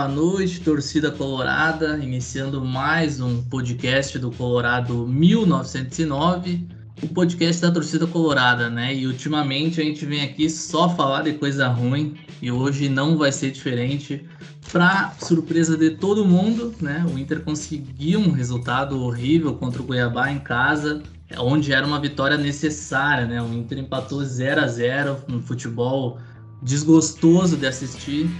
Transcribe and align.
Boa 0.00 0.08
noite, 0.08 0.60
torcida 0.60 1.10
colorada, 1.10 1.98
iniciando 2.02 2.64
mais 2.64 3.20
um 3.20 3.42
podcast 3.42 4.18
do 4.18 4.30
Colorado 4.30 5.06
1909, 5.06 6.66
o 7.02 7.08
podcast 7.08 7.60
da 7.60 7.70
torcida 7.70 8.06
colorada, 8.06 8.70
né? 8.70 8.94
E 8.94 9.06
ultimamente 9.06 9.78
a 9.78 9.84
gente 9.84 10.06
vem 10.06 10.22
aqui 10.22 10.48
só 10.48 10.88
falar 10.88 11.24
de 11.24 11.34
coisa 11.34 11.68
ruim 11.68 12.16
e 12.40 12.50
hoje 12.50 12.88
não 12.88 13.18
vai 13.18 13.30
ser 13.30 13.50
diferente. 13.50 14.26
Para 14.72 15.12
surpresa 15.20 15.76
de 15.76 15.90
todo 15.90 16.24
mundo, 16.24 16.74
né? 16.80 17.04
O 17.06 17.18
Inter 17.18 17.42
conseguiu 17.42 18.20
um 18.20 18.30
resultado 18.30 18.98
horrível 19.02 19.52
contra 19.52 19.82
o 19.82 19.84
Cuiabá 19.84 20.32
em 20.32 20.38
casa, 20.38 21.02
onde 21.36 21.74
era 21.74 21.86
uma 21.86 22.00
vitória 22.00 22.38
necessária, 22.38 23.26
né? 23.26 23.42
O 23.42 23.52
Inter 23.52 23.76
empatou 23.76 24.24
0 24.24 24.62
a 24.62 24.66
0 24.66 25.18
no 25.28 25.42
futebol 25.42 26.18
desgostoso 26.62 27.58
de 27.58 27.66
assistir 27.66 28.30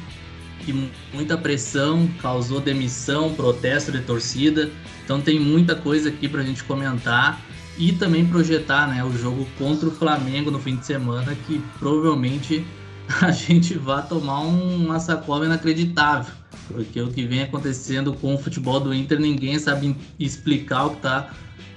que 0.65 0.91
muita 1.13 1.37
pressão 1.37 2.09
causou 2.21 2.61
demissão, 2.61 3.35
protesto 3.35 3.93
de 3.93 4.01
torcida. 4.01 4.71
Então 5.05 5.21
tem 5.21 5.39
muita 5.39 5.75
coisa 5.75 6.09
aqui 6.09 6.29
para 6.29 6.41
a 6.41 6.45
gente 6.45 6.63
comentar 6.65 7.41
e 7.79 7.93
também 7.93 8.27
projetar 8.27 8.87
né, 8.87 9.03
o 9.03 9.13
jogo 9.17 9.47
contra 9.59 9.89
o 9.89 9.91
Flamengo 9.91 10.51
no 10.51 10.59
fim 10.59 10.77
de 10.77 10.87
semana, 10.87 11.35
que 11.47 11.61
provavelmente 11.79 12.65
a 13.23 13.31
gente 13.31 13.77
vai 13.77 14.07
tomar 14.07 14.41
uma 14.41 15.01
sacola 15.01 15.47
inacreditável. 15.47 16.35
Porque 16.69 17.01
o 17.01 17.09
que 17.09 17.25
vem 17.25 17.43
acontecendo 17.43 18.13
com 18.13 18.35
o 18.35 18.39
futebol 18.39 18.79
do 18.79 18.95
Inter, 18.95 19.19
ninguém 19.19 19.59
sabe 19.59 19.97
explicar 20.19 20.87
o 20.87 20.91
que 20.91 20.97
está 20.97 21.31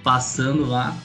passando 0.04 0.66
lá. 0.66 0.95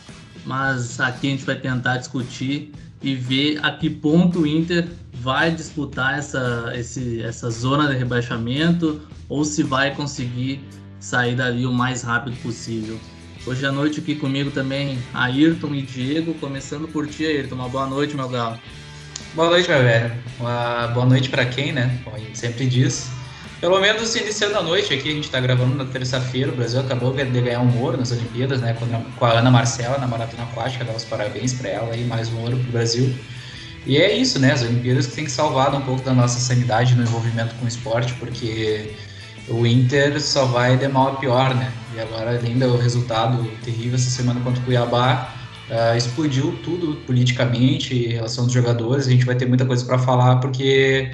Mas 0.44 1.00
aqui 1.00 1.28
a 1.28 1.30
gente 1.30 1.44
vai 1.44 1.56
tentar 1.56 1.96
discutir 1.98 2.72
e 3.02 3.14
ver 3.14 3.60
a 3.62 3.72
que 3.72 3.88
ponto 3.88 4.40
o 4.40 4.46
Inter 4.46 4.88
vai 5.14 5.50
disputar 5.50 6.18
essa, 6.18 6.72
esse, 6.74 7.22
essa 7.22 7.50
zona 7.50 7.88
de 7.88 7.96
rebaixamento 7.96 9.00
ou 9.28 9.44
se 9.44 9.62
vai 9.62 9.94
conseguir 9.94 10.60
sair 11.00 11.34
dali 11.34 11.66
o 11.66 11.72
mais 11.72 12.02
rápido 12.02 12.36
possível. 12.42 12.98
Hoje 13.46 13.64
à 13.64 13.72
noite 13.72 14.00
aqui 14.00 14.14
comigo 14.14 14.50
também 14.50 14.98
Ayrton 15.14 15.74
e 15.74 15.82
Diego, 15.82 16.34
começando 16.34 16.88
por 16.88 17.06
ti, 17.06 17.24
Ayrton. 17.24 17.54
Uma 17.54 17.68
boa 17.68 17.86
noite, 17.86 18.14
meu 18.14 18.28
galo. 18.28 18.58
Boa 19.34 19.50
noite, 19.50 19.68
meu 19.68 19.82
velho. 19.82 20.12
Uma 20.38 20.88
boa 20.88 21.06
noite 21.06 21.28
para 21.28 21.46
quem, 21.46 21.72
né? 21.72 21.98
Como 22.04 22.16
a 22.16 22.18
gente 22.18 22.36
sempre 22.36 22.66
diz. 22.66 23.17
Pelo 23.60 23.80
menos 23.80 24.14
iniciando 24.14 24.56
a 24.56 24.62
noite 24.62 24.94
aqui, 24.94 25.08
a 25.08 25.14
gente 25.14 25.24
está 25.24 25.40
gravando 25.40 25.74
na 25.74 25.84
terça-feira. 25.84 26.52
O 26.52 26.54
Brasil 26.54 26.78
acabou 26.78 27.12
de 27.12 27.24
ganhar 27.24 27.58
um 27.58 27.80
ouro 27.80 27.96
nas 27.96 28.12
Olimpíadas, 28.12 28.60
né? 28.60 28.76
Com 29.18 29.24
a 29.24 29.32
Ana 29.32 29.50
Marcela 29.50 29.98
na 29.98 30.06
maratona 30.06 30.44
aquática. 30.44 30.84
Dá 30.84 30.92
os 30.92 31.04
parabéns 31.04 31.54
para 31.54 31.68
ela 31.68 31.96
e 31.96 32.04
mais 32.04 32.28
um 32.32 32.38
ouro 32.40 32.56
para 32.56 32.68
o 32.68 32.72
Brasil. 32.72 33.12
E 33.84 33.96
é 33.96 34.16
isso, 34.16 34.38
né? 34.38 34.52
As 34.52 34.62
Olimpíadas 34.62 35.08
que 35.08 35.16
tem 35.16 35.24
que 35.24 35.30
salvar 35.32 35.74
um 35.74 35.80
pouco 35.80 36.02
da 36.02 36.14
nossa 36.14 36.38
sanidade 36.38 36.94
no 36.94 37.02
envolvimento 37.02 37.52
com 37.56 37.64
o 37.64 37.68
esporte, 37.68 38.14
porque 38.14 38.94
o 39.48 39.66
Inter 39.66 40.20
só 40.20 40.44
vai 40.44 40.76
de 40.76 40.86
mal 40.86 41.08
a 41.08 41.16
pior, 41.16 41.52
né? 41.52 41.72
E 41.96 42.00
agora, 42.00 42.38
além 42.38 42.56
do 42.56 42.76
resultado 42.76 43.44
terrível 43.64 43.96
essa 43.96 44.10
semana 44.10 44.40
contra 44.40 44.62
o 44.62 44.64
Cuiabá, 44.64 45.34
uh, 45.70 45.96
explodiu 45.96 46.56
tudo 46.62 46.96
politicamente 47.06 47.94
em 47.94 48.12
relação 48.12 48.44
aos 48.44 48.52
jogadores. 48.52 49.06
A 49.06 49.10
gente 49.10 49.24
vai 49.24 49.36
ter 49.36 49.46
muita 49.46 49.64
coisa 49.64 49.84
para 49.84 49.98
falar, 49.98 50.36
porque 50.36 51.10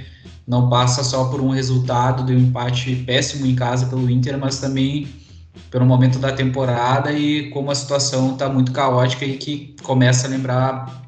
não 0.47 0.69
passa 0.69 1.03
só 1.03 1.27
por 1.27 1.41
um 1.41 1.51
resultado 1.51 2.25
de 2.25 2.35
um 2.35 2.39
empate 2.39 2.97
péssimo 3.07 3.47
em 3.47 3.55
casa 3.55 3.87
pelo 3.87 4.09
Inter, 4.11 4.39
mas 4.39 4.59
também 4.59 5.09
pelo 5.70 5.87
momento 5.87 6.19
da 6.19 6.33
temporada 6.33 7.13
e 7.13 7.51
como 7.51 7.70
a 7.70 7.75
situação 7.75 8.33
está 8.33 8.48
muito 8.48 8.73
caótica 8.73 9.25
e 9.25 9.37
que 9.37 9.75
começa 9.83 10.27
a 10.27 10.31
lembrar 10.31 11.05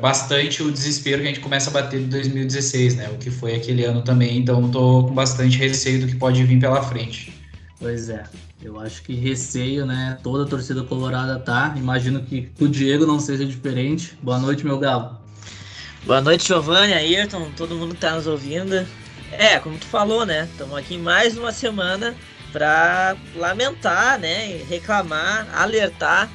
bastante 0.00 0.62
o 0.62 0.70
desespero 0.70 1.22
que 1.22 1.28
a 1.28 1.30
gente 1.30 1.40
começa 1.40 1.70
a 1.70 1.72
bater 1.72 2.00
de 2.00 2.06
2016, 2.06 2.96
né? 2.96 3.08
O 3.08 3.18
que 3.18 3.30
foi 3.30 3.54
aquele 3.54 3.84
ano 3.84 4.02
também, 4.02 4.38
então 4.38 4.68
tô 4.70 5.04
com 5.04 5.14
bastante 5.14 5.56
receio 5.58 6.00
do 6.00 6.06
que 6.06 6.16
pode 6.16 6.42
vir 6.44 6.58
pela 6.58 6.82
frente. 6.82 7.32
Pois 7.78 8.08
é, 8.08 8.24
eu 8.62 8.78
acho 8.80 9.02
que 9.02 9.14
receio, 9.14 9.86
né? 9.86 10.18
Toda 10.22 10.44
a 10.44 10.46
torcida 10.46 10.82
colorada 10.82 11.38
tá. 11.38 11.74
Imagino 11.76 12.22
que 12.22 12.50
o 12.60 12.68
Diego 12.68 13.06
não 13.06 13.20
seja 13.20 13.44
diferente. 13.44 14.18
Boa 14.20 14.38
noite, 14.38 14.64
meu 14.64 14.78
galo. 14.78 15.16
Boa 16.04 16.20
noite, 16.20 16.46
Giovanni, 16.46 16.92
Ayrton, 16.92 17.50
todo 17.56 17.74
mundo 17.74 17.94
que 17.94 18.00
tá 18.00 18.14
nos 18.14 18.26
ouvindo. 18.26 18.86
É, 19.30 19.58
como 19.58 19.78
tu 19.78 19.86
falou, 19.86 20.24
né? 20.24 20.48
Estamos 20.50 20.76
aqui 20.76 20.96
mais 20.96 21.36
uma 21.36 21.52
semana 21.52 22.14
para 22.52 23.16
lamentar, 23.36 24.18
né? 24.18 24.62
Reclamar, 24.68 25.46
alertar 25.54 26.28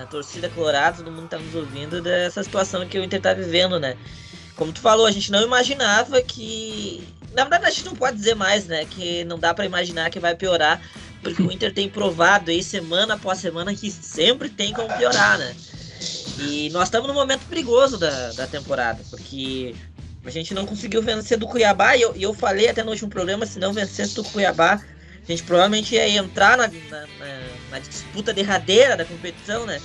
a 0.00 0.04
torcida 0.04 0.48
colorada, 0.48 0.98
todo 0.98 1.10
mundo 1.10 1.28
tá 1.28 1.38
nos 1.38 1.54
ouvindo 1.54 2.02
dessa 2.02 2.42
situação 2.42 2.86
que 2.86 2.98
o 2.98 3.04
Inter 3.04 3.20
tá 3.20 3.32
vivendo, 3.32 3.80
né? 3.80 3.96
Como 4.56 4.72
tu 4.72 4.80
falou, 4.80 5.06
a 5.06 5.10
gente 5.10 5.32
não 5.32 5.42
imaginava 5.42 6.20
que. 6.22 7.02
Na 7.32 7.42
verdade, 7.42 7.66
a 7.66 7.70
gente 7.70 7.86
não 7.86 7.96
pode 7.96 8.16
dizer 8.16 8.34
mais, 8.34 8.66
né? 8.66 8.84
Que 8.84 9.24
não 9.24 9.38
dá 9.38 9.52
para 9.52 9.64
imaginar 9.64 10.10
que 10.10 10.20
vai 10.20 10.36
piorar, 10.36 10.80
porque 11.24 11.42
o 11.42 11.50
Inter 11.50 11.72
tem 11.72 11.88
provado 11.88 12.50
aí 12.50 12.62
semana 12.62 13.14
após 13.14 13.38
semana 13.38 13.74
que 13.74 13.90
sempre 13.90 14.48
tem 14.48 14.72
como 14.72 14.94
piorar, 14.96 15.38
né? 15.38 15.56
E 16.38 16.68
nós 16.70 16.84
estamos 16.84 17.08
num 17.08 17.14
momento 17.14 17.46
perigoso 17.46 17.98
da, 17.98 18.32
da 18.32 18.46
temporada, 18.46 19.02
porque 19.10 19.74
a 20.24 20.30
gente 20.30 20.54
não 20.54 20.66
conseguiu 20.66 21.02
vencer 21.02 21.38
do 21.38 21.46
Cuiabá, 21.46 21.96
e 21.96 22.02
eu, 22.02 22.14
eu 22.14 22.34
falei 22.34 22.68
até 22.68 22.82
no 22.82 22.90
último 22.90 23.10
programa, 23.10 23.46
se 23.46 23.58
não 23.58 23.72
vencesse 23.72 24.14
do 24.14 24.24
Cuiabá, 24.24 24.74
a 24.74 25.26
gente 25.26 25.42
provavelmente 25.42 25.94
ia 25.94 26.08
entrar 26.08 26.56
na, 26.56 26.68
na, 26.68 27.00
na, 27.00 27.40
na 27.70 27.78
disputa 27.78 28.32
derradeira 28.32 28.96
da 28.96 29.04
competição, 29.04 29.64
né? 29.64 29.80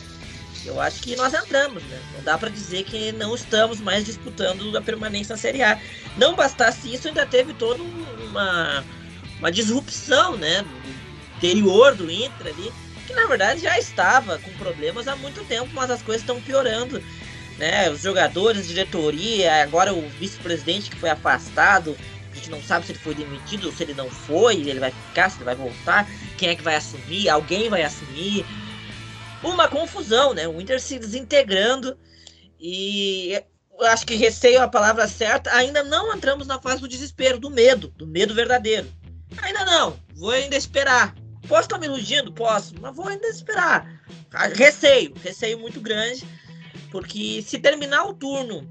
Eu 0.65 0.79
acho 0.81 1.01
que 1.01 1.15
nós 1.15 1.33
entramos, 1.33 1.81
né? 1.83 1.99
Não 2.15 2.23
dá 2.23 2.37
para 2.37 2.49
dizer 2.49 2.83
que 2.83 3.11
não 3.13 3.33
estamos 3.33 3.79
mais 3.79 4.05
disputando 4.05 4.75
a 4.77 4.81
permanência 4.81 5.33
na 5.33 5.37
Série 5.41 5.63
A. 5.63 5.79
Não 6.17 6.35
bastasse 6.35 6.93
isso, 6.93 7.07
ainda 7.07 7.25
teve 7.25 7.53
toda 7.53 7.81
uma, 7.81 8.83
uma 9.39 9.51
disrupção, 9.51 10.35
né? 10.35 10.65
Interior 11.39 11.95
do 11.95 12.11
Inter 12.11 12.47
ali, 12.47 12.71
que 13.07 13.13
na 13.13 13.25
verdade 13.25 13.61
já 13.61 13.79
estava 13.79 14.37
com 14.39 14.51
problemas 14.53 15.07
há 15.07 15.15
muito 15.15 15.43
tempo, 15.45 15.69
mas 15.73 15.89
as 15.89 16.01
coisas 16.01 16.21
estão 16.21 16.41
piorando. 16.41 17.01
Né? 17.57 17.89
Os 17.89 18.01
jogadores, 18.01 18.67
diretoria, 18.67 19.63
agora 19.63 19.93
o 19.93 20.07
vice-presidente 20.09 20.89
que 20.89 20.95
foi 20.95 21.09
afastado, 21.09 21.97
gente 22.39 22.49
não 22.49 22.61
sabe 22.63 22.85
se 22.85 22.93
ele 22.93 22.99
foi 22.99 23.13
demitido 23.13 23.67
ou 23.67 23.73
se 23.73 23.83
ele 23.83 23.93
não 23.93 24.09
foi, 24.09 24.55
ele 24.55 24.79
vai 24.79 24.91
ficar, 24.91 25.29
se 25.29 25.37
ele 25.37 25.45
vai 25.45 25.55
voltar, 25.55 26.09
quem 26.37 26.49
é 26.49 26.55
que 26.55 26.63
vai 26.63 26.75
assumir, 26.75 27.29
alguém 27.29 27.69
vai 27.69 27.83
assumir. 27.83 28.45
Uma 29.43 29.67
confusão, 29.67 30.33
né? 30.33 30.47
O 30.47 30.59
Inter 30.59 30.81
se 30.81 30.99
desintegrando 30.99 31.97
e 32.59 33.41
acho 33.81 34.05
que 34.05 34.15
receio 34.15 34.57
é 34.57 34.61
a 34.61 34.67
palavra 34.67 35.07
certa. 35.07 35.53
Ainda 35.55 35.83
não 35.83 36.13
entramos 36.13 36.47
na 36.47 36.59
fase 36.59 36.81
do 36.81 36.87
desespero, 36.87 37.39
do 37.39 37.49
medo, 37.49 37.89
do 37.89 38.05
medo 38.05 38.33
verdadeiro. 38.33 38.91
Ainda 39.41 39.63
não, 39.63 39.97
vou 40.15 40.31
ainda 40.31 40.57
esperar. 40.57 41.15
Posso 41.47 41.63
estar 41.63 41.77
me 41.77 41.87
iludindo? 41.87 42.31
Posso, 42.31 42.73
mas 42.81 42.95
vou 42.95 43.07
ainda 43.07 43.27
esperar. 43.27 44.01
Receio, 44.55 45.13
receio 45.23 45.59
muito 45.59 45.79
grande, 45.81 46.23
porque 46.91 47.41
se 47.41 47.57
terminar 47.57 48.05
o 48.05 48.13
turno 48.13 48.69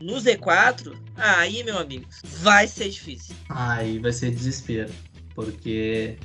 no 0.00 0.14
Z4, 0.14 0.96
aí, 1.16 1.62
meu 1.62 1.78
amigo, 1.78 2.06
vai 2.40 2.66
ser 2.66 2.88
difícil. 2.88 3.34
Aí 3.48 3.98
vai 3.98 4.12
ser 4.12 4.30
desespero. 4.30 4.92
Porque 5.34 6.18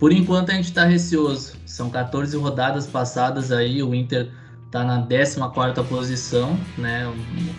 por 0.00 0.12
enquanto 0.12 0.50
a 0.50 0.54
gente 0.54 0.72
tá 0.72 0.84
receoso. 0.84 1.52
São 1.66 1.90
14 1.90 2.34
rodadas 2.36 2.86
passadas 2.86 3.52
aí, 3.52 3.82
o 3.82 3.94
Inter 3.94 4.30
tá 4.70 4.82
na 4.82 5.06
14 5.06 5.82
posição, 5.86 6.58
né? 6.78 7.04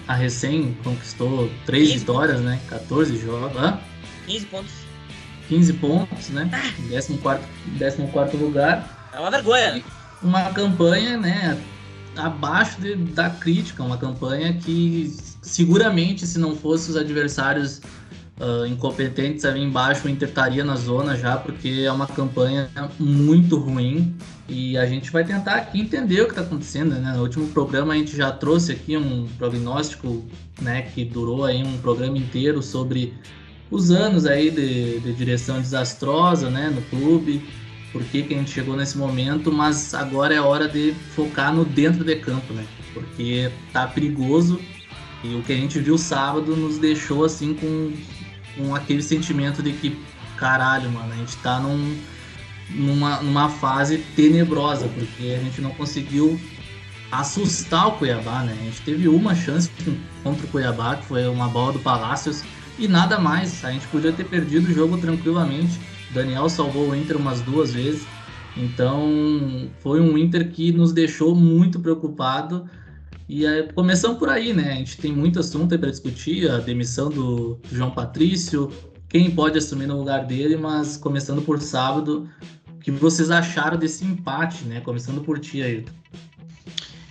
A 0.07 0.15
recém 0.15 0.73
conquistou 0.83 1.51
3 1.67 1.93
vitórias, 1.93 2.41
né? 2.41 2.59
14 2.67 3.15
jogos. 3.17 3.55
Hã? 3.55 3.79
15 4.25 4.45
pontos. 4.47 4.80
15 5.51 5.73
pontos, 5.73 6.29
né? 6.29 6.49
Ah. 6.53 6.71
14, 6.89 7.19
14 7.77 8.37
lugar. 8.37 9.09
É 9.13 9.19
uma 9.19 9.29
vergonha. 9.29 9.83
Uma 10.23 10.49
campanha, 10.51 11.17
né? 11.17 11.61
abaixo 12.15 12.79
de, 12.81 12.95
da 12.95 13.29
crítica, 13.29 13.83
uma 13.83 13.97
campanha 13.97 14.53
que 14.53 15.13
seguramente, 15.41 16.25
se 16.25 16.39
não 16.39 16.55
fosse 16.55 16.89
os 16.89 16.97
adversários 16.97 17.81
uh, 18.39 18.65
incompetentes 18.65 19.45
ali 19.45 19.61
embaixo, 19.61 20.07
o 20.07 20.09
Inter 20.09 20.29
estaria 20.29 20.63
na 20.63 20.75
zona 20.75 21.15
já, 21.15 21.37
porque 21.37 21.83
é 21.85 21.91
uma 21.91 22.07
campanha 22.07 22.69
muito 22.99 23.57
ruim 23.57 24.15
e 24.47 24.77
a 24.77 24.85
gente 24.85 25.11
vai 25.11 25.23
tentar 25.23 25.55
aqui 25.55 25.81
entender 25.81 26.21
o 26.21 26.25
que 26.25 26.31
está 26.31 26.41
acontecendo, 26.41 26.95
né? 26.95 27.13
No 27.13 27.23
último 27.23 27.47
programa 27.49 27.93
a 27.93 27.97
gente 27.97 28.15
já 28.15 28.31
trouxe 28.31 28.73
aqui 28.73 28.97
um 28.97 29.27
prognóstico, 29.37 30.25
né, 30.61 30.81
que 30.81 31.05
durou 31.05 31.45
aí 31.45 31.63
um 31.63 31.77
programa 31.77 32.17
inteiro 32.17 32.61
sobre 32.61 33.13
os 33.71 33.89
anos 33.89 34.25
aí 34.25 34.51
de, 34.51 34.99
de 34.99 35.13
direção 35.13 35.59
desastrosa, 35.59 36.49
né, 36.49 36.69
no 36.69 36.81
clube, 36.83 37.41
por 37.91 38.03
que, 38.03 38.21
que 38.23 38.33
a 38.33 38.37
gente 38.37 38.51
chegou 38.51 38.75
nesse 38.75 38.97
momento, 38.97 39.51
mas 39.51 39.93
agora 39.93 40.33
é 40.33 40.41
hora 40.41 40.67
de 40.67 40.93
focar 41.15 41.53
no 41.53 41.65
dentro 41.65 42.03
de 42.03 42.15
campo, 42.17 42.53
né? 42.53 42.65
Porque 42.93 43.49
tá 43.71 43.87
perigoso 43.87 44.59
e 45.23 45.35
o 45.35 45.41
que 45.41 45.53
a 45.53 45.55
gente 45.55 45.79
viu 45.79 45.97
sábado 45.97 46.55
nos 46.55 46.77
deixou 46.77 47.25
assim 47.25 47.53
com, 47.53 47.93
com 48.57 48.75
aquele 48.75 49.01
sentimento 49.01 49.61
de 49.61 49.71
que, 49.73 49.97
caralho, 50.37 50.89
mano, 50.89 51.13
a 51.13 51.15
gente 51.17 51.35
tá 51.37 51.59
num, 51.59 51.97
numa, 52.69 53.21
numa 53.21 53.49
fase 53.49 53.99
tenebrosa, 54.15 54.87
porque 54.87 55.33
a 55.33 55.43
gente 55.43 55.61
não 55.61 55.71
conseguiu 55.71 56.39
assustar 57.11 57.89
o 57.89 57.91
Cuiabá, 57.93 58.43
né? 58.43 58.55
A 58.59 58.63
gente 58.63 58.81
teve 58.81 59.07
uma 59.07 59.35
chance 59.35 59.69
contra 60.23 60.45
o 60.45 60.49
Cuiabá, 60.49 60.95
que 60.95 61.05
foi 61.05 61.27
uma 61.27 61.49
bola 61.49 61.73
do 61.73 61.79
Palácios, 61.79 62.41
e 62.77 62.87
nada 62.87 63.19
mais. 63.19 63.63
A 63.63 63.71
gente 63.71 63.87
podia 63.87 64.11
ter 64.11 64.25
perdido 64.25 64.69
o 64.69 64.73
jogo 64.73 64.97
tranquilamente. 64.97 65.79
Daniel 66.13 66.49
salvou 66.49 66.89
o 66.89 66.95
Inter 66.95 67.17
umas 67.17 67.41
duas 67.41 67.73
vezes. 67.73 68.05
Então 68.55 69.69
foi 69.79 70.01
um 70.01 70.17
Inter 70.17 70.51
que 70.51 70.71
nos 70.71 70.91
deixou 70.91 71.35
muito 71.35 71.79
preocupado. 71.79 72.69
E 73.27 73.45
é, 73.45 73.63
começando 73.63 74.17
por 74.17 74.29
aí, 74.29 74.53
né? 74.53 74.73
A 74.73 74.75
gente 74.75 74.97
tem 74.97 75.13
muito 75.13 75.39
assunto 75.39 75.77
para 75.79 75.89
discutir, 75.89 76.49
a 76.51 76.57
demissão 76.57 77.09
do 77.09 77.57
João 77.71 77.91
Patrício, 77.91 78.69
quem 79.07 79.31
pode 79.31 79.57
assumir 79.57 79.87
no 79.87 79.97
lugar 79.97 80.25
dele, 80.25 80.57
mas 80.57 80.97
começando 80.97 81.41
por 81.41 81.61
sábado, 81.61 82.29
o 82.75 82.79
que 82.79 82.91
vocês 82.91 83.31
acharam 83.31 83.77
desse 83.77 84.03
empate, 84.03 84.65
né? 84.65 84.81
Começando 84.81 85.21
por 85.21 85.39
ti, 85.39 85.61
Ayrton. 85.61 85.91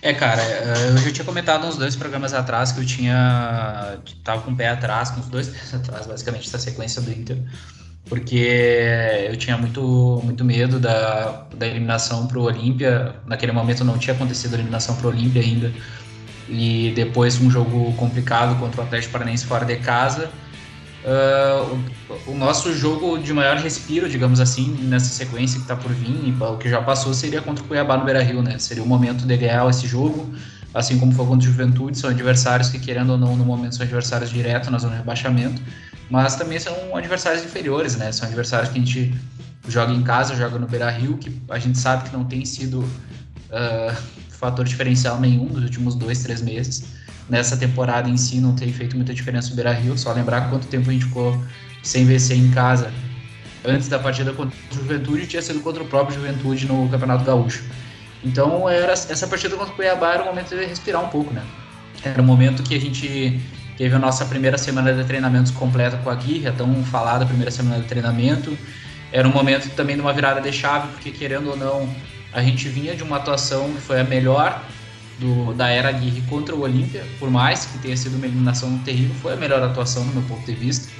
É, 0.01 0.13
cara, 0.13 0.41
eh, 0.41 0.93
eu 0.95 0.97
já 0.97 1.11
tinha 1.11 1.25
comentado 1.25 1.67
uns 1.67 1.77
dois 1.77 1.95
programas 1.95 2.33
atrás 2.33 2.71
que 2.71 2.79
eu 2.79 2.85
tinha. 2.85 3.99
tava 4.23 4.41
com 4.41 4.51
o 4.51 4.55
pé 4.55 4.69
atrás, 4.69 5.11
com 5.11 5.19
os 5.19 5.27
dois 5.27 5.47
pés 5.47 5.73
atrás, 5.73 6.07
basicamente, 6.07 6.47
essa 6.47 6.57
sequência 6.57 7.01
do 7.01 7.11
Inter 7.11 7.37
porque 8.11 8.51
eu 9.29 9.37
tinha 9.37 9.57
muito, 9.57 10.21
muito 10.23 10.43
medo 10.43 10.79
da, 10.79 11.45
da 11.55 11.67
eliminação 11.67 12.27
para 12.27 12.39
o 12.39 12.43
Olímpia. 12.43 13.15
Naquele 13.25 13.51
momento 13.51 13.85
não 13.85 13.97
tinha 13.97 14.13
acontecido 14.13 14.53
a 14.53 14.57
eliminação 14.57 14.95
para 14.95 15.07
o 15.07 15.09
Olímpia 15.09 15.41
ainda. 15.41 15.71
E 16.49 16.91
depois 16.93 17.39
um 17.39 17.49
jogo 17.49 17.93
complicado 17.93 18.59
contra 18.59 18.81
o 18.81 18.83
Atlético 18.83 19.13
Paranaense 19.13 19.45
fora 19.45 19.65
de 19.65 19.77
casa. 19.77 20.29
Uh, 21.03 21.79
o, 22.27 22.31
o, 22.31 22.37
nosso 22.37 22.73
jogo 22.73 23.17
de 23.17 23.33
maior 23.33 23.57
respiro, 23.57 24.07
digamos 24.07 24.39
assim, 24.39 24.67
nessa 24.83 25.07
sequência 25.13 25.57
que 25.57 25.63
está 25.63 25.75
por 25.75 25.91
vir, 25.91 26.35
o 26.39 26.57
que 26.57 26.69
já 26.69 26.81
passou, 26.81 27.13
seria 27.13 27.41
contra 27.41 27.63
o 27.63 27.67
Cuiabá 27.67 27.97
no 27.97 28.05
Beira-Rio, 28.05 28.43
né? 28.43 28.59
Seria 28.59 28.83
o 28.83 28.87
momento 28.87 29.25
de 29.25 29.35
ganhar 29.37 29.67
esse 29.67 29.87
jogo, 29.87 30.31
assim 30.73 30.99
como 30.99 31.11
foi 31.11 31.25
contra 31.25 31.49
o 31.49 31.51
Juventude, 31.51 31.97
são 31.97 32.09
adversários 32.09 32.69
que, 32.69 32.77
querendo 32.77 33.13
ou 33.13 33.17
não, 33.17 33.35
no 33.35 33.43
momento 33.43 33.75
são 33.75 33.83
adversários 33.83 34.29
direto 34.29 34.69
na 34.69 34.77
zona 34.77 34.93
de 34.93 34.99
rebaixamento 34.99 35.61
mas 36.11 36.35
também 36.35 36.59
são 36.59 36.93
adversários 36.95 37.43
inferiores, 37.45 37.95
né? 37.95 38.11
São 38.11 38.27
adversários 38.27 38.69
que 38.69 38.77
a 38.77 38.81
gente 38.81 39.15
joga 39.67 39.93
em 39.93 40.03
casa, 40.03 40.35
joga 40.35 40.59
no 40.59 40.67
Beira 40.67 40.89
Rio, 40.89 41.17
que 41.17 41.41
a 41.49 41.57
gente 41.57 41.77
sabe 41.77 42.09
que 42.09 42.15
não 42.15 42.25
tem 42.25 42.43
sido 42.43 42.81
uh, 42.81 43.95
fator 44.29 44.65
diferencial 44.65 45.21
nenhum 45.21 45.45
nos 45.45 45.63
últimos 45.63 45.95
dois, 45.95 46.21
três 46.21 46.41
meses. 46.41 46.83
Nessa 47.31 47.55
temporada 47.55 48.09
em 48.09 48.17
si 48.17 48.41
não 48.41 48.53
tem 48.53 48.73
feito 48.73 48.97
muita 48.97 49.13
diferença 49.13 49.53
o 49.53 49.55
Beira 49.55 49.71
Rio, 49.71 49.97
só 49.97 50.11
lembrar 50.11 50.49
quanto 50.49 50.67
tempo 50.67 50.89
a 50.89 50.93
gente 50.93 51.05
ficou 51.05 51.41
sem 51.81 52.05
vencer 52.05 52.37
em 52.37 52.51
casa 52.51 52.91
antes 53.63 53.87
da 53.87 53.97
partida 53.97 54.33
contra 54.33 54.53
o 54.71 54.75
Juventude 54.75 55.27
tinha 55.27 55.41
sido 55.41 55.61
contra 55.61 55.81
o 55.81 55.85
próprio 55.85 56.13
Juventude 56.13 56.67
no 56.67 56.89
Campeonato 56.89 57.23
Gaúcho. 57.23 57.63
Então 58.21 58.67
era 58.67 58.91
essa 58.91 59.27
partida 59.27 59.55
contra 59.55 59.71
o 59.71 59.75
Cuiabá 59.77 60.15
era 60.15 60.23
o 60.23 60.25
momento 60.25 60.49
de 60.49 60.65
respirar 60.65 61.01
um 61.01 61.07
pouco, 61.07 61.33
né? 61.33 61.41
Era 62.03 62.21
o 62.21 62.25
momento 62.25 62.63
que 62.63 62.75
a 62.75 62.79
gente 62.79 63.39
Teve 63.77 63.95
a 63.95 63.99
nossa 63.99 64.25
primeira 64.25 64.59
semana 64.59 64.93
de 64.93 65.03
treinamentos 65.05 65.51
completa 65.51 65.97
com 65.97 66.09
a 66.11 66.13
Guirra, 66.13 66.49
é 66.49 66.51
tão 66.51 66.83
falada 66.83 67.25
primeira 67.25 67.49
semana 67.49 67.81
de 67.81 67.87
treinamento. 67.87 68.55
Era 69.11 69.27
um 69.27 69.31
momento 69.31 69.73
também 69.75 69.95
de 69.95 70.03
uma 70.03 70.13
virada 70.13 70.39
de 70.39 70.53
chave, 70.53 70.87
porque 70.89 71.09
querendo 71.09 71.49
ou 71.49 71.57
não, 71.57 71.89
a 72.31 72.43
gente 72.43 72.69
vinha 72.69 72.95
de 72.95 73.01
uma 73.01 73.17
atuação 73.17 73.73
que 73.73 73.81
foi 73.81 73.99
a 73.99 74.03
melhor 74.03 74.63
do, 75.21 75.53
da 75.53 75.69
era 75.69 75.89
Aguirre 75.89 76.21
contra 76.23 76.55
o 76.55 76.61
Olímpia, 76.61 77.05
por 77.19 77.29
mais 77.29 77.65
que 77.65 77.77
tenha 77.77 77.95
sido 77.95 78.15
uma 78.15 78.25
eliminação 78.25 78.77
terrível, 78.79 79.15
foi 79.21 79.33
a 79.33 79.37
melhor 79.37 79.61
atuação 79.61 80.03
no 80.03 80.13
meu 80.13 80.23
ponto 80.23 80.43
de 80.45 80.53
vista. 80.53 80.91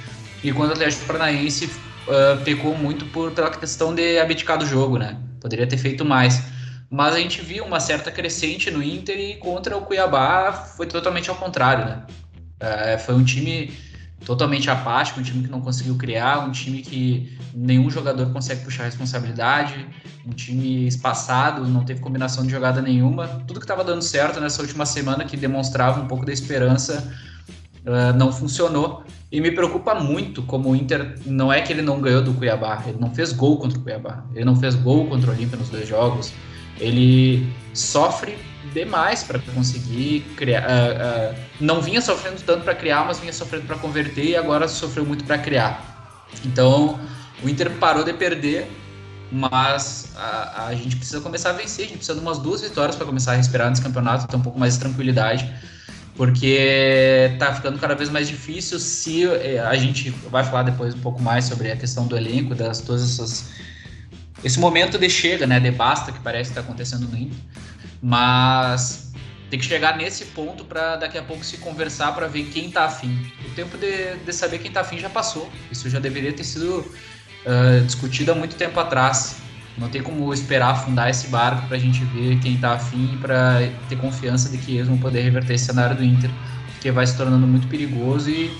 E 0.42 0.52
quando 0.52 0.70
o 0.70 0.72
Atlético 0.72 1.04
Paranaense 1.04 1.66
uh, 1.66 2.42
pecou 2.44 2.76
muito 2.76 3.04
por, 3.06 3.32
pela 3.32 3.50
questão 3.50 3.94
de 3.94 4.18
abdicar 4.18 4.56
do 4.56 4.64
jogo, 4.64 4.96
né? 4.96 5.18
Poderia 5.40 5.66
ter 5.66 5.76
feito 5.76 6.04
mais. 6.04 6.40
Mas 6.88 7.14
a 7.14 7.18
gente 7.18 7.42
viu 7.42 7.64
uma 7.64 7.80
certa 7.80 8.10
crescente 8.10 8.70
no 8.70 8.82
Inter 8.82 9.18
e 9.18 9.36
contra 9.36 9.76
o 9.76 9.82
Cuiabá 9.82 10.52
foi 10.52 10.86
totalmente 10.86 11.28
ao 11.28 11.36
contrário, 11.36 11.84
né? 11.84 12.02
É, 12.60 12.98
foi 12.98 13.14
um 13.14 13.24
time 13.24 13.72
totalmente 14.24 14.70
apático, 14.70 15.20
um 15.20 15.22
time 15.22 15.44
que 15.44 15.50
não 15.50 15.60
conseguiu 15.60 15.96
criar, 15.96 16.40
um 16.40 16.50
time 16.50 16.82
que 16.82 17.36
nenhum 17.54 17.90
jogador 17.90 18.32
consegue 18.32 18.64
puxar 18.64 18.84
responsabilidade, 18.84 19.86
um 20.26 20.30
time 20.30 20.86
espaçado, 20.86 21.66
não 21.66 21.84
teve 21.84 22.00
combinação 22.00 22.44
de 22.44 22.50
jogada 22.50 22.80
nenhuma. 22.80 23.26
Tudo 23.46 23.60
que 23.60 23.64
estava 23.64 23.84
dando 23.84 24.02
certo 24.02 24.40
nessa 24.40 24.62
última 24.62 24.86
semana, 24.86 25.24
que 25.24 25.36
demonstrava 25.36 26.00
um 26.00 26.06
pouco 26.06 26.24
da 26.24 26.32
esperança, 26.32 27.12
uh, 27.86 28.16
não 28.16 28.32
funcionou. 28.32 29.04
E 29.30 29.40
me 29.40 29.50
preocupa 29.50 29.94
muito 29.94 30.42
como 30.42 30.70
o 30.70 30.76
Inter, 30.76 31.18
não 31.24 31.52
é 31.52 31.60
que 31.62 31.72
ele 31.72 31.82
não 31.82 32.00
ganhou 32.00 32.22
do 32.22 32.34
Cuiabá, 32.34 32.82
ele 32.86 32.98
não 33.00 33.14
fez 33.14 33.32
gol 33.32 33.56
contra 33.56 33.78
o 33.78 33.82
Cuiabá, 33.82 34.24
ele 34.34 34.44
não 34.44 34.54
fez 34.54 34.74
gol 34.74 35.06
contra 35.06 35.30
o 35.30 35.34
Olímpia 35.34 35.56
nos 35.56 35.70
dois 35.70 35.88
jogos, 35.88 36.32
ele 36.78 37.50
sofre 37.72 38.36
demais 38.72 39.22
para 39.22 39.38
conseguir 39.38 40.20
criar. 40.36 40.62
Uh, 40.62 41.32
uh, 41.32 41.38
não 41.60 41.80
vinha 41.80 42.00
sofrendo 42.00 42.40
tanto 42.42 42.64
para 42.64 42.74
criar, 42.74 43.04
mas 43.04 43.18
vinha 43.18 43.32
sofrendo 43.32 43.66
para 43.66 43.76
converter 43.76 44.24
e 44.24 44.36
agora 44.36 44.68
sofreu 44.68 45.04
muito 45.04 45.24
para 45.24 45.38
criar. 45.38 46.28
Então 46.44 46.98
o 47.42 47.48
Inter 47.48 47.70
parou 47.72 48.04
de 48.04 48.12
perder, 48.12 48.70
mas 49.30 50.12
a, 50.16 50.66
a, 50.66 50.74
gente 50.74 50.96
precisa 50.96 51.20
começar 51.20 51.50
a 51.50 51.52
vencer. 51.54 51.86
A 51.86 51.88
gente 51.88 51.98
precisa 51.98 52.18
de 52.18 52.24
umas 52.24 52.38
duas 52.38 52.60
vitórias 52.60 52.96
para 52.96 53.06
começar 53.06 53.32
a 53.32 53.36
respirar 53.36 53.68
nesse 53.68 53.82
campeonato, 53.82 54.28
ter 54.28 54.36
um 54.36 54.42
pouco 54.42 54.58
mais 54.58 54.74
de 54.74 54.80
tranquilidade. 54.80 55.52
Porque 56.14 57.34
tá 57.38 57.54
ficando 57.54 57.78
cada 57.78 57.94
vez 57.94 58.10
mais 58.10 58.28
difícil 58.28 58.78
se 58.78 59.24
eh, 59.24 59.58
a 59.58 59.74
gente 59.76 60.10
vai 60.30 60.44
falar 60.44 60.64
depois 60.64 60.94
um 60.94 60.98
pouco 60.98 61.22
mais 61.22 61.46
sobre 61.46 61.72
a 61.72 61.76
questão 61.76 62.06
do 62.06 62.14
elenco, 62.14 62.54
das 62.54 62.80
todas 62.80 63.02
essas 63.02 63.50
esse 64.44 64.58
momento 64.58 64.98
de 64.98 65.08
chega, 65.08 65.46
né, 65.46 65.60
de 65.60 65.70
basta 65.70 66.10
que 66.10 66.18
parece 66.18 66.50
que 66.50 66.58
está 66.58 66.60
acontecendo 66.60 67.08
no 67.08 67.16
Inter. 67.16 67.38
Mas 68.02 69.12
tem 69.48 69.60
que 69.60 69.66
chegar 69.66 69.96
nesse 69.96 70.24
ponto 70.26 70.64
para 70.64 70.96
daqui 70.96 71.18
a 71.18 71.22
pouco 71.22 71.44
se 71.44 71.58
conversar 71.58 72.12
para 72.14 72.26
ver 72.26 72.44
quem 72.44 72.66
está 72.66 72.84
afim. 72.86 73.30
O 73.46 73.50
tempo 73.50 73.76
de, 73.78 74.16
de 74.16 74.32
saber 74.32 74.58
quem 74.58 74.68
está 74.68 74.80
afim 74.80 74.98
já 74.98 75.08
passou. 75.08 75.48
Isso 75.70 75.88
já 75.88 76.00
deveria 76.00 76.32
ter 76.32 76.42
sido 76.42 76.78
uh, 76.80 77.84
discutido 77.84 78.32
há 78.32 78.34
muito 78.34 78.56
tempo 78.56 78.80
atrás. 78.80 79.36
Não 79.78 79.88
tem 79.88 80.02
como 80.02 80.32
esperar 80.32 80.72
afundar 80.72 81.08
esse 81.08 81.28
barco 81.28 81.66
para 81.68 81.76
a 81.76 81.80
gente 81.80 82.04
ver 82.06 82.38
quem 82.40 82.54
está 82.54 82.72
afim 82.72 83.18
para 83.20 83.70
ter 83.88 83.96
confiança 83.96 84.48
de 84.48 84.58
que 84.58 84.76
eles 84.76 84.88
vão 84.88 84.98
poder 84.98 85.22
reverter 85.22 85.54
esse 85.54 85.66
cenário 85.66 85.96
do 85.96 86.04
Inter, 86.04 86.30
que 86.80 86.90
vai 86.90 87.06
se 87.06 87.16
tornando 87.16 87.46
muito 87.46 87.68
perigoso 87.68 88.28
e 88.30 88.54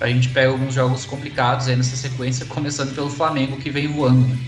a 0.00 0.08
gente 0.08 0.28
pega 0.28 0.50
alguns 0.50 0.74
jogos 0.74 1.04
complicados 1.04 1.68
aí 1.68 1.76
nessa 1.76 1.96
sequência, 1.96 2.46
começando 2.52 2.94
pelo 2.94 3.10
Flamengo 3.10 3.56
que 3.56 3.70
vem 3.70 3.88
voando. 3.88 4.26
Né? 4.26 4.38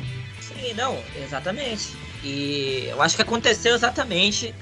Sim, 0.41 0.75
não, 0.75 0.99
exatamente. 1.23 2.06
E 2.27 2.89
eu 2.89 3.01
acho 3.01 3.15
que 3.15 3.23
aconteceu 3.23 3.75
exatamente 3.77 4.53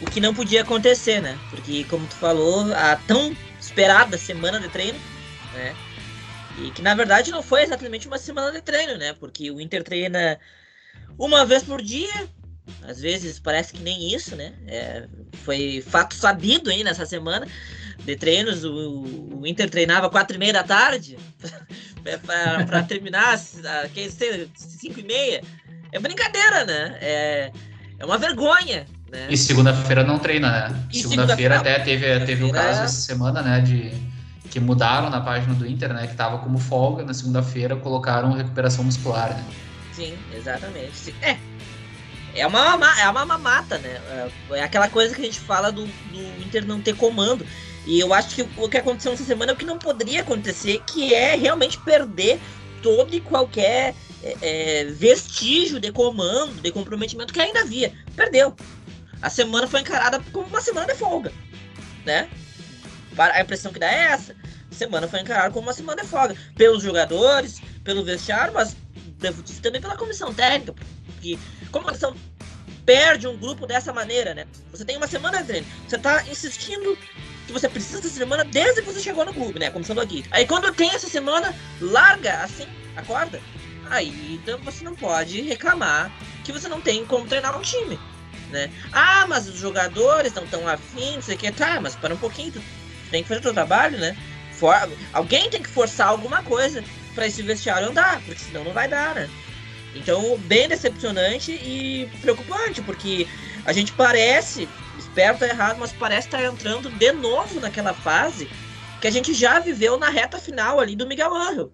o 0.00 0.10
que 0.10 0.20
não 0.20 0.34
podia 0.34 0.62
acontecer, 0.62 1.22
né? 1.22 1.38
Porque, 1.50 1.84
como 1.84 2.04
tu 2.06 2.16
falou, 2.16 2.74
a 2.74 2.96
tão 2.96 3.34
esperada 3.60 4.18
semana 4.18 4.58
de 4.58 4.68
treino, 4.68 4.98
né? 5.54 5.74
E 6.58 6.70
que 6.72 6.82
na 6.82 6.94
verdade 6.94 7.30
não 7.30 7.42
foi 7.42 7.62
exatamente 7.62 8.08
uma 8.08 8.18
semana 8.18 8.50
de 8.50 8.60
treino, 8.60 8.96
né? 8.98 9.12
Porque 9.12 9.50
o 9.50 9.60
Inter 9.60 9.84
treina 9.84 10.38
uma 11.16 11.46
vez 11.46 11.62
por 11.62 11.80
dia, 11.80 12.28
às 12.82 13.00
vezes 13.00 13.38
parece 13.38 13.74
que 13.74 13.80
nem 13.80 14.12
isso, 14.12 14.34
né? 14.34 14.52
É, 14.66 15.06
foi 15.44 15.84
fato 15.86 16.14
sabido 16.14 16.70
aí 16.70 16.82
nessa 16.82 17.06
semana 17.06 17.46
de 18.00 18.16
treinos. 18.16 18.64
O, 18.64 19.04
o 19.40 19.46
Inter 19.46 19.70
treinava 19.70 20.10
quatro 20.10 20.34
e 20.34 20.38
meia 20.38 20.54
da 20.54 20.64
tarde 20.64 21.16
para 22.66 22.82
terminar 22.82 23.34
às 23.34 23.60
cinco 24.56 24.98
e 24.98 25.04
meia. 25.04 25.42
É 25.96 25.98
brincadeira, 25.98 26.66
né? 26.66 26.98
É, 27.00 27.52
é 27.98 28.04
uma 28.04 28.18
vergonha. 28.18 28.86
Né? 29.10 29.28
E 29.30 29.36
segunda-feira 29.36 30.04
não 30.04 30.18
treina, 30.18 30.50
né? 30.50 30.86
Segunda-feira 30.92 31.54
segunda 31.54 31.70
até 31.72 31.82
teve, 31.82 32.20
teve 32.26 32.44
um 32.44 32.52
caso 32.52 32.82
essa 32.82 33.00
semana, 33.00 33.40
né? 33.40 33.60
De 33.62 33.94
que 34.50 34.60
mudaram 34.60 35.08
na 35.08 35.22
página 35.22 35.54
do 35.54 35.66
Inter, 35.66 35.94
né? 35.94 36.06
Que 36.06 36.14
tava 36.14 36.36
como 36.38 36.58
folga 36.58 37.02
na 37.02 37.14
segunda-feira, 37.14 37.76
colocaram 37.76 38.34
recuperação 38.34 38.84
muscular, 38.84 39.30
né? 39.30 39.42
Sim, 39.94 40.14
exatamente. 40.34 41.14
É. 41.22 41.38
É 42.34 42.46
uma, 42.46 43.00
é 43.00 43.08
uma 43.08 43.24
mamata, 43.24 43.78
né? 43.78 43.98
É 44.50 44.62
aquela 44.62 44.90
coisa 44.90 45.14
que 45.14 45.22
a 45.22 45.24
gente 45.24 45.40
fala 45.40 45.72
do, 45.72 45.86
do 45.86 46.42
Inter 46.44 46.66
não 46.66 46.78
ter 46.78 46.94
comando. 46.94 47.46
E 47.86 47.98
eu 47.98 48.12
acho 48.12 48.34
que 48.34 48.46
o 48.58 48.68
que 48.68 48.76
aconteceu 48.76 49.12
essa 49.12 49.24
semana 49.24 49.52
é 49.52 49.54
o 49.54 49.56
que 49.56 49.64
não 49.64 49.78
poderia 49.78 50.20
acontecer, 50.20 50.82
que 50.86 51.14
é 51.14 51.34
realmente 51.36 51.78
perder 51.78 52.38
todo 52.82 53.14
e 53.14 53.20
qualquer 53.20 53.94
é, 54.26 54.36
é, 54.80 54.84
vestígio 54.86 55.78
de 55.78 55.92
comando, 55.92 56.60
de 56.60 56.72
comprometimento 56.72 57.32
que 57.32 57.40
ainda 57.40 57.60
havia. 57.60 57.92
Perdeu. 58.16 58.56
A 59.22 59.30
semana 59.30 59.68
foi 59.68 59.80
encarada 59.80 60.20
como 60.32 60.48
uma 60.48 60.60
semana 60.60 60.86
de 60.86 60.94
folga, 60.94 61.32
né? 62.04 62.28
A 63.16 63.40
impressão 63.40 63.72
que 63.72 63.78
dá 63.78 63.90
é 63.90 64.12
essa. 64.12 64.34
A 64.70 64.74
semana 64.74 65.06
foi 65.06 65.20
encarada 65.20 65.50
como 65.50 65.68
uma 65.68 65.72
semana 65.72 66.02
de 66.02 66.08
folga. 66.08 66.36
Pelos 66.56 66.82
jogadores, 66.82 67.62
pelo 67.84 68.04
vestiário, 68.04 68.52
mas 68.52 68.76
também 69.62 69.80
pela 69.80 69.96
comissão 69.96 70.34
técnica. 70.34 70.74
Porque 71.06 71.38
como 71.70 71.84
a 71.84 71.88
comissão 71.90 72.14
perde 72.84 73.26
um 73.26 73.36
grupo 73.36 73.66
dessa 73.66 73.92
maneira, 73.92 74.34
né? 74.34 74.46
Você 74.72 74.84
tem 74.84 74.96
uma 74.96 75.06
semana 75.06 75.38
de 75.38 75.44
treino. 75.44 75.66
Você 75.88 75.98
tá 75.98 76.24
insistindo 76.28 76.98
que 77.46 77.52
você 77.52 77.68
precisa 77.68 78.00
dessa 78.00 78.14
semana 78.14 78.44
desde 78.44 78.82
que 78.82 78.90
você 78.90 79.00
chegou 79.00 79.24
no 79.24 79.32
clube, 79.32 79.58
né? 79.58 79.70
Comissão 79.70 79.94
do 79.94 80.04
Gui. 80.04 80.24
Aí 80.32 80.46
quando 80.46 80.72
tem 80.74 80.90
essa 80.90 81.08
semana, 81.08 81.54
larga 81.80 82.42
assim, 82.42 82.66
acorda 82.96 83.40
aí 83.90 84.40
então 84.42 84.58
você 84.58 84.84
não 84.84 84.94
pode 84.94 85.40
reclamar 85.42 86.10
que 86.44 86.52
você 86.52 86.68
não 86.68 86.80
tem 86.80 87.04
como 87.04 87.26
treinar 87.26 87.58
um 87.58 87.62
time. 87.62 87.98
Né? 88.50 88.70
Ah, 88.92 89.26
mas 89.28 89.48
os 89.48 89.58
jogadores 89.58 90.32
não 90.32 90.44
estão 90.44 90.68
afim, 90.68 91.16
não 91.16 91.22
sei 91.22 91.34
o 91.34 91.38
que, 91.38 91.50
tá, 91.50 91.80
mas 91.80 91.96
para 91.96 92.14
um 92.14 92.18
pouquinho, 92.18 92.52
tu 92.52 92.62
tem 93.10 93.22
que 93.22 93.28
fazer 93.28 93.40
o 93.40 93.42
teu 93.42 93.54
trabalho, 93.54 93.98
né? 93.98 94.16
For... 94.52 94.74
Alguém 95.12 95.50
tem 95.50 95.62
que 95.62 95.68
forçar 95.68 96.08
alguma 96.08 96.42
coisa 96.44 96.82
para 97.14 97.26
esse 97.26 97.42
vestiário 97.42 97.88
andar, 97.88 98.20
porque 98.22 98.40
senão 98.40 98.62
não 98.62 98.72
vai 98.72 98.86
dar, 98.86 99.14
né? 99.14 99.28
Então, 99.96 100.38
bem 100.40 100.68
decepcionante 100.68 101.52
e 101.52 102.08
preocupante, 102.20 102.82
porque 102.82 103.26
a 103.64 103.72
gente 103.72 103.92
parece, 103.92 104.68
espero 104.98 105.34
estar 105.34 105.48
errado, 105.48 105.78
mas 105.80 105.92
parece 105.92 106.28
estar 106.28 106.44
entrando 106.44 106.90
de 106.90 107.12
novo 107.12 107.58
naquela 107.58 107.94
fase 107.94 108.48
que 109.00 109.08
a 109.08 109.10
gente 109.10 109.32
já 109.34 109.58
viveu 109.58 109.98
na 109.98 110.08
reta 110.08 110.38
final 110.38 110.78
ali 110.78 110.94
do 110.94 111.06
Miguel 111.06 111.34
Angel. 111.34 111.72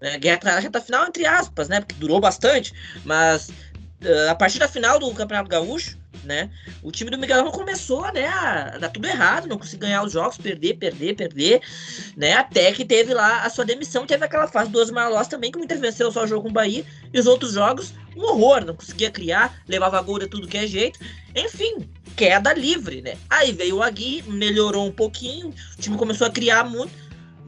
Né? 0.00 0.18
Na 0.42 0.58
reta 0.58 0.80
final, 0.80 1.06
entre 1.06 1.26
aspas, 1.26 1.68
né? 1.68 1.80
Porque 1.80 1.94
durou 1.94 2.20
bastante, 2.20 2.72
mas 3.04 3.48
uh, 3.48 4.30
a 4.30 4.34
partir 4.34 4.58
da 4.58 4.68
final 4.68 4.98
do 4.98 5.12
Campeonato 5.12 5.48
Gaúcho, 5.48 5.98
né? 6.24 6.50
O 6.82 6.90
time 6.90 7.10
do 7.10 7.18
Miguel 7.18 7.50
começou, 7.50 8.10
né, 8.12 8.26
a 8.26 8.78
dar 8.78 8.88
tudo 8.88 9.06
errado, 9.06 9.46
não 9.46 9.58
conseguiu 9.58 9.80
ganhar 9.80 10.02
os 10.02 10.12
jogos, 10.12 10.36
perder, 10.36 10.74
perder, 10.74 11.14
perder, 11.14 11.60
né? 12.16 12.34
Até 12.34 12.72
que 12.72 12.84
teve 12.84 13.14
lá 13.14 13.42
a 13.42 13.50
sua 13.50 13.64
demissão, 13.64 14.06
teve 14.06 14.24
aquela 14.24 14.46
fase 14.46 14.70
do 14.70 14.78
Osmar 14.78 15.10
Loss 15.10 15.28
também, 15.28 15.50
que 15.50 15.58
Inter 15.58 15.78
venceu 15.78 16.10
só 16.12 16.24
o 16.24 16.26
jogo 16.26 16.42
com 16.42 16.48
o 16.48 16.52
Bahia, 16.52 16.84
e 17.12 17.18
os 17.18 17.26
outros 17.26 17.52
jogos, 17.52 17.94
um 18.16 18.22
horror, 18.22 18.64
não 18.64 18.74
conseguia 18.74 19.10
criar, 19.10 19.62
levava 19.68 20.00
gol 20.02 20.18
de 20.18 20.26
tudo 20.26 20.48
que 20.48 20.58
é 20.58 20.66
jeito. 20.66 20.98
Enfim, 21.34 21.88
queda 22.16 22.52
livre, 22.52 23.00
né? 23.02 23.16
Aí 23.28 23.52
veio 23.52 23.76
o 23.76 23.82
Agui, 23.82 24.22
melhorou 24.26 24.86
um 24.86 24.92
pouquinho, 24.92 25.48
o 25.48 25.80
time 25.80 25.96
começou 25.96 26.26
a 26.26 26.30
criar 26.30 26.64
muito, 26.64 26.92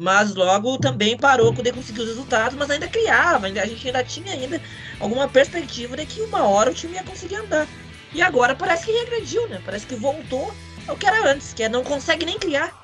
mas 0.03 0.35
logo 0.35 0.79
também 0.79 1.17
parou 1.17 1.53
de 1.53 1.73
conseguir 1.73 2.01
os 2.01 2.09
resultados, 2.09 2.59
mas 2.59 2.69
ainda 2.69 2.89
criava, 2.89 3.47
ainda, 3.47 3.63
a 3.63 3.67
gente 3.67 3.87
ainda 3.87 4.03
tinha 4.03 4.33
ainda 4.33 4.61
alguma 4.99 5.29
perspectiva 5.29 5.97
de 5.97 6.05
que 6.05 6.21
uma 6.23 6.43
hora 6.43 6.73
o 6.73 6.75
time 6.75 6.95
ia 6.95 7.05
conseguir 7.05 7.37
andar. 7.37 7.69
E 8.13 8.21
agora 8.21 8.55
parece 8.55 8.87
que 8.87 8.93
regrediu, 8.93 9.49
né? 9.49 9.63
Parece 9.65 9.87
que 9.87 9.95
voltou 9.95 10.53
ao 10.89 10.97
que 10.97 11.07
era 11.07 11.31
antes, 11.31 11.55
que 11.55 11.63
é 11.63 11.69
não 11.69 11.85
consegue 11.85 12.27
nem 12.27 12.37
criar. 12.37 12.77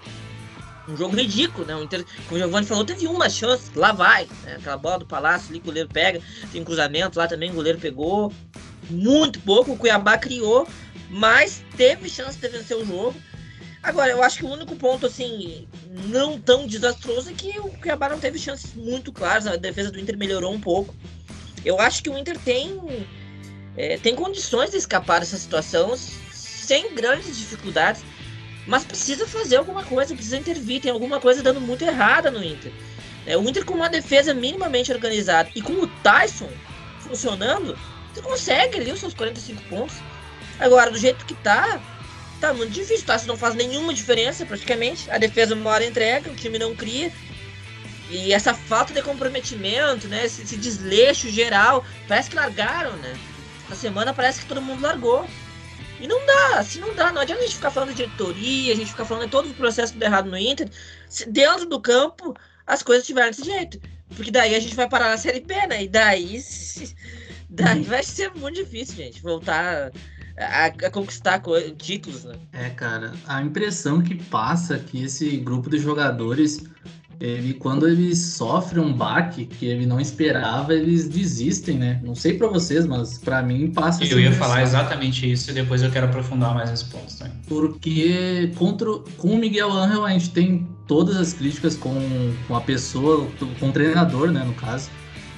Um 0.88 0.96
jogo 0.96 1.16
ridículo, 1.16 1.66
né? 1.66 1.74
O 1.74 1.82
Inter, 1.82 2.06
como 2.28 2.36
o 2.36 2.38
Giovanni 2.38 2.66
falou, 2.66 2.84
teve 2.84 3.08
uma 3.08 3.28
chance, 3.28 3.68
lá 3.74 3.90
vai. 3.90 4.28
Né? 4.44 4.54
Aquela 4.54 4.76
bola 4.78 5.00
do 5.00 5.06
Palácio 5.06 5.50
ali, 5.50 5.58
o 5.58 5.62
goleiro 5.62 5.88
pega, 5.88 6.22
tem 6.52 6.60
um 6.62 6.64
cruzamento 6.64 7.18
lá 7.18 7.26
também, 7.26 7.50
o 7.50 7.54
goleiro 7.54 7.80
pegou. 7.80 8.32
Muito 8.88 9.40
pouco, 9.40 9.72
o 9.72 9.76
Cuiabá 9.76 10.16
criou, 10.16 10.66
mas 11.10 11.62
teve 11.76 12.08
chance 12.08 12.38
de 12.38 12.48
vencer 12.48 12.76
o 12.76 12.86
jogo. 12.86 13.14
Agora, 13.82 14.10
eu 14.10 14.22
acho 14.22 14.38
que 14.38 14.44
o 14.44 14.50
único 14.50 14.74
ponto, 14.76 15.06
assim, 15.06 15.68
não 16.06 16.38
tão 16.38 16.66
desastroso 16.66 17.30
é 17.30 17.32
que 17.32 17.58
o 17.60 17.70
Cuiabá 17.78 18.08
não 18.08 18.18
teve 18.18 18.38
chances 18.38 18.74
muito 18.74 19.12
claras. 19.12 19.46
A 19.46 19.56
defesa 19.56 19.90
do 19.90 20.00
Inter 20.00 20.16
melhorou 20.16 20.52
um 20.52 20.60
pouco. 20.60 20.94
Eu 21.64 21.80
acho 21.80 22.02
que 22.02 22.10
o 22.10 22.18
Inter 22.18 22.38
tem 22.38 23.06
é, 23.78 23.96
tem 23.96 24.14
condições 24.14 24.72
de 24.72 24.76
escapar 24.76 25.20
dessa 25.20 25.38
situação 25.38 25.96
sem 26.32 26.92
grandes 26.94 27.38
dificuldades, 27.38 28.02
mas 28.66 28.84
precisa 28.84 29.26
fazer 29.26 29.56
alguma 29.56 29.84
coisa, 29.84 30.14
precisa 30.14 30.36
intervir, 30.36 30.82
tem 30.82 30.90
alguma 30.90 31.20
coisa 31.20 31.44
dando 31.44 31.60
muito 31.60 31.84
errada 31.84 32.28
no 32.28 32.42
Inter. 32.42 32.72
É, 33.24 33.36
o 33.36 33.48
Inter 33.48 33.64
com 33.64 33.74
uma 33.74 33.88
defesa 33.88 34.34
minimamente 34.34 34.92
organizada 34.92 35.48
e 35.54 35.62
com 35.62 35.74
o 35.74 35.86
Tyson 36.02 36.50
funcionando, 36.98 37.78
você 38.12 38.20
consegue 38.20 38.80
ali 38.80 38.90
os 38.90 38.98
seus 38.98 39.14
45 39.14 39.62
pontos. 39.68 39.96
Agora, 40.58 40.90
do 40.90 40.98
jeito 40.98 41.24
que 41.24 41.34
tá, 41.34 41.80
tá 42.40 42.54
muito 42.54 42.72
difícil. 42.72 43.06
Tyson 43.06 43.26
não 43.26 43.36
faz 43.36 43.54
nenhuma 43.54 43.92
diferença 43.92 44.46
praticamente. 44.46 45.10
A 45.10 45.18
defesa 45.18 45.54
uma 45.54 45.70
hora 45.70 45.84
entrega, 45.84 46.30
o 46.30 46.34
time 46.34 46.58
não 46.58 46.74
cria. 46.74 47.12
E 48.10 48.32
essa 48.32 48.54
falta 48.54 48.92
de 48.92 49.02
comprometimento, 49.02 50.08
né? 50.08 50.24
Esse, 50.24 50.42
esse 50.42 50.56
desleixo 50.56 51.28
geral, 51.30 51.84
parece 52.06 52.30
que 52.30 52.36
largaram, 52.36 52.96
né? 52.96 53.14
Na 53.68 53.76
semana 53.76 54.14
parece 54.14 54.40
que 54.40 54.46
todo 54.46 54.62
mundo 54.62 54.80
largou. 54.80 55.28
E 56.00 56.06
não 56.06 56.24
dá, 56.24 56.58
assim 56.58 56.80
não 56.80 56.94
dá. 56.94 57.12
Não 57.12 57.20
adianta 57.20 57.42
a 57.42 57.44
gente 57.44 57.56
ficar 57.56 57.70
falando 57.70 57.90
de 57.90 57.96
diretoria, 57.96 58.72
a 58.72 58.76
gente 58.76 58.90
ficar 58.90 59.04
falando 59.04 59.24
de 59.24 59.30
todo 59.30 59.50
o 59.50 59.54
processo 59.54 59.92
tudo 59.92 60.02
errado 60.02 60.30
no 60.30 60.38
Inter. 60.38 60.68
Se 61.08 61.28
dentro 61.28 61.66
do 61.66 61.80
campo 61.80 62.34
as 62.66 62.82
coisas 62.82 63.02
estiverem 63.02 63.30
desse 63.30 63.44
jeito. 63.44 63.80
Porque 64.14 64.30
daí 64.30 64.54
a 64.54 64.60
gente 64.60 64.74
vai 64.74 64.88
parar 64.88 65.10
na 65.10 65.18
Série 65.18 65.40
B, 65.40 65.54
né? 65.66 65.84
E 65.84 65.88
daí, 65.88 66.40
daí 67.50 67.82
vai 67.82 68.02
ser 68.02 68.32
muito 68.34 68.56
difícil, 68.56 68.96
gente, 68.96 69.20
voltar 69.20 69.92
a, 70.38 70.66
a 70.66 70.90
conquistar 70.90 71.42
títulos, 71.76 72.24
né? 72.24 72.34
É, 72.52 72.70
cara, 72.70 73.12
a 73.26 73.42
impressão 73.42 74.00
que 74.00 74.14
passa 74.14 74.76
é 74.76 74.78
que 74.78 75.02
esse 75.04 75.36
grupo 75.38 75.70
de 75.70 75.78
jogadores 75.78 76.62
ele 77.20 77.54
quando 77.54 77.88
ele 77.88 78.14
sofre 78.14 78.78
um 78.78 78.92
baque 78.92 79.44
que 79.44 79.66
ele 79.66 79.86
não 79.86 80.00
esperava, 80.00 80.72
eles 80.72 81.08
desistem, 81.08 81.76
né? 81.76 82.00
Não 82.04 82.14
sei 82.14 82.34
para 82.34 82.46
vocês, 82.46 82.86
mas 82.86 83.18
para 83.18 83.42
mim 83.42 83.72
passa. 83.72 84.04
Eu 84.04 84.20
ia 84.20 84.32
falar 84.32 84.62
exatamente 84.62 85.30
isso 85.30 85.50
e 85.50 85.54
depois 85.54 85.82
eu 85.82 85.90
quero 85.90 86.06
aprofundar 86.06 86.54
mais 86.54 86.70
nesse 86.70 86.84
ponto. 86.84 87.12
Né? 87.20 87.30
Porque 87.48 88.52
contra, 88.56 88.88
com 89.16 89.28
o 89.28 89.38
Miguel 89.38 89.72
Angel 89.72 90.04
a 90.04 90.10
gente 90.10 90.30
tem 90.30 90.68
todas 90.86 91.16
as 91.16 91.32
críticas 91.32 91.76
com, 91.76 92.32
com 92.46 92.54
a 92.54 92.60
pessoa, 92.60 93.28
com 93.58 93.68
o 93.68 93.72
treinador, 93.72 94.30
né? 94.30 94.44
No 94.44 94.54
caso, 94.54 94.88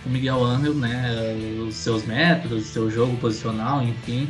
o 0.05 0.11
Miguel 0.11 0.45
Angel, 0.45 0.75
né? 0.75 1.35
Os 1.67 1.77
seus 1.77 2.05
métodos, 2.05 2.67
seu 2.67 2.91
jogo 2.91 3.17
posicional, 3.17 3.83
enfim. 3.83 4.29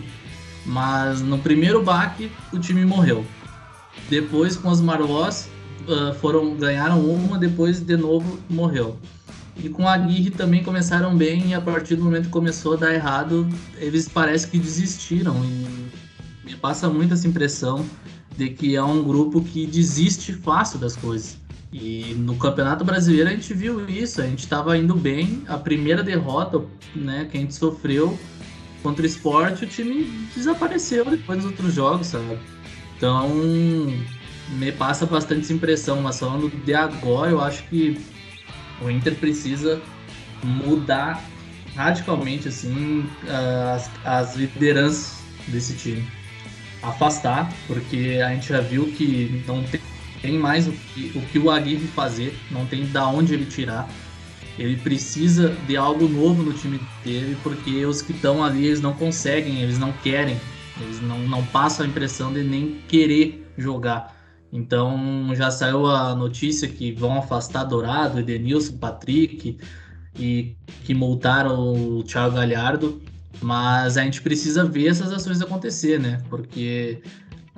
Mas 0.65 1.21
no 1.21 1.39
primeiro 1.39 1.83
baque 1.83 2.31
o 2.53 2.59
time 2.59 2.85
morreu. 2.85 3.25
Depois 4.09 4.57
com 4.57 4.69
os 4.69 4.81
Marlos 4.81 5.49
uh, 5.87 6.15
foram 6.15 6.55
ganharam 6.55 7.01
uma, 7.01 7.39
depois 7.39 7.81
de 7.81 7.97
novo 7.97 8.39
morreu. 8.49 8.99
E 9.57 9.69
com 9.69 9.87
a 9.87 9.95
Aguirre 9.95 10.31
também 10.31 10.63
começaram 10.63 11.17
bem 11.17 11.49
e 11.49 11.55
a 11.55 11.61
partir 11.61 11.97
do 11.97 12.05
momento 12.05 12.27
que 12.27 12.31
começou 12.31 12.75
a 12.75 12.77
dar 12.77 12.95
errado, 12.95 13.49
eles 13.77 14.09
parece 14.09 14.47
que 14.47 14.59
desistiram. 14.59 15.37
E 15.45 15.91
me 16.45 16.57
passa 16.57 16.89
muito 16.89 17.15
essa 17.15 17.27
impressão 17.27 17.85
de 18.37 18.49
que 18.51 18.75
é 18.75 18.83
um 18.83 19.03
grupo 19.03 19.43
que 19.43 19.67
desiste 19.67 20.33
fácil 20.33 20.79
das 20.79 20.97
coisas. 20.97 21.37
E 21.73 22.15
no 22.19 22.37
Campeonato 22.37 22.85
Brasileiro 22.85 23.29
a 23.29 23.33
gente 23.33 23.53
viu 23.55 23.89
isso, 23.89 24.21
a 24.21 24.27
gente 24.27 24.41
estava 24.41 24.77
indo 24.77 24.95
bem, 24.95 25.43
a 25.47 25.57
primeira 25.57 26.03
derrota 26.03 26.63
né, 26.97 27.29
que 27.31 27.37
a 27.37 27.41
gente 27.41 27.55
sofreu 27.55 28.19
contra 28.83 29.03
o 29.03 29.07
esporte, 29.07 29.65
o 29.65 29.69
time 29.69 30.05
desapareceu 30.35 31.05
depois 31.05 31.39
dos 31.39 31.51
outros 31.51 31.75
jogos, 31.75 32.09
sabe? 32.09 32.39
Então, 32.97 33.29
me 34.51 34.73
passa 34.73 35.07
bastante 35.07 35.53
impressão, 35.53 36.01
mas 36.03 36.19
falando 36.19 36.51
de 36.65 36.75
agora, 36.75 37.31
eu 37.31 37.41
acho 37.41 37.63
que 37.65 37.99
o 38.83 38.91
Inter 38.91 39.15
precisa 39.15 39.81
mudar 40.43 41.23
radicalmente 41.75 42.49
assim 42.49 43.09
as, 43.75 43.91
as 44.05 44.37
lideranças 44.37 45.23
desse 45.49 45.75
time. 45.75 46.05
Afastar, 46.83 47.53
porque 47.67 48.21
a 48.25 48.31
gente 48.31 48.49
já 48.49 48.61
viu 48.61 48.87
que 48.93 49.43
não 49.47 49.63
tem, 49.65 49.81
tem 50.23 50.39
mais 50.39 50.67
o 50.67 50.73
que, 50.73 51.13
o 51.15 51.21
que 51.21 51.39
o 51.39 51.51
Aguirre 51.51 51.87
fazer, 51.89 52.35
não 52.51 52.65
tem 52.67 52.87
da 52.87 53.07
onde 53.07 53.35
ele 53.35 53.45
tirar. 53.45 53.89
Ele 54.61 54.77
precisa 54.77 55.57
de 55.67 55.75
algo 55.75 56.07
novo 56.07 56.43
no 56.43 56.53
time 56.53 56.79
dele, 57.03 57.35
porque 57.43 57.87
os 57.87 58.03
que 58.03 58.13
estão 58.13 58.45
ali 58.45 58.67
eles 58.67 58.83
não 58.83 58.93
conseguem, 58.93 59.63
eles 59.63 59.79
não 59.79 59.91
querem, 59.91 60.39
eles 60.83 61.01
não, 61.01 61.19
não 61.21 61.43
passam 61.47 61.87
a 61.87 61.89
impressão 61.89 62.31
de 62.31 62.43
nem 62.43 62.77
querer 62.87 63.51
jogar. 63.57 64.15
Então 64.53 65.33
já 65.35 65.51
saiu 65.51 65.87
a 65.87 66.15
notícia 66.15 66.69
que 66.69 66.93
vão 66.93 67.17
afastar 67.17 67.65
Dourado, 67.65 68.21
Edenilson, 68.21 68.77
Patrick 68.77 69.57
e 70.19 70.55
que 70.85 70.93
multaram 70.93 71.73
o 71.73 72.03
Thiago 72.03 72.35
Galhardo, 72.35 73.01
mas 73.41 73.97
a 73.97 74.03
gente 74.03 74.21
precisa 74.21 74.63
ver 74.63 74.89
essas 74.89 75.11
ações 75.11 75.41
acontecer, 75.41 75.99
né? 75.99 76.23
Porque 76.29 77.01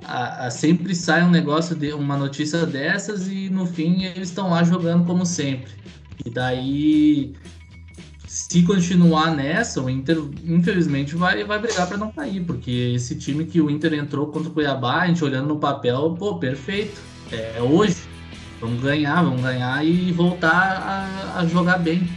a, 0.05 0.45
a, 0.45 0.49
sempre 0.49 0.95
sai 0.95 1.21
um 1.21 1.29
negócio 1.29 1.75
de 1.75 1.91
uma 1.91 2.15
notícia 2.15 2.65
dessas 2.65 3.27
e 3.27 3.49
no 3.49 3.65
fim 3.65 4.03
eles 4.03 4.29
estão 4.29 4.51
lá 4.51 4.63
jogando 4.63 5.05
como 5.05 5.25
sempre. 5.25 5.83
E 6.25 6.29
daí 6.29 7.33
se 8.33 8.63
continuar 8.63 9.35
nessa, 9.35 9.79
o 9.79 9.87
Inter, 9.87 10.17
infelizmente, 10.43 11.15
vai, 11.15 11.43
vai 11.43 11.59
brigar 11.59 11.87
para 11.87 11.97
não 11.97 12.11
cair, 12.11 12.43
porque 12.43 12.93
esse 12.95 13.15
time 13.15 13.45
que 13.45 13.61
o 13.61 13.69
Inter 13.69 13.93
entrou 13.93 14.25
contra 14.25 14.49
o 14.49 14.51
Cuiabá, 14.51 15.01
a 15.01 15.07
gente 15.07 15.23
olhando 15.23 15.49
no 15.49 15.59
papel, 15.59 16.15
pô, 16.17 16.39
perfeito. 16.39 16.99
É 17.31 17.61
hoje. 17.61 17.97
Vamos 18.59 18.81
ganhar, 18.81 19.21
vamos 19.21 19.41
ganhar 19.41 19.85
e 19.85 20.11
voltar 20.11 20.51
a, 20.51 21.39
a 21.41 21.45
jogar 21.45 21.77
bem. 21.77 22.09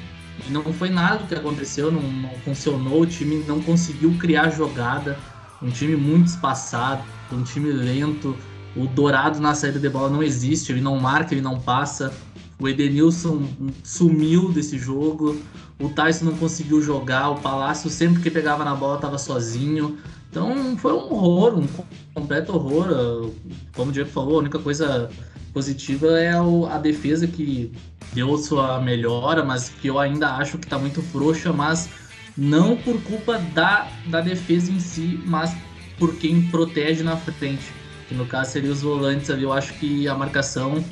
E 0.48 0.50
não 0.50 0.62
foi 0.72 0.88
nada 0.88 1.18
do 1.18 1.26
que 1.26 1.34
aconteceu, 1.34 1.92
não, 1.92 2.00
não 2.00 2.30
funcionou, 2.44 3.02
o 3.02 3.06
time 3.06 3.44
não 3.46 3.60
conseguiu 3.60 4.16
criar 4.18 4.48
jogada, 4.48 5.18
um 5.60 5.68
time 5.68 5.96
muito 5.96 6.28
espaçado, 6.28 7.02
um 7.30 7.42
time 7.42 7.70
lento. 7.70 8.34
O 8.74 8.86
Dourado 8.86 9.38
na 9.38 9.54
saída 9.54 9.78
de 9.78 9.88
bola 9.88 10.08
não 10.08 10.22
existe, 10.22 10.72
ele 10.72 10.80
não 10.80 10.98
marca, 10.98 11.34
ele 11.34 11.42
não 11.42 11.60
passa. 11.60 12.14
O 12.58 12.68
Edenilson 12.68 13.46
sumiu 13.84 14.50
desse 14.50 14.78
jogo. 14.78 15.40
O 15.78 15.90
Tyson 15.90 16.26
não 16.26 16.36
conseguiu 16.36 16.80
jogar. 16.80 17.30
O 17.30 17.40
Palácio, 17.40 17.90
sempre 17.90 18.22
que 18.22 18.30
pegava 18.30 18.64
na 18.64 18.74
bola, 18.74 18.96
estava 18.96 19.18
sozinho. 19.18 19.98
Então 20.30 20.76
foi 20.76 20.92
um 20.92 21.12
horror, 21.12 21.58
um 21.58 21.66
completo 22.14 22.52
horror. 22.52 23.30
Como 23.74 23.90
o 23.90 23.92
Diego 23.92 24.10
falou, 24.10 24.36
a 24.36 24.40
única 24.40 24.58
coisa 24.58 25.10
positiva 25.52 26.18
é 26.18 26.32
a 26.32 26.78
defesa 26.78 27.26
que 27.26 27.72
deu 28.12 28.36
sua 28.38 28.80
melhora, 28.80 29.44
mas 29.44 29.68
que 29.68 29.88
eu 29.88 29.98
ainda 29.98 30.36
acho 30.36 30.58
que 30.58 30.66
está 30.66 30.78
muito 30.78 31.00
frouxa, 31.00 31.52
mas 31.52 31.88
não 32.36 32.76
por 32.76 33.00
culpa 33.02 33.38
da, 33.54 33.88
da 34.08 34.20
defesa 34.20 34.70
em 34.70 34.78
si, 34.78 35.18
mas 35.24 35.54
por 35.98 36.14
quem 36.16 36.42
protege 36.42 37.02
na 37.02 37.16
frente. 37.16 37.72
Que 38.08 38.14
no 38.14 38.26
caso 38.26 38.52
seria 38.52 38.70
os 38.70 38.82
volantes 38.82 39.30
ali. 39.30 39.42
Eu 39.42 39.52
acho 39.52 39.74
que 39.74 40.06
a 40.06 40.14
marcação 40.14 40.84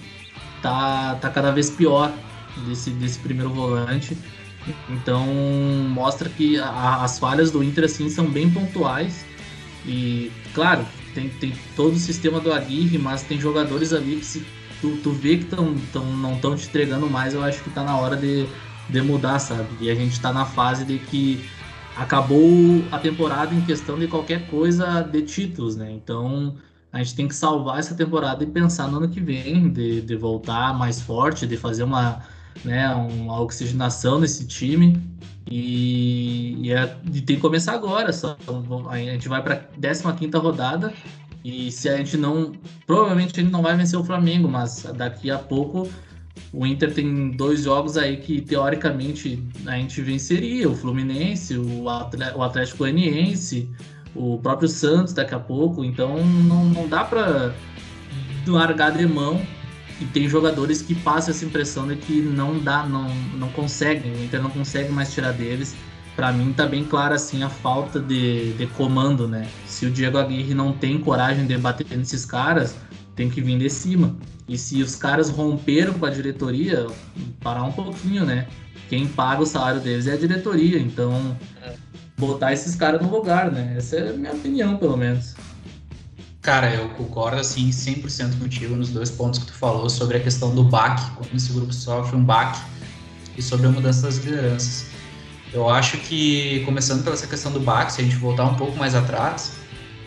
tá, 0.65 1.17
tá 1.21 1.29
cada 1.29 1.53
vez 1.53 1.69
pior 1.69 2.11
desse, 2.67 2.89
desse 2.91 3.19
primeiro 3.19 3.51
volante. 3.51 4.17
Então 4.89 5.27
mostra 5.91 6.27
que 6.31 6.59
a, 6.59 7.05
as 7.05 7.19
falhas 7.19 7.51
do 7.51 7.63
Inter 7.63 7.85
assim 7.85 8.09
são 8.09 8.25
bem 8.25 8.51
pontuais. 8.51 9.27
E 9.85 10.33
claro, 10.55 10.87
tem, 11.15 11.29
tem 11.29 11.53
todo 11.77 11.93
o 11.93 11.99
sistema 11.99 12.41
do 12.41 12.51
Aguirre, 12.51 12.97
mas 12.97 13.23
tem 13.23 13.39
jogadores 13.39 13.93
ali 13.93 14.17
que 14.17 14.25
se 14.25 14.47
tu, 14.81 14.97
tu 15.03 15.13
vê 15.13 15.37
que 15.37 15.45
tão, 15.45 15.75
tão, 15.93 16.05
não 16.17 16.37
estão 16.37 16.57
te 16.57 16.67
entregando 16.67 17.11
mais, 17.11 17.35
eu 17.35 17.43
acho 17.45 17.63
que 17.63 17.69
tá 17.69 17.85
na 17.85 17.99
hora 17.99 18.17
de, 18.17 18.47
de 18.89 19.03
mudar, 19.03 19.39
sabe? 19.41 19.69
E 19.83 19.91
a 19.91 19.95
gente 19.95 20.19
tá 20.19 20.33
na 20.33 20.47
fase 20.47 20.87
de 20.87 20.99
que 20.99 21.45
acabou 21.95 22.83
a 22.91 22.99
temporada 22.99 23.55
em 23.55 23.61
questão 23.61 23.99
de 23.99 24.09
qualquer 24.09 24.47
coisa 24.47 25.03
de 25.03 25.21
títulos, 25.21 25.77
né? 25.77 25.93
Então 25.93 26.57
a 26.95 26.99
gente 27.03 27.17
tem 27.17 27.27
que 27.27 27.35
salvar 27.35 27.81
essa 27.81 27.93
temporada 27.93 28.45
e 28.45 28.47
pensar 28.47 28.87
no 28.87 28.99
ano 28.99 29.09
que 29.09 29.19
vem, 29.19 29.69
de, 29.69 30.01
de 30.01 30.15
voltar 30.15 30.73
mais 30.79 31.01
forte, 31.01 31.45
de 31.45 31.57
fazer 31.57 31.83
uma, 31.83 32.23
né, 32.65 32.89
uma 32.95 33.41
oxigenação 33.41 34.21
nesse 34.21 34.47
time. 34.47 35.03
E, 35.51 36.57
e, 36.63 36.73
é, 36.73 36.97
e 37.13 37.21
tem 37.21 37.35
que 37.35 37.43
começar 37.43 37.73
agora. 37.73 38.13
Só, 38.13 38.37
a 38.89 38.97
gente 38.97 39.29
vai 39.29 39.43
para 39.43 39.55
a 39.55 40.13
15 40.13 40.39
rodada. 40.39 40.95
E 41.45 41.73
se 41.73 41.89
a 41.89 41.97
gente 41.97 42.17
não. 42.17 42.53
Provavelmente 42.87 43.41
ele 43.41 43.51
não 43.51 43.61
vai 43.61 43.77
vencer 43.77 43.99
o 43.99 44.05
Flamengo, 44.05 44.49
mas 44.49 44.87
daqui 44.95 45.33
a 45.33 45.39
pouco 45.39 45.91
o 46.53 46.65
Inter 46.65 46.95
tem 46.95 47.33
dois 47.33 47.65
jogos 47.65 47.97
aí 47.97 48.19
que 48.19 48.41
teoricamente 48.41 49.43
a 49.67 49.73
gente 49.73 50.01
venceria: 50.01 50.71
o 50.71 50.77
Fluminense, 50.77 51.59
o 51.59 51.89
Atlético 51.89 52.79
Goianiense 52.79 53.69
o 54.15 54.39
próprio 54.39 54.69
Santos 54.69 55.13
daqui 55.13 55.35
a 55.35 55.39
pouco, 55.39 55.85
então 55.85 56.25
não, 56.25 56.65
não 56.65 56.89
dá 56.89 57.05
para 57.05 57.55
largar 58.47 58.93
de 58.93 59.07
mão 59.07 59.41
e 60.01 60.05
tem 60.07 60.29
jogadores 60.29 60.83
que 60.83 60.95
passam 60.95 61.33
essa 61.33 61.45
impressão 61.45 61.87
de 61.87 61.97
que 61.97 62.21
não 62.21 62.59
dá, 62.59 62.85
não, 62.85 63.09
não 63.37 63.49
conseguem, 63.51 64.13
o 64.13 64.25
Inter 64.25 64.43
não 64.43 64.51
consegue 64.51 64.93
mais 64.93 65.13
tirar 65.13 65.33
deles. 65.33 65.75
Para 66.17 66.33
mim 66.33 66.53
tá 66.53 66.67
bem 66.67 66.85
clara 66.85 67.17
assim 67.17 67.43
a 67.43 67.49
falta 67.49 67.99
de, 67.99 68.53
de 68.53 68.67
comando, 68.69 69.27
né? 69.27 69.49
Se 69.67 69.87
o 69.87 69.91
Diego 69.91 70.17
Aguirre 70.17 70.55
não 70.55 70.73
tem 70.73 70.99
coragem 70.99 71.47
de 71.47 71.57
bater 71.59 71.97
nesses 71.97 72.25
caras, 72.25 72.77
tem 73.17 73.29
que 73.29 73.41
vir 73.41 73.59
de 73.59 73.69
cima. 73.69 74.17
E 74.49 74.57
se 74.57 74.83
os 74.83 74.95
caras 74.95 75.29
romperam 75.29 75.95
com 75.95 76.07
a 76.07 76.11
diretoria, 76.11 76.87
parar 77.41 77.65
um 77.65 77.73
pouquinho, 77.73 78.25
né? 78.25 78.47
Quem 78.89 79.09
paga 79.09 79.43
o 79.43 79.47
salário 79.47 79.81
deles 79.81 80.07
é 80.07 80.13
a 80.13 80.17
diretoria, 80.17 80.79
então 80.79 81.37
é 81.63 81.75
botar 82.17 82.53
esses 82.53 82.75
caras 82.75 83.01
no 83.01 83.11
lugar, 83.11 83.51
né? 83.51 83.75
Essa 83.77 83.97
é 83.97 84.11
a 84.11 84.13
minha 84.13 84.33
opinião, 84.33 84.77
pelo 84.77 84.97
menos. 84.97 85.35
Cara, 86.41 86.75
eu 86.75 86.89
concordo 86.91 87.41
assim 87.41 87.71
100% 87.71 88.39
contigo 88.39 88.77
nos 88.77 88.91
dois 88.91 89.11
pontos 89.11 89.39
que 89.41 89.47
tu 89.47 89.55
falou 89.55 89.89
sobre 89.89 90.19
a 90.19 90.21
questão 90.21 90.55
do 90.55 90.63
baque, 90.63 91.03
quando 91.17 91.35
esse 91.35 91.53
grupo 91.53 91.73
sofre 91.73 92.17
um 92.17 92.23
baque, 92.23 92.61
e 93.37 93.43
sobre 93.43 93.67
a 93.67 93.71
mudança 93.71 94.03
das 94.03 94.19
lideranças. 94.19 94.87
Eu 95.53 95.69
acho 95.69 95.97
que, 95.99 96.63
começando 96.65 97.03
pela 97.03 97.15
essa 97.15 97.27
questão 97.27 97.51
do 97.51 97.61
baque, 97.61 97.93
se 97.93 98.01
a 98.01 98.05
gente 98.05 98.17
voltar 98.17 98.45
um 98.45 98.55
pouco 98.57 98.77
mais 98.77 98.95
atrás, 98.95 99.53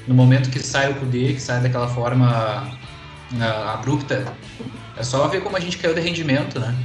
no 0.07 0.13
momento 0.13 0.49
que 0.49 0.59
sai 0.59 0.91
o 0.91 0.95
Kudê, 0.95 1.33
que 1.33 1.41
sai 1.41 1.61
daquela 1.61 1.87
forma 1.87 2.71
uh, 3.33 3.69
abrupta, 3.73 4.31
é 4.95 5.03
só 5.03 5.27
ver 5.27 5.41
como 5.41 5.57
a 5.57 5.59
gente 5.59 5.77
caiu 5.77 5.93
de 5.93 6.01
rendimento, 6.01 6.59
né? 6.59 6.75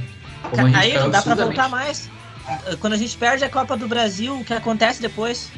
Como 0.49 0.65
a 0.65 0.69
gente 0.69 0.77
Aí 0.77 0.99
não 0.99 1.09
dá 1.09 1.21
pra 1.21 1.35
voltar 1.35 1.69
mais 1.69 2.09
quando 2.79 2.93
a 2.93 2.97
gente 2.97 3.17
perde 3.17 3.43
a 3.43 3.49
Copa 3.49 3.75
do 3.77 3.87
Brasil, 3.87 4.39
o 4.39 4.43
que 4.43 4.53
acontece 4.53 5.01
depois? 5.01 5.49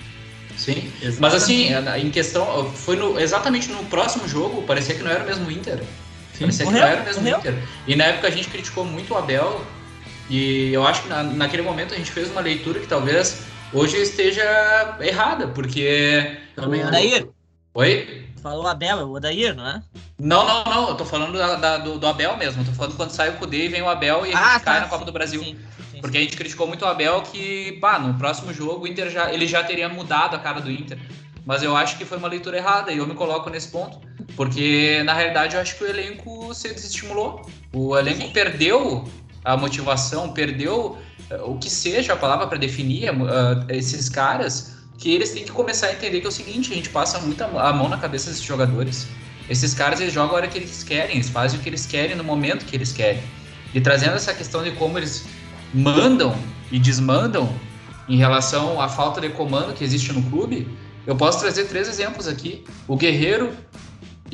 Sim, 0.58 0.92
Exatamente. 1.02 1.20
mas 1.20 1.34
assim, 1.34 1.68
em 1.98 2.10
questão, 2.10 2.72
foi 2.72 2.96
no, 2.96 3.20
exatamente 3.20 3.70
no 3.70 3.84
próximo 3.86 4.28
jogo, 4.28 4.64
parecia 4.64 4.96
que 4.96 5.04
não 5.04 5.12
era 5.12 5.24
o 5.24 5.28
mesmo 5.28 5.52
Inter. 5.52 5.80
Sim. 6.34 6.42
Parecia 6.42 6.66
morreu, 6.66 6.82
que 6.82 6.86
não 6.86 6.92
era 6.92 7.02
o 7.02 7.06
mesmo 7.06 7.22
morreu. 7.24 7.40
Inter. 7.40 7.56
E 7.88 7.96
na 7.96 8.06
época 8.06 8.28
a 8.28 8.32
gente 8.32 8.48
criticou 8.48 8.86
muito 8.86 9.14
o 9.14 9.18
Abel, 9.18 9.66
e 10.30 10.72
eu 10.74 10.86
acho 10.86 11.04
que 11.04 11.10
na, 11.10 11.24
naquele 11.24 11.62
momento 11.62 11.94
a 11.94 11.98
gente 11.98 12.12
fez 12.12 12.32
uma 12.32 12.42
leitura 12.42 12.80
que 12.80 12.88
talvez 12.88 13.42
hoje 13.74 13.98
esteja 13.98 14.98
errada, 15.02 15.48
porque. 15.48 16.38
Também 16.56 16.84
o... 16.84 16.88
Odair. 16.88 17.28
Oi? 17.74 18.26
Falou 18.42 18.68
Abel, 18.68 19.00
é 19.00 19.04
o 19.04 19.12
Odair, 19.12 19.56
não 19.56 19.68
é? 19.68 19.82
Não, 20.18 20.46
não, 20.46 20.64
não, 20.64 20.90
eu 20.90 20.96
tô 20.96 21.04
falando 21.04 21.38
da, 21.38 21.56
da, 21.56 21.78
do, 21.78 22.00
do, 22.00 22.08
Abel 22.08 22.38
mesmo, 22.38 22.62
eu 22.62 22.66
tô 22.66 22.72
falando 22.72 22.96
quando 22.96 23.10
sai 23.10 23.30
o 23.30 23.34
Cudê 23.34 23.66
e 23.66 23.68
vem 23.68 23.82
o 23.82 23.90
Abel 23.90 24.26
e 24.26 24.34
a 24.34 24.38
gente 24.38 24.38
ah, 24.38 24.60
cai 24.60 24.76
tá, 24.76 24.82
na 24.82 24.88
Copa 24.88 25.00
sim, 25.00 25.06
do 25.06 25.12
Brasil. 25.12 25.44
Sim. 25.44 25.58
Porque 26.06 26.20
a 26.20 26.22
gente 26.22 26.38
criticou 26.38 26.68
muito 26.68 26.86
o 26.86 26.88
Abel 26.88 27.24
que, 27.24 27.80
pá, 27.82 27.98
no 27.98 28.14
próximo 28.14 28.54
jogo 28.54 28.86
o 28.86 28.88
Inter 28.88 29.10
já, 29.10 29.34
ele 29.34 29.48
já 29.48 29.64
teria 29.64 29.90
mudado 29.90 30.36
a 30.36 30.40
cara 30.40 30.62
do 30.62 30.70
Inter. 30.72 31.00
Mas 31.44 31.64
eu 31.64 31.76
acho 31.76 31.98
que 31.98 32.06
foi 32.06 32.20
uma 32.20 32.28
leitura 32.28 32.58
errada 32.58 32.92
e 32.92 33.00
eu 33.00 33.08
me 33.08 33.16
coloco 33.16 33.50
nesse 33.50 33.70
ponto. 33.70 34.00
Porque, 34.36 35.02
na 35.04 35.16
realidade, 35.16 35.56
eu 35.56 35.62
acho 35.62 35.76
que 35.76 35.84
o 35.84 35.88
elenco 35.88 36.54
se 36.54 36.72
desestimulou. 36.72 37.50
O 37.74 37.98
elenco 37.98 38.30
perdeu 38.32 39.10
a 39.44 39.58
motivação, 39.58 40.32
perdeu 40.32 40.96
uh, 41.32 41.52
o 41.52 41.58
que 41.58 41.72
seja 41.72 42.14
a 42.14 42.16
palavra 42.16 42.46
para 42.46 42.60
definir 42.60 43.10
uh, 43.10 43.66
esses 43.70 44.08
caras, 44.08 44.76
que 45.00 45.12
eles 45.12 45.32
têm 45.32 45.44
que 45.44 45.52
começar 45.52 45.88
a 45.88 45.94
entender 45.94 46.20
que 46.20 46.28
é 46.28 46.30
o 46.30 46.32
seguinte, 46.32 46.72
a 46.72 46.76
gente 46.76 46.90
passa 46.90 47.18
muita 47.18 47.46
a 47.46 47.74
mão 47.74 47.90
na 47.90 47.98
cabeça 47.98 48.30
desses 48.30 48.44
jogadores. 48.44 49.08
Esses 49.50 49.74
caras, 49.74 50.00
eles 50.00 50.14
jogam 50.14 50.36
a 50.36 50.36
hora 50.36 50.48
que 50.48 50.60
eles 50.60 50.84
querem, 50.84 51.16
eles 51.16 51.30
fazem 51.30 51.60
o 51.60 51.64
que 51.64 51.70
eles 51.70 51.88
querem 51.88 52.16
no 52.16 52.24
momento 52.24 52.64
que 52.64 52.76
eles 52.76 52.92
querem. 52.92 53.24
E 53.74 53.82
trazendo 53.82 54.16
essa 54.16 54.36
questão 54.36 54.64
de 54.64 54.70
como 54.72 55.00
eles 55.00 55.26
mandam 55.76 56.34
e 56.72 56.80
desmandam 56.80 57.54
em 58.08 58.16
relação 58.16 58.80
à 58.80 58.88
falta 58.88 59.20
de 59.20 59.30
comando 59.30 59.74
que 59.74 59.84
existe 59.84 60.14
no 60.14 60.24
clube, 60.24 60.68
eu 61.06 61.16
posso 61.16 61.40
trazer 61.40 61.66
três 61.66 61.90
exemplos 61.90 62.28
aqui. 62.28 62.64
O 62.88 62.96
Guerreiro 62.96 63.52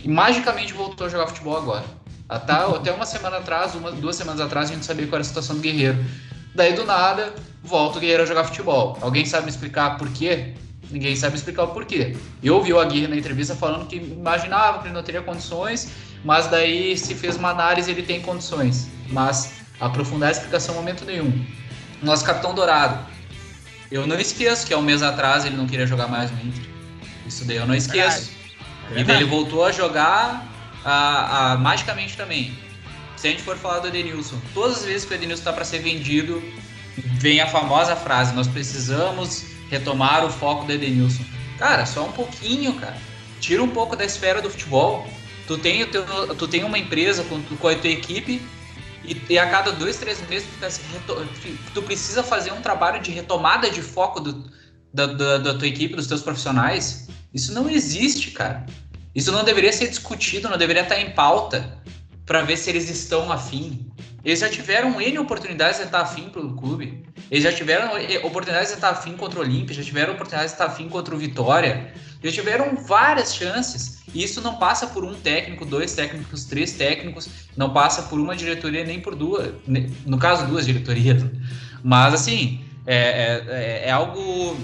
magicamente 0.05 0.71
voltou 0.73 1.07
a 1.07 1.09
jogar 1.09 1.27
futebol 1.27 1.57
agora. 1.57 1.85
Até, 2.29 2.53
até 2.53 2.91
uma 2.91 3.05
semana 3.05 3.37
atrás, 3.37 3.73
uma, 3.73 3.91
duas 3.91 4.15
semanas 4.15 4.39
atrás, 4.39 4.69
a 4.69 4.73
gente 4.73 4.85
sabia 4.85 5.07
qual 5.07 5.15
era 5.15 5.21
a 5.21 5.25
situação 5.25 5.55
do 5.55 5.61
Guerreiro. 5.61 5.97
Daí, 6.53 6.73
do 6.73 6.85
nada, 6.85 7.33
volta 7.63 7.97
o 7.97 8.01
Guerreiro 8.01 8.23
a 8.23 8.25
jogar 8.25 8.43
futebol. 8.43 8.97
Alguém 9.01 9.25
sabe 9.25 9.45
me 9.45 9.49
explicar 9.49 9.97
por 9.97 10.09
quê? 10.09 10.53
Ninguém 10.91 11.15
sabe 11.15 11.35
explicar 11.35 11.63
o 11.63 11.67
porquê. 11.69 12.15
Eu 12.43 12.55
ouvi 12.55 12.71
o 12.71 12.79
Aguirre 12.79 13.07
na 13.07 13.15
entrevista 13.15 13.55
falando 13.55 13.87
que 13.87 13.95
imaginava 13.95 14.79
que 14.79 14.87
ele 14.87 14.93
não 14.93 15.01
teria 15.01 15.21
condições, 15.21 15.89
mas 16.23 16.47
daí 16.47 16.95
se 16.97 17.15
fez 17.15 17.35
uma 17.35 17.49
análise 17.49 17.89
ele 17.89 18.03
tem 18.03 18.21
condições. 18.21 18.89
Mas 19.09 19.60
aprofundar 19.81 20.29
a 20.29 20.31
explicação 20.31 20.75
em 20.75 20.77
momento 20.77 21.03
nenhum. 21.03 21.43
Nosso 22.01 22.23
capitão 22.23 22.53
dourado. 22.53 23.03
Eu 23.91 24.07
não 24.07 24.17
esqueço 24.17 24.65
que 24.65 24.73
há 24.73 24.77
um 24.77 24.81
mês 24.81 25.01
atrás 25.01 25.43
ele 25.43 25.57
não 25.57 25.67
queria 25.67 25.87
jogar 25.87 26.07
mais 26.07 26.31
no 26.31 26.37
Inter. 26.37 26.63
Isso 27.27 27.43
daí 27.43 27.57
eu 27.57 27.67
não 27.67 27.75
esqueço. 27.75 28.31
E 28.95 29.03
daí 29.03 29.17
ele 29.17 29.25
voltou 29.25 29.65
a 29.65 29.71
jogar 29.71 30.47
a, 30.85 31.53
a, 31.53 31.57
magicamente 31.57 32.15
também. 32.15 32.53
Se 33.17 33.27
a 33.27 33.31
gente 33.31 33.43
for 33.43 33.57
falar 33.57 33.79
do 33.79 33.87
Edenilson, 33.87 34.39
todas 34.53 34.77
as 34.77 34.85
vezes 34.85 35.05
que 35.05 35.13
o 35.13 35.15
Edenilson 35.15 35.41
está 35.41 35.53
para 35.53 35.65
ser 35.65 35.79
vendido, 35.79 36.41
vem 37.19 37.41
a 37.41 37.47
famosa 37.47 37.95
frase: 37.95 38.33
nós 38.33 38.47
precisamos 38.47 39.45
retomar 39.69 40.25
o 40.25 40.29
foco 40.29 40.65
do 40.65 40.73
Edenilson. 40.73 41.23
Cara, 41.57 41.85
só 41.85 42.05
um 42.05 42.11
pouquinho, 42.11 42.73
cara. 42.73 42.97
Tira 43.39 43.61
um 43.61 43.69
pouco 43.69 43.95
da 43.95 44.05
esfera 44.05 44.41
do 44.41 44.49
futebol. 44.49 45.07
Tu 45.47 45.57
tem, 45.57 45.85
teu, 45.85 46.05
tu 46.35 46.47
tem 46.47 46.63
uma 46.63 46.77
empresa 46.77 47.23
com, 47.23 47.41
com 47.41 47.67
a 47.67 47.75
tua 47.75 47.89
equipe 47.89 48.41
e, 49.03 49.19
e, 49.29 49.39
a 49.39 49.49
cada 49.49 49.71
dois, 49.71 49.97
três 49.97 50.21
meses 50.29 50.47
tu, 51.07 51.15
tu, 51.73 51.81
precisa 51.81 52.23
fazer 52.23 52.51
um 52.51 52.61
trabalho 52.61 53.01
de 53.01 53.11
retomada 53.11 53.69
de 53.69 53.81
foco 53.81 54.19
do, 54.19 54.51
da, 54.93 55.07
da, 55.07 55.37
da, 55.37 55.53
tua 55.57 55.67
equipe, 55.67 55.95
dos 55.95 56.07
teus 56.07 56.21
profissionais. 56.21 57.07
Isso 57.33 57.53
não 57.53 57.69
existe, 57.69 58.31
cara. 58.31 58.65
Isso 59.15 59.31
não 59.31 59.43
deveria 59.43 59.73
ser 59.73 59.87
discutido, 59.87 60.49
não 60.49 60.57
deveria 60.57 60.83
estar 60.83 60.99
em 60.99 61.11
pauta 61.11 61.77
para 62.25 62.43
ver 62.43 62.57
se 62.57 62.69
eles 62.69 62.89
estão 62.89 63.31
afim. 63.31 63.91
Eles 64.23 64.39
já 64.39 64.49
tiveram 64.49 65.01
N 65.01 65.17
oportunidades 65.19 65.79
de 65.79 65.85
estar 65.85 66.01
afim 66.01 66.29
pelo 66.29 66.55
clube. 66.55 67.03
Eles 67.29 67.43
já 67.43 67.51
tiveram 67.51 67.89
oportunidades 68.23 68.69
de 68.69 68.75
estar 68.75 68.89
afim 68.89 69.17
contra 69.17 69.39
o 69.39 69.41
Olímpia, 69.41 69.75
já 69.75 69.83
tiveram 69.83 70.13
oportunidades 70.13 70.51
de 70.51 70.55
estar 70.55 70.65
afim 70.65 70.87
contra 70.87 71.15
o 71.15 71.17
Vitória. 71.17 71.93
Já 72.23 72.31
tiveram 72.31 72.75
várias 72.75 73.35
chances. 73.35 74.01
E 74.13 74.23
isso 74.23 74.41
não 74.41 74.55
passa 74.55 74.87
por 74.87 75.03
um 75.03 75.13
técnico, 75.13 75.65
dois 75.65 75.93
técnicos, 75.93 76.45
três 76.45 76.73
técnicos, 76.73 77.29
não 77.55 77.71
passa 77.71 78.03
por 78.03 78.19
uma 78.19 78.35
diretoria 78.35 78.83
nem 78.83 78.99
por 78.99 79.15
duas, 79.15 79.53
no 80.05 80.17
caso, 80.17 80.45
duas 80.47 80.65
diretorias. 80.65 81.23
Mas, 81.83 82.13
assim, 82.13 82.63
é, 82.85 82.95
é, 82.95 83.45
é, 83.47 83.87
é 83.87 83.91
algo 83.91 84.57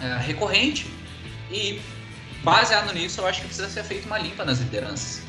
é, 0.00 0.16
recorrente. 0.18 0.86
E, 1.50 1.80
baseado 2.42 2.92
nisso, 2.92 3.20
eu 3.20 3.26
acho 3.26 3.40
que 3.40 3.46
precisa 3.46 3.68
ser 3.68 3.84
feita 3.84 4.06
uma 4.06 4.18
limpa 4.18 4.44
nas 4.44 4.58
lideranças. 4.58 5.22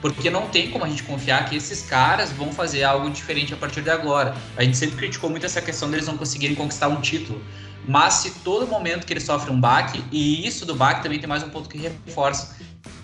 Porque 0.00 0.30
não 0.30 0.48
tem 0.48 0.70
como 0.70 0.84
a 0.84 0.88
gente 0.88 1.02
confiar 1.02 1.48
que 1.48 1.56
esses 1.56 1.82
caras 1.82 2.32
vão 2.32 2.52
fazer 2.52 2.84
algo 2.84 3.10
diferente 3.10 3.52
a 3.52 3.56
partir 3.56 3.82
de 3.82 3.90
agora. 3.90 4.34
A 4.56 4.64
gente 4.64 4.76
sempre 4.76 4.96
criticou 4.96 5.28
muito 5.28 5.44
essa 5.44 5.60
questão 5.60 5.90
deles 5.90 6.06
não 6.06 6.16
conseguirem 6.16 6.56
conquistar 6.56 6.88
um 6.88 7.00
título. 7.00 7.42
Mas 7.86 8.14
se 8.14 8.30
todo 8.40 8.66
momento 8.66 9.06
que 9.06 9.12
eles 9.12 9.24
sofrem 9.24 9.54
um 9.54 9.60
baque, 9.60 10.02
e 10.10 10.46
isso 10.46 10.64
do 10.64 10.74
baque 10.74 11.02
também 11.02 11.18
tem 11.18 11.28
mais 11.28 11.42
um 11.42 11.48
ponto 11.48 11.68
que 11.68 11.78
reforça, 11.78 12.56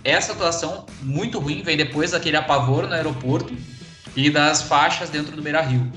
essa 0.04 0.32
atuação 0.32 0.86
muito 1.02 1.38
ruim 1.38 1.62
vem 1.62 1.76
depois 1.76 2.12
daquele 2.12 2.36
apavoro 2.36 2.86
no 2.86 2.94
aeroporto 2.94 3.54
e 4.14 4.30
das 4.30 4.62
faixas 4.62 5.10
dentro 5.10 5.34
do 5.34 5.42
Beira 5.42 5.60
Rio. 5.60 5.90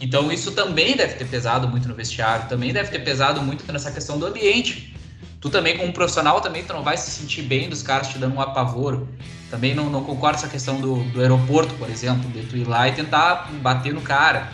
Então 0.00 0.30
isso 0.30 0.52
também 0.52 0.96
deve 0.96 1.14
ter 1.14 1.26
pesado 1.26 1.68
muito 1.68 1.88
no 1.88 1.94
vestiário, 1.94 2.48
também 2.48 2.72
deve 2.72 2.90
ter 2.90 2.98
pesado 3.00 3.40
muito 3.40 3.70
nessa 3.72 3.90
questão 3.90 4.18
do 4.18 4.26
ambiente. 4.26 4.94
Tu 5.40 5.48
também, 5.48 5.76
como 5.78 5.92
profissional, 5.92 6.40
também 6.40 6.64
tu 6.64 6.72
não 6.72 6.82
vai 6.82 6.96
se 6.96 7.10
sentir 7.10 7.42
bem 7.42 7.68
dos 7.68 7.82
caras 7.82 8.08
te 8.08 8.18
dando 8.18 8.34
um 8.34 8.40
apavoro. 8.40 9.08
Também 9.50 9.74
não, 9.74 9.88
não 9.88 10.04
concordo 10.04 10.38
com 10.38 10.44
essa 10.44 10.48
questão 10.48 10.80
do, 10.80 11.02
do 11.04 11.20
aeroporto, 11.20 11.74
por 11.74 11.88
exemplo, 11.88 12.28
de 12.30 12.42
tu 12.42 12.56
ir 12.56 12.68
lá 12.68 12.88
e 12.88 12.92
tentar 12.92 13.50
bater 13.62 13.94
no 13.94 14.02
cara. 14.02 14.52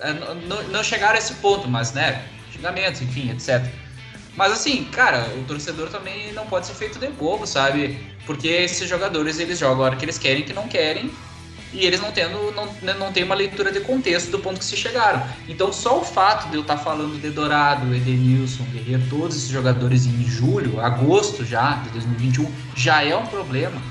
É, 0.00 0.12
não, 0.12 0.62
não 0.64 0.82
chegaram 0.82 1.14
a 1.14 1.18
esse 1.18 1.34
ponto, 1.34 1.68
mas, 1.68 1.92
né, 1.92 2.24
xingamentos, 2.52 3.00
enfim, 3.00 3.30
etc. 3.30 3.64
Mas 4.36 4.52
assim, 4.52 4.84
cara, 4.84 5.28
o 5.38 5.44
torcedor 5.44 5.88
também 5.88 6.32
não 6.32 6.46
pode 6.46 6.66
ser 6.66 6.74
feito 6.74 6.98
de 6.98 7.06
bobo, 7.08 7.46
sabe? 7.46 7.98
Porque 8.26 8.48
esses 8.48 8.88
jogadores, 8.88 9.38
eles 9.38 9.58
jogam 9.58 9.84
a 9.84 9.86
hora 9.86 9.96
que 9.96 10.04
eles 10.04 10.18
querem, 10.18 10.42
que 10.42 10.52
não 10.52 10.66
querem, 10.66 11.10
e 11.74 11.84
eles 11.84 12.00
não 12.00 12.12
tendo 12.12 12.52
não, 12.52 12.66
né, 12.82 12.94
não 12.94 13.12
tem 13.12 13.24
uma 13.24 13.34
leitura 13.34 13.70
de 13.72 13.80
contexto 13.80 14.30
do 14.30 14.38
ponto 14.38 14.58
que 14.58 14.64
se 14.64 14.76
chegaram. 14.76 15.22
Então 15.48 15.72
só 15.72 16.00
o 16.00 16.04
fato 16.04 16.48
de 16.48 16.56
eu 16.56 16.62
estar 16.62 16.76
tá 16.76 16.82
falando 16.82 17.20
de 17.20 17.30
Dourado, 17.30 17.92
Edenilson, 17.94 18.64
Guerreiro, 18.72 19.02
todos 19.10 19.36
esses 19.36 19.48
jogadores 19.48 20.06
em 20.06 20.24
julho, 20.24 20.80
agosto 20.80 21.44
já 21.44 21.74
de 21.84 21.90
2021, 21.90 22.50
já 22.76 23.02
é 23.02 23.16
um 23.16 23.26
problema. 23.26 23.82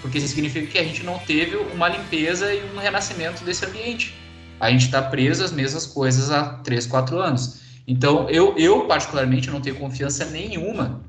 Porque 0.00 0.18
isso 0.18 0.28
significa 0.28 0.66
que 0.66 0.78
a 0.78 0.84
gente 0.84 1.02
não 1.02 1.18
teve 1.18 1.56
uma 1.56 1.88
limpeza 1.88 2.52
e 2.52 2.62
um 2.74 2.78
renascimento 2.78 3.44
desse 3.44 3.64
ambiente. 3.64 4.14
A 4.58 4.70
gente 4.70 4.86
está 4.86 5.02
preso 5.02 5.44
às 5.44 5.52
mesmas 5.52 5.86
coisas 5.86 6.30
há 6.30 6.54
3, 6.58 6.86
4 6.86 7.18
anos. 7.18 7.60
Então, 7.86 8.28
eu, 8.30 8.56
eu 8.56 8.86
particularmente 8.86 9.50
não 9.50 9.60
tenho 9.60 9.76
confiança 9.76 10.24
nenhuma 10.26 11.02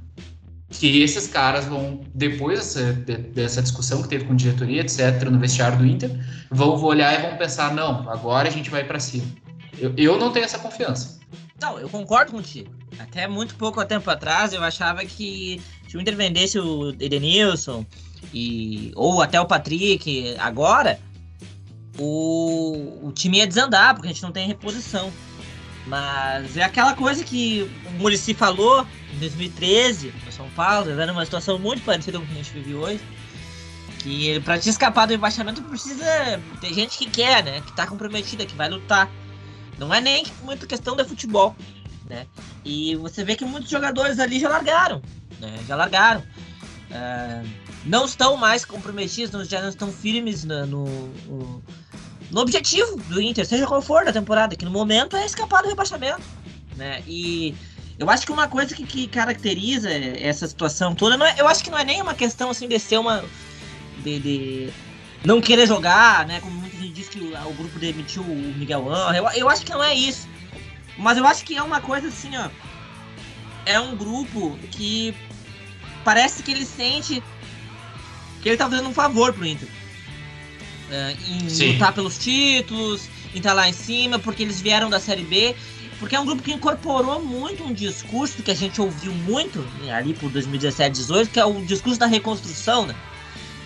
que 0.72 1.02
esses 1.02 1.28
caras 1.28 1.66
vão, 1.66 2.02
depois 2.16 2.60
dessa, 2.60 2.94
dessa 2.94 3.62
discussão 3.62 4.02
que 4.02 4.08
teve 4.08 4.26
com 4.26 4.36
diretoria, 4.36 4.82
etc., 4.82 5.30
no 5.30 5.38
vestiário 5.38 5.78
do 5.78 5.86
Inter, 5.86 6.10
vão 6.50 6.82
olhar 6.82 7.14
e 7.20 7.22
vão 7.22 7.38
pensar: 7.38 7.74
não, 7.74 8.10
agora 8.10 8.48
a 8.48 8.52
gente 8.52 8.70
vai 8.70 8.84
para 8.84 9.00
cima. 9.00 9.28
Eu, 9.78 9.94
eu 9.98 10.18
não 10.18 10.32
tenho 10.32 10.46
essa 10.46 10.60
confiança. 10.60 11.20
Não, 11.62 11.78
eu 11.78 11.90
concordo 11.90 12.32
contigo. 12.32 12.74
Até 12.98 13.28
muito 13.28 13.56
pouco 13.56 13.84
tempo 13.86 14.10
atrás 14.10 14.54
eu 14.54 14.64
achava 14.64 15.06
que 15.06 15.62
se 15.88 15.98
o 15.98 16.02
Inter 16.02 16.16
vendesse 16.16 16.58
o 16.60 16.90
Edenilson 17.00 17.86
e, 18.34 18.92
ou 18.96 19.22
até 19.22 19.40
o 19.40 19.46
Patrick 19.46 20.36
agora, 20.40 21.00
o, 21.98 23.08
o 23.08 23.12
time 23.12 23.38
ia 23.38 23.48
desandar, 23.48 23.94
porque 23.94 24.08
a 24.08 24.12
gente 24.12 24.24
não 24.24 24.32
tem 24.32 24.48
reposição. 24.48 25.12
Mas 25.88 26.58
é 26.58 26.64
aquela 26.64 26.94
coisa 26.94 27.24
que 27.24 27.70
o 27.86 27.92
Murici 27.94 28.34
falou 28.34 28.86
em 29.14 29.20
2013, 29.20 30.14
no 30.26 30.32
São 30.32 30.50
Paulo, 30.52 30.90
era 30.92 31.12
uma 31.12 31.26
situação 31.26 31.58
muito 31.58 31.84
parecida 31.84 32.18
com 32.20 32.24
o 32.24 32.28
que 32.28 32.34
a 32.34 32.38
gente 32.38 32.54
vive 32.54 32.76
hoje. 32.76 33.02
Que 34.00 34.40
para 34.42 34.58
te 34.58 34.70
escapar 34.70 35.06
do 35.06 35.12
rebaixamento 35.12 35.62
precisa 35.64 36.42
ter 36.60 36.74
gente 36.74 36.98
que 36.98 37.08
quer, 37.08 37.44
né? 37.44 37.62
Que 37.62 37.76
tá 37.76 37.86
comprometida, 37.86 38.46
que 38.46 38.56
vai 38.56 38.70
lutar. 38.70 39.10
Não 39.78 39.94
é 39.94 40.00
nem 40.00 40.26
muito 40.44 40.68
questão 40.68 40.96
de 40.96 41.04
futebol, 41.04 41.56
né? 42.10 42.26
E 42.64 42.96
você 42.96 43.24
vê 43.24 43.36
que 43.36 43.46
muitos 43.46 43.70
jogadores 43.70 44.20
ali 44.20 44.40
já 44.40 44.50
largaram, 44.50 45.02
né? 45.40 45.60
Já 45.68 45.76
largaram. 45.76 46.22
Uh, 46.92 47.48
não 47.86 48.06
estão 48.06 48.38
mais 48.38 48.64
comprometidos, 48.66 49.48
já 49.48 49.62
não 49.62 49.70
estão 49.70 49.92
firmes 49.92 50.44
no, 50.44 50.66
no, 50.66 51.64
no 52.30 52.42
objetivo 52.42 52.96
do 53.08 53.22
Inter, 53.22 53.46
seja 53.46 53.66
qual 53.66 53.82
for 53.82 54.06
da 54.06 54.14
temporada, 54.14 54.56
que 54.56 54.66
no 54.66 54.72
momento 54.72 55.16
é 55.16 55.26
escapar 55.26 55.64
do 55.64 55.70
rebaixamento, 55.70 56.22
né? 56.78 57.04
E 57.08 57.56
eu 57.98 58.10
acho 58.10 58.26
que 58.26 58.32
uma 58.32 58.48
coisa 58.48 58.74
que, 58.74 58.84
que 58.86 59.08
caracteriza 59.08 59.90
essa 59.92 60.48
situação 60.48 60.96
toda, 60.96 61.24
é, 61.28 61.40
eu 61.40 61.48
acho 61.48 61.64
que 61.64 61.70
não 61.70 61.78
é 61.78 61.84
nem 61.84 62.02
uma 62.02 62.14
questão 62.14 62.50
assim 62.50 62.68
de 62.68 62.80
ser 62.80 62.98
uma. 62.98 63.24
de, 64.04 64.20
de 64.20 64.74
não 65.24 65.40
querer 65.40 65.68
jogar, 65.68 66.26
né? 66.26 66.40
Como 66.40 66.54
muita 66.56 66.78
gente 66.78 66.94
diz 66.94 67.10
que 67.10 67.20
o, 67.20 67.48
o 67.48 67.54
grupo 67.54 67.78
demitiu 67.80 68.24
o 68.24 68.36
Miguel 68.58 68.92
Anjo. 68.92 69.16
Eu, 69.16 69.30
eu 69.32 69.50
acho 69.50 69.64
que 69.64 69.72
não 69.72 69.84
é 69.84 69.94
isso. 69.94 70.28
Mas 70.98 71.18
eu 71.18 71.26
acho 71.26 71.44
que 71.44 71.56
é 71.56 71.62
uma 71.62 71.82
coisa 71.82 72.08
assim, 72.08 72.36
ó. 72.38 72.50
É 73.66 73.80
um 73.80 73.96
grupo 73.96 74.58
que 74.72 75.14
parece 76.04 76.42
que 76.42 76.52
ele 76.52 76.66
sente 76.66 77.22
que 78.42 78.50
ele 78.50 78.58
tá 78.58 78.70
fazendo 78.70 78.90
um 78.90 78.94
favor 78.94 79.34
pro 79.34 79.46
Inter. 79.46 79.68
Uh, 79.68 81.32
em 81.32 81.50
Sim. 81.50 81.74
lutar 81.74 81.94
pelos 81.94 82.18
títulos, 82.18 83.08
em 83.34 83.38
estar 83.38 83.50
tá 83.50 83.56
lá 83.56 83.70
em 83.70 83.74
cima, 83.74 84.20
porque 84.20 84.44
eles 84.44 84.60
vieram 84.60 84.90
da 84.90 85.00
Série 85.00 85.24
B. 85.24 85.56
Porque 86.00 86.16
é 86.16 86.20
um 86.20 86.26
grupo 86.26 86.42
que 86.42 86.52
incorporou 86.52 87.24
muito 87.24 87.64
um 87.64 87.72
discurso 87.72 88.42
que 88.42 88.50
a 88.50 88.56
gente 88.56 88.82
ouviu 88.82 89.14
muito 89.14 89.60
né, 89.84 89.94
ali 89.94 90.16
por 90.16 90.32
2017, 90.32 90.98
2018, 90.98 91.32
que 91.32 91.40
é 91.40 91.46
o 91.46 91.64
discurso 91.64 92.00
da 92.00 92.08
reconstrução, 92.08 92.88
né? 92.88 92.96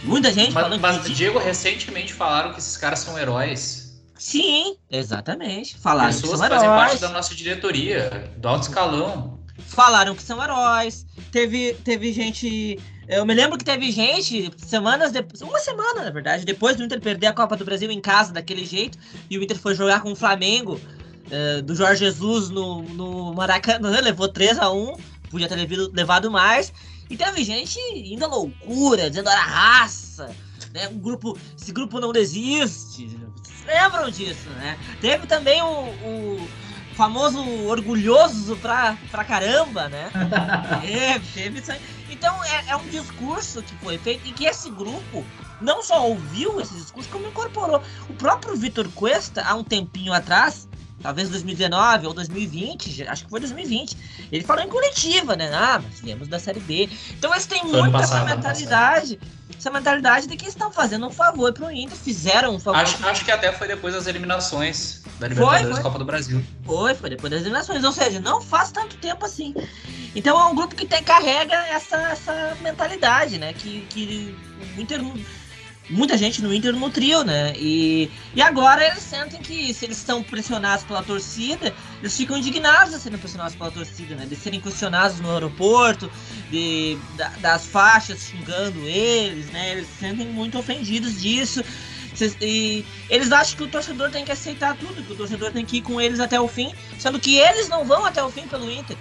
Muita 0.04 0.32
gente 0.32 0.54
mas, 0.54 0.64
falando 0.64 0.82
Mas, 0.82 1.04
que... 1.04 1.14
Diego, 1.14 1.40
recentemente 1.40 2.14
falaram 2.14 2.52
que 2.52 2.60
esses 2.60 2.76
caras 2.78 3.00
são 3.00 3.18
heróis. 3.18 3.86
Sim, 4.18 4.78
exatamente. 4.90 5.78
Falaram 5.78 6.14
Pessoas 6.14 6.34
que 6.34 6.38
são 6.38 6.50
fazem 6.50 6.70
heróis. 6.70 6.90
parte 6.90 7.02
da 7.02 7.10
nossa 7.10 7.34
diretoria, 7.34 8.30
do 8.38 8.48
alto 8.48 8.64
escalão. 8.64 9.35
Falaram 9.58 10.15
que 10.15 10.24
são 10.24 10.41
heróis. 10.44 11.06
Teve, 11.32 11.74
teve 11.84 12.12
gente 12.13 12.80
eu 13.08 13.24
me 13.24 13.36
lembro 13.36 13.58
que 13.58 13.63
teve 13.63 13.91
gente, 13.91 14.52
semanas 14.58 15.12
depois, 15.12 15.39
uma 15.41 15.60
semana 15.60 16.04
na 16.04 16.10
verdade, 16.10 16.44
depois 16.44 16.76
do 16.76 16.84
Inter 16.84 17.00
perder 17.00 17.28
a 17.28 17.34
Copa 17.34 17.56
do 17.56 17.63
Brasil 17.63 17.91
em 17.91 18.02
casa 18.02 18.34
daquele 18.34 18.65
jeito, 18.65 18.98
e 19.30 19.38
o 19.38 19.44
Inter 19.44 19.60
foi 19.60 19.76
jogar 19.76 20.02
com 20.02 20.12
o 20.12 20.15
Flamengo, 20.15 20.82
uh, 21.28 21.62
do 21.62 21.76
Jorge 21.76 22.04
Jesus 22.04 22.50
no, 22.50 22.82
no 22.82 23.32
Maracanã, 23.36 24.00
levou 24.02 24.28
3 24.28 24.58
a 24.58 24.72
1 24.72 24.96
podia 25.30 25.48
ter 25.48 25.56
levado 25.94 26.32
mais, 26.32 26.74
e 27.10 27.18
teve 27.18 27.44
gente 27.44 27.80
à 28.22 28.28
loucura, 28.28 29.10
dizendo 29.10 29.30
era 29.30 29.41
raça, 29.41 30.34
né? 30.74 30.88
Um 30.88 30.98
grupo, 30.98 31.38
esse 31.60 31.72
grupo 31.72 32.00
não 32.00 32.12
desiste. 32.12 33.08
Vocês 33.44 33.65
lembram 33.65 34.10
disso, 34.10 34.50
né? 34.58 34.78
Teve 35.02 35.28
também 35.28 35.62
o, 35.62 35.68
o 35.68 36.50
famoso 36.95 37.39
orgulhoso 37.67 38.55
pra, 38.58 38.97
pra 39.12 39.23
caramba, 39.23 39.89
né? 39.89 40.10
teve, 40.81 41.27
teve 41.34 41.60
isso 41.60 41.71
aí. 41.71 41.79
Então 42.10 42.43
é, 42.43 42.69
é, 42.69 42.75
um 42.75 42.88
discurso 42.88 43.62
que 43.62 43.75
foi 43.75 43.97
feito 43.97 44.27
e 44.27 44.31
que 44.31 44.45
esse 44.45 44.69
grupo 44.69 45.25
não 45.60 45.84
só 45.84 46.08
ouviu 46.08 46.60
esse 46.60 46.73
discurso, 46.73 47.10
como 47.10 47.27
incorporou. 47.27 47.81
O 48.10 48.13
próprio 48.13 48.55
Vitor 48.55 48.88
Cuesta, 48.95 49.43
há 49.45 49.55
um 49.55 49.63
tempinho 49.63 50.13
atrás, 50.13 50.67
talvez 51.06 51.30
2019 51.30 52.08
ou 52.08 52.13
2020, 52.15 53.08
acho 53.08 53.26
que 53.26 53.30
foi 53.30 53.39
2020, 53.39 53.96
ele 54.32 54.44
falou 54.44 54.63
em 54.63 54.68
coletiva, 54.68 55.36
né? 55.36 55.52
Ah, 55.54 55.80
mas 55.84 56.00
viemos 56.00 56.28
da 56.28 56.39
Série 56.39 56.60
B. 56.60 56.89
Então 57.12 57.32
eles 57.32 57.46
têm 57.46 57.63
muito 57.63 57.91
passado, 57.91 58.26
essa 58.26 58.36
mentalidade. 58.36 59.20
Essa 59.56 59.70
mentalidade 59.70 60.26
de 60.26 60.36
que 60.36 60.48
estão 60.48 60.72
fazendo 60.72 61.06
um 61.06 61.12
favor 61.12 61.54
pro 61.54 61.70
Inter, 61.70 61.96
fizeram 61.96 62.56
um 62.56 62.60
favor. 62.60 62.80
Acho, 62.80 63.06
acho 63.06 63.24
que 63.24 63.32
até 63.32 63.52
foi 63.52 63.68
depois 63.68 63.94
das 63.94 64.08
eliminações 64.08 65.04
da 65.20 65.28
Libertadores 65.28 65.62
foi, 65.62 65.74
foi. 65.74 65.84
Copa 65.84 66.00
do 66.00 66.06
Brasil. 66.06 66.44
Foi, 66.65 66.96
foi 66.96 67.12
depois 67.12 67.30
das 67.30 67.41
eliminações, 67.41 67.84
ou 67.84 67.91
seja, 67.91 68.20
não 68.20 68.41
faz 68.41 68.72
tanto 68.72 68.98
tempo 68.98 69.24
assim. 69.24 69.54
Então 70.15 70.39
é 70.39 70.46
um 70.46 70.56
grupo 70.56 70.74
que 70.74 70.88
tem, 70.88 71.04
carrega 71.04 71.56
essa, 71.68 71.98
essa 71.98 72.58
mentalidade, 72.62 73.38
né? 73.38 73.54
Que, 73.54 73.82
que 73.91 74.36
o 74.76 74.82
Inter, 74.82 75.00
muita 75.89 76.17
gente 76.17 76.41
no 76.41 76.54
Inter 76.54 76.74
nutriu, 76.74 77.24
né? 77.24 77.54
E, 77.58 78.10
e 78.34 78.41
agora 78.41 78.86
eles 78.86 79.04
sentem 79.04 79.39
que 79.39 79.74
se 79.74 79.86
eles 79.86 79.98
estão 79.98 80.24
pressionados 80.24 80.84
pela 80.86 81.04
torcida, 81.04 81.74
eles 82.00 82.15
ficam 82.15 82.38
indignados 82.38 82.93
de 82.93 83.00
serem 83.00 83.19
pressionados 83.19 83.56
pela 83.56 83.71
torcida, 83.71 84.15
né? 84.15 84.26
De 84.26 84.36
serem 84.36 84.60
questionados 84.60 85.19
no 85.19 85.32
aeroporto, 85.32 86.12
de, 86.50 86.98
da, 87.15 87.30
das 87.39 87.67
faixas 87.67 88.21
xingando 88.21 88.80
eles, 88.88 89.48
né? 89.52 89.74
Eles 89.74 89.88
se 89.88 90.00
sentem 90.00 90.28
muito 90.28 90.58
ofendidos 90.58 91.21
disso. 91.21 91.63
E 92.41 92.86
eles 93.10 93.32
acham 93.32 93.58
que 93.58 93.63
o 93.63 93.67
torcedor 93.67 94.10
tem 94.10 94.24
que 94.24 94.32
aceitar 94.32 94.76
tudo, 94.78 95.04
que 95.04 95.13
o 95.13 95.17
torcedor 95.17 95.52
tem 95.52 95.65
que 95.65 95.78
ir 95.78 95.82
com 95.82 96.00
eles 96.00 96.19
até 96.19 96.39
o 96.39 96.48
fim, 96.48 96.74
sendo 96.98 97.19
que 97.19 97.36
eles 97.38 97.67
não 97.67 97.84
vão 97.84 98.06
até 98.06 98.24
o 98.24 98.30
fim 98.30 98.48
pelo 98.48 98.71
Inter. 98.71 98.95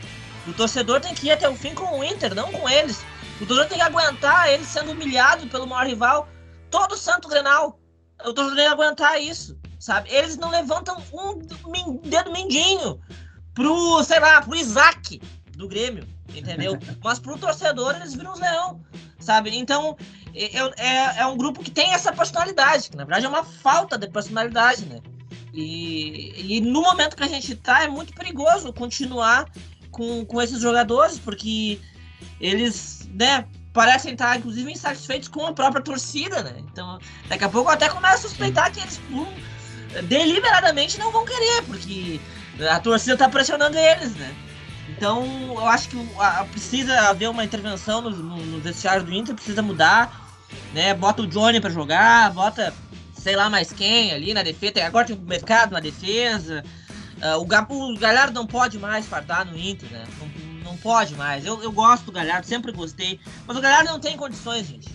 O 0.47 0.53
torcedor 0.53 1.01
tem 1.01 1.14
que 1.14 1.29
ir 1.29 1.31
até 1.31 1.49
o 1.49 1.55
fim 1.55 1.75
com 1.75 2.01
o 2.01 2.05
Inter, 2.05 2.35
não 2.35 2.51
com 2.51 2.68
eles. 2.68 3.05
O 3.40 3.47
torcedor 3.47 3.66
tem 3.66 3.79
que 3.79 3.85
aguentar 3.85 4.53
eles 4.53 4.66
sendo 4.66 4.90
humilhado 4.92 5.47
pelo 5.47 5.66
maior 5.66 5.87
rival 5.87 6.29
todo 6.75 6.97
santo 6.97 7.29
Grenal. 7.29 7.79
Torcedor 8.19 8.57
tem 8.57 8.67
que 8.67 8.73
aguentar 8.73 9.23
isso, 9.23 9.57
sabe? 9.79 10.11
Eles 10.11 10.37
não 10.37 10.51
levantam 10.51 10.97
um 11.13 11.99
dedo 11.99 12.33
mindinho 12.33 13.01
pro, 13.55 14.03
sei 14.03 14.19
lá, 14.19 14.43
pro 14.43 14.57
Isaac 14.57 15.21
do 15.57 15.69
Grêmio, 15.69 16.05
entendeu? 16.35 16.77
Mas 17.03 17.21
pro 17.21 17.39
torcedor 17.39 17.95
eles 17.95 18.15
viram 18.15 18.33
os 18.33 18.41
leão, 18.41 18.83
sabe? 19.21 19.57
Então 19.57 19.97
é, 20.35 20.59
é, 20.59 21.21
é, 21.21 21.27
um 21.27 21.37
grupo 21.37 21.63
que 21.63 21.71
tem 21.71 21.93
essa 21.93 22.13
personalidade, 22.13 22.91
que 22.91 22.97
na 22.97 23.05
verdade 23.05 23.27
é 23.27 23.29
uma 23.29 23.45
falta 23.45 23.97
de 23.97 24.09
personalidade, 24.09 24.85
né? 24.87 25.01
E, 25.53 26.57
e 26.57 26.61
no 26.61 26.83
momento 26.83 27.17
que 27.17 27.23
a 27.23 27.29
gente 27.29 27.55
tá, 27.55 27.85
é 27.85 27.89
muito 27.89 28.13
perigoso 28.15 28.73
continuar 28.73 29.49
com, 29.93 30.25
com 30.25 30.43
esses 30.43 30.61
jogadores, 30.61 31.21
porque 31.21 31.81
eles, 32.41 33.09
né, 33.13 33.47
parecem 33.75 34.13
estar, 34.13 34.39
inclusive, 34.39 34.73
insatisfeitos 34.73 35.29
com 35.29 35.47
a 35.47 35.53
própria 35.53 35.83
torcida, 35.83 36.43
né? 36.43 36.55
Então, 36.61 36.99
daqui 37.29 37.45
a 37.45 37.49
pouco 37.49 37.69
eu 37.69 37.75
até 37.75 37.89
começo 37.89 38.15
a 38.27 38.29
suspeitar 38.29 38.73
que 38.73 38.81
eles 38.81 39.01
deliberadamente 40.05 40.99
não 40.99 41.11
vão 41.11 41.25
querer, 41.25 41.63
porque 41.65 42.21
a 42.71 42.79
torcida 42.79 43.15
está 43.15 43.29
pressionando 43.29 43.77
eles, 43.77 44.15
né? 44.15 44.35
Então, 44.89 45.25
eu 45.57 45.67
acho 45.67 45.89
que 45.89 45.97
precisa 46.53 47.09
haver 47.09 47.29
uma 47.29 47.45
intervenção 47.45 48.01
no, 48.01 48.11
no, 48.11 48.37
no 48.37 48.61
vestiário 48.61 49.03
do 49.03 49.13
Inter, 49.13 49.35
precisa 49.35 49.61
mudar, 49.61 50.31
né? 50.73 50.95
Bota 50.95 51.23
o 51.23 51.27
Johnny 51.27 51.61
para 51.61 51.71
jogar, 51.71 52.33
bota 52.33 52.73
sei 53.13 53.35
lá 53.35 53.51
mais 53.51 53.73
quem 53.73 54.13
ali 54.13 54.33
na 54.33 54.43
defesa, 54.43 54.85
agora 54.85 55.07
tem 55.07 55.17
o 55.17 55.21
mercado 55.21 55.73
na 55.73 55.81
defesa. 55.81 56.63
Uh, 57.17 57.39
o, 57.39 57.93
o 57.95 57.99
Galhardo 57.99 58.35
não 58.35 58.47
pode 58.47 58.79
mais 58.79 59.07
fardar 59.07 59.47
no 59.47 59.59
Inter, 59.59 59.91
né? 59.91 60.05
Não, 60.75 60.77
pode 60.77 61.15
mais. 61.15 61.47
Eu, 61.47 61.63
eu 61.63 61.71
gosto 61.71 62.05
do 62.05 62.13
Galhardo, 62.13 62.47
sempre 62.47 62.73
gostei. 62.73 63.21
Mas 63.47 63.57
o 63.57 63.61
Galhardo 63.61 63.91
não 63.91 64.01
tem 64.01 64.17
condições, 64.17 64.67
gente. 64.67 64.89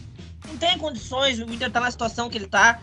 Não 0.48 0.58
tem 0.58 0.78
condições, 0.78 1.40
o 1.40 1.44
Inter 1.44 1.72
tá 1.72 1.80
na 1.80 1.90
situação 1.90 2.30
que 2.30 2.38
ele 2.38 2.48
tá 2.48 2.80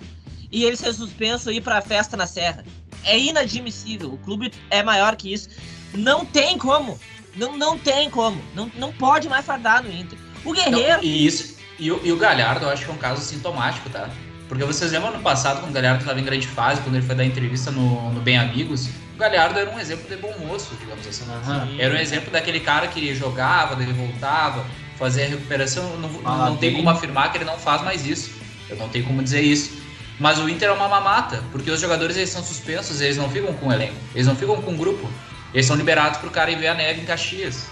e 0.51 0.65
ele 0.65 0.77
ser 0.77 0.93
suspenso 0.95 1.51
e 1.51 1.57
ir 1.57 1.61
pra 1.61 1.81
festa 1.83 2.17
na 2.17 2.27
Serra. 2.27 2.65
É 3.05 3.19
inadmissível. 3.19 4.13
O 4.13 4.19
clube 4.19 4.53
é 4.71 4.83
maior 4.83 5.17
que 5.17 5.33
isso. 5.33 5.49
Não 5.95 6.25
tem 6.25 6.57
como. 6.59 6.99
Não, 7.35 7.57
não 7.57 7.79
tem 7.79 8.09
como. 8.09 8.41
Não, 8.55 8.71
não 8.77 8.93
pode 8.93 9.29
mais 9.29 9.45
fardar 9.45 9.83
no 9.83 9.93
Inter. 9.93 10.19
O 10.45 10.53
Guerreiro. 10.53 10.97
Não, 10.99 11.03
e 11.03 11.27
isso. 11.27 11.57
E 11.79 11.93
o, 11.93 12.01
e 12.05 12.11
o 12.11 12.17
Galhardo, 12.17 12.65
eu 12.65 12.71
acho 12.71 12.85
que 12.85 12.91
é 12.91 12.95
um 12.95 12.99
caso 12.99 13.21
sintomático, 13.21 13.91
tá? 13.91 14.09
Porque 14.49 14.65
vocês 14.65 14.93
lembram 14.93 15.13
no 15.13 15.21
passado, 15.21 15.61
quando 15.61 15.71
o 15.71 15.75
Galhardo 15.75 16.01
estava 16.01 16.19
em 16.19 16.25
grande 16.25 16.47
fase, 16.47 16.81
quando 16.81 16.95
ele 16.95 17.05
foi 17.05 17.15
dar 17.15 17.25
entrevista 17.25 17.71
no, 17.71 18.13
no 18.13 18.21
Bem 18.21 18.39
Amigos, 18.39 18.89
o 19.17 19.19
Galhardo 19.19 19.59
era 19.59 19.71
um 19.71 19.81
exemplo 19.81 20.07
de 20.09 20.17
bom 20.21 20.33
moço, 20.39 20.77
digamos 20.79 21.07
assim. 21.07 21.25
Uhum. 21.25 21.81
Era 21.81 21.95
um 21.95 21.99
exemplo 21.99 22.31
daquele 22.31 22.61
cara 22.61 22.87
que 22.87 23.15
jogava, 23.15 23.75
daí 23.75 23.91
voltava, 23.91 24.65
fazia 24.99 25.25
a 25.25 25.29
recuperação. 25.29 25.97
Não, 25.97 26.11
ah, 26.23 26.51
não 26.51 26.57
tem 26.59 26.77
como 26.77 26.91
afirmar 26.91 27.33
que 27.33 27.39
ele 27.39 27.47
não 27.47 27.59
faz 27.59 27.83
mais 27.83 28.07
isso. 28.07 28.31
Eu 28.69 28.77
não 28.77 28.91
tenho 28.91 29.07
como 29.07 29.23
dizer 29.23 29.41
isso. 29.41 29.83
Mas 30.21 30.39
o 30.39 30.49
Inter 30.49 30.69
é 30.69 30.73
uma 30.73 30.87
mamata, 30.87 31.43
porque 31.51 31.71
os 31.71 31.81
jogadores 31.81 32.17
eles 32.17 32.29
são 32.29 32.43
suspensos, 32.43 33.01
eles 33.01 33.17
não 33.17 33.31
ficam 33.31 33.55
com 33.55 33.69
o 33.69 33.73
elenco, 33.73 33.97
eles 34.15 34.27
não 34.27 34.37
ficam 34.37 34.61
com 34.61 34.75
o 34.75 34.77
grupo. 34.77 35.11
Eles 35.55 35.65
são 35.65 35.77
liberados 35.77 36.19
para 36.19 36.29
o 36.29 36.33
cara 36.33 36.51
ir 36.51 36.59
ver 36.59 36.69
a 36.69 36.75
neve 36.75 37.01
em 37.01 37.05
Caxias. 37.07 37.69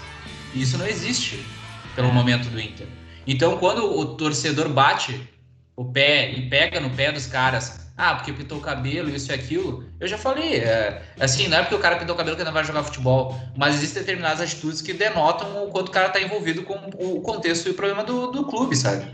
E 0.51 0.63
isso 0.63 0.79
não 0.79 0.87
existe 0.87 1.45
pelo 1.95 2.09
é. 2.09 2.11
momento 2.11 2.49
do 2.49 2.59
Inter. 2.59 2.87
Então, 3.27 3.57
quando 3.57 3.85
o 3.85 4.15
torcedor 4.15 4.69
bate 4.69 5.21
o 5.75 5.85
pé 5.85 6.31
e 6.31 6.49
pega 6.49 6.79
no 6.79 6.89
pé 6.89 7.11
dos 7.11 7.27
caras, 7.27 7.84
ah, 7.97 8.15
porque 8.15 8.33
pintou 8.33 8.57
o 8.57 8.61
cabelo, 8.61 9.09
isso 9.09 9.31
e 9.31 9.33
aquilo, 9.33 9.85
eu 9.99 10.07
já 10.07 10.17
falei, 10.17 10.55
é, 10.55 11.01
assim, 11.19 11.47
não 11.47 11.57
é 11.57 11.61
porque 11.61 11.75
o 11.75 11.79
cara 11.79 11.95
pintou 11.95 12.13
o 12.13 12.17
cabelo 12.17 12.35
que 12.35 12.43
não 12.43 12.51
vai 12.51 12.63
jogar 12.63 12.83
futebol, 12.83 13.39
mas 13.55 13.75
existem 13.75 14.01
determinadas 14.01 14.41
atitudes 14.41 14.81
que 14.81 14.93
denotam 14.93 15.63
o 15.63 15.69
quanto 15.69 15.87
o 15.87 15.91
cara 15.91 16.07
está 16.07 16.21
envolvido 16.21 16.63
com 16.63 16.73
o 16.97 17.21
contexto 17.21 17.67
e 17.67 17.71
o 17.71 17.73
problema 17.73 18.03
do, 18.03 18.31
do 18.31 18.45
clube, 18.45 18.75
sabe? 18.75 19.09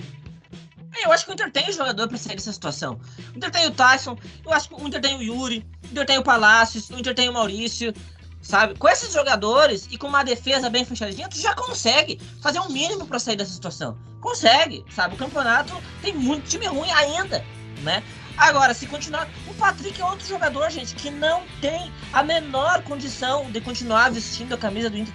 É, 0.98 1.06
eu 1.06 1.12
acho 1.12 1.26
que 1.26 1.32
o 1.32 1.34
Inter 1.34 1.52
tem 1.52 1.72
jogador 1.72 2.08
para 2.08 2.18
sair 2.18 2.36
dessa 2.36 2.52
situação. 2.52 3.00
O 3.34 3.38
Inter 3.38 3.52
tem 3.52 3.68
o 3.68 3.72
Tyson, 3.72 4.18
eu 4.44 4.52
acho 4.52 4.68
que 4.68 4.76
o 4.76 4.88
Inter 4.88 5.00
tem 5.00 5.16
o 5.16 5.22
Yuri, 5.22 5.66
o 5.84 5.88
Inter 5.88 6.06
tem 6.06 6.18
o 6.18 6.24
Palácios, 6.24 6.90
o 6.90 6.98
Inter 6.98 7.14
tem 7.14 7.30
o 7.30 7.34
Maurício, 7.34 7.94
sabe? 8.42 8.78
Com 8.80 8.90
esses 8.90 9.14
jogadores 9.14 9.88
e 9.92 9.98
com 9.98 10.08
uma 10.08 10.24
defesa 10.24 10.72
bem 10.72 10.84
fechadinha, 10.84 11.30
tu 11.30 11.40
já 11.40 11.54
consegue 11.54 12.20
fazer 12.42 12.60
o 12.60 12.64
um 12.64 12.70
mínimo 12.70 13.06
para 13.06 13.20
sair 13.20 13.36
dessa 13.36 13.54
situação. 13.54 13.96
Consegue, 14.20 14.84
sabe? 14.90 15.14
O 15.14 15.18
campeonato 15.18 15.80
tem 16.02 16.14
muito 16.14 16.50
time 16.50 16.66
ruim 16.66 16.92
ainda, 16.92 17.46
né? 17.84 18.04
Agora, 18.42 18.74
se 18.74 18.88
continuar. 18.88 19.30
O 19.48 19.54
Patrick 19.54 20.02
é 20.02 20.04
outro 20.04 20.28
jogador, 20.28 20.72
gente, 20.72 20.96
que 20.96 21.12
não 21.12 21.44
tem 21.62 21.92
a 22.12 22.24
menor 22.24 22.82
condição 22.82 23.52
de 23.52 23.62
continuar 23.62 24.12
vestindo 24.12 24.54
a 24.54 24.58
camisa 24.58 24.90
do 24.90 24.98
Inter. 24.98 25.14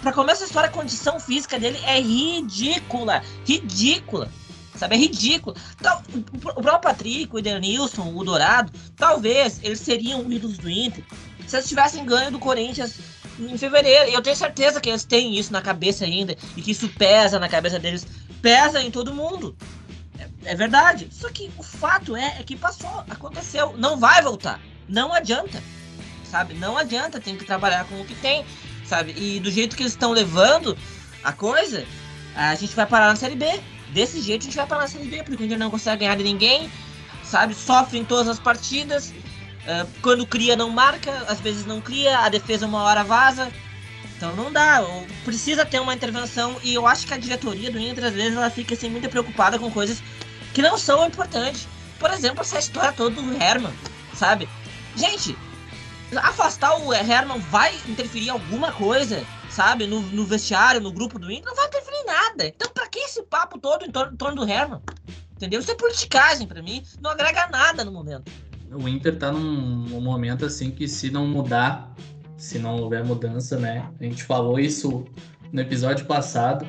Para 0.00 0.14
começar 0.14 0.44
a 0.44 0.46
história, 0.46 0.70
a 0.70 0.72
condição 0.72 1.20
física 1.20 1.58
dele 1.58 1.78
é 1.84 2.00
ridícula. 2.00 3.22
Ridícula. 3.46 4.30
Sabe? 4.76 4.94
É 4.94 4.98
ridículo. 4.98 5.54
Então, 5.78 6.02
o 6.56 6.62
próprio 6.62 6.80
Patrick, 6.80 7.28
o 7.34 7.38
Edenilson, 7.38 8.14
o 8.14 8.24
Dourado, 8.24 8.72
talvez 8.96 9.60
eles 9.62 9.80
seriam 9.80 10.32
ídolos 10.32 10.56
do 10.56 10.70
Inter 10.70 11.04
se 11.46 11.56
eles 11.56 11.68
tivessem 11.68 12.06
ganho 12.06 12.30
do 12.30 12.38
Corinthians 12.38 12.98
em 13.38 13.58
fevereiro. 13.58 14.10
Eu 14.10 14.22
tenho 14.22 14.36
certeza 14.36 14.80
que 14.80 14.88
eles 14.88 15.04
têm 15.04 15.38
isso 15.38 15.52
na 15.52 15.60
cabeça 15.60 16.06
ainda 16.06 16.34
e 16.56 16.62
que 16.62 16.70
isso 16.70 16.88
pesa 16.88 17.38
na 17.38 17.48
cabeça 17.48 17.78
deles, 17.78 18.06
pesa 18.40 18.80
em 18.80 18.90
todo 18.90 19.14
mundo. 19.14 19.54
É, 20.44 20.54
verdade. 20.54 21.08
Só 21.10 21.30
que 21.30 21.50
o 21.56 21.62
fato 21.62 22.16
é, 22.16 22.36
é 22.38 22.42
que 22.42 22.56
passou, 22.56 23.04
aconteceu, 23.08 23.74
não 23.76 23.96
vai 23.96 24.22
voltar. 24.22 24.60
Não 24.88 25.12
adianta, 25.12 25.62
sabe? 26.30 26.54
Não 26.54 26.76
adianta, 26.76 27.20
tem 27.20 27.36
que 27.36 27.44
trabalhar 27.44 27.84
com 27.86 28.00
o 28.00 28.04
que 28.04 28.14
tem, 28.16 28.44
sabe? 28.84 29.14
E 29.16 29.40
do 29.40 29.50
jeito 29.50 29.76
que 29.76 29.82
eles 29.82 29.92
estão 29.92 30.12
levando 30.12 30.76
a 31.22 31.32
coisa, 31.32 31.86
a 32.36 32.54
gente 32.54 32.74
vai 32.76 32.86
parar 32.86 33.08
na 33.08 33.16
Série 33.16 33.36
B. 33.36 33.46
Desse 33.90 34.20
jeito 34.20 34.42
a 34.42 34.44
gente 34.44 34.56
vai 34.56 34.66
parar 34.66 34.82
na 34.82 34.88
Série 34.88 35.06
B, 35.06 35.22
porque 35.22 35.42
o 35.42 35.46
Inter 35.46 35.58
não 35.58 35.70
consegue 35.70 36.00
ganhar 36.00 36.16
de 36.16 36.24
ninguém, 36.24 36.70
sabe? 37.22 37.54
Sofre 37.54 37.98
em 37.98 38.04
todas 38.04 38.28
as 38.28 38.38
partidas, 38.38 39.12
Uh, 39.64 39.88
quando 40.02 40.26
cria, 40.26 40.54
não 40.54 40.68
marca, 40.68 41.10
às 41.26 41.40
vezes 41.40 41.64
não 41.64 41.80
cria, 41.80 42.18
a 42.18 42.28
defesa 42.28 42.66
uma 42.66 42.82
hora 42.82 43.02
vaza. 43.02 43.50
Então 44.16 44.36
não 44.36 44.52
dá, 44.52 44.84
precisa 45.24 45.64
ter 45.64 45.80
uma 45.80 45.94
intervenção 45.94 46.56
e 46.62 46.74
eu 46.74 46.86
acho 46.86 47.06
que 47.06 47.14
a 47.14 47.16
diretoria 47.16 47.70
do 47.70 47.78
Inter 47.78 48.04
às 48.04 48.12
vezes 48.12 48.36
ela 48.36 48.48
fica 48.48 48.74
assim 48.74 48.88
muito 48.88 49.08
preocupada 49.08 49.58
com 49.58 49.70
coisas 49.70 50.02
que 50.54 50.62
não 50.62 50.78
são 50.78 51.06
importantes. 51.06 51.68
Por 51.98 52.10
exemplo, 52.10 52.40
essa 52.40 52.58
história 52.58 52.92
toda 52.92 53.20
do 53.20 53.42
Herman, 53.42 53.72
sabe? 54.14 54.48
Gente, 54.96 55.36
afastar 56.16 56.78
o 56.78 56.94
Herman 56.94 57.38
vai 57.50 57.74
interferir 57.86 58.30
alguma 58.30 58.72
coisa, 58.72 59.22
sabe? 59.50 59.86
No, 59.86 60.00
no 60.00 60.24
vestiário, 60.24 60.80
no 60.80 60.92
grupo 60.92 61.18
do 61.18 61.30
Inter, 61.30 61.46
não 61.46 61.56
vai 61.56 61.66
interferir 61.66 61.98
em 61.98 62.06
nada. 62.06 62.46
Então 62.46 62.70
pra 62.72 62.88
que 62.88 63.00
esse 63.00 63.22
papo 63.24 63.58
todo 63.58 63.84
em 63.84 63.90
torno, 63.90 64.14
em 64.14 64.16
torno 64.16 64.36
do 64.36 64.50
Herman? 64.50 64.80
Entendeu? 65.36 65.60
Isso 65.60 65.70
é 65.70 65.74
politicagem 65.74 66.46
para 66.46 66.62
mim, 66.62 66.82
não 67.02 67.10
agrega 67.10 67.48
nada 67.48 67.84
no 67.84 67.92
momento 67.92 68.32
o 68.74 68.88
Inter 68.88 69.16
tá 69.16 69.30
num, 69.30 70.00
momento 70.00 70.44
assim 70.44 70.70
que 70.70 70.88
se 70.88 71.10
não 71.10 71.26
mudar, 71.26 71.94
se 72.36 72.58
não 72.58 72.76
houver 72.76 73.04
mudança, 73.04 73.58
né? 73.58 73.88
A 74.00 74.04
gente 74.04 74.24
falou 74.24 74.58
isso 74.58 75.04
no 75.52 75.60
episódio 75.60 76.04
passado 76.06 76.68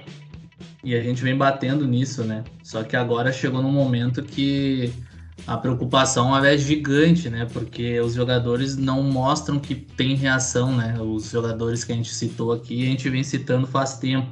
e 0.85 0.95
a 0.95 1.01
gente 1.01 1.23
vem 1.23 1.35
batendo 1.35 1.87
nisso, 1.87 2.23
né? 2.23 2.43
Só 2.63 2.83
que 2.83 2.95
agora 2.95 3.33
chegou 3.33 3.61
num 3.61 3.71
momento 3.71 4.21
que 4.21 4.93
a 5.47 5.57
preocupação 5.57 6.37
é 6.45 6.55
gigante, 6.55 7.27
né? 7.27 7.47
Porque 7.51 7.99
os 7.99 8.13
jogadores 8.13 8.77
não 8.77 9.01
mostram 9.01 9.59
que 9.59 9.73
tem 9.73 10.15
reação, 10.15 10.77
né? 10.77 10.95
Os 11.01 11.31
jogadores 11.31 11.83
que 11.83 11.91
a 11.91 11.95
gente 11.95 12.13
citou 12.13 12.53
aqui, 12.53 12.83
a 12.83 12.85
gente 12.85 13.09
vem 13.09 13.23
citando 13.23 13.65
faz 13.65 13.97
tempo. 13.97 14.29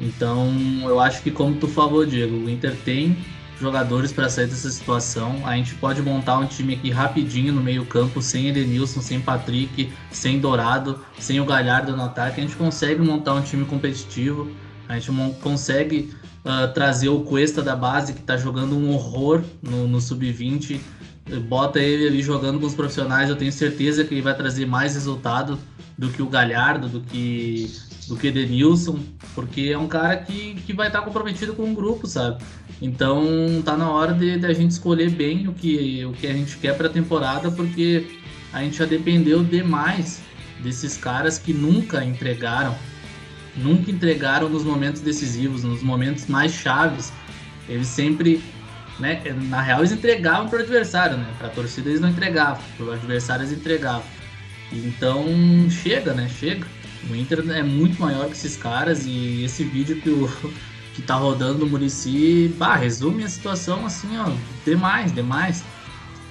Então, 0.00 0.50
eu 0.84 0.98
acho 0.98 1.22
que 1.22 1.30
como 1.30 1.56
tu 1.56 1.68
falou, 1.68 2.06
Diego, 2.06 2.34
o 2.34 2.48
Inter 2.48 2.74
tem 2.84 3.14
jogadores 3.60 4.10
para 4.10 4.28
sair 4.30 4.46
dessa 4.46 4.70
situação. 4.70 5.46
A 5.46 5.54
gente 5.56 5.74
pode 5.74 6.00
montar 6.00 6.38
um 6.38 6.46
time 6.46 6.74
aqui 6.74 6.90
rapidinho 6.90 7.52
no 7.52 7.60
meio-campo, 7.60 8.22
sem 8.22 8.48
Edenilson, 8.48 9.02
sem 9.02 9.20
Patrick, 9.20 9.92
sem 10.10 10.38
Dourado, 10.38 10.98
sem 11.18 11.40
o 11.40 11.44
Galhardo 11.44 11.96
no 11.96 12.04
ataque. 12.04 12.40
A 12.40 12.44
gente 12.44 12.56
consegue 12.56 13.02
montar 13.02 13.34
um 13.34 13.42
time 13.42 13.66
competitivo. 13.66 14.50
A 14.88 14.98
gente 14.98 15.10
consegue 15.40 16.10
uh, 16.44 16.72
trazer 16.72 17.08
o 17.08 17.20
Cuesta 17.20 17.62
da 17.62 17.76
base, 17.76 18.14
que 18.14 18.20
está 18.20 18.36
jogando 18.36 18.76
um 18.76 18.92
horror 18.92 19.42
no, 19.62 19.86
no 19.86 20.00
sub-20. 20.00 20.80
Bota 21.46 21.78
ele 21.78 22.06
ali 22.06 22.22
jogando 22.22 22.58
com 22.58 22.66
os 22.66 22.74
profissionais. 22.74 23.28
Eu 23.28 23.36
tenho 23.36 23.52
certeza 23.52 24.02
que 24.02 24.14
ele 24.14 24.22
vai 24.22 24.34
trazer 24.34 24.66
mais 24.66 24.94
resultado 24.94 25.58
do 25.96 26.08
que 26.08 26.22
o 26.22 26.26
Galhardo, 26.26 26.88
do 26.88 27.00
que 27.00 27.70
do 28.08 28.16
que 28.16 28.30
Denilson, 28.30 28.98
porque 29.34 29.68
é 29.70 29.76
um 29.76 29.86
cara 29.86 30.16
que, 30.16 30.54
que 30.66 30.72
vai 30.72 30.86
estar 30.86 31.02
comprometido 31.02 31.52
com 31.52 31.70
o 31.70 31.74
grupo, 31.74 32.06
sabe? 32.06 32.42
Então 32.80 33.62
tá 33.64 33.76
na 33.76 33.90
hora 33.90 34.14
de, 34.14 34.38
de, 34.38 34.46
a 34.46 34.52
gente 34.52 34.70
escolher 34.70 35.10
bem 35.10 35.46
o 35.46 35.52
que, 35.52 36.04
o 36.06 36.12
que 36.12 36.26
a 36.26 36.32
gente 36.32 36.56
quer 36.56 36.76
para 36.76 36.86
a 36.86 36.90
temporada, 36.90 37.50
porque 37.50 38.06
a 38.52 38.62
gente 38.62 38.78
já 38.78 38.86
dependeu 38.86 39.44
demais 39.44 40.22
desses 40.62 40.96
caras 40.96 41.38
que 41.38 41.52
nunca 41.52 42.02
entregaram, 42.02 42.74
nunca 43.62 43.90
entregaram 43.90 44.48
nos 44.48 44.64
momentos 44.64 45.00
decisivos, 45.00 45.64
nos 45.64 45.82
momentos 45.82 46.26
mais 46.26 46.52
chaves. 46.52 47.12
Eles 47.68 47.86
sempre, 47.86 48.42
né, 48.98 49.22
na 49.48 49.60
real 49.60 49.80
eles 49.80 49.92
entregavam 49.92 50.48
para 50.48 50.60
o 50.60 50.62
adversário, 50.62 51.16
né? 51.16 51.26
Para 51.38 51.48
a 51.48 51.50
torcida 51.50 51.88
eles 51.88 52.00
não 52.00 52.08
entregavam, 52.08 52.62
para 52.76 52.86
o 52.86 52.92
adversário 52.92 53.44
eles 53.44 53.56
entregavam. 53.56 54.04
Então 54.72 55.24
chega, 55.70 56.14
né? 56.14 56.28
Chega. 56.28 56.66
O 57.10 57.14
Inter 57.14 57.48
é 57.50 57.62
muito 57.62 58.00
maior 58.00 58.26
que 58.26 58.32
esses 58.32 58.56
caras 58.56 59.06
e 59.06 59.44
esse 59.44 59.64
vídeo 59.64 60.00
que, 60.00 60.10
o, 60.10 60.28
que 60.94 61.02
tá 61.02 61.14
rodando 61.14 61.58
no 61.60 61.66
Murici, 61.66 62.52
bah, 62.58 62.74
resume 62.74 63.24
a 63.24 63.28
situação 63.28 63.86
assim, 63.86 64.18
ó, 64.18 64.30
demais, 64.64 65.12
demais. 65.12 65.64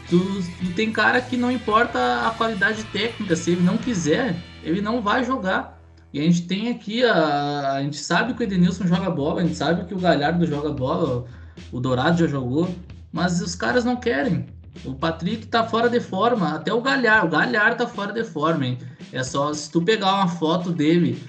Tu, 0.09 0.19
tu, 0.59 0.73
tem 0.73 0.91
cara 0.91 1.19
que 1.19 1.35
não 1.35 1.51
importa 1.51 2.27
a 2.27 2.31
qualidade 2.31 2.83
técnica, 2.85 3.35
se 3.35 3.51
ele 3.51 3.61
não 3.61 3.77
quiser, 3.77 4.35
ele 4.63 4.81
não 4.81 5.01
vai 5.01 5.23
jogar. 5.23 5.76
E 6.13 6.19
a 6.19 6.23
gente 6.23 6.43
tem 6.43 6.69
aqui, 6.69 7.03
a, 7.03 7.73
a 7.73 7.83
gente 7.83 7.97
sabe 7.97 8.33
que 8.33 8.41
o 8.41 8.43
Edenilson 8.43 8.87
joga 8.87 9.09
bola, 9.09 9.41
a 9.41 9.43
gente 9.43 9.55
sabe 9.55 9.85
que 9.85 9.93
o 9.93 9.99
Galhardo 9.99 10.45
joga 10.45 10.71
bola, 10.71 11.25
o 11.71 11.79
Dourado 11.79 12.19
já 12.19 12.27
jogou, 12.27 12.69
mas 13.11 13.41
os 13.41 13.55
caras 13.55 13.83
não 13.83 13.95
querem. 13.95 14.45
O 14.85 14.93
Patrick 14.93 15.47
tá 15.47 15.63
fora 15.63 15.89
de 15.89 15.99
forma, 15.99 16.55
até 16.55 16.73
o 16.73 16.81
Galhardo, 16.81 17.27
o 17.27 17.29
Galhardo 17.29 17.77
tá 17.77 17.87
fora 17.87 18.13
de 18.13 18.23
forma, 18.23 18.65
hein? 18.65 18.77
É 19.11 19.23
só 19.23 19.53
se 19.53 19.71
tu 19.71 19.81
pegar 19.81 20.13
uma 20.15 20.27
foto 20.27 20.71
dele 20.71 21.21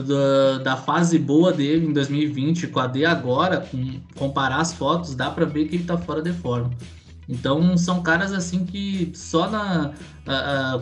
da, 0.00 0.58
da 0.58 0.76
fase 0.76 1.18
boa 1.18 1.52
dele 1.52 1.86
em 1.86 1.92
2020 1.92 2.68
com 2.68 2.80
a 2.80 2.86
de 2.86 3.04
agora, 3.04 3.60
com, 3.60 4.00
comparar 4.16 4.58
as 4.58 4.72
fotos, 4.72 5.14
dá 5.14 5.30
para 5.30 5.44
ver 5.44 5.66
que 5.66 5.76
ele 5.76 5.84
tá 5.84 5.98
fora 5.98 6.22
de 6.22 6.32
forma. 6.32 6.70
Então 7.32 7.78
são 7.78 8.02
caras 8.02 8.30
assim 8.30 8.66
que 8.66 9.10
só 9.14 9.48
na. 9.48 9.92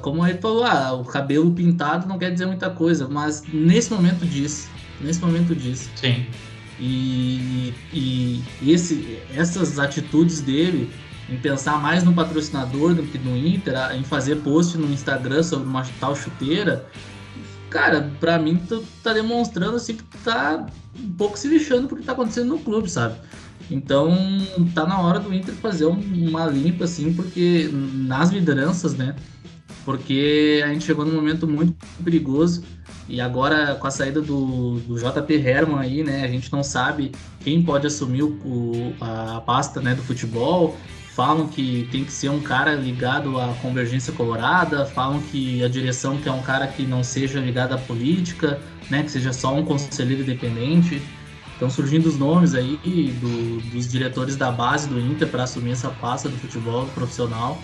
Como 0.02 0.26
ele 0.26 0.38
falou, 0.38 0.64
ah, 0.64 0.92
o 0.94 1.04
cabelo 1.04 1.52
pintado 1.52 2.08
não 2.08 2.18
quer 2.18 2.32
dizer 2.32 2.46
muita 2.46 2.68
coisa, 2.68 3.06
mas 3.08 3.44
nesse 3.52 3.92
momento 3.92 4.26
diz. 4.26 4.68
Nesse 5.00 5.20
momento 5.20 5.54
diz. 5.54 5.88
Sim. 5.94 6.26
E, 6.80 7.72
e 7.92 8.42
esse, 8.66 9.18
essas 9.32 9.78
atitudes 9.78 10.40
dele 10.40 10.90
em 11.28 11.36
pensar 11.36 11.80
mais 11.80 12.02
no 12.02 12.12
patrocinador 12.12 12.94
do 12.94 13.04
que 13.04 13.16
no 13.16 13.36
Inter, 13.36 13.74
em 13.92 14.02
fazer 14.02 14.36
post 14.36 14.76
no 14.76 14.92
Instagram 14.92 15.44
sobre 15.44 15.68
uma 15.68 15.86
tal 16.00 16.16
chuteira, 16.16 16.84
cara, 17.68 18.10
pra 18.18 18.40
mim 18.40 18.56
tu 18.56 18.84
tá 19.04 19.12
demonstrando 19.12 19.76
assim 19.76 19.94
que 19.94 20.02
tu 20.02 20.18
tá 20.24 20.66
um 20.98 21.12
pouco 21.12 21.38
se 21.38 21.46
lixando 21.46 21.86
porque 21.86 22.04
tá 22.04 22.12
acontecendo 22.12 22.48
no 22.48 22.58
clube, 22.58 22.90
sabe? 22.90 23.14
Então 23.70 24.16
tá 24.74 24.84
na 24.84 25.00
hora 25.00 25.20
do 25.20 25.32
Inter 25.32 25.54
fazer 25.54 25.86
uma 25.86 26.46
limpa, 26.46 26.84
assim, 26.84 27.14
porque 27.14 27.70
nas 27.72 28.30
lideranças, 28.30 28.94
né? 28.94 29.14
Porque 29.84 30.60
a 30.64 30.68
gente 30.68 30.84
chegou 30.84 31.04
num 31.04 31.14
momento 31.14 31.46
muito 31.46 31.74
perigoso 32.02 32.62
e 33.08 33.20
agora 33.20 33.74
com 33.74 33.86
a 33.86 33.90
saída 33.90 34.20
do, 34.20 34.78
do 34.80 34.96
JP 34.96 35.34
Herman 35.34 35.78
aí, 35.78 36.02
né? 36.02 36.24
A 36.24 36.28
gente 36.28 36.52
não 36.52 36.62
sabe 36.62 37.12
quem 37.40 37.62
pode 37.62 37.86
assumir 37.86 38.22
o, 38.22 38.94
a 39.00 39.40
pasta 39.40 39.80
né, 39.80 39.94
do 39.94 40.02
futebol. 40.02 40.76
Falam 41.14 41.48
que 41.48 41.88
tem 41.90 42.04
que 42.04 42.12
ser 42.12 42.28
um 42.28 42.40
cara 42.40 42.74
ligado 42.74 43.38
à 43.38 43.52
convergência 43.60 44.12
colorada, 44.12 44.86
falam 44.86 45.20
que 45.20 45.62
a 45.62 45.68
direção 45.68 46.16
quer 46.18 46.30
um 46.30 46.40
cara 46.40 46.66
que 46.68 46.84
não 46.84 47.02
seja 47.02 47.40
ligado 47.40 47.74
à 47.74 47.78
política, 47.78 48.60
né? 48.88 49.02
Que 49.02 49.10
seja 49.10 49.32
só 49.32 49.54
um 49.54 49.64
conselheiro 49.64 50.22
independente. 50.22 51.02
Estão 51.60 51.68
surgindo 51.68 52.06
os 52.06 52.16
nomes 52.16 52.54
aí 52.54 52.78
do, 53.20 53.60
dos 53.70 53.86
diretores 53.86 54.34
da 54.34 54.50
base 54.50 54.88
do 54.88 54.98
Inter 54.98 55.28
para 55.28 55.42
assumir 55.42 55.72
essa 55.72 55.90
pasta 55.90 56.26
do 56.26 56.34
futebol 56.38 56.86
profissional. 56.94 57.60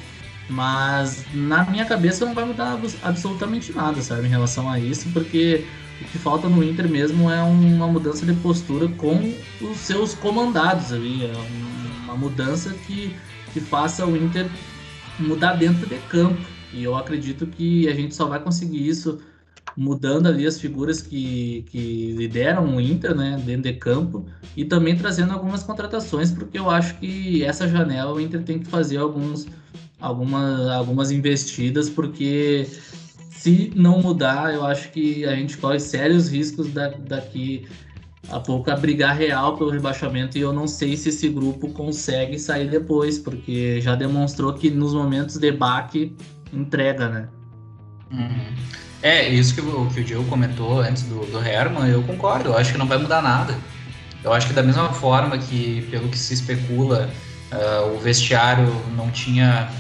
Mas 0.51 1.25
na 1.33 1.65
minha 1.65 1.87
cabeça 1.87 2.27
não 2.27 2.35
vai 2.35 2.45
mudar 2.45 2.79
absolutamente 3.03 3.73
nada, 3.73 4.03
sabe, 4.03 4.27
em 4.27 4.29
relação 4.29 4.69
a 4.69 4.79
isso, 4.79 5.09
porque 5.15 5.65
o 5.99 6.05
que 6.05 6.19
falta 6.19 6.47
no 6.47 6.63
Inter 6.63 6.87
mesmo 6.87 7.31
é 7.31 7.43
uma 7.43 7.89
mudança 7.89 8.27
de 8.27 8.35
postura 8.35 8.87
com 8.87 9.33
os 9.63 9.79
seus 9.79 10.13
comandados 10.13 10.93
ali. 10.93 11.25
É 11.25 11.33
uma 12.05 12.19
mudança 12.19 12.75
que, 12.87 13.17
que 13.55 13.61
faça 13.61 14.05
o 14.05 14.15
Inter 14.15 14.47
mudar 15.19 15.55
dentro 15.55 15.89
de 15.89 15.97
campo. 16.11 16.43
E 16.71 16.85
eu 16.85 16.95
acredito 16.95 17.47
que 17.47 17.89
a 17.89 17.95
gente 17.95 18.15
só 18.15 18.27
vai 18.27 18.41
conseguir 18.41 18.87
isso 18.87 19.19
mudando 19.77 20.27
ali 20.27 20.47
as 20.47 20.59
figuras 20.59 21.03
que, 21.03 21.65
que 21.71 22.13
lideram 22.17 22.77
o 22.77 22.81
Inter, 22.81 23.15
né, 23.15 23.41
dentro 23.45 23.65
de 23.65 23.75
campo, 23.75 24.25
e 24.57 24.65
também 24.65 24.97
trazendo 24.97 25.33
algumas 25.33 25.63
contratações, 25.63 26.31
porque 26.31 26.59
eu 26.59 26.71
acho 26.71 26.99
que 26.99 27.45
essa 27.45 27.69
janela 27.69 28.13
o 28.13 28.21
Inter 28.21 28.43
tem 28.43 28.59
que 28.59 28.67
fazer 28.67 28.97
alguns, 28.97 29.47
algumas, 30.01 30.69
algumas 30.69 31.11
investidas, 31.11 31.91
porque 31.91 32.67
se 33.31 33.71
não 33.77 34.01
mudar, 34.01 34.55
eu 34.55 34.65
acho 34.65 34.91
que 34.91 35.27
a 35.27 35.37
gente 35.37 35.59
corre 35.59 35.79
sérios 35.79 36.29
riscos 36.29 36.73
da, 36.73 36.89
daqui 36.89 37.67
a 38.31 38.41
pouco 38.41 38.71
a 38.71 38.77
brigar 38.77 39.17
real 39.17 39.57
pelo 39.57 39.71
rebaixamento 39.71 40.37
e 40.37 40.41
eu 40.41 40.53
não 40.53 40.67
sei 40.67 40.97
se 40.97 41.11
esse 41.11 41.29
grupo 41.29 41.69
consegue 41.73 42.39
sair 42.39 42.69
depois, 42.69 43.19
porque 43.19 43.81
já 43.81 43.95
demonstrou 43.95 44.53
que 44.55 44.71
nos 44.71 44.95
momentos 44.95 45.37
de 45.37 45.53
baque 45.53 46.17
entrega, 46.53 47.09
né? 47.09 47.29
Uhum. 48.11 48.86
É, 49.07 49.29
isso 49.29 49.55
que 49.55 49.61
o, 49.61 49.89
que 49.89 50.01
o 50.01 50.05
Diego 50.05 50.25
comentou 50.25 50.81
antes 50.81 51.05
do, 51.05 51.25
do 51.27 51.39
Herman, 51.39 51.87
eu 51.89 52.03
concordo, 52.03 52.49
eu 52.49 52.59
acho 52.59 52.73
que 52.73 52.79
não 52.79 52.89
vai 52.89 52.99
mudar 52.99 53.23
nada. 53.23 53.57
Eu 54.25 54.33
acho 54.33 54.49
que 54.49 54.53
da 54.53 54.65
mesma 54.65 54.93
forma 54.93 55.39
que, 55.39 55.87
pelo 55.93 56.09
que 56.09 56.19
se 56.19 56.35
especula, 56.35 57.09
uh, 57.53 57.95
o 57.95 58.01
vestiário 58.01 58.67
não 58.97 59.09
tinha. 59.13 59.71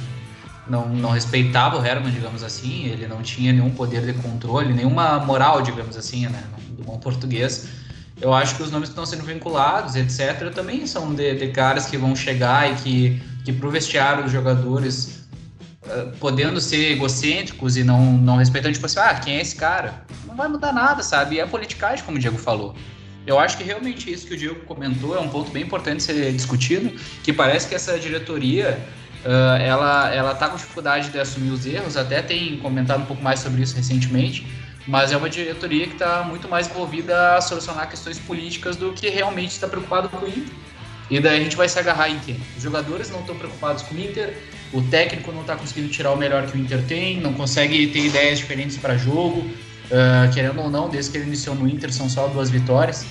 Não, 0.68 0.88
não 0.88 1.10
respeitava 1.10 1.76
o 1.76 1.84
Herman, 1.84 2.12
digamos 2.12 2.44
assim, 2.44 2.86
ele 2.86 3.08
não 3.08 3.20
tinha 3.20 3.52
nenhum 3.52 3.70
poder 3.70 4.02
de 4.06 4.12
controle, 4.12 4.72
nenhuma 4.72 5.18
moral, 5.18 5.60
digamos 5.60 5.96
assim, 5.96 6.28
né, 6.28 6.44
do 6.70 6.84
bom 6.84 6.96
português. 6.98 7.68
Eu 8.20 8.32
acho 8.32 8.54
que 8.54 8.62
os 8.62 8.70
nomes 8.70 8.88
que 8.88 8.92
estão 8.92 9.06
sendo 9.06 9.24
vinculados, 9.24 9.96
etc., 9.96 10.52
também 10.54 10.86
são 10.86 11.12
de, 11.12 11.34
de 11.34 11.48
caras 11.48 11.86
que 11.86 11.96
vão 11.96 12.14
chegar 12.14 12.70
e 12.70 12.74
que, 12.76 13.22
que 13.44 13.52
para 13.52 13.66
o 13.66 13.70
vestiário 13.72 14.22
dos 14.22 14.32
jogadores 14.32 15.15
podendo 16.18 16.60
ser 16.60 16.92
egocêntricos 16.92 17.76
e 17.76 17.84
não, 17.84 18.12
não 18.12 18.36
respeitando, 18.36 18.74
tipo 18.74 18.86
assim, 18.86 18.98
ah, 18.98 19.14
quem 19.14 19.36
é 19.36 19.40
esse 19.40 19.56
cara? 19.56 20.04
Não 20.26 20.34
vai 20.34 20.48
mudar 20.48 20.72
nada, 20.72 21.02
sabe? 21.02 21.36
E 21.36 21.40
é 21.40 21.46
politicagem, 21.46 22.04
como 22.04 22.16
o 22.16 22.20
Diego 22.20 22.38
falou. 22.38 22.74
Eu 23.26 23.38
acho 23.38 23.56
que 23.56 23.64
realmente 23.64 24.10
isso 24.10 24.26
que 24.26 24.34
o 24.34 24.36
Diego 24.36 24.60
comentou 24.66 25.16
é 25.16 25.20
um 25.20 25.28
ponto 25.28 25.50
bem 25.50 25.64
importante 25.64 26.02
ser 26.02 26.32
discutido, 26.32 26.90
que 27.24 27.32
parece 27.32 27.68
que 27.68 27.74
essa 27.74 27.98
diretoria, 27.98 28.78
uh, 29.24 29.60
ela, 29.60 30.14
ela 30.14 30.34
tá 30.34 30.48
com 30.48 30.56
dificuldade 30.56 31.10
de 31.10 31.18
assumir 31.18 31.50
os 31.50 31.66
erros, 31.66 31.96
até 31.96 32.22
tem 32.22 32.58
comentado 32.58 33.02
um 33.02 33.06
pouco 33.06 33.22
mais 33.22 33.40
sobre 33.40 33.62
isso 33.62 33.74
recentemente, 33.74 34.46
mas 34.86 35.10
é 35.10 35.16
uma 35.16 35.28
diretoria 35.28 35.88
que 35.88 35.94
está 35.94 36.22
muito 36.22 36.48
mais 36.48 36.68
envolvida 36.68 37.36
a 37.36 37.40
solucionar 37.40 37.90
questões 37.90 38.18
políticas 38.20 38.76
do 38.76 38.92
que 38.92 39.08
realmente 39.08 39.50
está 39.50 39.66
preocupado 39.66 40.08
com 40.08 40.24
o 40.24 40.28
Inter. 40.28 40.54
E 41.10 41.20
daí 41.20 41.40
a 41.40 41.42
gente 41.42 41.56
vai 41.56 41.68
se 41.68 41.78
agarrar 41.78 42.08
em 42.08 42.18
quem? 42.20 42.40
Os 42.56 42.62
jogadores 42.62 43.10
não 43.10 43.20
estão 43.20 43.36
preocupados 43.36 43.82
com 43.82 43.94
o 43.94 43.98
Inter, 43.98 44.36
o 44.76 44.82
técnico 44.90 45.32
não 45.32 45.40
está 45.40 45.56
conseguindo 45.56 45.88
tirar 45.88 46.12
o 46.12 46.16
melhor 46.16 46.46
que 46.46 46.56
o 46.56 46.60
Inter 46.60 46.82
tem, 46.82 47.20
não 47.20 47.32
consegue 47.32 47.86
ter 47.86 48.06
ideias 48.06 48.38
diferentes 48.38 48.76
para 48.76 48.96
jogo. 48.96 49.40
Uh, 49.40 50.32
querendo 50.34 50.60
ou 50.60 50.68
não, 50.68 50.88
desde 50.88 51.12
que 51.12 51.18
ele 51.18 51.26
iniciou 51.26 51.54
no 51.54 51.68
Inter, 51.68 51.92
são 51.92 52.08
só 52.08 52.26
duas 52.26 52.50
vitórias. 52.50 53.06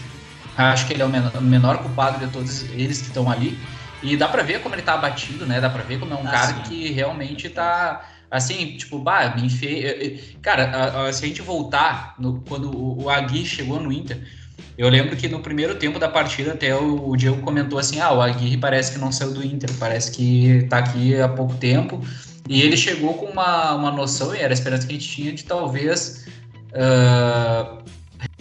Acho 0.57 0.85
que 0.85 0.93
ele 0.93 1.01
é 1.01 1.05
o 1.05 1.09
menor, 1.09 1.41
menor 1.41 1.77
culpado 1.79 2.23
de 2.23 2.31
todos 2.31 2.63
eles 2.71 3.01
que 3.01 3.07
estão 3.07 3.29
ali. 3.29 3.57
E 4.03 4.15
dá 4.15 4.27
para 4.27 4.43
ver 4.43 4.61
como 4.61 4.75
ele 4.75 4.81
tá 4.81 4.93
abatido, 4.93 5.45
né? 5.45 5.59
Dá 5.59 5.69
para 5.69 5.83
ver 5.83 5.99
como 5.99 6.13
é 6.13 6.17
um 6.17 6.27
ah, 6.27 6.31
cara 6.31 6.53
sim. 6.53 6.61
que 6.63 6.91
realmente 6.91 7.49
tá 7.49 8.07
assim, 8.29 8.77
tipo, 8.77 8.99
bah, 8.99 9.33
me 9.35 9.45
enfe... 9.45 10.37
Cara, 10.41 10.65
a, 10.65 11.07
a, 11.07 11.13
se 11.13 11.25
a 11.25 11.27
gente 11.27 11.41
voltar 11.41 12.13
no, 12.19 12.41
quando 12.47 12.69
o, 12.69 13.03
o 13.03 13.09
Agui 13.09 13.45
chegou 13.45 13.79
no 13.79 13.91
Inter, 13.91 14.21
eu 14.77 14.89
lembro 14.89 15.15
que 15.15 15.29
no 15.29 15.39
primeiro 15.39 15.75
tempo 15.75 15.97
da 15.97 16.09
partida, 16.09 16.51
até 16.51 16.75
o, 16.75 17.15
Diego 17.15 17.41
comentou 17.41 17.79
assim: 17.79 17.99
ah, 17.99 18.11
o 18.11 18.21
Aguirre 18.21 18.57
parece 18.57 18.91
que 18.91 18.99
não 18.99 19.11
saiu 19.11 19.33
do 19.33 19.45
Inter, 19.45 19.69
parece 19.79 20.11
que 20.11 20.47
está 20.63 20.79
aqui 20.79 21.19
há 21.19 21.29
pouco 21.29 21.55
tempo. 21.55 22.01
E 22.47 22.61
ele 22.61 22.75
chegou 22.75 23.13
com 23.15 23.25
uma, 23.25 23.73
uma 23.73 23.91
noção, 23.91 24.35
e 24.35 24.39
era 24.39 24.53
a 24.53 24.53
esperança 24.53 24.85
que 24.85 24.93
a 24.93 24.99
gente 24.99 25.09
tinha, 25.09 25.31
de 25.31 25.45
talvez 25.45 26.25
uh, 26.71 27.83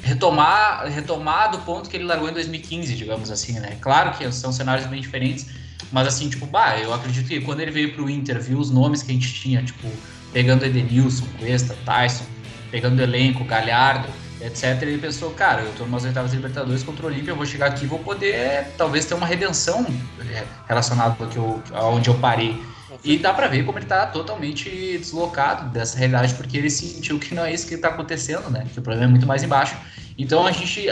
retomar, 0.03 0.87
retomar 0.89 1.53
do 1.53 1.59
ponto 1.59 1.89
que 1.89 1.97
ele 1.97 2.05
largou 2.05 2.29
em 2.29 2.33
2015, 2.33 2.95
digamos 2.97 3.31
assim, 3.31 3.59
né? 3.61 3.79
Claro 3.81 4.19
que 4.19 4.31
são 4.33 4.53
cenários 4.53 4.87
bem 4.89 5.01
diferentes, 5.01 5.47
mas 5.91 6.07
assim, 6.09 6.29
tipo, 6.29 6.45
bah, 6.47 6.79
eu 6.79 6.93
acredito 6.93 7.29
que 7.29 7.41
quando 7.41 7.61
ele 7.61 7.71
veio 7.71 7.95
para 7.95 8.03
o 8.03 8.11
Inter, 8.11 8.41
viu 8.41 8.59
os 8.59 8.71
nomes 8.71 9.03
que 9.03 9.13
a 9.13 9.15
gente 9.15 9.33
tinha, 9.33 9.63
tipo, 9.63 9.89
pegando 10.33 10.67
Edenilson, 10.67 11.25
Cuesta, 11.39 11.75
Tyson, 11.87 12.25
pegando 12.71 13.01
elenco, 13.01 13.45
Galhardo 13.45 14.09
etc. 14.45 14.83
Ele 14.83 14.99
pensou, 14.99 15.31
cara, 15.31 15.63
eu 15.63 15.73
tô 15.73 15.87
nas 15.87 16.05
oitavas 16.05 16.31
de 16.31 16.37
Libertadores 16.37 16.83
contra 16.83 17.07
o 17.07 17.09
Olímpia, 17.09 17.31
eu 17.33 17.37
vou 17.37 17.47
chegar 17.47 17.67
aqui 17.67 17.85
e 17.85 17.89
vou 17.89 17.99
poder 17.99 18.69
talvez 18.77 19.05
ter 19.05 19.15
uma 19.15 19.27
redenção 19.27 19.87
é, 20.31 20.45
relacionada 20.69 21.17
ao 21.19 21.29
que 21.29 21.37
eu, 21.37 21.63
aonde 21.73 22.09
eu 22.09 22.15
parei. 22.15 22.61
E 23.03 23.19
dá 23.19 23.35
para 23.35 23.49
ver 23.49 23.65
como 23.65 23.79
ele 23.79 23.87
tá 23.87 24.07
totalmente 24.07 24.97
deslocado 24.99 25.69
dessa 25.71 25.99
realidade, 25.99 26.35
porque 26.35 26.57
ele 26.57 26.71
sentiu 26.71 27.19
que 27.19 27.35
não 27.35 27.45
é 27.45 27.53
isso 27.53 27.67
que 27.67 27.77
tá 27.77 27.89
acontecendo, 27.89 28.49
né? 28.51 28.67
Que 28.73 28.79
o 28.79 28.83
problema 28.83 29.07
é 29.07 29.11
muito 29.11 29.27
mais 29.27 29.43
embaixo. 29.43 29.77
Então 30.17 30.47
a 30.47 30.53
gente. 30.53 30.87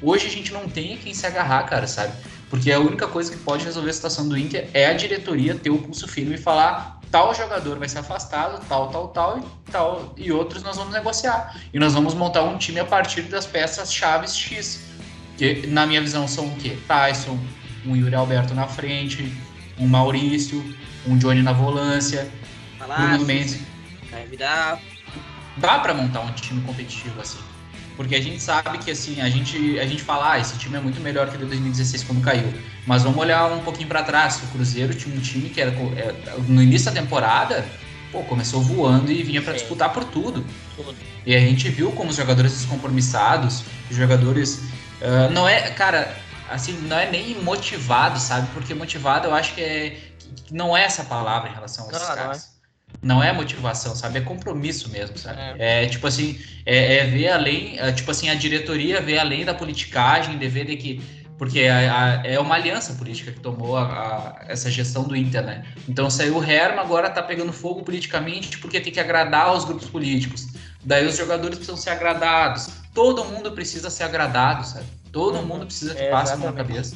Hoje 0.00 0.26
a 0.26 0.30
gente 0.30 0.52
não 0.52 0.68
tem 0.68 0.96
quem 0.96 1.12
se 1.12 1.26
agarrar, 1.26 1.64
cara, 1.64 1.86
sabe? 1.86 2.12
Porque 2.48 2.72
a 2.72 2.80
única 2.80 3.06
coisa 3.06 3.30
que 3.30 3.38
pode 3.38 3.64
resolver 3.64 3.90
a 3.90 3.92
situação 3.92 4.28
do 4.28 4.38
Inter 4.38 4.68
é 4.72 4.86
a 4.86 4.92
diretoria 4.92 5.54
ter 5.54 5.70
o 5.70 5.78
pulso 5.78 6.08
firme 6.08 6.34
e 6.34 6.38
falar: 6.38 6.99
tal 7.10 7.34
jogador 7.34 7.78
vai 7.78 7.88
ser 7.88 7.98
afastado, 7.98 8.64
tal, 8.68 8.88
tal, 8.88 9.08
tal 9.08 9.38
e 9.38 9.70
tal, 9.70 10.14
e 10.16 10.32
outros 10.32 10.62
nós 10.62 10.76
vamos 10.76 10.92
negociar. 10.92 11.56
E 11.72 11.78
nós 11.78 11.92
vamos 11.92 12.14
montar 12.14 12.42
um 12.42 12.56
time 12.56 12.80
a 12.80 12.84
partir 12.84 13.22
das 13.22 13.46
peças 13.46 13.92
chaves 13.92 14.36
X. 14.36 14.84
Que 15.36 15.66
na 15.66 15.86
minha 15.86 16.00
visão 16.00 16.28
são 16.28 16.46
o 16.46 16.56
quê? 16.56 16.78
Tyson, 16.86 17.38
um 17.84 17.96
Yuri 17.96 18.14
Alberto 18.14 18.54
na 18.54 18.66
frente, 18.66 19.32
um 19.78 19.86
Maurício, 19.86 20.62
um 21.06 21.16
Johnny 21.16 21.42
na 21.42 21.52
volância, 21.52 22.30
Bruno 22.78 23.24
Mendes. 23.24 23.60
Dá 25.56 25.78
para 25.78 25.94
montar 25.94 26.20
um 26.20 26.32
time 26.32 26.60
competitivo 26.62 27.20
assim. 27.20 27.38
Porque 28.00 28.14
a 28.14 28.22
gente 28.22 28.42
sabe 28.42 28.78
que 28.78 28.90
assim, 28.90 29.20
a 29.20 29.28
gente, 29.28 29.78
a 29.78 29.84
gente 29.84 30.02
fala, 30.02 30.32
ah, 30.32 30.38
esse 30.38 30.56
time 30.56 30.74
é 30.74 30.80
muito 30.80 30.98
melhor 31.02 31.28
que 31.28 31.36
o 31.36 31.38
de 31.38 31.44
2016 31.44 32.04
quando 32.04 32.22
caiu. 32.22 32.50
Mas 32.86 33.02
vamos 33.02 33.18
olhar 33.18 33.52
um 33.52 33.60
pouquinho 33.60 33.88
para 33.88 34.02
trás. 34.02 34.38
O 34.42 34.46
Cruzeiro 34.46 34.94
tinha 34.94 35.14
um 35.14 35.20
time 35.20 35.50
que 35.50 35.60
era 35.60 35.70
é, 35.70 36.14
no 36.48 36.62
início 36.62 36.90
da 36.90 36.98
temporada, 36.98 37.62
pô, 38.10 38.22
começou 38.22 38.62
voando 38.62 39.12
e 39.12 39.22
vinha 39.22 39.42
para 39.42 39.52
disputar 39.52 39.92
por 39.92 40.02
tudo. 40.04 40.42
tudo. 40.74 40.96
E 41.26 41.36
a 41.36 41.40
gente 41.40 41.68
viu 41.68 41.92
como 41.92 42.08
os 42.08 42.16
jogadores 42.16 42.52
descompromissados, 42.52 43.64
os 43.90 43.96
jogadores. 43.98 44.62
Uh, 45.02 45.30
não 45.30 45.46
é, 45.46 45.68
cara, 45.68 46.16
assim, 46.48 46.72
não 46.88 46.98
é 46.98 47.10
nem 47.10 47.34
motivado, 47.42 48.18
sabe? 48.18 48.48
Porque 48.54 48.72
motivado 48.72 49.28
eu 49.28 49.34
acho 49.34 49.54
que 49.54 49.60
é. 49.60 50.00
Que 50.46 50.54
não 50.54 50.74
é 50.74 50.84
essa 50.84 51.04
palavra 51.04 51.50
em 51.50 51.52
relação 51.52 51.84
a 51.84 51.90
esses 51.90 52.08
não, 52.08 52.16
caras. 52.16 52.24
Não 52.24 52.46
é. 52.46 52.49
Não 53.02 53.22
é 53.22 53.32
motivação, 53.32 53.96
sabe? 53.96 54.18
É 54.18 54.20
compromisso 54.20 54.90
mesmo, 54.90 55.16
sabe? 55.16 55.40
É, 55.58 55.84
é 55.84 55.86
tipo 55.86 56.06
assim, 56.06 56.38
é, 56.66 56.98
é, 56.98 57.06
ver 57.06 57.28
além, 57.28 57.78
é, 57.78 57.90
tipo 57.92 58.10
assim, 58.10 58.28
a 58.28 58.34
diretoria 58.34 59.00
ver 59.00 59.18
além 59.18 59.44
da 59.44 59.54
politicagem, 59.54 60.38
de 60.38 60.48
ver 60.48 60.66
de 60.66 60.76
que 60.76 61.20
porque 61.40 61.62
a, 61.62 62.20
a, 62.20 62.26
é 62.26 62.38
uma 62.38 62.54
aliança 62.54 62.92
política 62.92 63.32
que 63.32 63.40
tomou 63.40 63.74
a, 63.78 64.44
essa 64.46 64.70
gestão 64.70 65.04
do 65.04 65.16
Inter, 65.16 65.42
né? 65.42 65.64
Então 65.88 66.10
saiu 66.10 66.36
o 66.36 66.44
Herman, 66.44 66.80
agora 66.80 67.08
tá 67.08 67.22
pegando 67.22 67.50
fogo 67.50 67.82
politicamente 67.82 68.58
porque 68.58 68.78
tem 68.78 68.92
que 68.92 69.00
agradar 69.00 69.56
os 69.56 69.64
grupos 69.64 69.88
políticos. 69.88 70.48
Daí 70.84 71.06
os 71.06 71.16
jogadores 71.16 71.56
precisam 71.56 71.78
ser 71.78 71.90
agradados. 71.90 72.68
Todo 72.92 73.24
mundo 73.24 73.52
precisa 73.52 73.88
ser 73.88 74.02
agradado, 74.02 74.66
sabe? 74.66 74.84
Todo 75.10 75.38
uhum. 75.38 75.46
mundo 75.46 75.64
precisa 75.64 75.94
que 75.94 76.02
é, 76.02 76.10
passe 76.10 76.36
na 76.36 76.52
cabeça. 76.52 76.94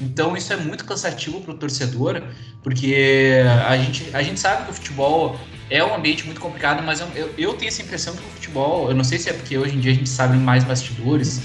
Então 0.00 0.36
isso 0.36 0.52
é 0.52 0.56
muito 0.56 0.84
cansativo 0.84 1.40
para 1.40 1.52
o 1.52 1.56
torcedor, 1.56 2.22
porque 2.62 3.34
a 3.66 3.76
gente, 3.76 4.08
a 4.14 4.22
gente 4.22 4.40
sabe 4.40 4.64
que 4.64 4.70
o 4.70 4.74
futebol 4.74 5.38
é 5.68 5.84
um 5.84 5.94
ambiente 5.94 6.24
muito 6.24 6.40
complicado, 6.40 6.82
mas 6.82 7.00
eu, 7.00 7.08
eu, 7.14 7.34
eu, 7.36 7.54
tenho 7.54 7.68
essa 7.68 7.82
impressão 7.82 8.14
que 8.14 8.22
o 8.22 8.30
futebol, 8.30 8.88
eu 8.88 8.94
não 8.94 9.04
sei 9.04 9.18
se 9.18 9.30
é 9.30 9.32
porque 9.32 9.56
hoje 9.56 9.76
em 9.76 9.80
dia 9.80 9.92
a 9.92 9.94
gente 9.94 10.08
sabe 10.08 10.36
mais 10.36 10.64
bastidores, 10.64 11.42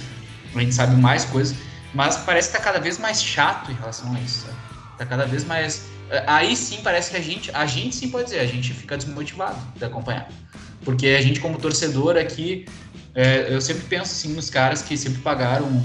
a 0.55 0.59
gente 0.59 0.73
sabe 0.73 0.95
mais 0.95 1.25
coisas, 1.25 1.55
Mas 1.93 2.17
parece 2.17 2.49
que 2.51 2.57
tá 2.57 2.63
cada 2.63 2.79
vez 2.79 2.97
mais 2.97 3.21
chato 3.23 3.71
em 3.71 3.75
relação 3.75 4.13
a 4.13 4.19
isso, 4.19 4.45
sabe? 4.45 4.57
Tá 4.97 5.05
cada 5.05 5.25
vez 5.25 5.43
mais. 5.43 5.87
Eh, 6.09 6.23
aí 6.27 6.55
sim 6.55 6.79
parece 6.83 7.11
que 7.11 7.17
a 7.17 7.21
gente. 7.21 7.51
A 7.53 7.65
gente 7.65 7.95
sim 7.95 8.09
pode 8.09 8.25
dizer, 8.25 8.39
a 8.39 8.45
gente 8.45 8.73
fica 8.73 8.97
desmotivado 8.97 9.57
de 9.75 9.85
acompanhar. 9.85 10.27
Porque 10.83 11.07
a 11.07 11.21
gente, 11.21 11.39
como 11.39 11.57
torcedor 11.57 12.17
aqui, 12.17 12.65
é, 13.13 13.47
eu 13.49 13.59
sempre 13.61 13.83
penso 13.83 14.11
assim 14.11 14.33
nos 14.33 14.49
caras 14.49 14.81
que 14.81 14.97
sempre 14.97 15.21
pagaram, 15.21 15.83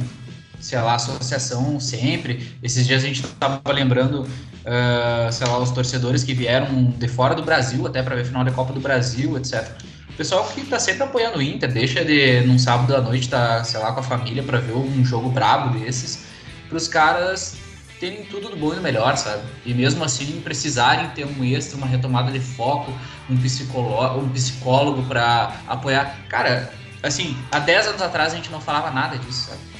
sei 0.63 0.81
lá, 0.81 0.95
associação 0.95 1.79
sempre. 1.81 2.57
Esses 2.63 2.87
dias 2.87 3.03
a 3.03 3.07
gente 3.07 3.23
tava 3.39 3.61
lembrando, 3.73 4.23
uh, 4.23 5.33
sei 5.33 5.47
lá, 5.47 5.59
os 5.59 5.71
torcedores 5.73 6.23
que 6.23 6.33
vieram 6.33 6.85
de 6.97 7.09
fora 7.09 7.35
do 7.35 7.43
Brasil 7.43 7.85
até 7.87 8.03
para 8.03 8.15
ver 8.15 8.25
final 8.25 8.45
da 8.45 8.53
Copa 8.53 8.73
do 8.73 8.81
Brasil, 8.81 9.37
etc. 9.37 9.69
O 10.09 10.13
pessoal 10.15 10.47
que 10.47 10.65
tá 10.65 10.79
sempre 10.79 11.03
apoiando 11.03 11.39
o 11.39 11.43
Inter, 11.43 11.73
deixa 11.73 12.05
de, 12.05 12.43
num 12.43 12.59
sábado 12.59 12.95
à 12.95 13.01
noite, 13.01 13.29
tá, 13.29 13.65
sei 13.65 13.81
lá, 13.81 13.93
com 13.93 14.01
a 14.01 14.03
família 14.03 14.43
para 14.43 14.59
ver 14.59 14.75
um 14.75 15.05
jogo 15.05 15.29
brabo 15.31 15.77
desses, 15.79 16.27
para 16.69 16.77
os 16.77 16.87
caras 16.87 17.57
terem 17.99 18.25
tudo 18.25 18.49
do 18.49 18.57
bom 18.57 18.73
e 18.73 18.77
do 18.77 18.83
melhor, 18.83 19.17
sabe? 19.17 19.43
E 19.67 19.75
mesmo 19.75 20.05
assim 20.05 20.41
precisarem 20.43 21.09
ter 21.11 21.25
um 21.25 21.45
extra, 21.45 21.77
uma 21.77 21.87
retomada 21.87 22.31
de 22.31 22.41
foco, 22.41 22.93
um 23.29 23.37
psicólogo, 23.37 24.21
um 24.21 24.29
psicólogo 24.29 25.03
para 25.05 25.57
apoiar. 25.67 26.19
Cara, 26.29 26.73
assim, 27.03 27.37
há 27.51 27.59
10 27.59 27.89
anos 27.89 28.03
atrás 28.03 28.33
a 28.33 28.37
gente 28.37 28.51
não 28.51 28.61
falava 28.61 28.91
nada 28.91 29.19
disso, 29.19 29.49
sabe? 29.51 29.72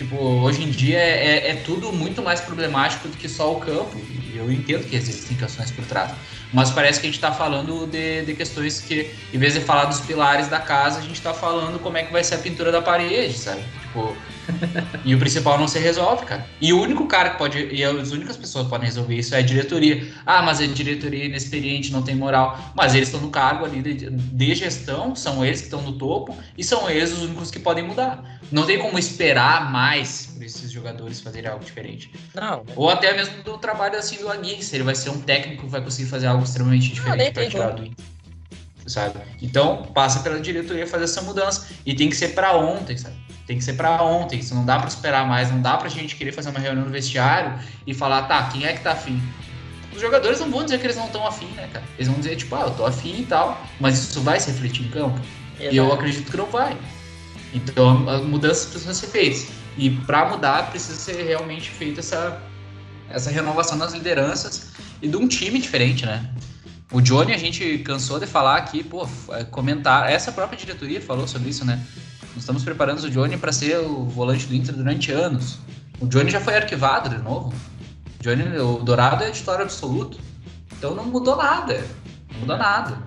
Tipo, 0.00 0.16
hoje 0.16 0.62
em 0.62 0.70
dia 0.70 0.96
é, 0.96 1.26
é, 1.26 1.50
é, 1.50 1.54
tudo 1.56 1.92
muito 1.92 2.22
mais 2.22 2.40
problemático 2.40 3.06
do 3.06 3.18
que 3.18 3.28
só 3.28 3.52
o 3.52 3.60
campo. 3.60 4.00
E 4.32 4.34
eu 4.34 4.50
entendo 4.50 4.88
que 4.88 4.96
existem 4.96 5.36
questões 5.36 5.70
por 5.70 5.84
trás. 5.84 6.12
Mas 6.54 6.70
parece 6.70 6.98
que 6.98 7.06
a 7.06 7.10
gente 7.10 7.18
está 7.18 7.30
falando 7.32 7.86
de, 7.86 8.22
de 8.22 8.34
questões 8.34 8.80
que, 8.80 9.10
em 9.30 9.38
vez 9.38 9.52
de 9.52 9.60
falar 9.60 9.84
dos 9.84 10.00
pilares 10.00 10.48
da 10.48 10.58
casa, 10.58 11.00
a 11.00 11.02
gente 11.02 11.16
está 11.16 11.34
falando 11.34 11.78
como 11.78 11.98
é 11.98 12.02
que 12.02 12.10
vai 12.10 12.24
ser 12.24 12.36
a 12.36 12.38
pintura 12.38 12.72
da 12.72 12.80
parede, 12.80 13.36
sabe? 13.36 13.60
Tipo, 13.90 14.16
e 15.04 15.14
o 15.14 15.18
principal 15.18 15.58
não 15.58 15.66
se 15.66 15.78
resolve, 15.78 16.24
cara. 16.24 16.46
E 16.60 16.72
o 16.72 16.80
único 16.80 17.06
cara 17.06 17.30
que 17.30 17.38
pode, 17.38 17.58
e 17.72 17.82
as 17.82 18.12
únicas 18.12 18.36
pessoas 18.36 18.64
que 18.64 18.70
podem 18.70 18.86
resolver 18.86 19.16
isso 19.16 19.34
é 19.34 19.38
a 19.38 19.42
diretoria. 19.42 20.08
Ah, 20.24 20.42
mas 20.42 20.60
a 20.60 20.66
diretoria 20.66 21.24
é 21.24 21.26
inexperiente, 21.26 21.90
não 21.90 22.02
tem 22.02 22.14
moral. 22.14 22.72
Mas 22.74 22.94
eles 22.94 23.08
estão 23.08 23.20
no 23.20 23.30
cargo 23.30 23.64
ali 23.64 23.82
de, 23.82 24.10
de 24.10 24.54
gestão, 24.54 25.16
são 25.16 25.44
eles 25.44 25.60
que 25.60 25.66
estão 25.66 25.82
no 25.82 25.92
topo, 25.92 26.36
e 26.56 26.62
são 26.62 26.88
eles 26.88 27.12
os 27.12 27.22
únicos 27.22 27.50
que 27.50 27.58
podem 27.58 27.84
mudar. 27.84 28.40
Não 28.52 28.64
tem 28.64 28.78
como 28.78 28.98
esperar 28.98 29.70
mais 29.70 30.26
por 30.26 30.44
esses 30.44 30.70
jogadores 30.70 31.20
fazerem 31.20 31.50
algo 31.50 31.64
diferente. 31.64 32.12
Não. 32.34 32.62
Ou 32.76 32.88
até 32.90 33.12
mesmo 33.12 33.42
do 33.42 33.58
trabalho 33.58 33.98
assim 33.98 34.18
do 34.18 34.28
Aguirre, 34.28 34.62
se 34.62 34.76
ele 34.76 34.84
vai 34.84 34.94
ser 34.94 35.10
um 35.10 35.20
técnico 35.20 35.64
que 35.64 35.68
vai 35.68 35.82
conseguir 35.82 36.08
fazer 36.08 36.28
algo 36.28 36.44
extremamente 36.44 36.92
diferente 36.92 37.32
para 37.32 37.46
tirar 37.48 37.70
do 37.70 37.84
Inter 37.84 38.04
sabe? 38.90 39.18
Então, 39.40 39.84
passa 39.94 40.20
pela 40.20 40.40
diretoria 40.40 40.86
fazer 40.86 41.04
essa 41.04 41.22
mudança. 41.22 41.68
E 41.86 41.94
tem 41.94 42.08
que 42.08 42.16
ser 42.16 42.28
para 42.28 42.56
ontem, 42.56 42.96
sabe? 42.98 43.14
Tem 43.46 43.56
que 43.56 43.64
ser 43.64 43.72
para 43.74 44.02
ontem. 44.02 44.38
Isso 44.38 44.54
não 44.54 44.64
dá 44.64 44.78
para 44.78 44.88
esperar 44.88 45.26
mais. 45.26 45.50
Não 45.50 45.60
dá 45.60 45.76
pra 45.76 45.88
gente 45.88 46.16
querer 46.16 46.32
fazer 46.32 46.50
uma 46.50 46.60
reunião 46.60 46.84
no 46.84 46.90
vestiário 46.90 47.58
e 47.86 47.94
falar, 47.94 48.22
tá, 48.22 48.42
quem 48.44 48.64
é 48.64 48.72
que 48.72 48.82
tá 48.82 48.92
afim? 48.92 49.20
Os 49.92 50.00
jogadores 50.00 50.38
não 50.40 50.50
vão 50.50 50.64
dizer 50.64 50.78
que 50.78 50.86
eles 50.86 50.96
não 50.96 51.06
estão 51.06 51.26
afim, 51.26 51.46
né, 51.56 51.68
cara? 51.72 51.84
Eles 51.96 52.08
vão 52.08 52.18
dizer, 52.18 52.36
tipo, 52.36 52.54
ah, 52.54 52.62
eu 52.62 52.70
tô 52.70 52.86
afim 52.86 53.22
e 53.22 53.26
tal. 53.26 53.60
Mas 53.80 53.98
isso 53.98 54.20
vai 54.20 54.38
se 54.38 54.50
refletir 54.50 54.84
em 54.84 54.90
campo? 54.90 55.18
Exato. 55.58 55.74
E 55.74 55.76
eu 55.76 55.92
acredito 55.92 56.30
que 56.30 56.36
não 56.36 56.46
vai. 56.46 56.76
Então, 57.52 58.08
as 58.08 58.22
mudanças 58.22 58.66
precisam 58.66 58.94
ser 58.94 59.08
feitas. 59.08 59.48
E 59.76 59.90
para 59.90 60.28
mudar, 60.28 60.70
precisa 60.70 60.96
ser 60.96 61.22
realmente 61.22 61.70
feita 61.70 62.00
essa, 62.00 62.40
essa 63.08 63.30
renovação 63.30 63.78
das 63.78 63.92
lideranças 63.92 64.68
e 65.02 65.08
de 65.08 65.16
um 65.16 65.26
time 65.26 65.58
diferente, 65.58 66.06
né? 66.06 66.30
O 66.92 67.00
Johnny, 67.00 67.32
a 67.32 67.38
gente 67.38 67.78
cansou 67.78 68.18
de 68.18 68.26
falar 68.26 68.56
aqui, 68.56 68.82
pô, 68.82 69.08
é, 69.30 69.44
comentar. 69.44 70.10
Essa 70.10 70.32
própria 70.32 70.58
diretoria 70.58 71.00
falou 71.00 71.26
sobre 71.28 71.50
isso, 71.50 71.64
né? 71.64 71.80
Nós 72.30 72.38
estamos 72.38 72.64
preparando 72.64 72.98
o 72.98 73.10
Johnny 73.10 73.36
para 73.36 73.52
ser 73.52 73.78
o 73.78 74.04
volante 74.06 74.46
do 74.46 74.54
Inter 74.54 74.74
durante 74.74 75.12
anos. 75.12 75.58
O 76.00 76.06
Johnny 76.06 76.30
já 76.30 76.40
foi 76.40 76.56
arquivado 76.56 77.08
de 77.08 77.18
novo. 77.18 77.54
O 78.18 78.22
Johnny, 78.22 78.58
o 78.58 78.78
Dourado 78.78 79.22
é 79.22 79.30
titular 79.30 79.60
absoluto. 79.60 80.18
Então 80.76 80.94
não 80.94 81.04
mudou 81.04 81.36
nada. 81.36 81.84
Não 82.32 82.40
mudou 82.40 82.56
nada. 82.56 82.98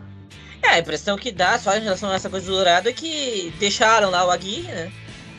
É, 0.61 0.69
a 0.69 0.79
impressão 0.79 1.17
que 1.17 1.29
dá 1.29 1.59
só 1.59 1.75
em 1.75 1.81
relação 1.81 2.09
a 2.09 2.15
essa 2.15 2.29
coisa 2.29 2.45
do 2.45 2.53
Dourado 2.53 2.88
é 2.88 2.93
que 2.93 3.53
deixaram 3.59 4.09
lá 4.09 4.25
o 4.25 4.31
Aguirre, 4.31 4.71
né? 4.71 4.91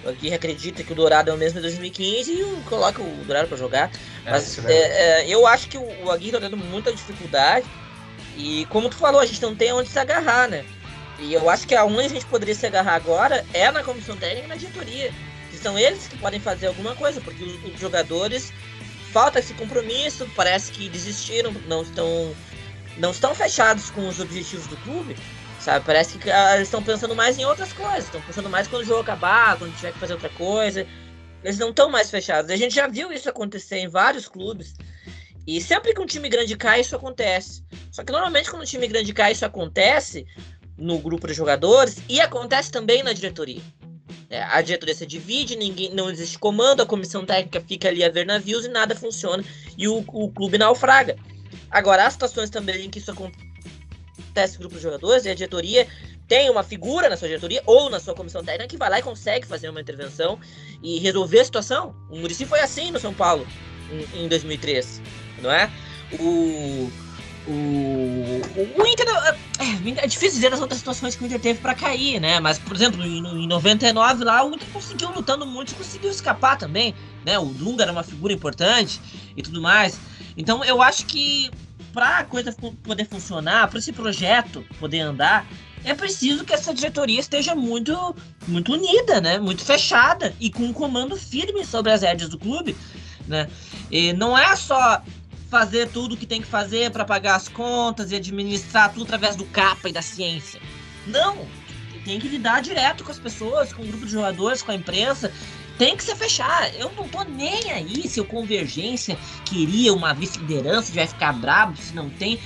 O 0.04 0.10
Aguirre 0.10 0.34
acredita 0.34 0.84
que 0.84 0.92
o 0.92 0.94
Dourado 0.94 1.30
é 1.30 1.32
o 1.32 1.38
mesmo 1.38 1.54
de 1.54 1.62
2015 1.62 2.30
e 2.30 2.62
coloca 2.68 3.00
o 3.00 3.24
Dourado 3.24 3.48
para 3.48 3.56
jogar. 3.56 3.90
É, 4.26 4.32
Mas 4.32 4.58
é, 4.66 5.22
é, 5.22 5.28
eu 5.28 5.46
acho 5.46 5.66
que 5.68 5.78
o 5.78 6.10
Aguirre 6.10 6.32
tá 6.32 6.40
tendo 6.40 6.58
muita 6.58 6.92
dificuldade 6.92 7.64
e 8.36 8.66
como 8.66 8.88
tu 8.88 8.96
falou, 8.96 9.20
a 9.20 9.26
gente 9.26 9.42
não 9.42 9.54
tem 9.54 9.72
onde 9.72 9.88
se 9.88 9.98
agarrar, 9.98 10.48
né? 10.48 10.64
E 11.18 11.32
eu 11.32 11.48
acho 11.48 11.66
que 11.66 11.74
aonde 11.74 12.06
a 12.06 12.08
gente 12.08 12.26
poderia 12.26 12.54
se 12.54 12.66
agarrar 12.66 12.94
agora 12.94 13.44
é 13.52 13.70
na 13.70 13.82
comissão 13.82 14.16
técnica 14.16 14.46
e 14.46 14.48
na 14.48 14.56
diretoria. 14.56 15.12
Que 15.50 15.56
são 15.56 15.78
eles 15.78 16.08
que 16.08 16.18
podem 16.18 16.40
fazer 16.40 16.66
alguma 16.66 16.96
coisa, 16.96 17.20
porque 17.20 17.44
os, 17.44 17.74
os 17.74 17.80
jogadores 17.80 18.52
falta 19.12 19.38
esse 19.38 19.54
compromisso, 19.54 20.28
parece 20.34 20.72
que 20.72 20.88
desistiram, 20.88 21.52
não 21.68 21.82
estão 21.82 22.34
não 22.96 23.10
estão 23.10 23.34
fechados 23.34 23.90
com 23.90 24.06
os 24.08 24.20
objetivos 24.20 24.66
do 24.66 24.76
clube, 24.78 25.16
sabe? 25.60 25.84
Parece 25.84 26.18
que 26.18 26.30
ah, 26.30 26.56
eles 26.56 26.68
estão 26.68 26.82
pensando 26.82 27.14
mais 27.14 27.38
em 27.38 27.44
outras 27.44 27.72
coisas, 27.72 28.04
estão 28.04 28.20
pensando 28.20 28.48
mais 28.48 28.68
quando 28.68 28.82
o 28.82 28.84
jogo 28.84 29.00
acabar, 29.00 29.56
quando 29.56 29.74
tiver 29.76 29.92
que 29.92 29.98
fazer 29.98 30.14
outra 30.14 30.28
coisa. 30.30 30.86
Eles 31.42 31.58
não 31.58 31.70
estão 31.70 31.90
mais 31.90 32.10
fechados. 32.10 32.50
A 32.50 32.56
gente 32.56 32.74
já 32.74 32.86
viu 32.86 33.12
isso 33.12 33.28
acontecer 33.28 33.78
em 33.78 33.88
vários 33.88 34.28
clubes. 34.28 34.74
E 35.46 35.60
sempre 35.60 35.92
que 35.92 36.00
um 36.00 36.06
time 36.06 36.28
grande 36.28 36.56
cai, 36.56 36.80
isso 36.80 36.96
acontece. 36.96 37.62
Só 37.90 38.02
que 38.02 38.12
normalmente 38.12 38.50
quando 38.50 38.62
um 38.62 38.66
time 38.66 38.86
grande 38.86 39.12
cai, 39.12 39.32
isso 39.32 39.44
acontece 39.44 40.26
no 40.76 40.98
grupo 40.98 41.26
de 41.26 41.34
jogadores 41.34 41.98
e 42.08 42.20
acontece 42.20 42.70
também 42.70 43.02
na 43.02 43.12
diretoria. 43.12 43.60
É, 44.30 44.42
a 44.42 44.60
diretoria 44.62 44.94
se 44.94 45.06
divide, 45.06 45.54
ninguém, 45.54 45.94
não 45.94 46.10
existe 46.10 46.38
comando, 46.38 46.82
a 46.82 46.86
comissão 46.86 47.24
técnica 47.24 47.60
fica 47.60 47.88
ali 47.88 48.02
a 48.02 48.08
ver 48.08 48.26
navios 48.26 48.64
e 48.64 48.68
nada 48.68 48.94
funciona 48.94 49.44
e 49.76 49.86
o, 49.86 49.98
o 50.08 50.30
clube 50.30 50.58
naufraga. 50.58 51.16
Agora, 51.70 52.06
há 52.06 52.10
situações 52.10 52.50
também 52.50 52.86
em 52.86 52.90
que 52.90 52.98
isso 52.98 53.10
acontece 53.10 54.54
no 54.54 54.60
grupo 54.60 54.76
de 54.76 54.82
jogadores 54.82 55.24
e 55.24 55.28
a 55.28 55.34
diretoria 55.34 55.86
tem 56.26 56.48
uma 56.48 56.62
figura 56.62 57.08
na 57.08 57.16
sua 57.16 57.28
diretoria 57.28 57.62
ou 57.66 57.90
na 57.90 58.00
sua 58.00 58.14
comissão 58.14 58.42
técnica 58.42 58.68
que 58.68 58.78
vai 58.78 58.88
lá 58.88 58.98
e 58.98 59.02
consegue 59.02 59.46
fazer 59.46 59.68
uma 59.68 59.80
intervenção 59.80 60.40
e 60.82 60.98
resolver 60.98 61.40
a 61.40 61.44
situação. 61.44 61.94
O 62.10 62.16
Murici 62.16 62.46
foi 62.46 62.60
assim 62.60 62.90
no 62.90 62.98
São 62.98 63.12
Paulo 63.12 63.46
em, 64.14 64.24
em 64.24 64.28
2003 64.28 65.02
não 65.44 65.52
é? 65.52 65.70
O. 66.18 66.90
O, 67.46 67.52
o 67.52 68.86
Inter. 68.86 69.06
É, 69.58 70.04
é 70.04 70.06
difícil 70.06 70.36
dizer 70.36 70.52
as 70.54 70.60
outras 70.60 70.78
situações 70.78 71.14
que 71.14 71.22
o 71.22 71.26
Inter 71.26 71.38
teve 71.38 71.60
para 71.60 71.74
cair, 71.74 72.18
né? 72.18 72.40
Mas, 72.40 72.58
por 72.58 72.74
exemplo, 72.74 73.04
em, 73.04 73.18
em 73.18 73.46
99 73.46 74.24
lá, 74.24 74.42
o 74.42 74.54
Inter 74.54 74.66
conseguiu 74.72 75.10
lutando 75.10 75.44
muito 75.44 75.74
conseguiu 75.74 76.10
escapar 76.10 76.56
também, 76.56 76.94
né? 77.24 77.38
O 77.38 77.44
Dunga 77.44 77.82
era 77.82 77.92
uma 77.92 78.02
figura 78.02 78.32
importante 78.32 78.98
e 79.36 79.42
tudo 79.42 79.60
mais. 79.60 80.00
Então, 80.38 80.64
eu 80.64 80.80
acho 80.80 81.04
que 81.04 81.50
para 81.92 82.18
a 82.18 82.24
coisa 82.24 82.50
poder 82.82 83.06
funcionar, 83.06 83.68
para 83.68 83.78
esse 83.78 83.92
projeto 83.92 84.64
poder 84.80 85.00
andar, 85.00 85.46
é 85.84 85.94
preciso 85.94 86.44
que 86.44 86.52
essa 86.52 86.72
diretoria 86.72 87.20
esteja 87.20 87.54
muito, 87.54 88.16
muito 88.48 88.72
unida, 88.72 89.20
né? 89.20 89.38
Muito 89.38 89.62
fechada 89.62 90.34
e 90.40 90.50
com 90.50 90.64
um 90.64 90.72
comando 90.72 91.16
firme 91.16 91.64
sobre 91.64 91.92
as 91.92 92.00
rédeas 92.00 92.30
do 92.30 92.38
clube, 92.38 92.74
né? 93.28 93.48
E 93.90 94.12
não 94.14 94.36
é 94.36 94.56
só 94.56 95.02
fazer 95.54 95.88
tudo 95.90 96.16
o 96.16 96.16
que 96.16 96.26
tem 96.26 96.40
que 96.40 96.48
fazer 96.48 96.90
para 96.90 97.04
pagar 97.04 97.36
as 97.36 97.48
contas 97.48 98.10
e 98.10 98.16
administrar 98.16 98.92
tudo 98.92 99.04
através 99.04 99.36
do 99.36 99.44
capa 99.44 99.88
e 99.88 99.92
da 99.92 100.02
ciência. 100.02 100.60
Não! 101.06 101.46
Tem 102.04 102.18
que 102.18 102.26
lidar 102.26 102.60
direto 102.60 103.04
com 103.04 103.12
as 103.12 103.20
pessoas, 103.20 103.72
com 103.72 103.84
o 103.84 103.86
grupo 103.86 104.04
de 104.04 104.10
jogadores, 104.10 104.62
com 104.62 104.72
a 104.72 104.74
imprensa. 104.74 105.32
Tem 105.78 105.96
que 105.96 106.02
se 106.02 106.12
fechar. 106.16 106.74
Eu 106.74 106.90
não 106.96 107.06
tô 107.06 107.22
nem 107.22 107.70
aí 107.70 108.08
se 108.08 108.20
o 108.20 108.24
Convergência 108.24 109.16
queria 109.44 109.94
uma 109.94 110.12
vice-liderança, 110.12 110.92
vai 110.92 111.06
ficar 111.06 111.32
brabo 111.32 111.76
se 111.76 111.94
não 111.94 112.10
tem. 112.10 112.40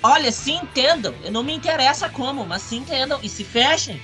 Olha, 0.00 0.30
se 0.30 0.52
entendam. 0.52 1.12
Eu 1.24 1.32
não 1.32 1.42
me 1.42 1.52
interessa 1.52 2.08
como, 2.08 2.46
mas 2.46 2.62
se 2.62 2.76
entendam 2.76 3.18
e 3.20 3.28
se 3.28 3.42
fechem. 3.42 4.00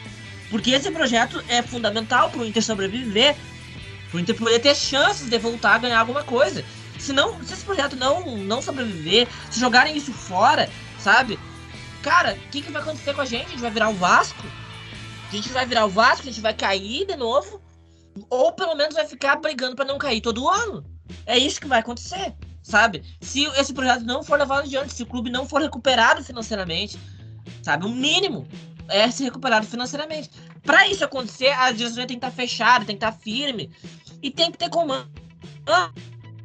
Porque 0.50 0.72
esse 0.72 0.90
projeto 0.90 1.40
é 1.46 1.62
fundamental 1.62 2.30
para 2.30 2.40
o 2.40 2.44
Inter 2.44 2.64
sobreviver, 2.64 3.36
para 4.10 4.16
o 4.16 4.20
Inter 4.20 4.34
poder 4.34 4.58
ter 4.58 4.74
chances 4.74 5.30
de 5.30 5.38
voltar 5.38 5.76
a 5.76 5.78
ganhar 5.78 6.00
alguma 6.00 6.24
coisa. 6.24 6.64
Se, 7.00 7.12
não, 7.12 7.42
se 7.42 7.54
esse 7.54 7.64
projeto 7.64 7.96
não, 7.96 8.36
não 8.36 8.60
sobreviver, 8.60 9.26
se 9.50 9.58
jogarem 9.58 9.96
isso 9.96 10.12
fora, 10.12 10.68
sabe? 10.98 11.38
Cara, 12.02 12.34
o 12.34 12.50
que, 12.50 12.62
que 12.62 12.70
vai 12.70 12.82
acontecer 12.82 13.14
com 13.14 13.22
a 13.22 13.24
gente? 13.24 13.46
A 13.46 13.50
gente 13.50 13.60
vai 13.60 13.70
virar 13.70 13.88
o 13.88 13.94
Vasco? 13.94 14.42
A 15.28 15.34
gente 15.34 15.48
vai 15.50 15.64
virar 15.66 15.86
o 15.86 15.90
Vasco, 15.90 16.22
a 16.22 16.30
gente 16.30 16.40
vai 16.40 16.54
cair 16.54 17.06
de 17.06 17.16
novo? 17.16 17.60
Ou 18.28 18.52
pelo 18.52 18.74
menos 18.74 18.94
vai 18.94 19.06
ficar 19.06 19.36
brigando 19.36 19.76
para 19.76 19.84
não 19.84 19.98
cair 19.98 20.20
todo 20.20 20.48
ano? 20.48 20.84
É 21.26 21.38
isso 21.38 21.60
que 21.60 21.66
vai 21.66 21.80
acontecer, 21.80 22.34
sabe? 22.62 23.02
Se 23.20 23.44
esse 23.58 23.72
projeto 23.72 24.02
não 24.02 24.22
for 24.22 24.38
levado 24.38 24.64
adiante, 24.64 24.94
se 24.94 25.02
o 25.02 25.06
clube 25.06 25.30
não 25.30 25.48
for 25.48 25.60
recuperado 25.60 26.22
financeiramente, 26.22 26.98
sabe? 27.62 27.86
O 27.86 27.90
mínimo 27.90 28.46
é 28.88 29.10
ser 29.10 29.24
recuperado 29.24 29.66
financeiramente. 29.66 30.30
Para 30.62 30.88
isso 30.88 31.04
acontecer, 31.04 31.48
a 31.50 31.70
diretoria 31.72 32.06
tem 32.06 32.18
que 32.18 32.26
estar 32.26 32.30
tá 32.30 32.36
fechada, 32.36 32.84
tem 32.84 32.96
que 32.96 33.04
estar 33.04 33.12
tá 33.12 33.18
firme 33.18 33.70
e 34.22 34.30
tem 34.30 34.50
que 34.50 34.58
ter 34.58 34.68
comando. 34.68 35.10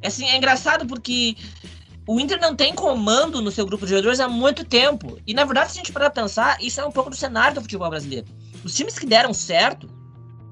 Assim, 0.06 0.26
é 0.26 0.36
engraçado 0.36 0.86
porque 0.86 1.36
o 2.06 2.20
Inter 2.20 2.40
não 2.40 2.56
tem 2.56 2.74
comando 2.74 3.42
no 3.42 3.52
seu 3.52 3.66
grupo 3.66 3.86
de 3.86 3.92
jogadores 3.92 4.20
há 4.20 4.28
muito 4.28 4.64
tempo. 4.66 5.18
E 5.26 5.34
na 5.34 5.46
verdade, 5.46 5.72
se 5.72 5.80
a 5.80 5.82
gente 5.84 5.92
parar 5.94 6.10
pra 6.10 6.24
pensar, 6.24 6.58
isso 6.62 6.82
é 6.82 6.86
um 6.86 6.92
pouco 6.92 7.10
do 7.10 7.16
cenário 7.16 7.56
do 7.56 7.62
futebol 7.62 7.90
brasileiro. 7.90 8.28
Os 8.64 8.76
times 8.76 9.00
que 9.00 9.06
deram 9.06 9.34
certo, 9.34 9.90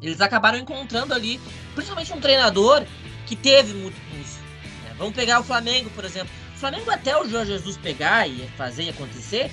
eles 0.01 0.21
acabaram 0.21 0.57
encontrando 0.57 1.13
ali, 1.13 1.39
principalmente 1.73 2.13
um 2.13 2.21
treinador 2.21 2.85
que 3.25 3.33
que 3.33 3.35
teve 3.35 3.73
muito 3.73 3.95
pulso. 4.09 4.39
Né? 4.83 4.95
Vamos 4.97 5.15
pegar 5.15 5.39
o 5.39 5.43
Flamengo, 5.43 5.89
por 5.91 6.05
exemplo. 6.05 6.29
O 6.55 6.59
Flamengo 6.59 6.89
até 6.91 7.17
o 7.19 7.27
Jorge 7.27 7.51
Jesus 7.51 7.77
pegar 7.77 8.27
e 8.27 8.47
fazer 8.57 8.83
e 8.83 8.89
acontecer, 8.89 9.51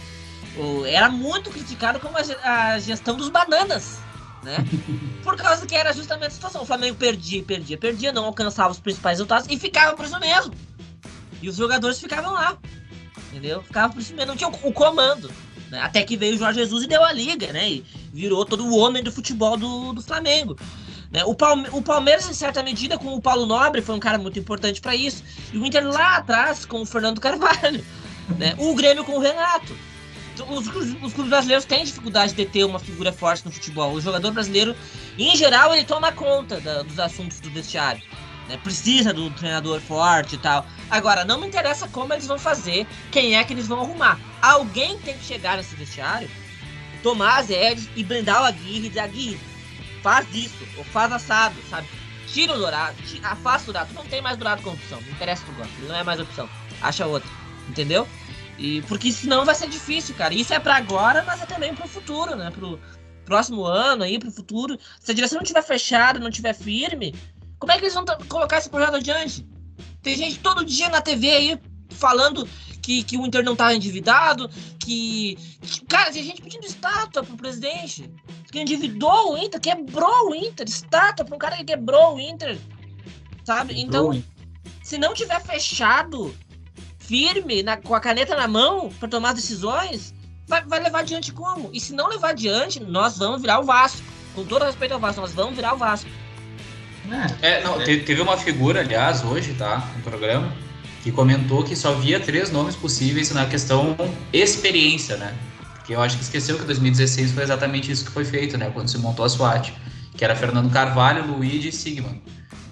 era 0.86 1.08
muito 1.08 1.50
criticado 1.50 1.98
como 1.98 2.16
a 2.16 2.78
gestão 2.78 3.16
dos 3.16 3.28
bananas. 3.28 3.98
Né? 4.42 4.56
Por 5.22 5.36
causa 5.36 5.66
que 5.66 5.74
era 5.74 5.92
justamente 5.92 6.28
a 6.28 6.30
situação. 6.30 6.62
O 6.62 6.66
Flamengo 6.66 6.96
perdia, 6.96 7.42
perdia, 7.42 7.76
perdia, 7.76 8.12
não 8.12 8.24
alcançava 8.24 8.70
os 8.70 8.80
principais 8.80 9.18
resultados 9.18 9.46
e 9.50 9.58
ficava 9.58 9.96
por 9.96 10.06
isso 10.06 10.18
mesmo. 10.18 10.54
E 11.42 11.48
os 11.48 11.56
jogadores 11.56 12.00
ficavam 12.00 12.32
lá. 12.32 12.56
Entendeu? 13.28 13.62
Ficava 13.62 13.92
por 13.92 14.00
isso 14.00 14.14
mesmo, 14.14 14.28
não 14.28 14.36
tinha 14.36 14.48
o, 14.48 14.72
comando. 14.72 15.30
Né? 15.70 15.80
Até 15.80 16.02
que 16.02 16.16
veio 16.16 16.34
o 16.34 16.38
Jorge 16.38 16.60
Jesus 16.60 16.84
e 16.84 16.86
deu 16.86 17.04
a 17.04 17.12
liga, 17.12 17.52
né? 17.52 17.70
E 17.70 17.84
virou 18.12 18.44
todo 18.44 18.66
o 18.66 18.76
homem 18.76 19.02
do 19.02 19.12
futebol 19.12 19.56
do, 19.56 19.92
do 19.92 20.02
Flamengo. 20.02 20.56
Né? 21.10 21.24
O, 21.24 21.34
Palme 21.34 21.68
o 21.72 21.82
Palmeiras, 21.82 22.28
em 22.28 22.34
certa 22.34 22.62
medida, 22.62 22.98
com 22.98 23.14
o 23.14 23.20
Paulo 23.20 23.46
Nobre, 23.46 23.82
foi 23.82 23.94
um 23.94 24.00
cara 24.00 24.18
muito 24.18 24.38
importante 24.38 24.80
para 24.80 24.94
isso. 24.94 25.22
E 25.52 25.58
o 25.58 25.66
Inter 25.66 25.86
lá 25.86 26.16
atrás, 26.16 26.64
com 26.64 26.82
o 26.82 26.86
Fernando 26.86 27.20
Carvalho. 27.20 27.84
Né? 28.38 28.54
O 28.58 28.76
Grêmio 28.76 29.02
com 29.02 29.16
o 29.16 29.18
Renato. 29.18 29.76
Os, 30.48 30.66
os, 30.66 31.12
clubes 31.12 31.28
brasileiros 31.28 31.64
têm 31.64 31.84
dificuldade 31.84 32.34
de 32.34 32.44
ter 32.46 32.64
uma 32.64 32.78
figura 32.78 33.12
forte 33.12 33.44
no 33.44 33.52
futebol. 33.52 33.92
O 33.92 34.00
jogador 34.00 34.32
brasileiro, 34.32 34.74
em 35.18 35.36
geral, 35.36 35.74
ele 35.74 35.84
toma 35.84 36.12
conta 36.12 36.60
da, 36.60 36.82
dos 36.82 36.98
assuntos 36.98 37.40
do 37.40 37.50
vestiário. 37.50 38.02
Né? 38.48 38.56
Precisa 38.62 39.14
do 39.14 39.30
treinador 39.30 39.80
forte 39.80 40.34
e 40.34 40.38
tal. 40.38 40.66
Agora, 40.90 41.24
não 41.24 41.40
me 41.40 41.46
interessa 41.46 41.86
como 41.88 42.12
eles 42.12 42.26
vão 42.26 42.38
fazer, 42.38 42.86
quem 43.10 43.36
é 43.36 43.44
que 43.44 43.52
eles 43.52 43.68
vão 43.68 43.80
arrumar. 43.80 44.18
Alguém 44.42 44.98
tem 44.98 45.16
que 45.16 45.24
chegar 45.24 45.56
nesse 45.56 45.74
vestiário, 45.76 46.28
tomar 47.02 47.38
as 47.38 47.48
rédeas 47.48 47.88
e 47.94 48.02
blindar 48.02 48.42
o 48.42 48.44
Aguirre 48.44 48.86
e 48.86 48.88
dizer, 48.88 49.00
Aguirre, 49.00 49.40
faz 50.02 50.26
isso, 50.34 50.66
ou 50.76 50.84
faz 50.84 51.12
assado, 51.12 51.56
sabe? 51.68 51.86
Tira 52.26 52.54
o 52.54 52.58
Dourado, 52.58 52.96
tira, 53.06 53.28
afasta 53.28 53.70
o 53.70 53.72
Dourado. 53.72 53.94
Não 53.94 54.04
tem 54.04 54.20
mais 54.20 54.36
Dourado 54.36 54.62
como 54.62 54.76
opção, 54.76 55.00
não 55.00 55.12
interessa 55.12 55.44
gosta, 55.56 55.72
ele 55.78 55.88
não 55.88 55.96
é 55.96 56.02
mais 56.02 56.20
opção. 56.20 56.48
Acha 56.82 57.06
outra, 57.06 57.28
entendeu? 57.68 58.06
E 58.60 58.82
porque 58.82 59.10
senão 59.10 59.42
vai 59.42 59.54
ser 59.54 59.70
difícil, 59.70 60.14
cara. 60.14 60.34
Isso 60.34 60.52
é 60.52 60.60
para 60.60 60.76
agora, 60.76 61.24
mas 61.26 61.40
é 61.40 61.46
também 61.46 61.74
pro 61.74 61.88
futuro, 61.88 62.36
né? 62.36 62.50
Pro 62.50 62.78
próximo 63.24 63.64
ano 63.64 64.02
aí, 64.02 64.18
pro 64.18 64.30
futuro. 64.30 64.78
Se 65.00 65.10
a 65.10 65.14
direção 65.14 65.38
não 65.38 65.44
tiver 65.46 65.62
fechada, 65.62 66.18
não 66.18 66.30
tiver 66.30 66.52
firme, 66.52 67.14
como 67.58 67.72
é 67.72 67.78
que 67.78 67.84
eles 67.84 67.94
vão 67.94 68.04
colocar 68.28 68.58
esse 68.58 68.68
projeto 68.68 68.96
adiante? 68.96 69.48
Tem 70.02 70.14
gente 70.14 70.40
todo 70.40 70.62
dia 70.62 70.90
na 70.90 71.00
TV 71.00 71.30
aí 71.30 71.60
falando 71.88 72.46
que, 72.82 73.02
que 73.02 73.16
o 73.16 73.24
Inter 73.24 73.42
não 73.42 73.56
tá 73.56 73.74
endividado, 73.74 74.46
que, 74.78 75.38
que. 75.62 75.86
Cara, 75.86 76.12
tem 76.12 76.22
gente 76.22 76.42
pedindo 76.42 76.66
estátua 76.66 77.22
pro 77.22 77.38
presidente. 77.38 78.10
Que 78.52 78.60
endividou 78.60 79.32
o 79.32 79.38
Inter, 79.38 79.58
quebrou 79.58 80.30
o 80.30 80.34
Inter. 80.34 80.68
Estátua 80.68 81.24
pra 81.24 81.34
um 81.34 81.38
cara 81.38 81.56
que 81.56 81.64
quebrou 81.64 82.16
o 82.16 82.20
Inter. 82.20 82.58
Sabe? 83.42 83.80
Então, 83.80 84.22
se 84.82 84.98
não 84.98 85.14
tiver 85.14 85.40
fechado, 85.40 86.34
firme, 87.10 87.64
na, 87.64 87.76
com 87.76 87.92
a 87.92 87.98
caneta 87.98 88.36
na 88.36 88.46
mão, 88.46 88.88
para 89.00 89.08
tomar 89.08 89.34
decisões, 89.34 90.14
vai, 90.46 90.62
vai 90.64 90.78
levar 90.78 91.00
adiante 91.00 91.32
como? 91.32 91.68
E 91.72 91.80
se 91.80 91.92
não 91.92 92.06
levar 92.06 92.30
adiante, 92.30 92.78
nós 92.78 93.18
vamos 93.18 93.40
virar 93.40 93.58
o 93.58 93.64
Vasco. 93.64 94.00
Com 94.32 94.44
todo 94.44 94.64
respeito 94.64 94.94
ao 94.94 95.00
Vasco, 95.00 95.20
nós 95.20 95.32
vamos 95.32 95.56
virar 95.56 95.74
o 95.74 95.76
Vasco. 95.76 96.08
É, 97.42 97.48
é 97.48 97.64
não, 97.64 97.78
teve 97.82 98.20
uma 98.20 98.36
figura, 98.36 98.78
aliás, 98.78 99.24
hoje, 99.24 99.54
tá? 99.54 99.90
No 99.96 100.02
programa, 100.04 100.54
que 101.02 101.10
comentou 101.10 101.64
que 101.64 101.74
só 101.74 101.90
havia 101.90 102.20
três 102.20 102.52
nomes 102.52 102.76
possíveis 102.76 103.32
na 103.32 103.44
questão 103.44 103.96
experiência, 104.32 105.16
né? 105.16 105.34
Porque 105.74 105.92
eu 105.96 106.00
acho 106.00 106.16
que 106.16 106.22
esqueceu 106.22 106.56
que 106.60 106.64
2016 106.64 107.32
foi 107.32 107.42
exatamente 107.42 107.90
isso 107.90 108.04
que 108.04 108.12
foi 108.12 108.24
feito, 108.24 108.56
né? 108.56 108.70
Quando 108.72 108.88
se 108.88 108.98
montou 108.98 109.24
a 109.24 109.28
SWAT. 109.28 109.72
Que 110.16 110.24
era 110.24 110.36
Fernando 110.36 110.70
Carvalho, 110.70 111.26
Luigi 111.26 111.70
e 111.70 111.72
Sigman. 111.72 112.22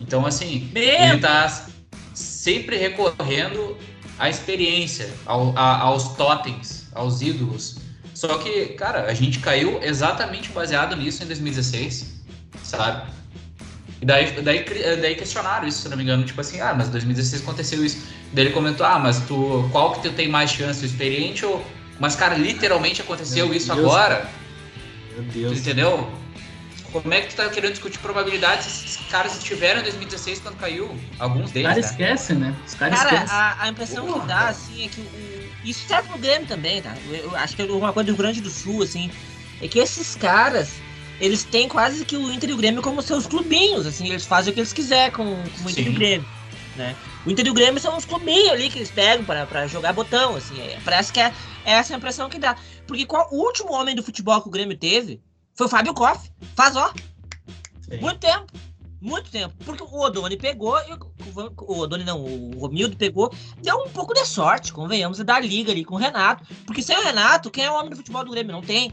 Então, 0.00 0.24
assim, 0.24 0.70
Meu... 0.72 0.84
ele 0.84 1.18
tá 1.18 1.66
sempre 2.14 2.76
recorrendo 2.76 3.76
à 4.18 4.28
experiência, 4.28 5.08
ao, 5.24 5.56
a, 5.56 5.78
aos 5.78 6.14
totens, 6.16 6.86
aos 6.94 7.22
ídolos. 7.22 7.78
Só 8.14 8.36
que, 8.38 8.66
cara, 8.70 9.04
a 9.04 9.14
gente 9.14 9.38
caiu 9.38 9.78
exatamente 9.82 10.50
baseado 10.50 10.96
nisso 10.96 11.22
em 11.22 11.26
2016, 11.26 12.14
sabe? 12.64 13.08
E 14.00 14.04
daí, 14.04 14.30
daí, 14.42 14.64
daí 15.00 15.14
questionaram 15.14 15.66
isso, 15.66 15.82
se 15.82 15.88
não 15.88 15.96
me 15.96 16.02
engano, 16.02 16.24
tipo 16.24 16.40
assim, 16.40 16.60
ah, 16.60 16.74
mas 16.76 16.88
2016 16.88 17.42
aconteceu 17.42 17.84
isso. 17.84 17.98
Daí 18.32 18.46
ele 18.46 18.54
comentou, 18.54 18.84
ah, 18.84 18.98
mas 18.98 19.20
tu, 19.20 19.68
qual 19.72 19.92
que 19.92 20.08
tu 20.08 20.14
tem 20.14 20.28
mais 20.28 20.50
chance, 20.50 20.84
o 20.84 20.86
experiente 20.86 21.44
ou... 21.44 21.64
Mas, 21.98 22.14
cara, 22.14 22.36
literalmente 22.36 23.00
aconteceu 23.02 23.46
Meu 23.46 23.56
isso 23.56 23.74
Deus, 23.74 23.78
agora. 23.78 24.28
Meu 25.14 25.24
Deus. 25.24 25.52
Tu 25.52 25.58
entendeu? 25.58 26.08
Como 26.92 27.12
é 27.12 27.20
que 27.20 27.28
tu 27.28 27.36
tá 27.36 27.48
querendo 27.50 27.72
discutir 27.72 27.98
probabilidades 27.98 28.66
se 28.66 28.86
esses 28.86 29.06
caras 29.10 29.36
estiveram 29.36 29.80
em 29.80 29.82
2016 29.82 30.40
quando 30.40 30.56
caiu? 30.56 30.90
Alguns 31.18 31.50
deles, 31.50 31.68
Os 31.70 31.74
caras 31.74 31.84
né? 31.84 31.90
esquecem, 31.90 32.36
né? 32.36 32.56
Os 32.66 32.74
caras 32.74 32.98
cara, 32.98 33.14
esquecem. 33.14 33.36
A, 33.36 33.62
a 33.62 33.68
impressão 33.68 34.06
Porra, 34.06 34.20
que 34.20 34.26
dá, 34.26 34.48
assim, 34.48 34.86
é 34.86 34.88
que 34.88 35.00
o... 35.00 35.48
Isso 35.64 35.86
serve 35.86 36.08
pro 36.08 36.18
Grêmio 36.18 36.48
também, 36.48 36.80
tá? 36.80 36.94
Eu, 37.08 37.14
eu 37.14 37.36
acho 37.36 37.54
que 37.54 37.62
é 37.62 37.64
uma 37.66 37.92
coisa 37.92 38.06
do 38.06 38.12
Rio 38.12 38.22
Grande 38.22 38.40
do 38.40 38.48
Sul, 38.48 38.82
assim, 38.82 39.10
é 39.60 39.68
que 39.68 39.78
esses 39.78 40.14
caras 40.14 40.72
eles 41.20 41.44
têm 41.44 41.68
quase 41.68 42.04
que 42.04 42.16
o 42.16 42.32
Inter 42.32 42.50
e 42.50 42.52
o 42.52 42.56
Grêmio 42.56 42.80
como 42.80 43.02
seus 43.02 43.26
clubinhos, 43.26 43.86
assim, 43.86 44.08
eles 44.08 44.24
fazem 44.24 44.50
o 44.50 44.54
que 44.54 44.60
eles 44.60 44.72
quiserem 44.72 45.10
com, 45.10 45.24
com 45.24 45.66
o 45.66 45.70
Inter 45.70 45.84
Sim. 45.84 45.90
e 45.90 45.94
o 45.94 45.94
Grêmio, 45.94 46.28
né? 46.76 46.96
O 47.26 47.30
Inter 47.30 47.46
e 47.46 47.50
o 47.50 47.54
Grêmio 47.54 47.80
são 47.80 47.96
uns 47.96 48.04
clubinhos 48.04 48.50
ali 48.50 48.70
que 48.70 48.78
eles 48.78 48.90
pegam 48.90 49.24
para 49.24 49.66
jogar 49.66 49.92
botão, 49.92 50.36
assim, 50.36 50.58
é, 50.60 50.78
parece 50.84 51.12
que 51.12 51.20
é, 51.20 51.34
é, 51.64 51.72
essa 51.72 51.92
a 51.92 51.96
impressão 51.96 52.30
que 52.30 52.38
dá. 52.38 52.56
Porque 52.86 53.04
qual, 53.04 53.28
o 53.30 53.36
último 53.44 53.72
homem 53.72 53.94
do 53.94 54.02
futebol 54.02 54.40
que 54.40 54.48
o 54.48 54.50
Grêmio 54.50 54.76
teve 54.76 55.20
foi 55.58 55.66
o 55.66 55.70
Fábio 55.70 55.92
Koff, 55.92 56.30
faz 56.54 56.76
ó, 56.76 56.92
Sim. 57.90 57.98
muito 58.00 58.20
tempo. 58.20 58.46
Muito 59.00 59.30
tempo. 59.30 59.54
Porque 59.64 59.82
o 59.82 60.00
Odoni 60.00 60.36
pegou, 60.36 60.76
o 61.62 61.78
Odoni 61.78 62.04
não, 62.04 62.24
o 62.24 62.58
Romildo 62.58 62.96
pegou, 62.96 63.32
deu 63.60 63.76
um 63.76 63.88
pouco 63.88 64.14
de 64.14 64.24
sorte, 64.24 64.72
convenhamos, 64.72 65.18
da 65.18 65.38
liga 65.38 65.72
ali 65.72 65.84
com 65.84 65.96
o 65.96 65.98
Renato. 65.98 66.44
Porque 66.64 66.82
sem 66.82 66.96
o 66.96 67.02
Renato, 67.02 67.50
quem 67.50 67.64
é 67.64 67.70
o 67.70 67.74
homem 67.74 67.90
do 67.90 67.96
futebol 67.96 68.24
do 68.24 68.30
Grêmio? 68.30 68.52
Não 68.52 68.62
tem. 68.62 68.92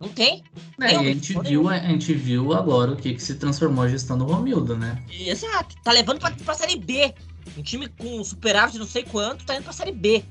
Não 0.00 0.08
tem. 0.08 0.42
É, 0.80 0.92
e 0.92 0.96
a 0.96 1.02
gente, 1.02 1.38
viu, 1.40 1.68
a 1.68 1.78
gente 1.78 2.12
viu 2.14 2.52
agora 2.52 2.92
o 2.92 2.96
que, 2.96 3.14
que 3.14 3.22
se 3.22 3.34
transformou 3.36 3.84
a 3.84 3.88
gestão 3.88 4.18
do 4.18 4.24
Romildo, 4.24 4.76
né? 4.76 5.02
Exato. 5.10 5.76
Tá 5.82 5.92
levando 5.92 6.20
pra, 6.20 6.30
pra 6.30 6.54
Série 6.54 6.76
B. 6.76 7.14
Um 7.56 7.62
time 7.62 7.88
com 7.88 8.22
superávit 8.24 8.72
de 8.72 8.78
não 8.78 8.86
sei 8.86 9.04
quanto 9.04 9.44
tá 9.44 9.54
indo 9.54 9.64
pra 9.64 9.72
Série 9.72 9.92
B. 9.92 10.24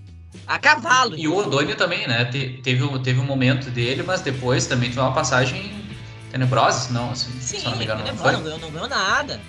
A 0.48 0.60
cavalo. 0.60 1.16
E 1.18 1.28
o 1.28 1.36
Odônio 1.36 1.76
também, 1.76 2.08
né? 2.08 2.26
Te, 2.26 2.60
teve, 2.64 3.00
teve 3.00 3.20
um 3.20 3.26
momento 3.26 3.70
dele, 3.70 4.04
mas 4.04 4.22
depois 4.22 4.66
também 4.68 4.90
teve 4.90 5.00
uma 5.00 5.14
passagem 5.14 5.72
tenebrosa, 6.32 6.92
não, 6.94 7.12
assim, 7.12 7.32
Sim, 7.40 7.60
se 7.60 7.66
não 7.66 7.76
me 7.76 7.84
engano. 7.84 8.04
Não, 8.06 8.32
não, 8.32 8.44
ganhou, 8.44 8.60
não 8.60 8.72
ganhou 8.72 8.88
nada. 8.88 9.40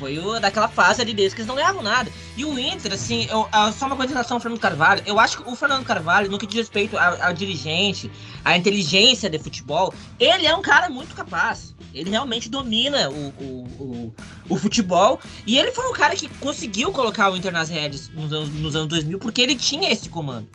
Foi 0.00 0.18
o, 0.18 0.40
daquela 0.40 0.66
fase 0.66 1.02
ali 1.02 1.12
deles 1.12 1.34
que 1.34 1.42
eles 1.42 1.46
não 1.46 1.54
ganhavam 1.54 1.82
nada. 1.82 2.10
E 2.34 2.42
o 2.42 2.58
Inter, 2.58 2.94
assim, 2.94 3.28
eu, 3.30 3.46
só 3.78 3.84
uma 3.84 3.94
coisa 3.94 4.10
em 4.10 4.14
relação 4.14 4.38
ao 4.38 4.40
Fernando 4.40 4.58
Carvalho. 4.58 5.02
Eu 5.04 5.20
acho 5.20 5.36
que 5.36 5.48
o 5.48 5.54
Fernando 5.54 5.84
Carvalho, 5.84 6.30
no 6.30 6.38
que 6.38 6.46
diz 6.46 6.56
respeito 6.56 6.96
ao, 6.96 7.22
ao 7.22 7.34
dirigente, 7.34 8.10
à 8.42 8.56
inteligência 8.56 9.28
de 9.28 9.38
futebol, 9.38 9.92
ele 10.18 10.46
é 10.46 10.56
um 10.56 10.62
cara 10.62 10.88
muito 10.88 11.14
capaz. 11.14 11.74
Ele 11.92 12.08
realmente 12.08 12.48
domina 12.48 13.10
o, 13.10 13.28
o, 13.38 13.44
o, 13.78 14.14
o, 14.48 14.56
futebol. 14.56 15.20
E 15.46 15.58
ele 15.58 15.70
foi 15.70 15.86
um 15.86 15.92
cara 15.92 16.16
que 16.16 16.28
conseguiu 16.40 16.92
colocar 16.92 17.30
o 17.30 17.36
Inter 17.36 17.52
nas 17.52 17.68
redes 17.68 18.08
nos 18.08 18.32
anos, 18.32 18.48
nos 18.48 18.74
anos 18.74 18.88
2000 18.88 19.18
porque 19.18 19.42
ele 19.42 19.54
tinha 19.54 19.92
esse 19.92 20.08
comando. 20.08 20.48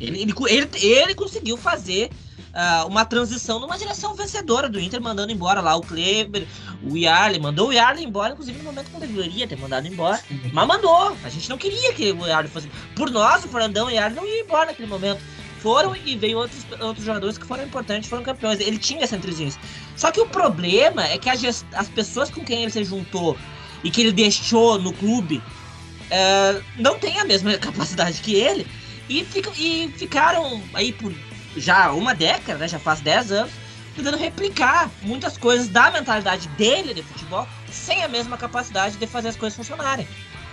Ele, 0.00 0.22
ele, 0.22 0.34
ele, 0.48 0.68
ele 0.82 1.14
conseguiu 1.14 1.56
fazer 1.56 2.10
uh, 2.54 2.86
uma 2.86 3.04
transição 3.04 3.58
numa 3.58 3.78
direção 3.78 4.14
vencedora 4.14 4.68
do 4.68 4.80
Inter, 4.80 5.00
mandando 5.00 5.32
embora 5.32 5.60
lá 5.60 5.76
o 5.76 5.80
Kleber, 5.80 6.46
o 6.82 6.96
Yarley, 6.96 7.40
mandou 7.40 7.68
o 7.68 7.72
Yarley 7.72 8.04
embora, 8.04 8.32
inclusive 8.32 8.58
no 8.58 8.64
momento 8.64 8.90
que 8.90 8.96
ele 8.96 9.06
deveria 9.06 9.46
ter 9.46 9.58
mandado 9.58 9.86
embora, 9.86 10.20
mas 10.52 10.66
mandou. 10.66 11.16
A 11.24 11.28
gente 11.28 11.48
não 11.48 11.58
queria 11.58 11.92
que 11.92 12.12
o 12.12 12.26
Yarley 12.26 12.50
fosse. 12.50 12.70
Por 12.94 13.10
nós, 13.10 13.44
o 13.44 13.48
Fernandão 13.48 13.90
e 13.90 13.94
o 13.94 13.96
Yarley 13.96 14.16
não 14.16 14.26
iam 14.26 14.44
embora 14.44 14.66
naquele 14.66 14.88
momento. 14.88 15.20
Foram 15.60 15.94
e 15.94 16.16
veio 16.16 16.38
outros, 16.38 16.64
outros 16.80 17.04
jogadores 17.04 17.36
que 17.36 17.44
foram 17.44 17.64
importantes, 17.64 18.08
foram 18.08 18.22
campeões. 18.22 18.60
Ele 18.60 18.78
tinha 18.78 19.04
essa 19.04 19.14
inteligência. 19.14 19.60
Só 19.94 20.10
que 20.10 20.18
o 20.18 20.26
problema 20.26 21.06
é 21.06 21.18
que 21.18 21.34
gest... 21.36 21.66
as 21.74 21.88
pessoas 21.88 22.30
com 22.30 22.42
quem 22.42 22.62
ele 22.62 22.70
se 22.70 22.82
juntou 22.82 23.36
e 23.84 23.90
que 23.90 24.00
ele 24.00 24.12
deixou 24.12 24.78
no 24.78 24.92
clube 24.94 25.36
uh, 25.36 26.62
não 26.78 26.98
têm 26.98 27.18
a 27.20 27.24
mesma 27.24 27.58
capacidade 27.58 28.22
que 28.22 28.34
ele 28.34 28.66
e, 29.08 29.24
fica, 29.24 29.50
e 29.58 29.92
ficaram 29.96 30.62
aí 30.72 30.92
por 30.92 31.12
já 31.56 31.92
uma 31.92 32.14
década, 32.14 32.58
né, 32.58 32.68
já 32.68 32.78
faz 32.78 33.00
10 33.00 33.32
anos, 33.32 33.52
tentando 33.94 34.16
replicar 34.16 34.90
muitas 35.02 35.36
coisas 35.36 35.68
da 35.68 35.90
mentalidade 35.90 36.48
dele 36.48 36.94
de 36.94 37.02
futebol 37.02 37.46
sem 37.70 38.02
a 38.02 38.08
mesma 38.08 38.36
capacidade 38.36 38.96
de 38.96 39.06
fazer 39.06 39.28
as 39.28 39.36
coisas 39.36 39.56
funcionarem. 39.56 40.06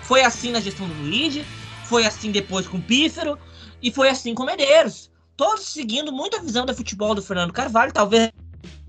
Foi 0.04 0.24
assim 0.24 0.52
na 0.52 0.60
gestão 0.60 0.88
do 0.88 0.94
Luigi, 0.94 1.46
foi 1.86 2.06
assim 2.06 2.32
depois 2.32 2.68
com 2.68 2.78
o 2.78 2.82
Pífero 2.82 3.38
e 3.82 3.92
foi 3.92 4.10
assim 4.10 4.34
com 4.34 4.44
o 4.44 4.46
Medeiros. 4.46 5.12
Todos 5.36 5.68
seguindo 5.68 6.12
muito 6.12 6.38
a 6.38 6.42
visão 6.42 6.66
do 6.66 6.74
futebol 6.74 7.14
do 7.14 7.22
Fernando 7.22 7.54
Carvalho, 7.54 7.94
talvez 7.94 8.32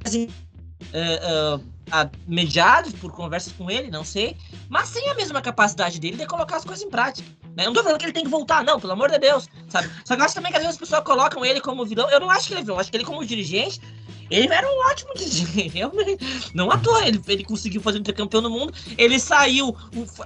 assim, 0.04 0.28
uh, 0.94 1.56
uh, 1.56 2.10
mediados 2.26 2.92
por 2.94 3.12
conversas 3.12 3.52
com 3.52 3.70
ele, 3.70 3.90
não 3.90 4.04
sei, 4.04 4.36
mas 4.68 4.88
sem 4.88 5.08
a 5.10 5.14
mesma 5.14 5.42
capacidade 5.42 5.98
dele 5.98 6.16
de 6.16 6.26
colocar 6.26 6.56
as 6.56 6.64
coisas 6.64 6.84
em 6.84 6.90
prática. 6.90 7.28
Eu 7.56 7.64
não 7.64 7.72
tô 7.72 7.82
falando 7.82 7.98
que 7.98 8.06
ele 8.06 8.12
tem 8.12 8.24
que 8.24 8.30
voltar, 8.30 8.62
não, 8.62 8.78
pelo 8.78 8.92
amor 8.92 9.10
de 9.10 9.18
Deus, 9.18 9.48
sabe? 9.68 9.90
Só 10.04 10.14
que 10.14 10.20
eu 10.20 10.24
acho 10.24 10.34
também 10.34 10.52
que 10.52 10.58
às 10.58 10.62
vezes 10.62 10.76
as 10.76 10.80
pessoas 10.80 11.02
colocam 11.02 11.44
ele 11.44 11.60
como 11.60 11.84
vilão. 11.84 12.08
Eu 12.10 12.20
não 12.20 12.30
acho 12.30 12.46
que 12.46 12.54
ele 12.54 12.60
é 12.60 12.64
vilão, 12.64 12.78
acho 12.78 12.90
que 12.90 12.96
ele 12.96 13.04
como 13.04 13.24
dirigente, 13.24 13.80
ele 14.30 14.52
era 14.52 14.66
um 14.66 14.78
ótimo 14.90 15.14
dirigente. 15.16 15.80
Não 16.54 16.70
à 16.70 16.78
toa, 16.78 17.06
ele, 17.06 17.20
ele 17.26 17.44
conseguiu 17.44 17.80
fazer 17.80 17.98
um 17.98 18.00
intercampeão 18.00 18.40
no 18.42 18.50
mundo. 18.50 18.72
Ele 18.96 19.18
saiu, 19.18 19.76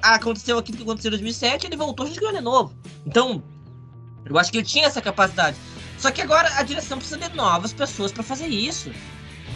aconteceu 0.03 0.59
aquilo 0.59 0.77
que 0.77 0.83
aconteceu 0.83 1.09
em 1.09 1.13
2007, 1.13 1.67
ele 1.67 1.77
voltou, 1.77 2.05
a 2.05 2.09
gente 2.09 2.21
ganhou 2.21 2.35
de 2.35 2.41
novo. 2.41 2.75
Então, 3.07 3.43
eu 4.25 4.39
acho 4.39 4.51
que 4.51 4.59
ele 4.59 4.67
tinha 4.67 4.87
essa 4.87 5.01
capacidade. 5.01 5.57
Só 5.99 6.11
que 6.11 6.21
agora 6.21 6.49
a 6.59 6.63
direção 6.63 6.99
precisa 6.99 7.19
de 7.19 7.37
novas 7.37 7.73
pessoas 7.73 8.11
para 8.11 8.23
fazer 8.23 8.49
isso. 8.49 8.91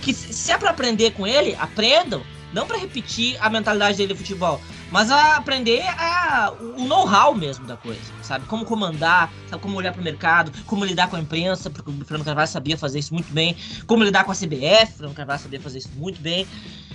Que 0.02 0.14
se 0.14 0.52
é 0.52 0.58
para 0.58 0.70
aprender 0.70 1.12
com 1.12 1.26
ele, 1.26 1.56
aprendam. 1.56 2.22
Não 2.52 2.66
para 2.66 2.78
repetir 2.78 3.36
a 3.40 3.50
mentalidade 3.50 3.98
dele 3.98 4.12
de 4.12 4.18
futebol, 4.18 4.60
mas 4.96 5.10
a 5.10 5.36
aprender 5.36 5.82
a, 5.86 6.54
o 6.58 6.86
know-how 6.86 7.34
mesmo 7.34 7.66
da 7.66 7.76
coisa, 7.76 8.00
sabe? 8.22 8.46
Como 8.46 8.64
comandar, 8.64 9.30
sabe? 9.46 9.60
Como 9.60 9.76
olhar 9.76 9.92
para 9.92 10.00
o 10.00 10.02
mercado, 10.02 10.50
como 10.64 10.86
lidar 10.86 11.10
com 11.10 11.16
a 11.16 11.20
imprensa, 11.20 11.68
porque 11.68 11.90
o 11.90 12.02
Fernando 12.02 12.24
Carvalho 12.24 12.48
sabia 12.48 12.78
fazer 12.78 13.00
isso 13.00 13.12
muito 13.12 13.30
bem. 13.30 13.54
Como 13.86 14.02
lidar 14.02 14.24
com 14.24 14.32
a 14.32 14.34
CBF, 14.34 14.84
o 14.84 14.96
Fernando 14.96 15.14
Carvalho 15.14 15.38
sabia 15.38 15.60
fazer 15.60 15.80
isso 15.80 15.90
muito 15.96 16.18
bem. 16.22 16.46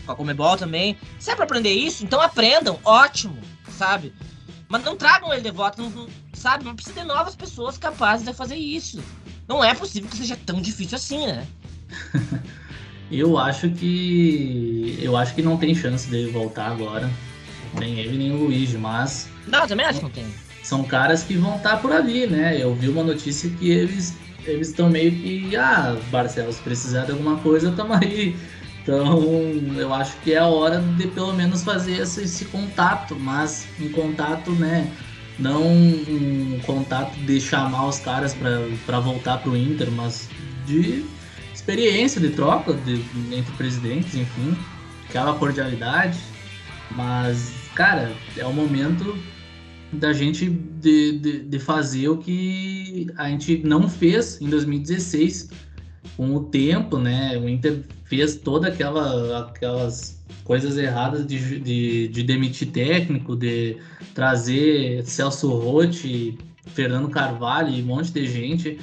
Com 0.03 0.13
a 0.13 0.15
Comebol 0.15 0.57
também. 0.57 0.97
Se 1.19 1.29
é 1.29 1.35
para 1.35 1.43
aprender 1.43 1.73
isso, 1.73 2.03
então 2.03 2.19
aprendam, 2.19 2.79
ótimo, 2.83 3.37
sabe? 3.69 4.11
Mas 4.67 4.83
não 4.83 4.97
tragam 4.97 5.31
ele 5.31 5.43
de 5.43 5.51
volta, 5.51 5.79
não, 5.79 6.07
sabe? 6.33 6.65
Não 6.65 6.75
precisa 6.75 7.01
de 7.01 7.05
novas 7.05 7.35
pessoas 7.35 7.77
capazes 7.77 8.25
de 8.25 8.33
fazer 8.33 8.55
isso. 8.55 8.99
Não 9.47 9.63
é 9.63 9.75
possível 9.75 10.09
que 10.09 10.17
seja 10.17 10.35
tão 10.43 10.59
difícil 10.59 10.95
assim, 10.95 11.27
né? 11.27 11.45
eu 13.11 13.37
acho 13.37 13.69
que. 13.69 14.97
Eu 14.99 15.15
acho 15.15 15.35
que 15.35 15.43
não 15.43 15.55
tem 15.55 15.75
chance 15.75 16.09
dele 16.09 16.31
voltar 16.31 16.65
agora. 16.65 17.07
Nem 17.79 17.99
ele, 17.99 18.17
nem 18.17 18.31
o 18.31 18.45
Luigi, 18.45 18.77
mas. 18.77 19.29
Não, 19.47 19.67
também 19.67 19.85
acho 19.85 19.99
que 19.99 20.03
não 20.03 20.11
tem. 20.11 20.25
São 20.63 20.83
caras 20.83 21.23
que 21.23 21.35
vão 21.35 21.55
estar 21.55 21.71
tá 21.71 21.77
por 21.77 21.91
ali, 21.91 22.27
né? 22.27 22.61
Eu 22.61 22.75
vi 22.75 22.89
uma 22.89 23.03
notícia 23.03 23.49
que 23.49 23.69
eles 23.69 24.15
eles 24.45 24.69
estão 24.69 24.89
meio 24.89 25.11
que. 25.11 25.55
Ah, 25.55 25.97
Barcelos, 26.11 26.55
se 26.55 26.61
precisar 26.61 27.05
de 27.05 27.11
alguma 27.11 27.37
coisa, 27.37 27.71
tamo 27.71 27.93
aí. 27.93 28.35
Então, 28.81 29.21
eu 29.77 29.93
acho 29.93 30.17
que 30.23 30.33
é 30.33 30.39
a 30.39 30.47
hora 30.47 30.79
de 30.79 31.07
pelo 31.07 31.33
menos 31.33 31.63
fazer 31.63 32.01
esse, 32.01 32.23
esse 32.23 32.45
contato, 32.45 33.15
mas 33.15 33.67
um 33.79 33.89
contato, 33.89 34.51
né? 34.53 34.91
Não 35.37 35.61
um 35.63 36.59
contato 36.65 37.15
de 37.19 37.39
chamar 37.39 37.87
os 37.87 37.99
caras 37.99 38.35
para 38.85 38.99
voltar 38.99 39.37
pro 39.37 39.55
Inter, 39.55 39.89
mas 39.91 40.27
de 40.65 41.05
experiência, 41.53 42.19
de 42.19 42.29
troca 42.29 42.73
de, 42.73 43.03
entre 43.31 43.51
presidentes, 43.55 44.15
enfim, 44.15 44.57
aquela 45.07 45.33
cordialidade. 45.33 46.17
Mas, 46.91 47.53
cara, 47.75 48.11
é 48.37 48.45
o 48.45 48.53
momento 48.53 49.17
da 49.93 50.13
gente 50.13 50.49
de, 50.49 51.19
de, 51.19 51.39
de 51.41 51.59
fazer 51.59 52.07
o 52.09 52.17
que 52.17 53.07
a 53.17 53.29
gente 53.29 53.61
não 53.63 53.89
fez 53.89 54.39
em 54.41 54.49
2016 54.49 55.49
com 56.15 56.35
o 56.35 56.43
tempo, 56.45 56.97
né? 56.97 57.37
O 57.37 57.47
Inter 57.47 57.81
fez 58.05 58.35
toda 58.35 58.67
aquela 58.67 59.39
aquelas 59.39 60.21
coisas 60.43 60.77
erradas 60.77 61.25
de, 61.25 61.59
de, 61.59 62.07
de 62.07 62.23
demitir 62.23 62.69
técnico, 62.71 63.35
de 63.35 63.77
trazer 64.13 65.03
Celso 65.05 65.49
Rotti, 65.49 66.37
Fernando 66.73 67.09
Carvalho 67.09 67.69
e 67.69 67.81
um 67.81 67.85
monte 67.85 68.11
de 68.11 68.25
gente 68.25 68.79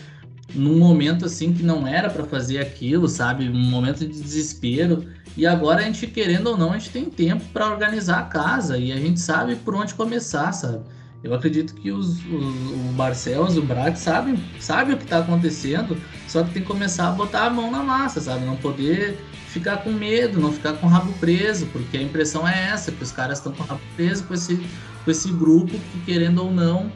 num 0.55 0.79
momento 0.79 1.27
assim 1.27 1.53
que 1.53 1.63
não 1.63 1.87
era 1.87 2.09
para 2.09 2.25
fazer 2.25 2.59
aquilo, 2.59 3.09
sabe? 3.09 3.49
Um 3.49 3.71
momento 3.71 3.99
de 4.01 4.21
desespero. 4.21 5.05
E 5.39 5.47
agora 5.47 5.83
a 5.83 5.85
gente 5.85 6.05
querendo 6.09 6.49
ou 6.49 6.57
não, 6.59 6.73
a 6.73 6.79
gente 6.79 6.91
tem 6.91 7.05
tempo 7.05 7.45
para 7.53 7.71
organizar 7.71 8.19
a 8.19 8.25
casa 8.25 8.77
e 8.77 8.91
a 8.91 8.97
gente 8.97 9.21
sabe 9.21 9.55
por 9.55 9.73
onde 9.73 9.95
começar, 9.95 10.51
sabe? 10.51 10.81
Eu 11.23 11.33
acredito 11.33 11.75
que 11.75 11.93
os, 11.93 12.19
os, 12.27 12.71
o 12.73 12.93
Barcelos 12.97 13.55
e 13.55 13.61
o 13.61 13.63
Braga 13.63 13.95
sabem, 13.95 14.37
sabem 14.59 14.97
o 14.97 14.99
que 14.99 15.05
está 15.05 15.19
acontecendo, 15.19 15.97
só 16.27 16.43
que 16.43 16.51
tem 16.51 16.63
que 16.63 16.67
começar 16.67 17.07
a 17.07 17.13
botar 17.13 17.45
a 17.45 17.51
mão 17.51 17.71
na 17.71 17.85
massa, 17.85 18.21
sabe? 18.21 18.45
Não 18.45 18.57
poder 18.57 19.17
ficar 19.47 19.77
com 19.77 19.93
medo, 19.93 20.41
não 20.41 20.53
ficar 20.53 20.73
com 20.73 20.89
o 20.89 20.91
rabo 20.91 21.13
preso, 21.21 21.67
porque 21.67 21.97
a 21.97 22.03
impressão 22.03 22.47
é 22.47 22.71
essa, 22.71 22.91
que 22.91 23.03
os 23.05 23.13
caras 23.13 23.39
estão 23.39 23.53
com 23.53 23.63
o 23.63 23.67
rabo 23.67 23.81
preso 23.95 24.25
com 24.25 24.35
esse, 24.35 24.57
com 25.05 25.11
esse 25.11 25.31
grupo 25.31 25.71
que, 25.71 26.01
querendo 26.05 26.43
ou 26.43 26.51
não, 26.51 26.91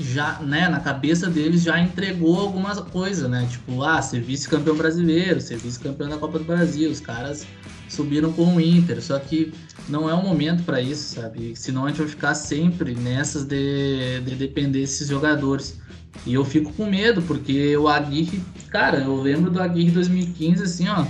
já, 0.00 0.38
né, 0.40 0.68
na 0.68 0.80
cabeça 0.80 1.28
deles 1.28 1.62
já 1.62 1.80
entregou 1.80 2.38
alguma 2.38 2.74
coisa, 2.76 3.28
né? 3.28 3.46
Tipo, 3.50 3.82
ah, 3.82 4.00
ser 4.00 4.20
vice-campeão 4.20 4.76
brasileiro, 4.76 5.40
ser 5.40 5.58
vice-campeão 5.58 6.08
da 6.08 6.16
Copa 6.16 6.38
do 6.38 6.44
Brasil, 6.44 6.90
os 6.90 7.00
caras 7.00 7.46
subiram 7.88 8.32
com 8.32 8.56
o 8.56 8.60
Inter, 8.60 9.02
só 9.02 9.18
que 9.18 9.52
não 9.88 10.08
é 10.08 10.14
o 10.14 10.22
momento 10.22 10.62
para 10.62 10.80
isso, 10.80 11.14
sabe? 11.14 11.54
Senão 11.56 11.86
a 11.86 11.88
gente 11.88 11.98
vai 11.98 12.08
ficar 12.08 12.34
sempre 12.34 12.94
nessas 12.94 13.44
de, 13.44 14.20
de 14.20 14.34
depender 14.34 14.80
desses 14.80 15.08
jogadores. 15.08 15.80
E 16.26 16.34
eu 16.34 16.44
fico 16.44 16.72
com 16.72 16.86
medo, 16.86 17.22
porque 17.22 17.76
o 17.76 17.88
Aguirre, 17.88 18.42
cara, 18.70 18.98
eu 18.98 19.16
lembro 19.20 19.50
do 19.50 19.60
Aguirre 19.60 19.90
2015, 19.90 20.62
assim, 20.62 20.88
ó, 20.88 21.06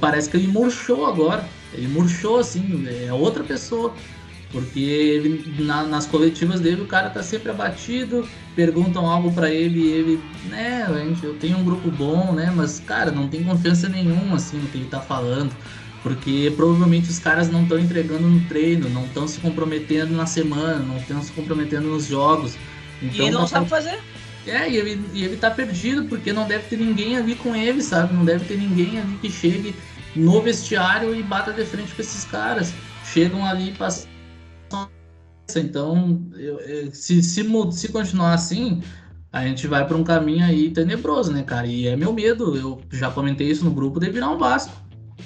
parece 0.00 0.28
que 0.28 0.36
ele 0.36 0.48
murchou 0.48 1.06
agora. 1.06 1.44
Ele 1.72 1.88
murchou, 1.88 2.38
assim, 2.38 2.86
é 3.06 3.12
outra 3.12 3.42
pessoa. 3.42 3.92
Porque 4.54 4.80
ele, 4.80 5.62
na, 5.64 5.82
nas 5.82 6.06
coletivas 6.06 6.60
dele 6.60 6.80
o 6.80 6.86
cara 6.86 7.10
tá 7.10 7.22
sempre 7.22 7.50
abatido, 7.50 8.26
perguntam 8.54 9.04
algo 9.04 9.32
para 9.32 9.50
ele 9.50 9.80
e 9.80 9.88
ele, 9.88 10.20
né, 10.48 10.86
gente, 11.04 11.24
eu 11.24 11.34
tenho 11.34 11.58
um 11.58 11.64
grupo 11.64 11.90
bom, 11.90 12.32
né, 12.32 12.52
mas 12.54 12.78
cara, 12.78 13.10
não 13.10 13.26
tem 13.26 13.42
confiança 13.42 13.88
nenhuma 13.88 14.36
assim 14.36 14.56
no 14.56 14.68
que 14.68 14.78
ele 14.78 14.86
tá 14.86 15.00
falando 15.00 15.52
porque 16.04 16.52
provavelmente 16.54 17.08
os 17.08 17.18
caras 17.18 17.50
não 17.50 17.62
estão 17.62 17.78
entregando 17.78 18.28
no 18.28 18.38
treino, 18.42 18.90
não 18.90 19.06
estão 19.06 19.26
se 19.26 19.40
comprometendo 19.40 20.14
na 20.14 20.26
semana, 20.26 20.80
não 20.80 20.98
estão 20.98 21.22
se 21.22 21.32
comprometendo 21.32 21.88
nos 21.88 22.06
jogos. 22.06 22.56
Então, 23.02 23.24
e 23.24 23.28
ele 23.28 23.30
não, 23.30 23.46
sabe 23.46 23.70
fazer. 23.70 23.98
É, 24.46 24.68
e 24.68 24.76
ele, 24.76 25.02
e 25.14 25.24
ele 25.24 25.38
tá 25.38 25.50
perdido, 25.50 26.04
porque 26.04 26.30
não 26.30 26.46
deve 26.46 26.64
ter 26.64 26.76
ninguém 26.76 27.16
ali 27.16 27.34
com 27.34 27.56
ele, 27.56 27.80
sabe? 27.80 28.12
Não 28.12 28.22
deve 28.22 28.44
ter 28.44 28.58
ninguém 28.58 28.98
ali 28.98 29.16
que 29.16 29.30
chegue 29.30 29.74
no 30.14 30.42
vestiário 30.42 31.14
e 31.14 31.22
bata 31.22 31.54
de 31.54 31.64
frente 31.64 31.94
com 31.94 32.02
esses 32.02 32.24
caras. 32.24 32.74
Chegam 33.10 33.44
ali 33.44 33.72
passam. 33.72 34.13
Então, 35.56 36.22
eu, 36.34 36.58
eu, 36.60 36.94
se, 36.94 37.22
se, 37.22 37.44
se 37.72 37.88
continuar 37.92 38.32
assim, 38.34 38.82
a 39.32 39.44
gente 39.46 39.66
vai 39.66 39.86
para 39.86 39.96
um 39.96 40.02
caminho 40.02 40.44
aí 40.44 40.70
tenebroso, 40.70 41.32
né, 41.32 41.42
cara? 41.42 41.66
E 41.66 41.86
é 41.86 41.96
meu 41.96 42.12
medo, 42.12 42.56
eu 42.56 42.80
já 42.90 43.10
comentei 43.10 43.50
isso 43.50 43.64
no 43.64 43.70
grupo, 43.70 44.00
de 44.00 44.10
virar 44.10 44.30
um 44.30 44.38
Vasco 44.38 44.84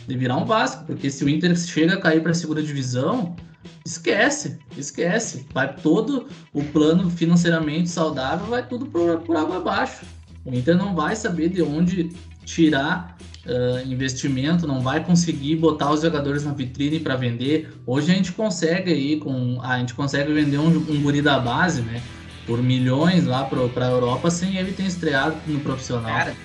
de 0.09 0.17
virar 0.17 0.37
um 0.37 0.45
Vasco, 0.45 0.85
porque 0.87 1.11
se 1.11 1.23
o 1.23 1.29
Inter 1.29 1.57
chega 1.57 1.95
a 1.95 2.01
cair 2.01 2.23
para 2.23 2.33
a 2.33 2.35
segunda 2.35 2.63
divisão, 2.63 3.37
esquece, 3.85 4.59
esquece. 4.77 5.47
Vai 5.53 5.75
todo 5.77 6.27
o 6.53 6.65
plano 6.65 7.11
financeiramente 7.11 7.91
saudável, 7.91 8.47
vai 8.47 8.67
tudo 8.67 8.87
por, 8.87 9.21
por 9.21 9.37
água 9.37 9.59
abaixo. 9.59 10.07
O 10.45 10.55
Inter 10.55 10.77
não 10.77 10.95
vai 10.95 11.15
saber 11.15 11.51
de 11.51 11.63
onde 11.63 12.09
tirar 12.45 13.19
uh, 13.47 13.87
investimento, 13.91 14.67
não 14.67 14.81
vai 14.81 15.05
conseguir 15.05 15.57
botar 15.57 15.91
os 15.93 16.03
jogadores 16.03 16.45
na 16.45 16.53
vitrine 16.53 17.01
para 17.01 17.17
vender. 17.17 17.73
Hoje 17.87 18.11
a 18.11 18.15
gente 18.15 18.33
consegue 18.33 18.93
aí 18.93 19.17
com 19.19 19.61
a 19.63 19.79
gente 19.79 19.95
consegue 19.95 20.33
vender 20.33 20.59
um, 20.59 20.69
um 20.69 21.03
guri 21.03 21.23
da 21.23 21.39
base, 21.39 21.83
né? 21.83 22.03
Por 22.47 22.63
milhões 22.63 23.27
lá 23.27 23.45
para 23.45 23.87
a 23.87 23.91
Europa 23.91 24.31
sem 24.31 24.57
ele 24.57 24.73
ter 24.73 24.85
estreado 24.85 25.37
no 25.47 25.61
profissional. 25.61 26.11
Cara, 26.11 26.37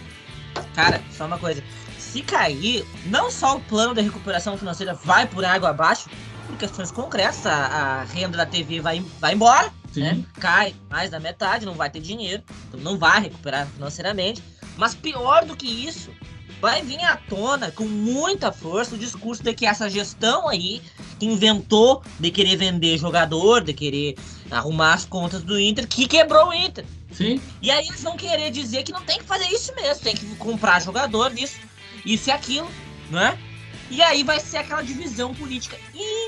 cara, 0.76 1.02
só 1.12 1.26
uma 1.26 1.38
coisa 1.38 1.64
se 2.14 2.22
cair, 2.22 2.86
não 3.08 3.32
só 3.32 3.58
o 3.58 3.60
plano 3.60 3.96
de 3.96 4.02
recuperação 4.02 4.56
financeira 4.56 4.94
vai 4.94 5.26
por 5.26 5.44
água 5.44 5.70
abaixo, 5.70 6.08
por 6.46 6.56
questões 6.58 6.92
concretas, 6.92 7.44
a, 7.48 7.56
a 7.56 8.04
renda 8.04 8.38
da 8.38 8.46
TV 8.46 8.80
vai, 8.80 9.04
vai 9.20 9.34
embora, 9.34 9.74
né? 9.96 10.24
cai 10.40 10.76
mais 10.92 11.10
da 11.10 11.20
metade, 11.20 11.66
não 11.66 11.74
vai 11.74 11.90
ter 11.90 12.02
dinheiro, 12.02 12.44
então 12.68 12.80
não 12.82 13.00
vai 13.00 13.22
recuperar 13.22 13.66
financeiramente. 13.68 14.44
Mas 14.78 14.94
pior 14.94 15.44
do 15.46 15.56
que 15.56 15.66
isso, 15.66 16.12
vai 16.64 16.82
vir 16.82 17.04
à 17.04 17.18
tona 17.18 17.72
com 17.72 17.84
muita 17.84 18.50
força 18.50 18.96
o 18.96 18.98
discurso 18.98 19.44
de 19.44 19.54
que 19.54 19.66
essa 19.66 19.90
gestão 19.90 20.48
aí 20.48 20.82
que 21.20 21.26
inventou 21.26 22.02
de 22.18 22.32
querer 22.32 22.56
vender 22.56 22.98
jogador, 22.98 23.62
de 23.62 23.74
querer 23.74 24.16
arrumar 24.50 24.94
as 24.94 25.04
contas 25.04 25.44
do 25.44 25.60
Inter, 25.60 25.86
que 25.86 26.08
quebrou 26.08 26.48
o 26.48 26.54
Inter. 26.54 26.86
Sim. 27.12 27.42
E 27.62 27.70
aí 27.70 27.86
eles 27.86 28.02
vão 28.02 28.16
querer 28.16 28.50
dizer 28.50 28.84
que 28.84 28.94
não 28.94 29.02
tem 29.02 29.18
que 29.18 29.26
fazer 29.26 29.50
isso 29.50 29.76
mesmo, 29.76 30.06
tem 30.06 30.16
que 30.16 30.26
comprar 30.38 30.82
jogador, 30.82 31.38
isso 31.38 31.60
isso 32.06 32.30
e 32.30 32.32
aquilo, 32.32 32.72
né? 33.12 33.38
E 33.92 34.02
aí 34.02 34.24
vai 34.24 34.40
ser 34.40 34.60
aquela 34.60 34.82
divisão 34.82 35.34
política 35.34 35.78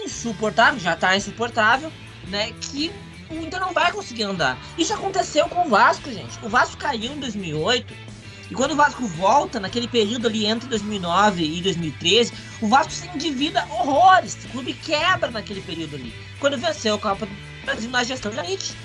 insuportável, 0.03 0.81
já 0.81 0.97
tá 0.97 1.15
insuportável, 1.15 1.89
né? 2.27 2.51
Que 2.59 2.91
o 3.29 3.35
Inter 3.35 3.61
não 3.61 3.71
vai 3.71 3.89
conseguir 3.89 4.23
andar. 4.23 4.59
Isso 4.77 4.93
aconteceu 4.93 5.47
com 5.47 5.65
o 5.65 5.69
Vasco, 5.69 6.11
gente. 6.11 6.37
O 6.43 6.49
Vasco 6.49 6.75
caiu 6.75 7.13
em 7.13 7.19
2008. 7.21 8.14
E 8.49 8.53
quando 8.53 8.71
o 8.71 8.75
Vasco 8.75 9.05
volta, 9.07 9.59
naquele 9.59 9.87
período 9.87 10.27
ali 10.27 10.45
entre 10.45 10.69
2009 10.69 11.43
e 11.43 11.61
2013, 11.61 12.33
o 12.61 12.67
Vasco 12.67 12.91
se 12.91 13.07
endivida 13.07 13.65
horrores. 13.71 14.37
O 14.45 14.49
clube 14.49 14.73
quebra 14.73 15.31
naquele 15.31 15.61
período 15.61 15.95
ali. 15.95 16.13
Quando 16.39 16.57
venceu 16.57 16.95
a 16.95 16.99
Copa 16.99 17.25
do 17.25 17.65
Brasil 17.65 17.89
na 17.89 18.03
gestão 18.03 18.29
de 18.29 18.37
Janite. 18.37 18.75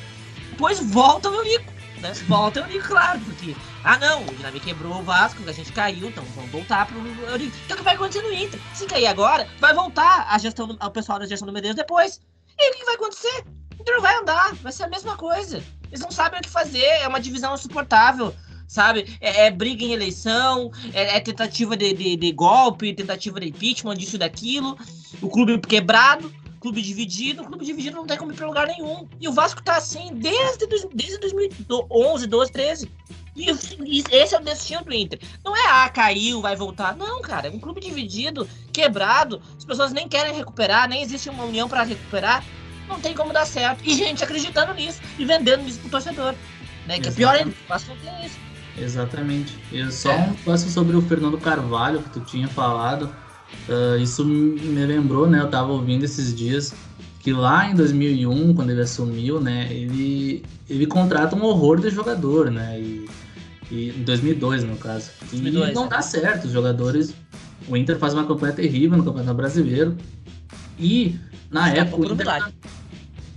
Depois 0.51 0.81
volta 0.81 1.29
o 1.29 1.33
meu 1.33 1.45
Nico 1.45 1.81
né? 2.01 2.13
Volta 2.27 2.61
Eurico, 2.61 2.89
claro, 2.89 3.21
porque. 3.21 3.55
Ah 3.85 3.99
não, 3.99 4.23
o 4.23 4.35
Dinami 4.35 4.61
quebrou 4.61 4.99
o 4.99 5.03
Vasco, 5.03 5.43
a 5.49 5.53
gente 5.53 5.73
caiu, 5.73 6.09
então 6.09 6.25
vamos 6.35 6.51
voltar 6.51 6.87
pro 6.87 6.99
Eurico. 7.29 7.57
Então 7.65 7.75
o 7.75 7.79
que 7.79 7.85
vai 7.85 7.95
acontecer 7.95 8.23
no 8.23 8.33
Inter? 8.33 8.61
Se 8.75 8.87
cair 8.87 9.07
agora, 9.07 9.49
vai 9.59 9.73
voltar 9.75 10.27
a 10.29 10.39
gestão 10.39 10.67
do, 10.67 10.77
ao 10.81 10.91
pessoal 10.91 11.19
da 11.19 11.27
gestão 11.27 11.47
do 11.47 11.53
Medeiros 11.53 11.77
depois. 11.77 12.21
E 12.59 12.71
o 12.71 12.75
que 12.75 12.85
vai 12.85 12.95
acontecer? 12.95 13.45
O 13.79 13.83
Inter 13.83 14.01
vai 14.01 14.17
andar, 14.17 14.55
vai 14.57 14.73
ser 14.73 14.85
a 14.85 14.89
mesma 14.89 15.17
coisa. 15.17 15.63
Eles 15.89 16.01
não 16.01 16.11
sabem 16.11 16.41
o 16.41 16.43
que 16.43 16.51
fazer, 16.51 16.85
é 16.85 17.09
uma 17.09 17.21
divisão 17.21 17.55
insuportável 17.55 18.35
sabe? 18.71 19.19
É, 19.21 19.47
é, 19.47 19.51
briga 19.51 19.85
em 19.85 19.93
eleição, 19.93 20.71
é, 20.95 21.17
é 21.17 21.21
tentativa 21.21 21.77
de, 21.77 21.93
de, 21.93 22.17
de, 22.17 22.33
golpe, 22.33 22.95
tentativa 22.95 23.41
de 23.41 23.49
impeachment, 23.49 23.97
disso 23.97 24.17
daquilo. 24.17 24.79
O 25.21 25.29
clube 25.29 25.59
quebrado, 25.59 26.33
clube 26.61 26.81
dividido. 26.81 27.43
O 27.43 27.47
clube 27.47 27.65
dividido 27.65 27.97
não 27.97 28.07
tem 28.07 28.17
como 28.17 28.31
ir 28.31 28.37
pra 28.37 28.47
lugar 28.47 28.69
nenhum. 28.69 29.09
E 29.21 29.27
o 29.27 29.33
Vasco 29.33 29.61
tá 29.61 29.77
assim 29.77 30.15
desde, 30.15 30.69
desde 30.95 31.19
2011, 31.19 32.27
12, 32.29 32.53
13. 32.53 32.91
E, 33.35 34.05
esse 34.13 34.35
é 34.37 34.39
o 34.39 34.45
destino 34.45 34.85
do 34.85 34.95
Inter. 34.95 35.19
Não 35.45 35.57
é, 35.57 35.67
ah, 35.67 35.89
caiu, 35.89 36.41
vai 36.41 36.55
voltar. 36.55 36.97
Não, 36.97 37.21
cara. 37.21 37.49
É 37.49 37.51
um 37.51 37.59
clube 37.59 37.81
dividido, 37.81 38.49
quebrado. 38.73 39.43
As 39.59 39.65
pessoas 39.65 39.93
nem 39.93 40.09
querem 40.09 40.33
recuperar, 40.33 40.89
nem 40.89 41.03
existe 41.03 41.29
uma 41.29 41.43
união 41.43 41.69
para 41.69 41.83
recuperar. 41.83 42.45
Não 42.87 43.01
tem 43.01 43.15
como 43.15 43.33
dar 43.33 43.47
certo. 43.47 43.83
E 43.85 43.95
gente 43.95 44.23
acreditando 44.23 44.73
nisso 44.75 45.01
e 45.19 45.25
vendendo 45.25 45.69
isso 45.69 45.81
pro 45.81 45.91
torcedor. 45.91 46.37
Né? 46.87 47.01
Que 47.01 47.09
é 47.09 47.13
pior 47.13 47.35
ainda. 47.35 47.51
O 47.51 47.69
Vasco 47.69 47.93
tem 48.05 48.27
isso. 48.27 48.50
Exatamente. 48.79 49.59
E 49.73 49.91
só 49.91 50.13
é. 50.13 50.17
um 50.19 50.35
passo 50.35 50.69
sobre 50.71 50.97
o 50.97 51.03
Fernando 51.03 51.39
Carvalho 51.39 52.03
que 52.03 52.11
tu 52.11 52.21
tinha 52.21 52.49
falado. 52.49 53.11
Uh, 53.69 54.01
isso 54.01 54.25
me 54.25 54.87
lembrou, 54.87 55.29
né? 55.29 55.41
Eu 55.41 55.51
tava 55.51 55.73
ouvindo 55.73 56.05
esses 56.05 56.35
dias 56.35 56.75
que 57.21 57.33
lá 57.33 57.71
em 57.71 57.75
2001, 57.75 58.55
quando 58.55 58.71
ele 58.71 58.81
assumiu, 58.81 59.41
né? 59.41 59.69
Ele, 59.71 60.43
ele 60.69 60.87
contrata 60.87 61.37
um 61.37 61.43
horror 61.43 61.81
de 61.81 61.91
jogador, 61.91 62.51
né? 62.51 62.81
E, 62.81 63.09
e 63.71 63.91
em 63.91 64.03
2002, 64.03 64.65
no 64.65 64.77
caso. 64.77 65.11
2002, 65.31 65.71
e 65.71 65.75
não 65.75 65.85
é. 65.85 65.89
dá 65.89 66.03
certo. 66.03 66.47
Os 66.47 66.53
jogadores. 66.53 67.15
O 67.69 67.77
Inter 67.77 67.99
faz 67.99 68.15
uma 68.15 68.27
campanha 68.27 68.55
terrível 68.55 68.97
no 68.97 69.05
Campeonato 69.05 69.35
Brasileiro. 69.35 69.97
E 70.79 71.19
na 71.51 71.69
Escapou 71.69 71.83
época. 71.83 72.03
Por 72.03 72.13
um 72.13 72.17
milagre. 72.17 72.55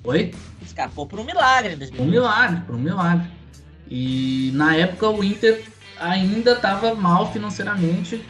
Oi? 0.06 0.34
Escapou 0.66 1.06
por 1.06 1.20
um 1.20 1.24
milagre 1.26 1.74
em 1.74 1.78
2002. 1.78 2.08
Um 2.08 2.12
milagre, 2.12 2.62
por 2.62 2.76
um 2.76 2.80
milagre. 2.80 3.28
E 3.96 4.50
na 4.56 4.76
época 4.76 5.08
o 5.08 5.24
Inter 5.24 5.62
ainda 6.00 6.54
estava 6.54 6.96
mal 6.96 7.32
financeiramente 7.32 8.26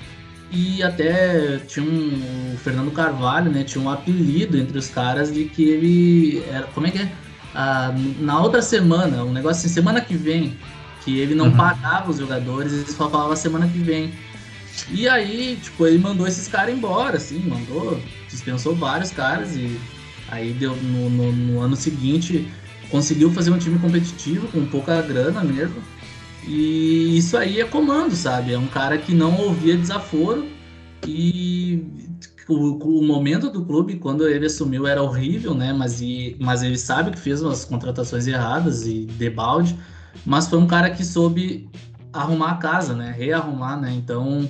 e 0.51 0.83
até 0.83 1.57
tinha 1.59 1.85
um 1.85 2.53
o 2.53 2.57
Fernando 2.57 2.91
Carvalho, 2.91 3.49
né, 3.49 3.63
tinha 3.63 3.81
um 3.81 3.89
apelido 3.89 4.57
entre 4.57 4.77
os 4.77 4.89
caras 4.89 5.33
de 5.33 5.45
que 5.45 5.63
ele 5.63 6.43
era, 6.51 6.67
como 6.67 6.85
é 6.85 6.91
que 6.91 6.99
é? 6.99 7.11
Ah, 7.55 7.95
na 8.19 8.41
outra 8.41 8.61
semana, 8.61 9.23
um 9.23 9.31
negócio 9.31 9.65
assim, 9.65 9.73
semana 9.73 10.01
que 10.01 10.15
vem, 10.15 10.57
que 11.05 11.17
ele 11.17 11.33
não 11.33 11.45
uhum. 11.45 11.55
pagava 11.55 12.11
os 12.11 12.17
jogadores, 12.17 12.73
ele 12.73 12.91
só 12.91 13.09
falava 13.09 13.33
semana 13.37 13.65
que 13.65 13.79
vem. 13.79 14.13
E 14.91 15.07
aí, 15.07 15.57
tipo, 15.61 15.87
ele 15.87 15.97
mandou 15.97 16.27
esses 16.27 16.49
caras 16.49 16.75
embora, 16.75 17.15
assim, 17.15 17.39
mandou, 17.39 18.01
dispensou 18.27 18.75
vários 18.75 19.11
caras 19.11 19.55
e 19.55 19.79
aí 20.27 20.51
deu 20.51 20.75
no, 20.75 21.09
no, 21.09 21.31
no 21.31 21.61
ano 21.61 21.75
seguinte 21.77 22.51
conseguiu 22.93 23.31
fazer 23.31 23.49
um 23.49 23.57
time 23.57 23.79
competitivo 23.79 24.47
com 24.49 24.63
pouca 24.67 25.01
grana 25.01 25.43
mesmo. 25.43 25.81
E 26.45 27.17
isso 27.17 27.35
aí 27.35 27.59
é 27.59 27.65
comando, 27.65 28.15
sabe? 28.15 28.53
É 28.53 28.57
um 28.57 28.67
cara 28.67 28.99
que 28.99 29.15
não 29.15 29.35
ouvia 29.35 29.75
desaforo 29.75 30.45
e 31.07 31.83
o, 32.47 32.99
o, 32.99 33.03
momento 33.03 33.49
do 33.49 33.65
clube, 33.65 33.95
quando 33.95 34.29
ele 34.29 34.45
assumiu, 34.45 34.85
era 34.85 35.01
horrível, 35.01 35.55
né? 35.55 35.73
Mas, 35.73 36.01
e, 36.01 36.37
mas 36.39 36.61
ele 36.61 36.77
sabe 36.77 37.09
que 37.09 37.17
fez 37.17 37.41
umas 37.41 37.65
contratações 37.65 38.27
erradas 38.27 38.85
e 38.85 39.05
debalde, 39.17 39.75
mas 40.23 40.47
foi 40.47 40.59
um 40.59 40.67
cara 40.67 40.91
que 40.91 41.03
soube 41.03 41.67
arrumar 42.11 42.51
a 42.51 42.57
casa, 42.57 42.93
né? 42.93 43.11
Rearrumar, 43.17 43.81
né? 43.81 43.91
Então, 43.91 44.47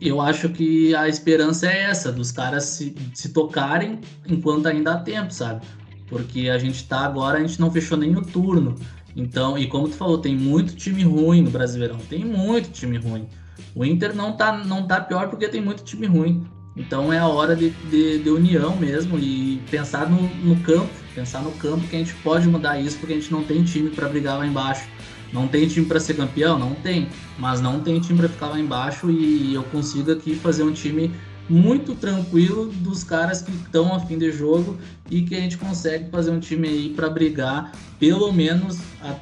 eu 0.00 0.20
acho 0.20 0.48
que 0.48 0.96
a 0.96 1.06
esperança 1.08 1.70
é 1.70 1.82
essa, 1.82 2.10
dos 2.10 2.32
caras 2.32 2.64
se, 2.64 2.96
se 3.14 3.28
tocarem 3.28 4.00
enquanto 4.26 4.66
ainda 4.66 4.94
há 4.94 4.98
tempo, 4.98 5.32
sabe? 5.32 5.64
Porque 6.08 6.48
a 6.48 6.58
gente 6.58 6.84
tá 6.86 7.00
agora, 7.00 7.38
a 7.38 7.40
gente 7.40 7.60
não 7.60 7.70
fechou 7.70 7.96
nem 7.96 8.16
o 8.16 8.22
turno. 8.22 8.74
Então, 9.14 9.58
e 9.58 9.66
como 9.66 9.88
tu 9.88 9.96
falou, 9.96 10.18
tem 10.18 10.36
muito 10.36 10.74
time 10.76 11.02
ruim 11.02 11.42
no 11.42 11.50
Brasileirão, 11.50 11.98
tem 12.08 12.24
muito 12.24 12.70
time 12.70 12.98
ruim. 12.98 13.26
O 13.74 13.84
Inter 13.84 14.14
não 14.14 14.32
tá, 14.32 14.52
não 14.52 14.86
tá 14.86 15.00
pior 15.00 15.28
porque 15.28 15.48
tem 15.48 15.60
muito 15.60 15.82
time 15.82 16.06
ruim. 16.06 16.46
Então 16.76 17.12
é 17.12 17.18
a 17.18 17.26
hora 17.26 17.56
de, 17.56 17.70
de, 17.70 18.20
de 18.20 18.30
união 18.30 18.76
mesmo 18.76 19.18
e 19.18 19.60
pensar 19.68 20.08
no, 20.08 20.22
no, 20.44 20.56
campo, 20.60 20.88
pensar 21.12 21.42
no 21.42 21.50
campo 21.52 21.86
que 21.88 21.96
a 21.96 21.98
gente 21.98 22.14
pode 22.16 22.46
mudar 22.46 22.78
isso 22.78 22.96
porque 22.98 23.14
a 23.14 23.16
gente 23.16 23.32
não 23.32 23.42
tem 23.42 23.64
time 23.64 23.90
para 23.90 24.08
brigar 24.08 24.38
lá 24.38 24.46
embaixo. 24.46 24.88
Não 25.32 25.46
tem 25.46 25.66
time 25.66 25.84
para 25.84 26.00
ser 26.00 26.14
campeão? 26.14 26.58
Não 26.58 26.74
tem. 26.76 27.08
Mas 27.36 27.60
não 27.60 27.80
tem 27.80 28.00
time 28.00 28.18
para 28.18 28.28
ficar 28.28 28.48
lá 28.48 28.58
embaixo 28.58 29.10
e 29.10 29.52
eu 29.52 29.62
consigo 29.64 30.12
aqui 30.12 30.34
fazer 30.36 30.62
um 30.62 30.72
time 30.72 31.10
muito 31.48 31.94
tranquilo 31.94 32.66
dos 32.66 33.02
caras 33.02 33.42
que 33.42 33.50
estão 33.52 33.94
a 33.94 34.00
fim 34.00 34.18
de 34.18 34.30
jogo 34.30 34.78
e 35.10 35.22
que 35.22 35.34
a 35.34 35.40
gente 35.40 35.56
consegue 35.56 36.10
fazer 36.10 36.30
um 36.30 36.40
time 36.40 36.68
aí 36.68 36.88
para 36.90 37.08
brigar 37.08 37.72
pelo 37.98 38.32
menos 38.32 38.78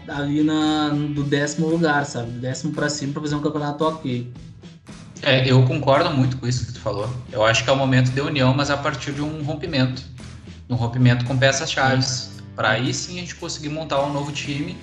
ali 0.08 0.42
na, 0.42 0.88
do 0.88 1.22
décimo 1.22 1.68
lugar, 1.68 2.04
sabe? 2.04 2.30
Décimo 2.32 2.72
para 2.72 2.88
cima 2.88 3.12
para 3.12 3.22
fazer 3.22 3.34
um 3.36 3.40
campeonato 3.40 3.84
ok. 3.84 4.32
É, 5.22 5.50
eu 5.50 5.62
concordo 5.64 6.10
muito 6.10 6.36
com 6.36 6.46
isso 6.46 6.66
que 6.66 6.72
tu 6.72 6.80
falou. 6.80 7.08
Eu 7.32 7.44
acho 7.44 7.64
que 7.64 7.70
é 7.70 7.72
o 7.72 7.76
momento 7.76 8.10
de 8.10 8.20
união, 8.20 8.52
mas 8.54 8.70
a 8.70 8.76
partir 8.76 9.12
de 9.12 9.22
um 9.22 9.42
rompimento. 9.42 10.02
Um 10.68 10.74
rompimento 10.74 11.24
com 11.24 11.36
peças 11.38 11.70
chaves. 11.70 12.30
Para 12.54 12.70
aí 12.70 12.92
sim 12.92 13.18
a 13.18 13.20
gente 13.20 13.34
conseguir 13.34 13.68
montar 13.68 14.02
um 14.02 14.12
novo 14.12 14.32
time 14.32 14.76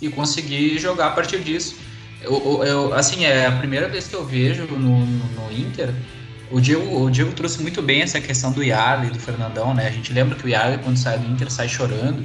e 0.00 0.08
conseguir 0.08 0.78
jogar 0.78 1.08
a 1.08 1.10
partir 1.10 1.40
disso. 1.40 1.76
Eu, 2.20 2.64
eu, 2.64 2.94
assim, 2.94 3.24
é 3.24 3.46
a 3.46 3.52
primeira 3.52 3.88
vez 3.88 4.08
que 4.08 4.14
eu 4.14 4.24
vejo 4.24 4.64
no, 4.64 4.78
no, 4.78 5.06
no 5.06 5.52
Inter 5.52 5.92
o 6.50 6.60
Diego, 6.60 7.04
o 7.04 7.10
Diego 7.10 7.32
trouxe 7.32 7.60
muito 7.60 7.82
bem 7.82 8.02
essa 8.02 8.20
questão 8.20 8.52
do 8.52 8.62
Yarley 8.62 9.10
do 9.10 9.18
Fernandão, 9.18 9.74
né? 9.74 9.86
A 9.86 9.90
gente 9.90 10.12
lembra 10.12 10.36
que 10.36 10.44
o 10.44 10.48
Yarley, 10.48 10.78
quando 10.78 10.96
sai 10.96 11.18
do 11.18 11.26
Inter, 11.26 11.50
sai 11.50 11.68
chorando. 11.68 12.24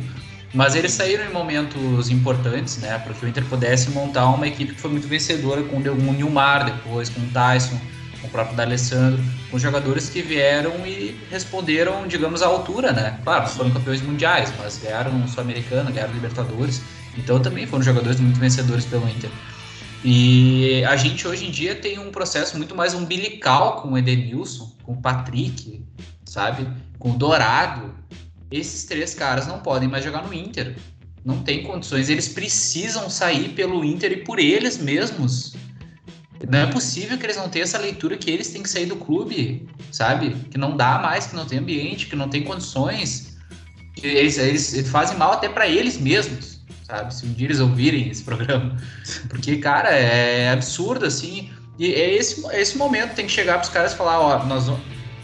Mas 0.53 0.75
eles 0.75 0.91
saíram 0.91 1.23
em 1.25 1.31
momentos 1.31 2.09
importantes, 2.09 2.77
né? 2.77 2.97
Para 2.99 3.13
que 3.13 3.25
o 3.25 3.27
Inter 3.27 3.43
pudesse 3.45 3.89
montar 3.91 4.27
uma 4.27 4.47
equipe 4.47 4.75
que 4.75 4.81
foi 4.81 4.91
muito 4.91 5.07
vencedora 5.07 5.63
com 5.63 5.77
o 5.77 6.13
Nilmar 6.13 6.65
depois, 6.65 7.09
com 7.09 7.21
o 7.21 7.27
Tyson, 7.27 7.79
com 8.19 8.27
o 8.27 8.29
próprio 8.29 8.55
D'Alessandro, 8.55 9.23
com 9.49 9.57
jogadores 9.57 10.09
que 10.09 10.21
vieram 10.21 10.85
e 10.85 11.17
responderam, 11.31 12.05
digamos, 12.05 12.41
à 12.41 12.47
altura, 12.47 12.91
né? 12.91 13.17
Claro, 13.23 13.47
foram 13.47 13.71
campeões 13.71 14.01
mundiais, 14.01 14.51
mas 14.59 14.77
ganharam 14.77 15.25
Sul-Americana, 15.27 15.89
ganharam 15.89 16.13
Libertadores. 16.13 16.81
Então 17.17 17.39
também 17.39 17.65
foram 17.65 17.83
jogadores 17.83 18.19
muito 18.19 18.39
vencedores 18.39 18.85
pelo 18.85 19.07
Inter. 19.07 19.29
E 20.03 20.83
a 20.85 20.95
gente 20.95 21.27
hoje 21.27 21.45
em 21.45 21.51
dia 21.51 21.75
tem 21.75 21.99
um 21.99 22.09
processo 22.09 22.57
muito 22.57 22.75
mais 22.75 22.93
umbilical 22.95 23.81
com 23.81 23.91
o 23.91 23.97
Edenilson, 23.97 24.75
com 24.81 24.93
o 24.93 25.01
Patrick, 25.01 25.85
sabe? 26.25 26.67
Com 26.97 27.11
o 27.11 27.17
Dourado. 27.17 27.93
Esses 28.49 28.83
três 28.85 29.13
caras 29.13 29.45
não 29.45 29.59
podem 29.59 29.87
mais 29.87 30.03
jogar 30.03 30.23
no 30.25 30.33
Inter. 30.33 30.75
Não 31.23 31.43
tem 31.43 31.63
condições. 31.63 32.09
Eles 32.09 32.27
precisam 32.27 33.09
sair 33.09 33.49
pelo 33.49 33.85
Inter 33.85 34.11
e 34.11 34.17
por 34.17 34.39
eles 34.39 34.79
mesmos. 34.79 35.53
Não 36.49 36.57
é 36.57 36.65
possível 36.65 37.19
que 37.19 37.25
eles 37.25 37.37
não 37.37 37.47
tenham 37.47 37.63
essa 37.63 37.77
leitura 37.77 38.17
que 38.17 38.31
eles 38.31 38.49
têm 38.49 38.63
que 38.63 38.69
sair 38.69 38.87
do 38.87 38.95
clube, 38.95 39.69
sabe? 39.91 40.35
Que 40.49 40.57
não 40.57 40.75
dá 40.75 40.97
mais, 40.97 41.27
que 41.27 41.35
não 41.35 41.45
tem 41.45 41.59
ambiente, 41.59 42.07
que 42.07 42.15
não 42.15 42.27
tem 42.27 42.43
condições. 42.43 43.37
Eles, 44.01 44.39
eles 44.39 44.89
fazem 44.89 45.15
mal 45.15 45.33
até 45.33 45.47
para 45.47 45.67
eles 45.67 45.99
mesmos 45.99 46.50
sabe? 46.91 47.15
Se 47.15 47.25
um 47.25 47.33
dia 47.33 47.47
eles 47.47 47.59
ouvirem 47.59 48.09
esse 48.09 48.23
programa. 48.23 48.75
Porque, 49.29 49.57
cara, 49.57 49.89
é 49.89 50.51
absurdo, 50.51 51.05
assim. 51.05 51.49
E 51.79 51.93
é 51.93 52.15
esse, 52.15 52.45
esse 52.53 52.77
momento, 52.77 53.15
tem 53.15 53.25
que 53.25 53.31
chegar 53.31 53.53
para 53.53 53.63
os 53.63 53.69
caras 53.69 53.93
e 53.93 53.95
falar, 53.95 54.19
ó, 54.19 54.45
nós 54.45 54.69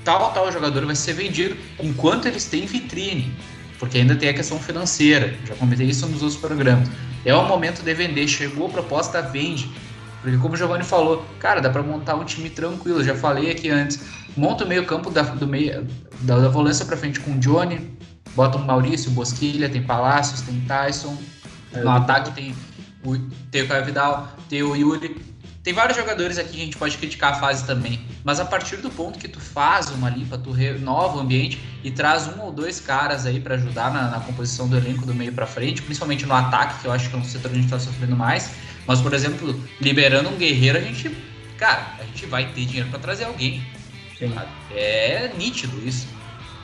tal 0.04 0.32
tal 0.32 0.50
jogador 0.52 0.86
vai 0.86 0.96
ser 0.96 1.14
vendido 1.14 1.58
enquanto 1.80 2.28
eles 2.28 2.46
têm 2.46 2.66
vitrine. 2.66 3.32
Porque 3.78 3.98
ainda 3.98 4.16
tem 4.16 4.30
a 4.30 4.34
questão 4.34 4.58
financeira. 4.58 5.36
Já 5.46 5.56
comentei 5.56 5.88
isso 5.88 6.08
nos 6.08 6.24
outros 6.24 6.40
programas. 6.40 6.90
É 7.26 7.36
o 7.36 7.46
momento 7.48 7.84
de 7.84 7.94
vender. 7.94 8.28
Chegou 8.28 8.68
a 8.68 8.70
proposta, 8.70 9.22
vende. 9.22 9.70
Porque 10.22 10.38
como 10.38 10.56
o 10.56 10.58
Giovanni 10.58 10.84
falou, 10.84 11.24
cara, 11.38 11.62
dá 11.62 11.70
para 11.70 11.84
montar 11.84 12.16
um 12.16 12.24
time 12.24 12.50
tranquilo. 12.50 13.04
Já 13.04 13.14
falei 13.14 13.52
aqui 13.52 13.70
antes. 13.70 14.00
Monta 14.36 14.64
o 14.64 14.68
meio 14.68 14.84
campo 14.86 15.12
da, 15.12 15.22
do 15.22 15.46
meio, 15.46 15.86
da, 16.22 16.40
da 16.40 16.50
volância 16.50 16.86
para 16.86 16.98
frente 16.98 17.20
com 17.20 17.32
o 17.32 17.40
Johnny. 17.40 17.98
Bota 18.36 18.58
o 18.58 18.66
Maurício, 18.66 19.12
Bosquilha, 19.12 19.70
tem 19.70 19.84
Palácios, 19.84 20.42
tem 20.42 20.60
Tyson, 20.62 21.18
é, 21.74 21.82
no 21.82 21.90
ataque 21.90 22.32
tem 22.32 22.56
o, 23.04 23.18
tem 23.52 23.64
o 23.64 23.68
Caio 23.68 23.86
Vidal, 23.86 24.28
tem 24.50 24.64
o 24.64 24.76
Yuri. 24.76 25.16
Tem 25.64 25.74
vários 25.74 25.98
jogadores 25.98 26.38
aqui 26.38 26.52
que 26.52 26.62
a 26.62 26.66
gente 26.66 26.78
pode 26.78 26.98
criticar 26.98 27.34
a 27.34 27.40
fase 27.40 27.66
também. 27.66 28.00
Mas 28.24 28.40
a 28.40 28.46
partir 28.46 28.78
do 28.78 28.90
ponto 28.90 29.20
que 29.20 29.28
tu 29.28 29.40
faz 29.40 29.90
uma 29.90 30.10
limpa, 30.10 30.38
tu 30.38 30.52
renova 30.52 31.18
o 31.18 31.20
ambiente 31.20 31.62
e 31.84 31.92
traz 31.92 32.26
um 32.28 32.42
ou 32.42 32.52
dois 32.54 32.80
caras 32.80 33.26
aí 33.26 33.40
para 33.40 33.56
ajudar 33.56 33.92
na, 33.92 34.10
na, 34.10 34.20
composição 34.22 34.68
do 34.70 34.78
elenco 34.78 35.06
do 35.06 35.14
meio 35.14 35.34
para 35.34 35.46
frente, 35.46 35.82
principalmente 35.82 36.26
no 36.26 36.34
ataque, 36.34 36.82
que 36.82 36.88
eu 36.88 36.92
acho 36.92 37.10
que 37.10 37.16
é 37.16 37.20
um 37.20 37.24
setor 37.24 37.52
que 37.52 37.58
a 37.58 37.62
gente 37.62 37.70
tá 37.70 37.80
sofrendo 37.80 38.16
mais. 38.16 38.52
Mas, 38.86 39.02
por 39.02 39.14
exemplo, 39.14 39.62
liberando 39.82 40.30
um 40.30 40.38
guerreiro, 40.38 40.78
a 40.78 40.82
gente. 40.82 41.16
Cara, 41.58 41.96
a 42.00 42.04
gente 42.04 42.26
vai 42.28 42.46
ter 42.54 42.66
dinheiro 42.66 42.90
para 42.90 43.00
trazer 43.00 43.26
alguém. 43.26 43.62
É 44.72 45.32
nítido 45.38 45.86
isso 45.86 46.08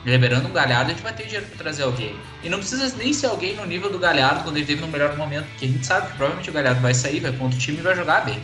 liberando 0.04 0.48
um 0.48 0.52
Galhardo, 0.52 0.90
a 0.90 0.94
gente 0.94 1.02
vai 1.02 1.12
ter 1.12 1.24
dinheiro 1.24 1.46
para 1.46 1.56
trazer 1.56 1.82
alguém. 1.82 2.14
E 2.42 2.48
não 2.48 2.58
precisa 2.58 2.94
nem 2.96 3.12
ser 3.12 3.26
alguém 3.26 3.56
no 3.56 3.64
nível 3.64 3.90
do 3.90 3.98
Galhardo 3.98 4.44
quando 4.44 4.56
ele 4.56 4.66
teve 4.66 4.80
no 4.80 4.88
melhor 4.88 5.16
momento, 5.16 5.46
porque 5.46 5.64
a 5.64 5.68
gente 5.68 5.86
sabe 5.86 6.08
que 6.08 6.16
provavelmente 6.16 6.50
o 6.50 6.52
Galhardo 6.52 6.80
vai 6.80 6.94
sair, 6.94 7.20
vai 7.20 7.32
para 7.32 7.44
outro 7.44 7.58
time 7.58 7.78
e 7.78 7.82
vai 7.82 7.96
jogar 7.96 8.24
bem. 8.24 8.38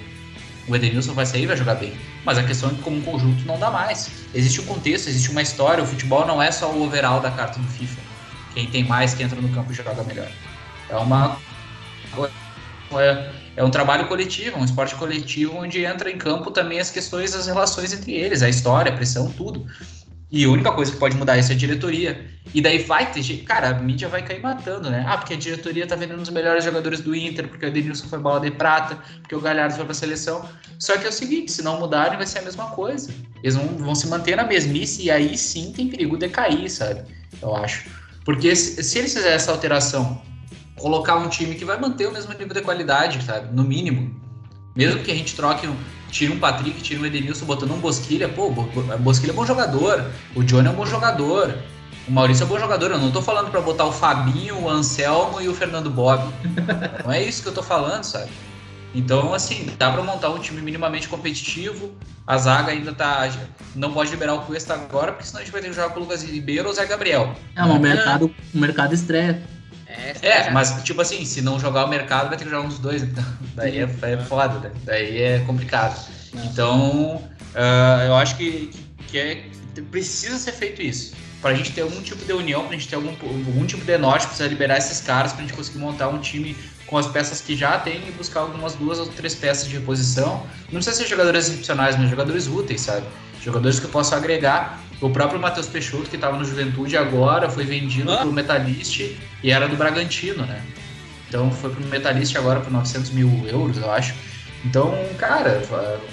O 0.67 0.77
Edenilson 0.77 1.13
vai 1.13 1.27
sair 1.27 1.43
e 1.43 1.47
vai 1.47 1.57
jogar 1.57 1.75
bem. 1.75 1.93
Mas 2.25 2.39
a 2.39 2.43
questão 2.43 2.71
é 2.71 2.75
que, 2.75 2.83
como 2.83 2.97
um 2.97 3.03
conjunto, 3.03 3.45
não 3.45 3.59
dá 3.59 3.71
mais. 3.71 4.11
Existe 4.35 4.61
um 4.61 4.67
contexto, 4.67 5.09
existe 5.09 5.31
uma 5.31 5.43
história. 5.43 5.83
O 5.83 5.87
futebol 5.87 6.27
não 6.27 6.41
é 6.41 6.51
só 6.53 6.71
o 6.71 6.85
overall 6.85 7.21
da 7.21 7.31
carta 7.31 7.59
do 7.59 7.67
FIFA. 7.67 8.01
Quem 8.55 8.67
tem 8.67 8.85
mais, 8.85 9.15
que 9.15 9.23
entra 9.23 9.41
no 9.41 9.49
campo 9.49 9.73
joga 9.73 10.03
melhor. 10.05 10.29
É 10.89 10.97
uma 10.97 11.39
é, 12.99 13.31
é 13.57 13.65
um 13.65 13.71
trabalho 13.71 14.09
coletivo, 14.09 14.59
um 14.59 14.65
esporte 14.65 14.95
coletivo 14.95 15.57
onde 15.57 15.85
entra 15.85 16.11
em 16.11 16.19
campo 16.19 16.51
também 16.51 16.81
as 16.81 16.91
questões 16.91 17.33
das 17.33 17.47
relações 17.47 17.93
entre 17.93 18.13
eles, 18.13 18.43
a 18.43 18.49
história, 18.49 18.93
a 18.93 18.97
pressão, 18.97 19.31
tudo. 19.31 19.67
E 20.33 20.45
a 20.45 20.49
única 20.49 20.71
coisa 20.71 20.93
que 20.93 20.99
pode 20.99 21.17
mudar 21.17 21.37
isso 21.39 21.51
é 21.51 21.55
a 21.55 21.59
diretoria. 21.59 22.25
E 22.55 22.61
daí 22.61 22.79
vai 22.79 23.11
ter 23.11 23.21
gente. 23.21 23.43
Cara, 23.43 23.71
a 23.71 23.75
mídia 23.75 24.09
vai 24.09 24.23
cair 24.23 24.41
matando, 24.41 24.89
né? 24.89 25.05
Ah, 25.07 25.19
porque 25.19 25.35
a 25.35 25.37
diretoria 25.37 25.87
tá 25.87 25.97
vendendo 25.97 26.21
os 26.21 26.31
melhores 26.31 26.65
jogadores 26.65 27.01
do 27.01 27.15
Inter, 27.15 27.49
porque 27.49 27.67
o 27.67 27.69
Edenilson 27.69 28.07
foi 28.07 28.19
bola 28.19 28.41
de 28.41 28.51
prata, 28.53 28.97
porque 29.21 29.35
o 29.35 29.41
Galhardo 29.41 29.75
foi 29.75 29.85
pra 29.85 29.95
seleção. 29.95 30.49
Só 30.79 30.97
que 30.97 31.05
é 31.05 31.09
o 31.09 31.13
seguinte: 31.13 31.51
se 31.51 31.63
não 31.63 31.81
mudarem, 31.81 32.17
vai 32.17 32.27
ser 32.27 32.39
a 32.39 32.43
mesma 32.43 32.67
coisa. 32.71 33.13
Eles 33.43 33.57
vão, 33.57 33.67
vão 33.79 33.95
se 33.95 34.07
manter 34.07 34.37
na 34.37 34.45
mesmice 34.45 35.03
e 35.03 35.11
aí 35.11 35.37
sim 35.37 35.73
tem 35.73 35.89
perigo 35.89 36.17
de 36.17 36.29
cair, 36.29 36.71
sabe? 36.71 37.03
Eu 37.43 37.55
acho. 37.57 37.91
Porque 38.25 38.55
se, 38.55 38.83
se 38.85 38.99
eles 38.99 39.13
fizerem 39.13 39.35
essa 39.35 39.51
alteração, 39.51 40.23
colocar 40.77 41.17
um 41.17 41.29
time 41.29 41.55
que 41.57 41.65
vai 41.65 41.79
manter 41.79 42.07
o 42.07 42.13
mesmo 42.13 42.33
nível 42.33 42.55
de 42.55 42.63
qualidade, 42.63 43.23
sabe? 43.25 43.55
No 43.55 43.65
mínimo. 43.65 44.30
Mesmo 44.75 45.03
que 45.03 45.11
a 45.11 45.15
gente 45.15 45.35
troque 45.35 45.67
um, 45.67 45.77
tira 46.11 46.33
um 46.33 46.39
Patrick, 46.39 46.81
tira 46.83 47.01
um 47.01 47.07
Edenilson 47.07 47.45
botando 47.45 47.73
um 47.73 47.79
Bosquilha, 47.79 48.29
pô, 48.29 48.51
Bosquilha 49.01 49.33
é 49.33 49.35
bom 49.35 49.47
jogador, 49.47 50.11
o 50.35 50.43
Johnny 50.43 50.69
é 50.69 50.71
um 50.71 50.75
bom 50.75 50.87
jogador, 50.87 51.57
o 52.09 52.13
Maurício 52.13 52.43
é 52.43 52.47
um 52.47 52.49
bom 52.49 52.59
jogador. 52.59 52.91
Eu 52.91 52.99
não 52.99 53.11
tô 53.11 53.23
falando 53.23 53.51
para 53.51 53.61
botar 53.61 53.85
o 53.85 53.93
Fabinho, 53.93 54.63
o 54.63 54.69
Anselmo 54.69 55.41
e 55.41 55.49
o 55.49 55.55
Fernando 55.55 55.91
Bob. 55.91 56.23
não 57.05 57.13
é 57.13 57.23
isso 57.23 57.43
que 57.43 57.49
eu 57.49 57.55
tô 57.55 57.63
falando, 57.63 58.05
sabe? 58.05 58.31
Então, 58.93 59.33
assim, 59.33 59.71
dá 59.79 59.91
para 59.91 60.03
montar 60.03 60.31
um 60.31 60.39
time 60.39 60.61
minimamente 60.61 61.09
competitivo. 61.09 61.93
A 62.27 62.37
zaga 62.37 62.73
ainda 62.73 62.93
tá. 62.93 63.31
Não 63.77 63.93
pode 63.93 64.11
liberar 64.11 64.35
o 64.35 64.41
Cuesta 64.41 64.75
agora, 64.75 65.13
porque 65.13 65.27
senão 65.27 65.41
a 65.41 65.45
gente 65.45 65.53
vai 65.53 65.61
ter 65.61 65.69
que 65.69 65.75
jogar 65.75 65.91
com 65.91 66.01
o 66.01 66.03
Lucas 66.03 66.25
Ribeiro 66.25 66.65
ou 66.65 66.73
o 66.73 66.75
Zé 66.75 66.85
Gabriel. 66.87 67.35
É, 67.55 67.61
mas 67.61 67.71
o 67.71 67.79
mercado, 67.79 68.35
o 68.53 68.59
mercado 68.59 68.93
estreia. 68.93 69.43
É, 70.23 70.29
é, 70.29 70.51
mas 70.51 70.83
tipo 70.83 71.01
assim, 71.01 71.25
se 71.25 71.43
não 71.43 71.59
jogar 71.59 71.85
o 71.85 71.89
mercado, 71.89 72.29
vai 72.29 72.39
ter 72.39 72.45
que 72.45 72.51
jogar 72.51 72.65
um 72.65 72.69
dos 72.69 72.79
dois. 72.79 73.03
Então, 73.03 73.25
daí 73.55 73.79
é, 73.79 73.89
é 74.03 74.17
foda, 74.19 74.59
né? 74.59 74.71
daí 74.85 75.23
é 75.23 75.39
complicado. 75.41 75.99
Então, 76.35 77.17
uh, 77.17 78.03
eu 78.07 78.15
acho 78.15 78.37
que, 78.37 78.71
que, 79.09 79.19
é, 79.19 79.45
precisa 79.91 80.39
ser 80.39 80.53
feito 80.53 80.81
isso. 80.81 81.15
Pra 81.41 81.55
gente 81.55 81.73
ter 81.73 81.81
algum 81.81 82.01
tipo 82.03 82.25
de 82.25 82.33
união, 82.33 82.67
pra 82.67 82.73
gente 82.73 82.89
ter 82.89 82.97
algum, 82.97 83.11
algum 83.11 83.65
tipo 83.65 83.85
de 83.85 83.97
norte, 83.97 84.27
precisa 84.27 84.49
liberar 84.49 84.77
esses 84.77 85.01
caras 85.01 85.33
pra 85.33 85.41
gente 85.41 85.55
conseguir 85.55 85.79
montar 85.79 86.09
um 86.09 86.19
time 86.19 86.55
com 86.87 86.99
as 86.99 87.07
peças 87.07 87.41
que 87.41 87.57
já 87.57 87.79
tem 87.79 88.09
e 88.09 88.11
buscar 88.13 88.41
algumas 88.41 88.75
duas 88.75 88.99
ou 88.99 89.07
três 89.07 89.35
peças 89.35 89.67
de 89.67 89.77
reposição. 89.77 90.47
Não 90.71 90.81
precisa 90.81 90.97
ser 90.97 91.07
jogadores 91.07 91.49
excepcionais, 91.49 91.97
mas 91.97 92.11
jogadores 92.11 92.47
úteis, 92.47 92.83
sabe? 92.83 93.07
Jogadores 93.43 93.81
que 93.81 93.87
eu 93.87 93.91
posso 93.91 94.15
agregar 94.15 94.81
o 95.01 95.11
próprio 95.11 95.41
Matheus 95.41 95.67
Peixoto, 95.67 96.11
que 96.11 96.17
estava 96.17 96.37
no 96.37 96.45
Juventude 96.45 96.97
agora, 96.97 97.49
foi 97.49 97.65
vendido 97.65 98.13
ah. 98.13 98.19
para 98.19 98.29
o 98.29 98.33
Metalist 98.33 99.01
e 99.43 99.51
era 99.51 99.67
do 99.67 99.77
Bragantino, 99.77 100.45
né? 100.45 100.63
Então 101.29 101.51
foi 101.51 101.71
para 101.71 101.83
o 101.83 101.87
Metalist 101.87 102.37
agora 102.37 102.61
por 102.61 102.71
900 102.71 103.11
mil 103.11 103.47
euros, 103.47 103.79
eu 103.79 103.91
acho. 103.91 104.15
Então, 104.65 104.93
cara, 105.17 105.63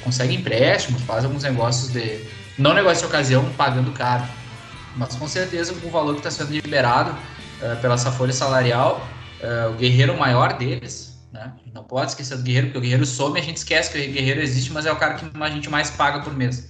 consegue 0.04 0.36
empréstimos, 0.36 1.02
faz 1.02 1.26
alguns 1.26 1.44
negócios 1.44 1.92
de. 1.92 2.20
Não 2.58 2.74
negócio 2.74 3.00
de 3.00 3.06
ocasião 3.06 3.46
pagando 3.58 3.92
caro, 3.92 4.24
mas 4.96 5.16
com 5.16 5.28
certeza 5.28 5.74
com 5.74 5.88
o 5.88 5.92
valor 5.92 6.14
que 6.14 6.28
está 6.28 6.32
sendo 6.32 6.52
liberado 6.52 7.12
uh, 7.12 7.76
pela 7.82 7.96
essa 7.96 8.12
folha 8.12 8.34
salarial, 8.34 9.06
uh, 9.42 9.72
o 9.72 9.74
guerreiro 9.76 10.18
maior 10.18 10.54
deles, 10.54 11.20
né? 11.32 11.52
Não 11.74 11.84
pode 11.84 12.12
esquecer 12.12 12.38
do 12.38 12.44
guerreiro, 12.44 12.68
porque 12.68 12.80
o 12.80 12.82
guerreiro 12.82 13.06
some, 13.06 13.40
a 13.40 13.44
gente 13.44 13.58
esquece 13.58 13.92
que 13.92 13.98
o 14.00 14.14
guerreiro 14.14 14.42
existe, 14.42 14.72
mas 14.72 14.86
é 14.86 14.92
o 14.92 14.96
cara 14.96 15.16
que 15.16 15.26
a 15.40 15.50
gente 15.50 15.70
mais 15.70 15.92
paga 15.92 16.22
por 16.22 16.34
mês. 16.34 16.70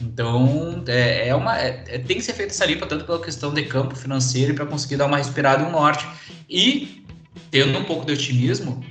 Então, 0.00 0.82
é, 0.86 1.28
é 1.28 1.34
uma, 1.34 1.58
é, 1.58 1.84
é, 1.88 1.98
tem 1.98 2.16
que 2.16 2.22
ser 2.22 2.32
feita 2.32 2.52
essa 2.52 2.64
limpa, 2.64 2.86
tanto 2.86 3.04
pela 3.04 3.20
questão 3.20 3.52
de 3.52 3.62
campo 3.62 3.94
financeiro, 3.94 4.54
para 4.54 4.66
conseguir 4.66 4.96
dar 4.96 5.06
uma 5.06 5.18
respirada 5.18 5.62
e 5.62 5.66
um 5.66 5.70
norte. 5.70 6.06
E, 6.48 7.04
tendo 7.50 7.78
um 7.78 7.84
pouco 7.84 8.06
de 8.06 8.12
otimismo, 8.12 8.82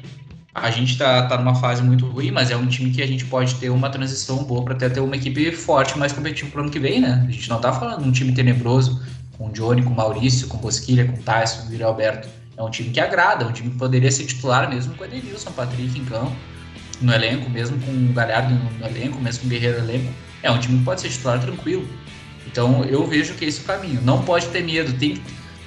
a 0.54 0.70
gente 0.70 0.92
está 0.92 1.28
tá 1.28 1.38
numa 1.38 1.56
fase 1.56 1.82
muito 1.82 2.06
ruim, 2.06 2.32
mas 2.32 2.52
é 2.52 2.58
um 2.58 2.68
time 2.68 2.92
que 2.92 3.02
a 3.02 3.08
gente 3.08 3.26
pode 3.26 3.56
ter 3.56 3.70
uma 3.70 3.90
transição 3.90 4.44
boa 4.44 4.64
para 4.64 4.74
até 4.74 4.90
ter 4.90 5.00
uma 5.00 5.16
equipe 5.16 5.52
forte, 5.52 5.98
mais 5.98 6.12
competitiva 6.12 6.52
para 6.52 6.60
o 6.60 6.64
ano 6.64 6.72
que 6.72 6.80
vem, 6.80 7.02
né? 7.02 7.26
A 7.28 7.32
gente 7.32 7.50
não 7.50 7.58
está 7.58 7.74
falando 7.74 8.04
de 8.04 8.10
um 8.10 8.12
time 8.12 8.34
tenebroso, 8.34 9.02
com 9.38 9.48
o 9.48 9.52
Johnny, 9.52 9.82
com 9.82 9.90
o 9.90 9.96
Maurício, 9.96 10.48
com 10.48 10.58
o 10.58 10.60
Bosquilha, 10.60 11.06
com 11.06 11.18
o 11.18 11.24
Tyson, 11.24 11.68
com 11.68 11.76
o 11.76 11.86
Alberto. 11.86 12.28
É 12.56 12.62
um 12.62 12.70
time 12.70 12.90
que 12.90 13.00
agrada, 13.00 13.44
é 13.44 13.48
um 13.48 13.52
time 13.52 13.72
que 13.72 13.78
poderia 13.78 14.12
ser 14.12 14.26
titular 14.26 14.70
mesmo 14.70 14.94
com 14.94 15.04
o 15.04 15.08
Edenilson, 15.08 15.52
Patrick 15.52 15.98
em 15.98 16.06
campo, 16.06 16.36
no 17.02 17.12
elenco, 17.12 17.50
mesmo 17.50 17.80
com 17.80 17.92
o 17.92 18.14
Galhardo 18.14 18.54
no 18.54 18.86
elenco, 18.86 19.20
mesmo 19.20 19.42
com 19.42 19.48
o 19.48 19.50
Guerreiro 19.50 19.82
no 19.82 19.90
elenco 19.90 20.14
é 20.44 20.52
um 20.52 20.60
time 20.60 20.80
que 20.80 20.86
pode 20.86 21.02
ser 21.02 21.10
titular 21.10 21.40
tranquilo. 21.40 21.88
Então 22.48 22.84
eu 22.86 23.06
vejo 23.06 23.34
que 23.36 23.46
esse 23.46 23.60
é 23.60 23.64
o 23.64 23.66
caminho. 23.66 24.02
Não 24.02 24.24
pode 24.24 24.48
ter 24.48 24.64
medo. 24.64 24.94
Tem 24.98 25.22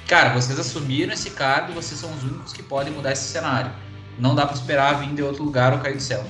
Cara, 0.07 0.33
vocês 0.33 0.59
assumiram 0.59 1.13
esse 1.13 1.31
cargo 1.31 1.73
vocês 1.73 1.99
são 1.99 2.13
os 2.13 2.23
únicos 2.23 2.53
que 2.53 2.61
podem 2.61 2.93
mudar 2.93 3.11
esse 3.11 3.23
cenário. 3.23 3.71
Não 4.19 4.35
dá 4.35 4.45
para 4.45 4.55
esperar 4.55 4.99
vir 4.99 5.13
de 5.13 5.23
outro 5.23 5.43
lugar 5.43 5.73
ou 5.73 5.79
cair 5.79 5.95
do 5.95 6.01
céu. 6.01 6.25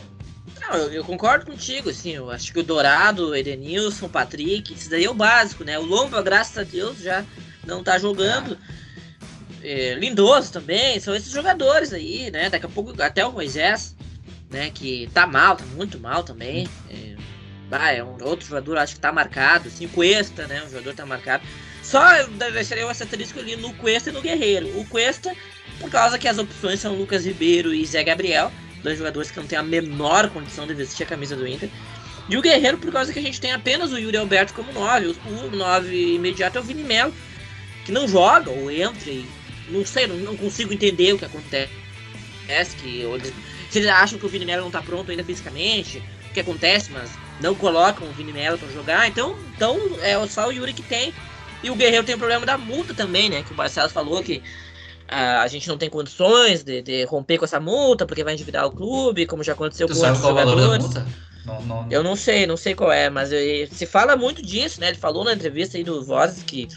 Não, 0.61 0.75
eu, 0.75 0.91
eu, 0.91 1.03
concordo 1.03 1.45
contigo, 1.45 1.89
assim, 1.89 2.11
eu 2.11 2.31
acho 2.31 2.51
que 2.51 2.59
o 2.59 2.63
Dourado, 2.63 3.29
o 3.29 3.35
Edenilson, 3.35 4.07
o 4.07 4.09
Patrick, 4.09 4.73
isso 4.73 4.89
daí 4.89 5.05
é 5.05 5.09
o 5.09 5.13
básico, 5.13 5.63
né? 5.63 5.77
O 5.77 5.85
Lomba, 5.85 6.23
graças 6.23 6.57
a 6.57 6.63
Deus, 6.63 6.99
já 6.99 7.23
não 7.65 7.83
tá 7.83 7.99
jogando. 7.99 8.57
É, 9.61 9.93
Lindoso 9.95 10.51
também, 10.51 10.99
são 10.99 11.13
esses 11.13 11.31
jogadores 11.31 11.91
aí, 11.91 12.31
né? 12.31 12.49
Daqui 12.49 12.65
a 12.65 12.69
pouco 12.69 12.99
até 13.01 13.25
o 13.25 13.31
Moisés, 13.31 13.95
né? 14.49 14.71
Que 14.71 15.09
tá 15.13 15.27
mal, 15.27 15.55
tá 15.55 15.65
muito 15.75 15.99
mal 15.99 16.23
também. 16.23 16.67
É, 16.89 17.15
ah, 17.71 17.91
é 17.91 18.03
um 18.03 18.17
outro 18.23 18.47
jogador, 18.47 18.77
acho 18.77 18.95
que 18.95 18.99
tá 18.99 19.11
marcado. 19.11 19.69
Sim, 19.69 19.87
Cuesta, 19.87 20.47
né? 20.47 20.63
Um 20.65 20.69
jogador 20.69 20.93
tá 20.93 21.05
marcado. 21.05 21.43
Só 21.81 22.23
deixaria 22.51 22.83
essa 22.85 23.03
asterisco 23.03 23.39
ali 23.39 23.55
no 23.55 23.73
Cuesta 23.73 24.09
e 24.09 24.13
no 24.13 24.21
Guerreiro. 24.21 24.79
O 24.79 24.85
Cuesta, 24.85 25.35
por 25.79 25.89
causa 25.89 26.17
que 26.17 26.27
as 26.27 26.37
opções 26.37 26.79
são 26.79 26.95
Lucas 26.95 27.25
Ribeiro 27.25 27.73
e 27.73 27.85
Zé 27.85 28.03
Gabriel, 28.03 28.51
dois 28.83 28.97
jogadores 28.97 29.31
que 29.31 29.39
não 29.39 29.47
têm 29.47 29.57
a 29.57 29.63
menor 29.63 30.29
condição 30.29 30.65
de 30.65 30.73
vestir 30.73 31.03
a 31.03 31.07
camisa 31.07 31.35
do 31.35 31.47
Inter. 31.47 31.69
E 32.27 32.37
o 32.37 32.41
Guerreiro, 32.41 32.77
por 32.77 32.91
causa 32.91 33.13
que 33.13 33.19
a 33.19 33.21
gente 33.21 33.39
tem 33.39 33.51
apenas 33.51 33.91
o 33.91 33.99
Yuri 33.99 34.17
Alberto 34.17 34.53
como 34.53 34.71
9. 34.71 35.15
O 35.25 35.55
9 35.55 36.15
imediato 36.15 36.57
é 36.57 36.61
o 36.61 36.63
Vini 36.63 36.83
Melo, 36.83 37.13
que 37.85 37.91
não 37.91 38.07
joga 38.07 38.49
ou 38.49 38.71
entra 38.71 39.09
e. 39.09 39.25
Não 39.69 39.83
sei, 39.83 40.05
não, 40.05 40.15
não 40.17 40.37
consigo 40.37 40.71
entender 40.71 41.13
o 41.13 41.17
que 41.17 41.25
acontece. 41.25 41.69
Que, 42.79 43.01
eles, 43.01 43.33
se 43.69 43.79
eles 43.79 43.89
acham 43.89 44.19
que 44.19 44.25
o 44.25 44.29
Vini 44.29 44.45
Melo 44.45 44.63
não 44.63 44.71
tá 44.71 44.81
pronto 44.81 45.09
ainda 45.09 45.23
fisicamente, 45.23 46.03
o 46.29 46.33
que 46.33 46.39
acontece, 46.39 46.91
mas 46.91 47.11
não 47.39 47.55
colocam 47.55 48.07
o 48.07 48.11
Vini 48.11 48.31
Melo 48.31 48.57
pra 48.57 48.67
jogar, 48.69 49.07
então, 49.07 49.35
então 49.55 49.77
é 50.01 50.15
só 50.27 50.47
o 50.47 50.51
Yuri 50.51 50.73
que 50.73 50.83
tem. 50.83 51.13
E 51.63 51.69
o 51.69 51.75
Guerreiro 51.75 52.05
tem 52.05 52.15
o 52.15 52.19
problema 52.19 52.45
da 52.45 52.57
multa 52.57 52.93
também, 52.93 53.29
né? 53.29 53.41
Que 53.41 53.51
o 53.51 53.55
Barcelos 53.55 53.91
falou 53.91 54.21
que 54.21 54.41
a, 55.07 55.41
a 55.41 55.47
gente 55.47 55.67
não 55.67 55.77
tem 55.77 55.89
condições 55.89 56.63
de, 56.63 56.81
de, 56.81 57.05
romper 57.05 57.37
com 57.37 57.45
essa 57.45 57.59
multa, 57.59 58.05
porque 58.05 58.23
vai 58.23 58.33
endividar 58.33 58.65
o 58.65 58.71
clube, 58.71 59.25
como 59.25 59.43
já 59.43 59.53
aconteceu 59.53 59.87
tu 59.87 59.93
com 59.93 59.99
outros 59.99 60.21
jogadores. 60.21 60.85
Não, 61.45 61.61
não... 61.61 61.87
Eu 61.89 62.03
não 62.03 62.15
sei, 62.15 62.45
não 62.47 62.57
sei 62.57 62.73
qual 62.73 62.91
é, 62.91 63.09
mas 63.09 63.31
eu, 63.31 63.67
se 63.71 63.85
fala 63.85 64.15
muito 64.15 64.41
disso, 64.41 64.79
né? 64.79 64.89
Ele 64.89 64.97
falou 64.97 65.23
na 65.23 65.33
entrevista 65.33 65.77
aí 65.77 65.83
do 65.83 66.03
Vozes 66.03 66.43
que 66.43 66.67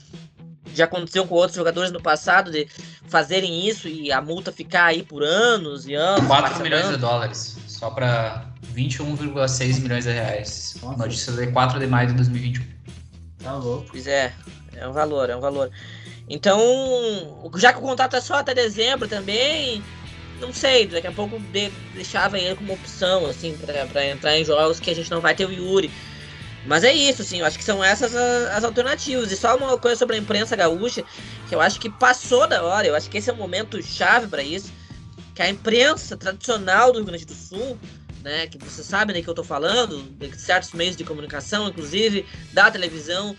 já 0.74 0.84
aconteceu 0.84 1.26
com 1.26 1.34
outros 1.34 1.56
jogadores 1.56 1.90
no 1.90 2.00
passado 2.00 2.50
de 2.50 2.68
fazerem 3.09 3.66
isso 3.66 3.88
e 3.88 4.12
a 4.12 4.20
multa 4.20 4.52
ficar 4.52 4.86
aí 4.86 5.02
por 5.02 5.22
anos 5.22 5.86
e 5.86 5.94
anos. 5.94 6.26
4 6.26 6.62
milhões 6.62 6.88
de 6.88 6.96
dólares, 6.98 7.56
só 7.66 7.90
para 7.90 8.46
21,6 8.75 9.81
milhões 9.81 10.05
de 10.05 10.12
reais. 10.12 10.77
Nossa. 10.83 10.97
Notícia 10.97 11.33
de 11.33 11.47
4 11.49 11.79
de 11.79 11.87
maio 11.87 12.09
de 12.09 12.14
2021. 12.14 12.64
Tá 13.43 13.57
louco. 13.57 13.87
Pois 13.91 14.07
é, 14.07 14.33
é 14.77 14.87
um 14.87 14.93
valor, 14.93 15.31
é 15.31 15.37
um 15.37 15.41
valor. 15.41 15.71
Então, 16.29 16.61
já 17.57 17.73
que 17.73 17.79
o 17.79 17.83
contrato 17.83 18.16
é 18.16 18.21
só 18.21 18.35
até 18.35 18.55
dezembro 18.55 19.09
também, 19.09 19.83
não 20.41 20.53
sei, 20.53 20.87
daqui 20.87 21.07
a 21.07 21.12
pouco 21.12 21.39
de, 21.39 21.71
deixava 21.95 22.39
ele 22.39 22.55
como 22.55 22.75
opção, 22.75 23.27
assim, 23.27 23.57
para 23.57 24.07
entrar 24.07 24.39
em 24.39 24.45
jogos 24.45 24.79
que 24.79 24.91
a 24.91 24.95
gente 24.95 25.11
não 25.11 25.21
vai 25.21 25.35
ter 25.35 25.47
o 25.47 25.53
Yuri. 25.53 25.91
Mas 26.66 26.85
é 26.85 26.93
isso, 26.93 27.23
assim, 27.23 27.39
eu 27.39 27.47
acho 27.47 27.57
que 27.57 27.64
são 27.64 27.83
essas 27.83 28.14
as, 28.14 28.57
as, 28.57 28.64
alternativas. 28.64 29.33
E 29.33 29.37
só 29.37 29.57
uma 29.57 29.79
coisa 29.79 29.97
sobre 29.97 30.16
a 30.16 30.19
imprensa 30.19 30.55
gaúcha, 30.55 31.03
que 31.49 31.55
eu 31.55 31.61
acho 31.61 31.81
que 31.81 31.89
passou 31.89 32.47
da 32.47 32.62
hora, 32.62 32.87
eu 32.87 32.95
acho 32.95 33.09
que 33.09 33.19
esse 33.19 33.31
é 33.31 33.33
o 33.33 33.37
momento 33.37 33.83
chave 33.83 34.27
para 34.27 34.43
isso, 34.43 34.71
que 35.35 35.41
a 35.41 35.49
imprensa 35.49 36.16
tradicional 36.16 36.93
do 36.93 36.99
Rio 36.99 37.07
Grande 37.07 37.25
do 37.25 37.35
Sul 37.35 37.79
né, 38.29 38.47
que 38.47 38.59
você 38.59 38.85
sabe 38.85 39.12
né, 39.12 39.22
que 39.22 39.29
eu 39.29 39.33
estou 39.33 39.45
falando, 39.45 40.03
de 40.18 40.39
certos 40.39 40.72
meios 40.72 40.95
de 40.95 41.03
comunicação, 41.03 41.68
inclusive 41.68 42.26
da 42.53 42.70
televisão, 42.70 43.35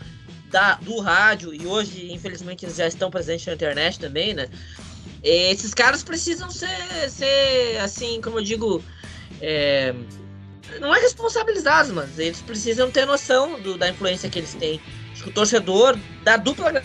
da, 0.50 0.76
do 0.76 1.00
rádio, 1.00 1.54
e 1.54 1.68
hoje, 1.68 2.12
infelizmente, 2.12 2.66
eles 2.66 2.76
já 2.76 2.88
estão 2.88 3.12
presentes 3.12 3.46
na 3.46 3.54
internet 3.54 4.00
também, 4.00 4.34
né? 4.34 4.50
Esses 5.22 5.74
caras 5.74 6.02
precisam 6.02 6.50
ser, 6.50 7.10
ser 7.10 7.78
assim, 7.82 8.20
como 8.20 8.40
eu 8.40 8.44
digo, 8.44 8.84
é, 9.42 9.94
não 10.80 10.96
é 10.96 11.00
responsabilizados, 11.00 11.92
mas 11.92 12.18
eles 12.18 12.42
precisam 12.42 12.90
ter 12.90 13.06
noção 13.06 13.60
do, 13.62 13.78
da 13.78 13.90
influência 13.90 14.30
que 14.30 14.40
eles 14.40 14.56
têm. 14.56 14.82
Acho 15.14 15.24
que 15.24 15.30
o 15.30 15.34
torcedor 15.34 16.00
da 16.24 16.36
dupla 16.36 16.84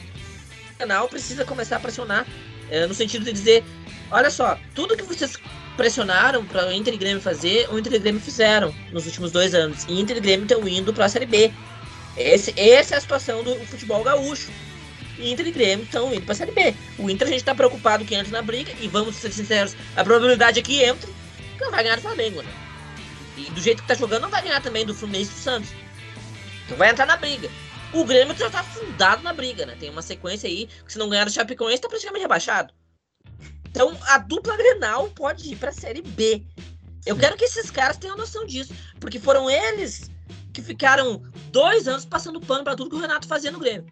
canal 0.79 1.09
precisa 1.09 1.45
começar 1.45 1.77
a 1.77 1.81
pressionar, 1.81 2.27
é, 2.69 2.87
no 2.87 2.93
sentido 2.93 3.25
de 3.25 3.33
dizer, 3.33 3.65
olha 4.11 4.31
só, 4.31 4.59
tudo 4.75 4.97
que 4.97 5.03
vocês 5.03 5.37
pressionaram 5.77 6.45
para 6.45 6.69
o 6.69 6.73
Inter 6.73 6.95
e 6.95 6.97
Grêmio 6.97 7.21
fazer, 7.21 7.69
o 7.73 7.79
Inter 7.79 7.95
e 7.95 7.99
Grêmio 7.99 8.21
fizeram 8.21 8.75
nos 8.93 9.07
últimos 9.07 9.33
dois 9.33 9.55
anos. 9.55 9.85
E 9.89 10.01
Inter 10.01 10.17
e 10.17 10.21
Grêmio 10.21 10.45
estão 10.45 10.67
indo 10.69 10.93
para 10.93 11.07
a 11.07 11.09
Série 11.09 11.27
B. 11.27 11.53
Esse, 12.17 12.55
essa 12.57 12.95
é 12.95 12.99
a 12.99 13.01
situação 13.01 13.43
do 13.43 13.55
futebol 13.67 14.03
gaúcho. 14.05 14.51
Inter 15.19 15.47
e 15.47 15.51
Grêmio 15.51 15.85
estão 15.85 16.13
indo 16.13 16.25
pra 16.25 16.35
Série 16.35 16.53
B. 16.53 16.75
O 16.99 17.11
Inter 17.11 17.29
a 17.29 17.31
gente 17.31 17.45
tá 17.45 17.55
preocupado 17.55 18.05
que 18.05 18.15
entre 18.15 18.33
na 18.33 18.43
briga, 18.43 18.73
e 18.81 18.89
vamos 18.89 19.17
ser 19.17 19.33
sinceros, 19.33 19.77
a 19.97 20.05
probabilidade 20.05 20.59
é 20.59 20.63
que 20.63 20.83
entre, 20.83 21.13
que 21.57 21.65
não 21.65 21.71
vai 21.71 21.83
ganhar 21.83 21.97
do 21.97 22.03
Flamengo, 22.03 22.43
né? 22.43 22.53
E 23.37 23.51
do 23.51 23.61
jeito 23.61 23.83
que 23.83 23.89
tá 23.89 23.95
jogando, 23.95 24.23
não 24.23 24.31
vai 24.31 24.43
ganhar 24.43 24.61
também 24.61 24.87
do 24.87 24.95
Fluminense 24.95 25.31
e 25.31 25.35
do 25.35 25.41
Santos. 25.41 25.71
Então 26.65 26.77
vai 26.77 26.91
entrar 26.91 27.07
na 27.07 27.17
briga. 27.17 27.51
O 27.93 28.05
Grêmio 28.05 28.37
já 28.37 28.51
tá 28.51 28.63
fundado 28.63 29.23
na 29.23 29.33
briga, 29.33 29.67
né? 29.67 29.77
Tem 29.79 29.91
uma 29.91 30.03
sequência 30.03 30.49
aí 30.49 30.69
que 30.85 30.93
se 30.93 30.99
não 30.99 31.09
ganhar 31.09 31.25
do 31.25 31.33
Chapecoense 31.33 31.83
tá 31.83 31.89
praticamente 31.89 32.23
rebaixado. 32.23 32.73
Então 33.75 33.93
a 34.07 34.18
dupla 34.18 34.57
Grenal 34.57 35.09
pode 35.09 35.53
ir 35.53 35.57
pra 35.57 35.72
Série 35.72 36.01
B. 36.01 36.45
Eu 37.05 37.16
quero 37.16 37.37
que 37.37 37.45
esses 37.45 37.72
caras 37.72 37.97
tenham 37.97 38.16
noção 38.16 38.47
disso, 38.47 38.72
porque 39.01 39.18
foram 39.18 39.51
eles 39.51 40.09
que 40.53 40.62
ficaram 40.62 41.20
dois 41.51 41.89
anos 41.89 42.05
passando 42.05 42.41
pano 42.41 42.62
para 42.62 42.77
tudo 42.77 42.91
que 42.91 42.95
o 42.95 43.01
Renato 43.01 43.27
fazia 43.27 43.51
no 43.51 43.59
Grêmio. 43.59 43.85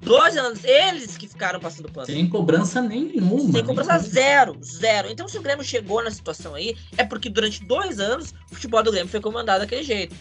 Dois 0.00 0.36
anos, 0.36 0.64
eles 0.64 1.16
que 1.16 1.28
ficaram 1.28 1.60
passando 1.60 1.88
pano. 1.88 2.06
Sem 2.06 2.28
cobrança 2.28 2.82
nenhuma. 2.82 3.52
Sem 3.52 3.64
cobrança 3.64 3.96
zero, 4.00 4.58
zero. 4.60 5.08
Então, 5.08 5.28
se 5.28 5.38
o 5.38 5.42
Grêmio 5.42 5.64
chegou 5.64 6.02
na 6.02 6.10
situação 6.10 6.56
aí, 6.56 6.76
é 6.98 7.04
porque 7.04 7.30
durante 7.30 7.64
dois 7.64 8.00
anos 8.00 8.34
o 8.50 8.56
futebol 8.56 8.82
do 8.82 8.90
Grêmio 8.90 9.08
foi 9.08 9.20
comandado 9.20 9.60
daquele 9.60 9.84
jeito. 9.84 10.16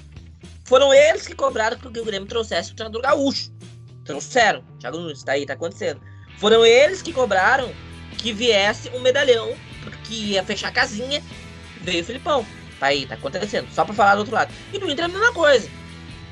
Foram 0.64 0.94
eles 0.94 1.26
que 1.26 1.34
cobraram 1.34 1.76
que 1.76 1.88
o 1.88 2.06
Grêmio 2.06 2.28
trouxesse 2.28 2.72
o 2.72 2.76
treinador 2.76 3.02
gaúcho. 3.02 3.52
Trouxeram. 4.06 4.64
Thiago 4.80 5.00
Nunes, 5.00 5.24
tá 5.24 5.32
aí, 5.32 5.48
tá 5.48 5.54
acontecendo. 5.54 6.00
Foram 6.38 6.64
eles 6.64 7.02
que 7.02 7.12
cobraram 7.12 7.74
que 8.22 8.32
viesse 8.32 8.90
um 8.90 9.02
medalhão, 9.02 9.56
porque 9.84 10.14
ia 10.14 10.44
fechar 10.44 10.70
a 10.70 10.72
casinha. 10.72 11.22
Veio 11.82 12.02
o 12.02 12.06
Filipão. 12.06 12.46
Tá 12.80 12.88
aí, 12.88 13.06
tá 13.06 13.16
acontecendo. 13.16 13.68
Só 13.74 13.84
pra 13.84 13.94
falar 13.94 14.16
do 14.16 14.20
outro 14.20 14.34
lado. 14.34 14.54
E 14.72 14.80
do 14.80 14.90
Inter 14.90 15.06
é 15.06 15.08
a 15.08 15.12
mesma 15.12 15.34
coisa. 15.34 15.70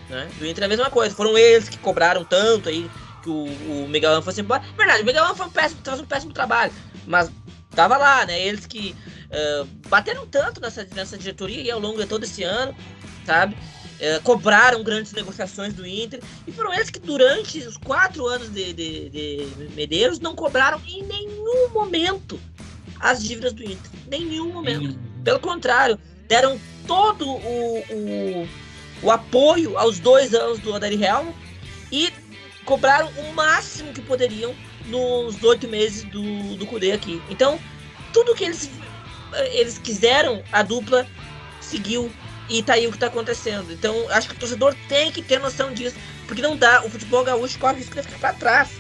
Né? 0.10 0.28
Do 0.38 0.48
Inter 0.48 0.64
é 0.64 0.66
a 0.66 0.70
mesma 0.70 0.90
coisa. 0.90 1.16
Foram 1.16 1.38
eles 1.38 1.70
que 1.70 1.78
cobraram 1.78 2.24
tanto 2.24 2.70
aí 2.70 2.90
que 3.22 3.30
o, 3.30 3.46
o 3.46 3.88
Miguelão 3.90 4.22
fosse 4.22 4.42
embora. 4.42 4.64
Verdade, 4.78 5.04
o 5.04 5.06
Miguelão 5.06 5.36
foi 5.36 5.48
um 5.48 5.52
péssimo, 5.52 5.82
fez 5.84 6.00
um 6.00 6.06
péssimo 6.06 6.34
trabalho. 6.34 6.72
Mas 7.06 7.32
tava 7.76 7.98
lá, 7.98 8.26
né? 8.26 8.40
Eles 8.40 8.66
que 8.66 8.96
uh, 9.26 9.66
bateram 9.88 10.26
tanto 10.28 10.62
nessa, 10.62 10.88
nessa 10.96 11.18
diretoria 11.18 11.74
ao 11.74 11.80
longo 11.80 12.00
de 12.00 12.06
todo 12.06 12.24
esse 12.24 12.44
ano, 12.44 12.76
sabe? 13.26 13.58
Uh, 14.00 14.22
cobraram 14.24 14.82
grandes 14.82 15.12
negociações 15.12 15.74
do 15.74 15.86
Inter. 15.86 16.22
E 16.48 16.52
foram 16.52 16.74
eles 16.74 16.90
que 16.90 17.00
durante 17.00 17.60
os 17.60 17.76
quatro 17.78 18.26
anos 18.28 18.50
de, 18.50 18.72
de, 18.72 19.10
de 19.10 19.70
Medeiros 19.76 20.20
não 20.20 20.36
cobraram 20.36 20.82
em 20.88 21.04
nenhum 21.04 21.70
momento 21.74 22.40
as 23.00 23.22
dívidas 23.22 23.54
do 23.54 23.64
Inter. 23.64 23.92
Nenhum 24.08 24.54
momento. 24.54 24.98
Pelo 25.24 25.40
contrário, 25.40 26.00
deram 26.28 26.60
todo 26.88 27.28
o, 27.28 27.80
o, 27.90 28.50
o 29.04 29.12
apoio 29.12 29.78
aos 29.78 30.00
dois 30.00 30.34
anos 30.34 30.60
do 30.60 30.74
Odair 30.74 30.98
Real 30.98 31.34
e 31.92 32.12
cobraram 32.66 33.10
o 33.18 33.34
máximo 33.34 33.92
que 33.92 34.02
poderiam 34.02 34.56
nos 34.86 35.44
oito 35.44 35.68
meses 35.68 36.04
do, 36.06 36.56
do 36.56 36.66
Kudê 36.66 36.92
aqui. 36.92 37.22
Então, 37.30 37.60
tudo 38.14 38.36
que 38.36 38.46
eles, 38.46 38.70
eles 39.52 39.78
quiseram, 39.78 40.44
a 40.52 40.64
dupla 40.64 41.06
seguiu 41.62 42.12
e 42.50 42.64
tá 42.64 42.74
aí 42.74 42.88
o 42.88 42.92
que 42.92 42.98
tá 42.98 43.08
acontecendo. 43.08 43.72
Então, 43.72 44.10
acho 44.10 44.30
que 44.30 44.36
o 44.36 44.40
torcedor 44.40 44.76
tem 44.88 45.12
que 45.12 45.22
ter 45.22 45.40
noção 45.40 45.74
disso, 45.74 45.96
porque 46.28 46.42
não 46.42 46.58
dá. 46.58 46.84
O 46.84 46.90
futebol 46.90 47.24
gaúcho 47.24 47.60
corre 47.60 47.78
risco 47.78 47.96
de 47.96 48.02
ficar 48.02 48.20
pra 48.20 48.34
trás. 48.34 48.72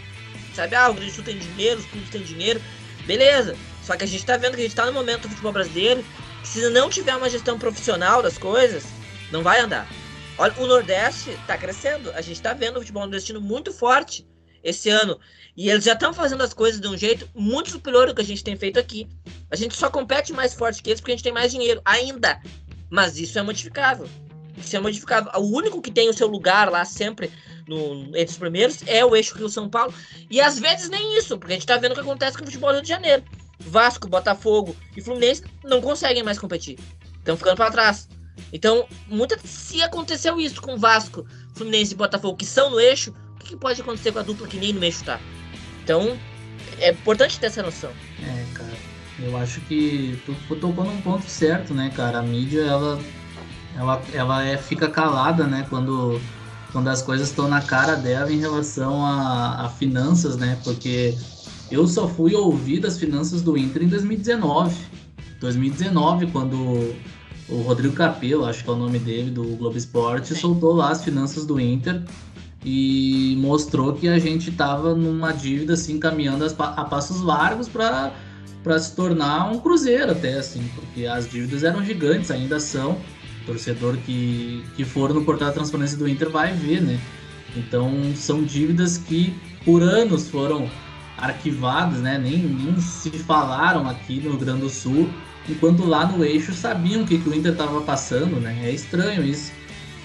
Sabe? 0.55 0.75
Ah, 0.75 0.89
o 0.89 0.93
Grande 0.93 1.11
Sul 1.11 1.23
tem 1.23 1.37
dinheiro, 1.37 1.79
os 1.79 1.85
clubes 1.85 2.09
têm 2.09 2.21
dinheiro, 2.21 2.61
beleza. 3.05 3.55
Só 3.83 3.95
que 3.95 4.03
a 4.03 4.07
gente 4.07 4.25
tá 4.25 4.37
vendo 4.37 4.55
que 4.55 4.61
a 4.61 4.63
gente 4.63 4.75
tá 4.75 4.85
no 4.85 4.93
momento 4.93 5.23
do 5.23 5.29
futebol 5.29 5.53
brasileiro 5.53 6.03
que 6.41 6.47
se 6.47 6.69
não 6.69 6.89
tiver 6.89 7.15
uma 7.15 7.29
gestão 7.29 7.59
profissional 7.59 8.21
das 8.21 8.37
coisas, 8.37 8.83
não 9.31 9.43
vai 9.43 9.59
andar. 9.59 9.87
Olha, 10.37 10.53
o 10.57 10.67
Nordeste 10.67 11.31
está 11.31 11.57
crescendo. 11.57 12.11
A 12.11 12.21
gente 12.21 12.37
está 12.37 12.53
vendo 12.53 12.77
o 12.77 12.79
futebol 12.79 13.03
nordestino 13.03 13.41
muito 13.41 13.73
forte 13.73 14.27
esse 14.63 14.89
ano. 14.89 15.19
E 15.55 15.69
eles 15.69 15.83
já 15.83 15.93
estão 15.93 16.13
fazendo 16.13 16.41
as 16.41 16.53
coisas 16.53 16.79
de 16.79 16.87
um 16.87 16.97
jeito 16.97 17.29
muito 17.33 17.71
superior 17.71 18.07
ao 18.07 18.15
que 18.15 18.21
a 18.21 18.25
gente 18.25 18.43
tem 18.43 18.55
feito 18.55 18.79
aqui. 18.79 19.07
A 19.51 19.55
gente 19.55 19.75
só 19.75 19.89
compete 19.89 20.31
mais 20.31 20.53
forte 20.53 20.81
que 20.81 20.89
eles 20.89 21.01
porque 21.01 21.11
a 21.11 21.15
gente 21.15 21.23
tem 21.23 21.33
mais 21.33 21.51
dinheiro, 21.51 21.81
ainda. 21.83 22.41
Mas 22.89 23.17
isso 23.17 23.37
é 23.37 23.41
modificável. 23.41 24.07
Isso 24.57 24.75
é 24.75 24.79
modificável. 24.79 25.31
O 25.35 25.55
único 25.55 25.81
que 25.81 25.91
tem 25.91 26.09
o 26.09 26.13
seu 26.13 26.27
lugar 26.27 26.69
lá 26.69 26.83
sempre 26.83 27.31
no, 27.67 28.07
entre 28.07 28.31
os 28.31 28.37
primeiros 28.37 28.79
é 28.85 29.05
o 29.05 29.15
eixo 29.15 29.37
Rio-São 29.37 29.69
Paulo. 29.69 29.93
E 30.29 30.41
às 30.41 30.59
vezes 30.59 30.89
nem 30.89 31.17
isso, 31.17 31.37
porque 31.37 31.53
a 31.53 31.55
gente 31.55 31.63
está 31.63 31.77
vendo 31.77 31.91
o 31.91 31.95
que 31.95 32.01
acontece 32.01 32.37
com 32.37 32.43
o 32.43 32.45
futebol 32.45 32.69
do 32.69 32.75
Rio 32.75 32.83
de 32.83 32.89
Janeiro. 32.89 33.23
Vasco, 33.59 34.07
Botafogo 34.07 34.75
e 34.95 35.01
Fluminense 35.01 35.43
não 35.63 35.81
conseguem 35.81 36.23
mais 36.23 36.39
competir. 36.39 36.79
Estão 37.17 37.37
ficando 37.37 37.57
para 37.57 37.71
trás. 37.71 38.07
Então, 38.53 38.87
muita, 39.07 39.37
se 39.43 39.81
aconteceu 39.81 40.39
isso 40.39 40.61
com 40.61 40.77
Vasco, 40.77 41.25
Fluminense 41.53 41.93
e 41.93 41.97
Botafogo, 41.97 42.37
que 42.37 42.45
são 42.45 42.69
no 42.69 42.79
eixo, 42.79 43.13
o 43.35 43.39
que, 43.39 43.55
pode 43.55 43.81
acontecer 43.81 44.11
com 44.11 44.19
a 44.19 44.23
dupla 44.23 44.47
que 44.47 44.57
nem 44.57 44.73
no 44.73 44.83
eixo 44.83 45.03
tá? 45.03 45.19
Então, 45.83 46.17
é 46.79 46.91
importante 46.91 47.39
ter 47.39 47.47
essa 47.47 47.61
noção. 47.61 47.91
É, 48.21 48.53
cara. 48.53 48.88
Eu 49.23 49.37
acho 49.37 49.59
que 49.61 50.17
tu, 50.25 50.55
tocou 50.55 50.85
num 50.85 51.01
ponto 51.01 51.29
certo, 51.29 51.73
né, 51.73 51.91
cara? 51.95 52.19
A 52.19 52.21
mídia, 52.21 52.61
ela, 52.61 52.99
ela, 53.75 54.01
ela 54.13 54.45
é, 54.45 54.57
fica 54.57 54.89
calada, 54.89 55.45
né, 55.45 55.65
quando, 55.69 56.19
quando 56.71 56.87
as 56.87 57.01
coisas 57.01 57.29
estão 57.29 57.47
na 57.47 57.61
cara 57.61 57.95
dela 57.95 58.31
em 58.31 58.39
relação 58.39 59.05
a, 59.05 59.65
a 59.65 59.69
finanças, 59.69 60.37
né? 60.37 60.57
Porque 60.63 61.15
eu 61.69 61.85
só 61.85 62.07
fui 62.07 62.33
ouvir 62.33 62.79
das 62.79 62.97
finanças 62.97 63.41
do 63.41 63.57
Inter 63.57 63.83
em 63.83 63.87
2019. 63.87 64.75
2019, 65.39 66.27
quando 66.27 66.95
o 67.49 67.61
Rodrigo 67.61 67.95
Capello, 67.95 68.45
acho 68.45 68.63
que 68.63 68.69
é 68.69 68.73
o 68.73 68.75
nome 68.75 68.99
dele, 68.99 69.31
do 69.31 69.43
Globo 69.57 69.77
Esporte, 69.77 70.29
Sim. 70.29 70.35
soltou 70.35 70.73
lá 70.73 70.89
as 70.91 71.03
finanças 71.03 71.45
do 71.45 71.59
Inter 71.59 72.03
e 72.63 73.35
mostrou 73.39 73.93
que 73.93 74.07
a 74.07 74.19
gente 74.19 74.49
estava 74.49 74.93
numa 74.93 75.31
dívida 75.31 75.73
assim 75.73 75.97
caminhando 75.97 76.45
a 76.45 76.85
passos 76.85 77.21
largos 77.21 77.69
para 77.69 78.13
para 78.63 78.77
se 78.79 78.95
tornar 78.95 79.51
um 79.51 79.59
cruzeiro 79.59 80.11
até 80.11 80.33
assim, 80.33 80.63
porque 80.75 81.05
as 81.05 81.29
dívidas 81.29 81.63
eram 81.63 81.83
gigantes, 81.83 82.29
ainda 82.31 82.59
são. 82.59 82.97
O 83.43 83.45
torcedor 83.45 83.97
que 84.05 84.63
que 84.75 84.83
for 84.83 85.13
no 85.13 85.23
portal 85.23 85.47
da 85.47 85.53
transparência 85.53 85.97
do 85.97 86.07
Inter 86.07 86.29
vai 86.29 86.53
ver, 86.53 86.81
né? 86.81 86.99
Então 87.55 87.91
são 88.15 88.43
dívidas 88.43 88.97
que 88.97 89.33
por 89.65 89.81
anos 89.81 90.29
foram 90.29 90.69
arquivadas, 91.17 91.99
né? 91.99 92.17
Nem, 92.17 92.37
nem 92.37 92.79
se 92.79 93.09
falaram 93.09 93.87
aqui 93.87 94.19
no 94.19 94.31
Rio 94.31 94.39
Grande 94.39 94.61
do 94.61 94.69
Sul 94.69 95.09
enquanto 95.47 95.85
lá 95.85 96.05
no 96.05 96.23
eixo 96.23 96.53
sabiam 96.53 97.01
o 97.01 97.07
que, 97.07 97.17
que 97.17 97.29
o 97.29 97.33
Inter 97.33 97.53
estava 97.53 97.81
passando, 97.81 98.39
né? 98.39 98.57
É 98.63 98.71
estranho 98.71 99.23
isso. 99.23 99.51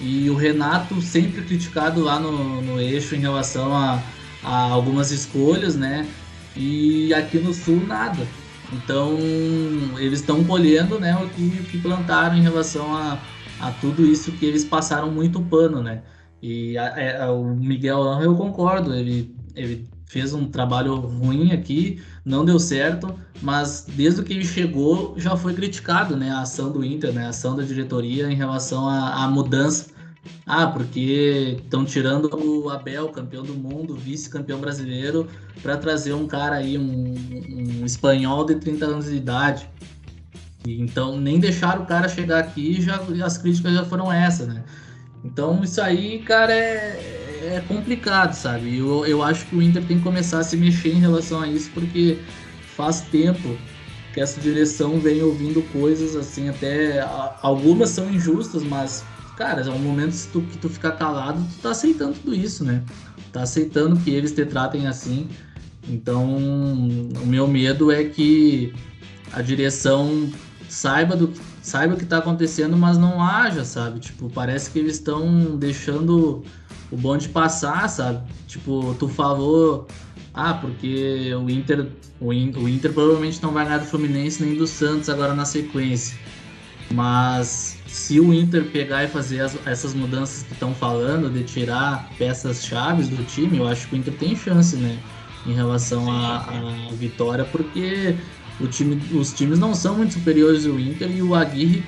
E 0.01 0.29
o 0.29 0.35
Renato 0.35 1.01
sempre 1.01 1.41
criticado 1.43 2.01
lá 2.01 2.19
no, 2.19 2.61
no 2.61 2.81
eixo 2.81 3.15
em 3.15 3.19
relação 3.19 3.75
a, 3.75 4.01
a 4.43 4.61
algumas 4.69 5.11
escolhas, 5.11 5.75
né? 5.75 6.05
E 6.55 7.13
aqui 7.13 7.37
no 7.37 7.53
sul 7.53 7.85
nada. 7.85 8.25
Então 8.73 9.17
eles 9.97 10.19
estão 10.19 10.43
colhendo 10.43 10.99
né, 10.99 11.15
o 11.15 11.29
que, 11.29 11.63
que, 11.63 11.77
plantaram 11.77 12.35
em 12.35 12.41
relação 12.41 12.93
a, 12.95 13.19
a 13.59 13.71
tudo 13.71 14.05
isso 14.05 14.31
que 14.33 14.45
eles 14.45 14.65
passaram 14.65 15.11
muito 15.11 15.41
pano, 15.41 15.81
né? 15.81 16.01
E 16.41 16.77
a, 16.77 16.93
a, 16.93 17.01
é, 17.01 17.29
o 17.29 17.43
Miguel 17.43 18.03
eu 18.21 18.35
concordo, 18.35 18.93
ele, 18.93 19.35
ele 19.55 19.87
fez 20.05 20.33
um 20.33 20.45
trabalho 20.47 20.95
ruim 20.95 21.51
aqui, 21.51 22.01
não 22.23 22.45
deu 22.45 22.59
certo, 22.59 23.13
mas 23.41 23.85
desde 23.95 24.23
que 24.23 24.33
ele 24.33 24.45
chegou 24.45 25.15
já 25.17 25.35
foi 25.35 25.53
criticado, 25.53 26.15
né, 26.15 26.29
a 26.29 26.41
ação 26.41 26.71
do 26.71 26.83
Inter, 26.83 27.11
né, 27.13 27.25
a 27.25 27.29
ação 27.29 27.55
da 27.55 27.63
diretoria 27.63 28.31
em 28.31 28.35
relação 28.35 28.87
à 28.87 29.27
mudança. 29.27 29.94
Ah, 30.45 30.67
porque 30.67 31.57
estão 31.63 31.85
tirando 31.85 32.29
o 32.33 32.69
Abel, 32.69 33.09
campeão 33.09 33.43
do 33.43 33.53
mundo, 33.53 33.95
vice-campeão 33.95 34.59
brasileiro, 34.59 35.27
para 35.61 35.77
trazer 35.77 36.13
um 36.13 36.27
cara 36.27 36.57
aí, 36.57 36.77
um, 36.77 37.15
um 37.81 37.85
espanhol 37.85 38.45
de 38.45 38.55
30 38.55 38.85
anos 38.85 39.05
de 39.05 39.15
idade. 39.15 39.67
Então, 40.67 41.19
nem 41.19 41.39
deixaram 41.39 41.83
o 41.83 41.85
cara 41.85 42.07
chegar 42.07 42.39
aqui, 42.39 42.81
já 42.81 42.99
as 43.23 43.37
críticas 43.37 43.73
já 43.73 43.85
foram 43.85 44.11
essas, 44.11 44.47
né? 44.47 44.63
Então, 45.23 45.63
isso 45.63 45.81
aí, 45.81 46.19
cara, 46.19 46.53
é, 46.53 47.55
é 47.55 47.63
complicado, 47.67 48.33
sabe? 48.33 48.77
Eu, 48.77 49.05
eu 49.05 49.23
acho 49.23 49.45
que 49.47 49.55
o 49.55 49.61
Inter 49.61 49.83
tem 49.85 49.97
que 49.97 50.03
começar 50.03 50.39
a 50.39 50.43
se 50.43 50.55
mexer 50.55 50.89
em 50.89 50.99
relação 50.99 51.41
a 51.41 51.47
isso, 51.47 51.71
porque 51.73 52.19
faz 52.75 53.01
tempo 53.01 53.57
que 54.13 54.21
essa 54.21 54.39
direção 54.39 54.99
vem 54.99 55.21
ouvindo 55.21 55.61
coisas 55.73 56.15
assim, 56.15 56.47
até 56.47 57.01
algumas 57.41 57.89
são 57.89 58.09
injustas, 58.09 58.63
mas, 58.63 59.03
cara, 59.35 59.61
é 59.61 59.69
um 59.69 59.79
momento 59.79 60.13
que 60.13 60.27
tu, 60.27 60.41
que 60.41 60.57
tu 60.57 60.69
ficar 60.69 60.91
calado, 60.93 61.43
tu 61.55 61.61
tá 61.61 61.71
aceitando 61.71 62.13
tudo 62.13 62.35
isso, 62.35 62.63
né? 62.63 62.83
Tá 63.31 63.43
aceitando 63.43 63.97
que 63.97 64.09
eles 64.09 64.31
te 64.31 64.45
tratem 64.45 64.87
assim. 64.87 65.27
Então, 65.87 66.25
o 66.25 67.25
meu 67.25 67.47
medo 67.47 67.91
é 67.91 68.03
que 68.03 68.73
a 69.31 69.41
direção 69.41 70.29
saiba 70.67 71.15
do 71.15 71.31
saiba 71.61 71.95
o 71.95 71.97
que 71.97 72.03
está 72.03 72.19
acontecendo, 72.19 72.77
mas 72.77 72.97
não 72.97 73.21
haja, 73.21 73.65
sabe? 73.65 73.99
Tipo, 73.99 74.29
parece 74.29 74.69
que 74.69 74.77
eles 74.77 74.95
estão 74.95 75.57
deixando 75.57 76.43
o 76.91 76.97
bonde 76.97 77.29
passar, 77.29 77.89
sabe? 77.89 78.23
Tipo, 78.47 78.95
tu 78.99 79.07
falou, 79.07 79.87
ah, 80.31 80.53
porque 80.53 81.33
o 81.33 81.49
Inter, 81.49 81.87
o 82.21 82.31
Inter 82.31 82.93
provavelmente 82.93 83.41
não 83.41 83.51
vai 83.51 83.65
ganhar 83.65 83.79
do 83.79 83.85
Fluminense 83.85 84.43
nem 84.43 84.55
do 84.55 84.67
Santos 84.67 85.09
agora 85.09 85.33
na 85.33 85.43
sequência. 85.43 86.15
Mas 86.93 87.74
se 87.95 88.19
o 88.19 88.33
Inter 88.33 88.65
pegar 88.65 89.05
e 89.05 89.07
fazer 89.07 89.39
as, 89.39 89.57
essas 89.65 89.93
mudanças 89.93 90.43
que 90.43 90.51
estão 90.51 90.75
falando, 90.75 91.31
de 91.31 91.43
tirar 91.43 92.09
peças 92.17 92.65
chaves 92.65 93.07
do 93.07 93.23
time, 93.23 93.57
eu 93.57 93.67
acho 93.67 93.87
que 93.87 93.95
o 93.95 93.97
Inter 93.97 94.13
tem 94.13 94.35
chance, 94.35 94.75
né? 94.75 94.99
em 95.45 95.53
relação 95.53 96.11
à 96.11 96.43
vitória, 96.93 97.45
porque 97.45 98.15
o 98.59 98.67
time, 98.67 99.01
os 99.13 99.31
times 99.31 99.59
não 99.59 99.73
são 99.73 99.95
muito 99.95 100.15
superiores 100.15 100.65
ao 100.65 100.79
Inter 100.79 101.09
e 101.09 101.21
o 101.21 101.35
Aguirre 101.35 101.83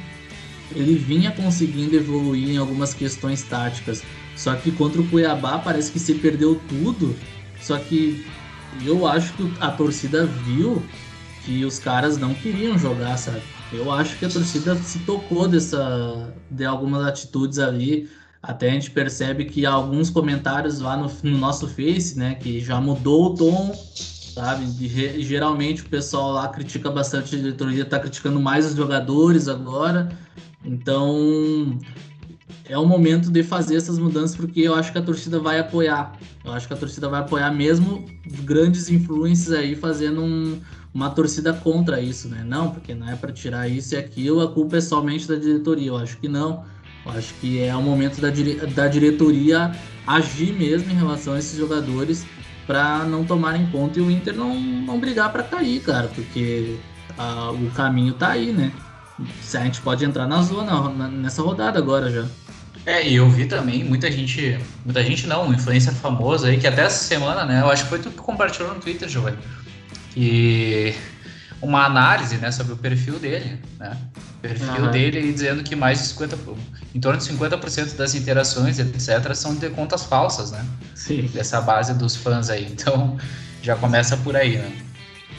ele 0.76 0.96
vinha 0.96 1.32
conseguindo 1.32 1.96
evoluir 1.96 2.50
em 2.50 2.58
algumas 2.58 2.94
questões 2.94 3.42
táticas. 3.44 4.04
Só 4.36 4.54
que 4.56 4.72
contra 4.72 5.02
o 5.02 5.08
Cuiabá 5.08 5.58
parece 5.60 5.92
que 5.92 6.00
se 6.00 6.14
perdeu 6.16 6.62
tudo. 6.70 7.16
Só 7.60 7.78
que 7.78 8.26
eu 8.86 9.08
acho 9.08 9.34
que 9.34 9.52
a 9.60 9.72
torcida 9.72 10.26
viu 10.26 10.84
que 11.44 11.66
os 11.66 11.80
caras 11.80 12.18
não 12.18 12.34
queriam 12.34 12.78
jogar, 12.78 13.18
sabe? 13.18 13.42
Eu 13.72 13.92
acho 13.92 14.18
que 14.18 14.26
a 14.26 14.30
torcida 14.30 14.76
se 14.78 15.00
tocou 15.00 15.48
dessa 15.48 16.34
de 16.50 16.66
algumas 16.66 17.06
atitudes 17.06 17.60
ali. 17.60 18.10
Até 18.42 18.70
a 18.70 18.74
gente 18.74 18.92
percebe 18.92 19.46
que 19.46 19.66
alguns 19.66 20.10
comentários 20.10 20.80
lá 20.80 20.96
no, 20.96 21.12
no 21.24 21.38
nosso 21.38 21.68
Face, 21.68 22.18
né, 22.18 22.36
que 22.36 22.62
já 22.62 22.80
mudou 22.80 23.26
o 23.26 23.36
tom, 23.36 23.74
sabe? 24.34 24.66
De, 24.66 25.22
geralmente 25.22 25.82
o 25.82 25.90
pessoal 25.90 26.32
lá 26.32 26.48
critica 26.48 26.90
bastante 26.90 27.36
a 27.36 27.40
diretoria, 27.40 27.84
tá 27.84 28.00
criticando 28.00 28.40
mais 28.40 28.66
os 28.66 28.76
jogadores 28.76 29.48
agora. 29.50 30.10
Então, 30.64 31.78
é 32.70 32.78
o 32.78 32.86
momento 32.86 33.30
de 33.32 33.44
fazer 33.44 33.76
essas 33.76 33.98
mudanças 34.00 34.36
porque 34.36 34.62
eu 34.62 34.76
acho 34.76 34.92
que 34.92 34.98
a 34.98 35.02
torcida 35.02 35.40
vai 35.40 35.60
apoiar. 35.60 36.14
Eu 36.46 36.54
acho 36.54 36.68
que 36.68 36.74
a 36.74 36.78
torcida 36.78 37.10
vai 37.10 37.22
apoiar 37.22 37.52
mesmo 37.52 38.06
grandes 38.44 38.90
influências 38.90 39.52
aí 39.52 39.76
fazendo 39.76 40.22
um, 40.22 40.62
uma 40.98 41.12
torcida 41.12 41.54
contra 41.54 42.02
isso, 42.02 42.28
né? 42.28 42.44
Não, 42.44 42.72
porque 42.72 42.96
não 42.96 43.08
é 43.08 43.16
para 43.16 43.32
tirar 43.32 43.68
isso 43.68 43.94
e 43.94 43.98
aquilo, 44.00 44.42
a 44.42 44.52
culpa 44.52 44.78
é 44.78 44.82
somente 44.82 45.28
da 45.28 45.36
diretoria. 45.36 45.90
Eu 45.90 45.98
acho 45.98 46.18
que 46.18 46.28
não. 46.28 46.66
Eu 47.06 47.12
acho 47.12 47.36
que 47.36 47.62
é 47.62 47.76
o 47.76 47.84
momento 47.84 48.20
da, 48.20 48.32
dire 48.32 48.56
da 48.56 48.88
diretoria 48.88 49.72
agir 50.08 50.52
mesmo 50.54 50.92
em 50.92 50.96
relação 50.96 51.36
a 51.36 51.38
esses 51.38 51.56
jogadores 51.56 52.26
para 52.66 53.04
não 53.06 53.24
tomarem 53.24 53.68
conta 53.68 54.00
e 54.00 54.02
o 54.02 54.10
Inter 54.10 54.36
não, 54.36 54.60
não 54.60 55.00
brigar 55.00 55.32
para 55.32 55.44
cair, 55.44 55.82
cara, 55.82 56.08
porque 56.08 56.78
a, 57.16 57.52
o 57.52 57.70
caminho 57.76 58.16
tá 58.16 58.30
aí, 58.30 58.52
né? 58.52 58.72
A 59.54 59.64
gente 59.66 59.80
pode 59.82 60.04
entrar 60.04 60.26
na 60.26 60.42
zona 60.42 60.90
nessa 61.10 61.44
rodada 61.44 61.78
agora 61.78 62.10
já. 62.10 62.26
É, 62.88 63.08
e 63.08 63.16
eu 63.16 63.30
vi 63.30 63.46
também 63.46 63.84
muita 63.84 64.12
gente, 64.12 64.58
muita 64.84 65.04
gente 65.04 65.28
não, 65.28 65.54
influencer 65.54 65.94
famoso 65.94 66.48
aí, 66.48 66.58
que 66.58 66.66
até 66.66 66.82
essa 66.82 67.04
semana, 67.04 67.46
né, 67.46 67.62
eu 67.62 67.70
acho 67.70 67.84
que 67.84 67.90
foi 67.90 68.00
tu 68.00 68.10
que 68.10 68.18
compartilhou 68.18 68.74
no 68.74 68.80
Twitter, 68.80 69.08
Giovanni, 69.08 69.38
que 70.18 70.96
uma 71.62 71.86
análise, 71.86 72.38
né, 72.38 72.52
sobre 72.52 72.74
o 72.74 72.78
perfil 72.78 73.20
dele, 73.20 73.60
né, 73.80 73.96
o 74.38 74.42
perfil 74.42 74.86
uhum. 74.86 74.92
dele 74.92 75.32
dizendo 75.32 75.64
que 75.64 75.76
mais 75.76 76.00
de 76.00 76.06
50, 76.08 76.38
em 76.96 77.00
torno 77.00 77.20
de 77.20 77.26
50% 77.26 77.96
das 77.96 78.16
interações, 78.16 78.80
etc, 78.80 79.34
são 79.36 79.56
de 79.56 79.70
contas 79.70 80.04
falsas, 80.04 80.52
né, 80.52 80.66
Sim. 80.96 81.30
dessa 81.34 81.62
base 81.62 81.94
dos 81.94 82.16
fãs 82.16 82.50
aí, 82.50 82.66
então 82.72 83.16
já 83.62 83.76
começa 83.76 84.18
por 84.18 84.36
aí, 84.36 84.58
né, 84.58 84.72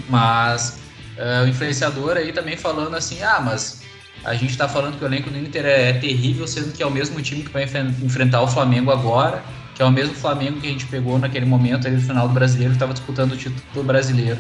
mas 0.09 0.79
uh, 1.17 1.45
o 1.45 1.49
influenciador 1.49 2.17
aí 2.17 2.33
também 2.33 2.57
falando 2.57 2.95
assim, 2.95 3.21
ah, 3.23 3.41
mas 3.41 3.83
a 4.25 4.35
gente 4.35 4.51
está 4.51 4.69
falando 4.69 4.97
que 4.97 5.05
o 5.05 5.09
elenco 5.09 5.29
do 5.29 5.39
Inter 5.39 5.67
é, 5.67 5.91
é, 5.91 5.93
terrível, 5.93 6.47
sendo 6.47 6.73
que 6.73 6.83
é 6.83 6.87
o 6.87 6.91
mesmo 6.91 7.21
time 7.21 7.43
que 7.43 7.51
vai 7.51 7.65
enfrentar 8.03 8.43
o 8.43 8.49
Flamengo 8.49 8.93
agora, 8.93 9.43
que 9.75 9.83
é 9.83 9.85
o 9.85 9.93
mesmo 9.93 10.13
Flamengo 10.15 10.61
que 10.61 10.67
a 10.67 10.71
gente 10.71 10.87
pegou 10.87 11.21
naquele 11.21 11.47
momento 11.47 11.87
ali 11.87 11.95
no 11.95 12.03
final 12.03 12.27
do 12.27 12.35
brasileiro, 12.35 12.73
que 12.73 12.77
estava 12.77 12.93
disputando 12.93 13.33
o 13.33 13.37
título 13.37 13.85
brasileiro. 13.85 14.37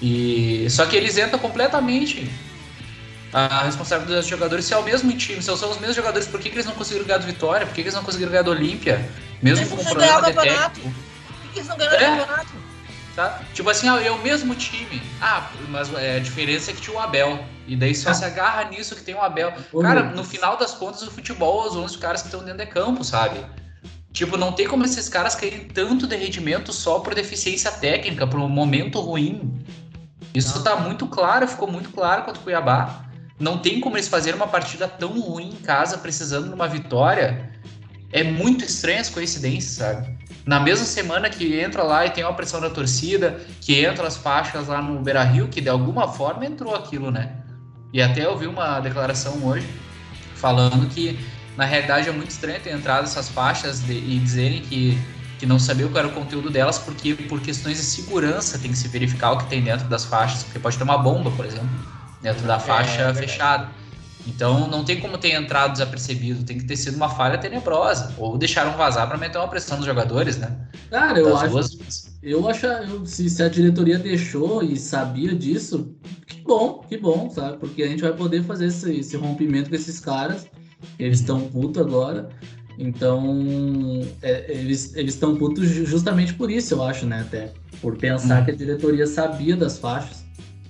E 0.00 0.66
só 0.70 0.86
que 0.86 0.96
eles 0.96 1.18
entram 1.18 1.38
completamente 1.38 2.30
a 3.32 3.64
responsabilidade 3.64 4.20
dos 4.20 4.28
jogadores 4.28 4.64
se 4.64 4.74
é 4.74 4.76
o 4.76 4.82
mesmo 4.82 5.12
time, 5.12 5.40
se 5.40 5.56
são 5.56 5.70
os 5.70 5.78
mesmos 5.78 5.94
jogadores, 5.94 6.26
por 6.26 6.40
que, 6.40 6.48
que 6.48 6.56
eles 6.56 6.66
não 6.66 6.74
conseguiram 6.74 7.06
ganhar 7.06 7.18
do 7.18 7.26
Vitória? 7.26 7.66
Por 7.66 7.74
que, 7.74 7.82
que 7.82 7.88
eles 7.88 7.94
não 7.94 8.02
conseguiram 8.02 8.30
ganhar 8.30 8.42
do 8.42 8.50
Olímpia? 8.50 9.08
Mesmo 9.42 9.68
com 9.68 9.80
um 9.80 9.84
problema 9.84 10.22
de 10.22 10.32
técnico. 10.32 10.94
Por 11.42 11.52
que 11.52 11.58
eles 11.58 11.68
não 11.68 11.76
ganharam 11.76 11.98
é. 11.98 12.14
o 12.14 12.18
campeonato? 12.18 12.70
Tá? 13.16 13.40
Tipo 13.52 13.70
assim, 13.70 13.88
ah, 13.88 14.00
é 14.00 14.10
o 14.10 14.18
mesmo 14.18 14.54
time. 14.54 15.02
Ah, 15.20 15.50
mas 15.68 15.92
é, 15.94 16.16
a 16.16 16.18
diferença 16.20 16.70
é 16.70 16.74
que 16.74 16.80
tinha 16.80 16.96
o 16.96 17.00
Abel. 17.00 17.44
E 17.66 17.76
daí 17.76 17.94
só 17.94 18.10
ah. 18.10 18.14
se 18.14 18.24
agarra 18.24 18.64
nisso 18.64 18.94
que 18.94 19.02
tem 19.02 19.14
o 19.14 19.20
Abel. 19.20 19.52
Cara, 19.82 20.02
no 20.04 20.24
final 20.24 20.56
das 20.56 20.72
contas, 20.72 21.02
o 21.02 21.10
futebol, 21.10 21.68
os 21.68 21.76
11 21.76 21.98
caras 21.98 22.22
que 22.22 22.28
estão 22.28 22.42
dentro 22.44 22.64
de 22.64 22.66
campo, 22.66 23.04
sabe? 23.04 23.44
Tipo, 24.12 24.36
não 24.36 24.52
tem 24.52 24.66
como 24.66 24.84
esses 24.84 25.08
caras 25.08 25.34
caírem 25.34 25.68
tanto 25.68 26.06
de 26.06 26.16
rendimento 26.16 26.72
só 26.72 26.98
por 26.98 27.14
deficiência 27.14 27.70
técnica, 27.70 28.26
por 28.26 28.40
um 28.40 28.48
momento 28.48 29.00
ruim. 29.00 29.64
Isso 30.34 30.56
não. 30.56 30.64
tá 30.64 30.76
muito 30.76 31.06
claro, 31.06 31.46
ficou 31.46 31.70
muito 31.70 31.90
claro 31.90 32.22
contra 32.24 32.40
o 32.40 32.44
Cuiabá. 32.44 33.04
Não 33.38 33.58
tem 33.58 33.80
como 33.80 33.96
eles 33.96 34.08
fazerem 34.08 34.36
uma 34.38 34.48
partida 34.48 34.86
tão 34.86 35.18
ruim 35.20 35.50
em 35.50 35.56
casa, 35.56 35.98
precisando 35.98 36.48
de 36.48 36.54
uma 36.54 36.68
vitória. 36.68 37.50
É 38.12 38.22
muito 38.22 38.64
estranho 38.64 39.00
as 39.00 39.08
coincidências, 39.08 39.76
sabe? 39.76 40.20
na 40.46 40.58
mesma 40.58 40.84
semana 40.84 41.28
que 41.28 41.60
entra 41.60 41.82
lá 41.82 42.06
e 42.06 42.10
tem 42.10 42.24
uma 42.24 42.32
pressão 42.32 42.60
da 42.60 42.70
torcida, 42.70 43.40
que 43.60 43.84
entra 43.84 44.06
as 44.06 44.16
faixas 44.16 44.68
lá 44.68 44.80
no 44.80 45.00
Beira 45.00 45.22
Rio, 45.22 45.48
que 45.48 45.60
de 45.60 45.68
alguma 45.68 46.08
forma 46.08 46.44
entrou 46.46 46.74
aquilo, 46.74 47.10
né? 47.10 47.36
E 47.92 48.00
até 48.00 48.24
eu 48.24 48.36
vi 48.36 48.46
uma 48.46 48.80
declaração 48.80 49.44
hoje 49.44 49.68
falando 50.34 50.88
que 50.88 51.18
na 51.56 51.64
realidade 51.64 52.08
é 52.08 52.12
muito 52.12 52.30
estranho 52.30 52.60
ter 52.60 52.70
entrado 52.70 53.04
essas 53.04 53.28
faixas 53.28 53.80
de, 53.80 53.92
e 53.92 54.18
dizerem 54.18 54.62
que, 54.62 54.98
que 55.40 55.46
não 55.46 55.58
sabiam 55.58 55.88
qual 55.88 56.04
era 56.04 56.08
o 56.08 56.12
conteúdo 56.12 56.50
delas, 56.50 56.78
porque 56.78 57.14
por 57.14 57.40
questões 57.40 57.78
de 57.78 57.82
segurança 57.82 58.58
tem 58.58 58.70
que 58.70 58.76
se 58.76 58.86
verificar 58.88 59.32
o 59.32 59.38
que 59.38 59.46
tem 59.46 59.62
dentro 59.62 59.88
das 59.88 60.04
faixas, 60.04 60.42
porque 60.42 60.58
pode 60.58 60.76
ter 60.76 60.84
uma 60.84 60.98
bomba, 60.98 61.30
por 61.30 61.46
exemplo, 61.46 61.70
dentro 62.20 62.46
da 62.46 62.56
é, 62.56 62.60
faixa 62.60 63.02
é, 63.04 63.14
fechada. 63.14 63.70
Então 64.26 64.68
não 64.68 64.84
tem 64.84 65.00
como 65.00 65.16
ter 65.16 65.32
entrado 65.32 65.72
desapercebido, 65.72 66.44
tem 66.44 66.58
que 66.58 66.66
ter 66.66 66.76
sido 66.76 66.96
uma 66.96 67.08
falha 67.08 67.38
tenebrosa. 67.38 68.14
Ou 68.18 68.36
deixaram 68.36 68.76
vazar 68.76 69.08
para 69.08 69.16
meter 69.16 69.38
uma 69.38 69.48
pressão 69.48 69.78
nos 69.78 69.86
jogadores, 69.86 70.36
né? 70.36 70.58
Cara, 70.90 71.18
eu 71.18 71.34
acho. 71.34 71.48
Duas... 71.48 72.10
Eu 72.22 72.46
acho. 72.46 72.66
Se, 73.06 73.30
se 73.30 73.42
a 73.42 73.48
diretoria 73.48 73.98
deixou 73.98 74.62
e 74.62 74.76
sabia 74.76 75.34
disso, 75.34 75.96
que 76.26 76.42
bom, 76.42 76.84
que 76.86 76.98
bom, 76.98 77.30
sabe? 77.30 77.56
Porque 77.56 77.82
a 77.82 77.88
gente 77.88 78.02
vai 78.02 78.12
poder 78.12 78.44
fazer 78.44 78.66
esse, 78.66 78.98
esse 78.98 79.16
rompimento 79.16 79.70
com 79.70 79.76
esses 79.76 79.98
caras. 80.00 80.46
Eles 80.98 81.20
estão 81.20 81.40
putos 81.48 81.80
agora. 81.80 82.28
Então, 82.80 84.02
é, 84.22 84.46
eles 84.48 84.94
estão 84.96 85.36
putos 85.36 85.68
justamente 85.68 86.32
por 86.32 86.50
isso, 86.50 86.72
eu 86.72 86.82
acho, 86.82 87.04
né? 87.04 87.20
Até. 87.20 87.52
Por 87.82 87.96
pensar 87.96 88.40
hum. 88.40 88.44
que 88.46 88.50
a 88.50 88.54
diretoria 88.54 89.06
sabia 89.06 89.54
das 89.54 89.78
faixas. 89.78 90.24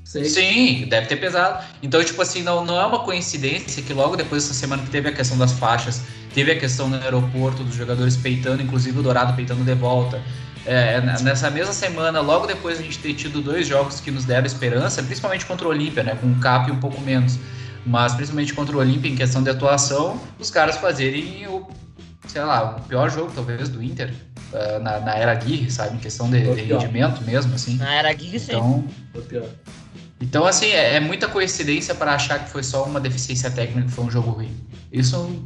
Sei. 0.04 0.24
Sim, 0.24 0.86
deve 0.88 1.06
ter 1.06 1.16
pesado. 1.16 1.64
Então, 1.80 2.02
tipo 2.02 2.20
assim, 2.20 2.42
não, 2.42 2.64
não 2.64 2.80
é 2.80 2.84
uma 2.84 2.98
coincidência 3.04 3.80
que 3.80 3.92
logo 3.92 4.16
depois 4.16 4.42
dessa 4.42 4.54
semana 4.54 4.82
que 4.82 4.90
teve 4.90 5.08
a 5.08 5.12
questão 5.12 5.38
das 5.38 5.52
faixas, 5.52 6.02
teve 6.34 6.50
a 6.50 6.58
questão 6.58 6.88
no 6.88 6.96
aeroporto 6.96 7.62
dos 7.62 7.76
jogadores 7.76 8.16
peitando, 8.16 8.60
inclusive 8.60 8.98
o 8.98 9.02
Dourado 9.04 9.34
peitando 9.34 9.62
de 9.62 9.74
volta. 9.74 10.20
É, 10.66 11.00
nessa 11.22 11.48
mesma 11.48 11.72
semana, 11.72 12.20
logo 12.20 12.48
depois 12.48 12.80
a 12.80 12.82
gente 12.82 12.98
ter 12.98 13.14
tido 13.14 13.40
dois 13.40 13.68
jogos 13.68 14.00
que 14.00 14.10
nos 14.10 14.24
deram 14.24 14.46
esperança, 14.46 15.00
principalmente 15.00 15.46
contra 15.46 15.68
o 15.68 15.70
Olímpia, 15.70 16.02
né? 16.02 16.18
Com 16.20 16.26
um 16.26 16.40
cap 16.40 16.68
um 16.72 16.80
pouco 16.80 17.00
menos. 17.00 17.38
Mas 17.86 18.12
principalmente 18.12 18.52
contra 18.52 18.76
o 18.76 18.80
Olímpia, 18.80 19.08
em 19.08 19.14
questão 19.14 19.44
de 19.44 19.50
atuação, 19.50 20.20
os 20.40 20.50
caras 20.50 20.76
fazerem 20.76 21.46
o, 21.46 21.68
sei 22.26 22.42
lá, 22.42 22.76
o 22.76 22.80
pior 22.82 23.10
jogo 23.10 23.32
talvez 23.34 23.68
do 23.68 23.82
Inter. 23.82 24.12
Uh, 24.52 24.82
na, 24.82 24.98
na, 24.98 25.14
era 25.14 25.32
Aguirre, 25.32 25.70
sabe? 25.70 25.96
Em 25.96 26.00
questão 26.00 26.28
de, 26.28 26.40
de 26.40 26.62
rendimento 26.62 27.22
mesmo, 27.22 27.54
assim. 27.54 27.76
Na 27.76 27.94
era 27.94 28.10
Aguirre, 28.10 28.36
então, 28.36 28.84
sim. 29.14 29.42
Então, 30.20 30.44
assim, 30.44 30.66
é, 30.66 30.96
é 30.96 31.00
muita 31.00 31.28
coincidência 31.28 31.94
para 31.94 32.14
achar 32.14 32.44
que 32.44 32.50
foi 32.50 32.62
só 32.62 32.84
uma 32.84 33.00
deficiência 33.00 33.50
técnica 33.50 33.88
que 33.88 33.92
foi 33.92 34.04
um 34.04 34.10
jogo 34.10 34.30
ruim. 34.30 34.54
Isso, 34.92 35.40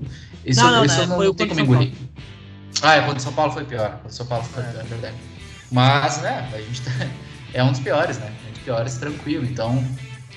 isso 0.45 0.61
não, 0.61 0.71
não, 0.71 0.85
isso 0.85 0.99
né? 1.01 1.07
não, 1.07 1.23
não 1.23 1.35
tem 1.35 1.47
como 1.47 1.61
engolir. 1.61 1.93
Ah, 2.83 2.95
é, 2.95 3.03
quando 3.03 3.19
o 3.19 3.21
São 3.21 3.33
Paulo 3.33 3.53
foi 3.53 3.65
pior. 3.65 3.99
Quando 4.03 4.11
o 4.11 4.15
São 4.15 4.27
Paulo 4.27 4.45
foi 4.45 4.63
é. 4.63 4.67
pior, 4.67 4.81
é 4.81 4.85
verdade. 4.85 5.17
Mas, 5.71 6.23
né, 6.23 6.51
a 6.53 6.59
gente 6.59 6.83
tá, 6.83 6.91
é 7.55 7.63
um 7.63 7.71
dos 7.71 7.81
piores, 7.81 8.19
né? 8.19 8.33
Um 8.49 8.53
dos 8.53 8.63
piores, 8.63 8.95
tranquilo. 8.97 9.45
Então, 9.45 9.85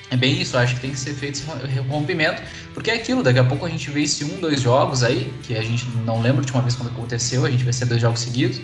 é 0.09 0.17
bem 0.17 0.41
isso. 0.41 0.57
Acho 0.57 0.75
que 0.75 0.81
tem 0.81 0.91
que 0.91 0.99
ser 0.99 1.13
feito 1.13 1.35
esse 1.35 1.79
rompimento. 1.87 2.41
Porque 2.73 2.91
é 2.91 2.95
aquilo, 2.95 3.23
daqui 3.23 3.39
a 3.39 3.43
pouco 3.43 3.65
a 3.65 3.69
gente 3.69 3.89
vê 3.89 4.03
esse 4.03 4.23
um, 4.23 4.39
dois 4.39 4.61
jogos 4.61 5.03
aí, 5.03 5.33
que 5.43 5.55
a 5.55 5.61
gente 5.61 5.87
não 6.05 6.21
lembra 6.21 6.37
a 6.37 6.43
última 6.43 6.61
vez 6.61 6.75
quando 6.75 6.89
aconteceu, 6.89 7.45
a 7.45 7.51
gente 7.51 7.63
vai 7.63 7.73
ser 7.73 7.85
dois 7.85 8.01
jogos 8.01 8.19
seguidos. 8.19 8.61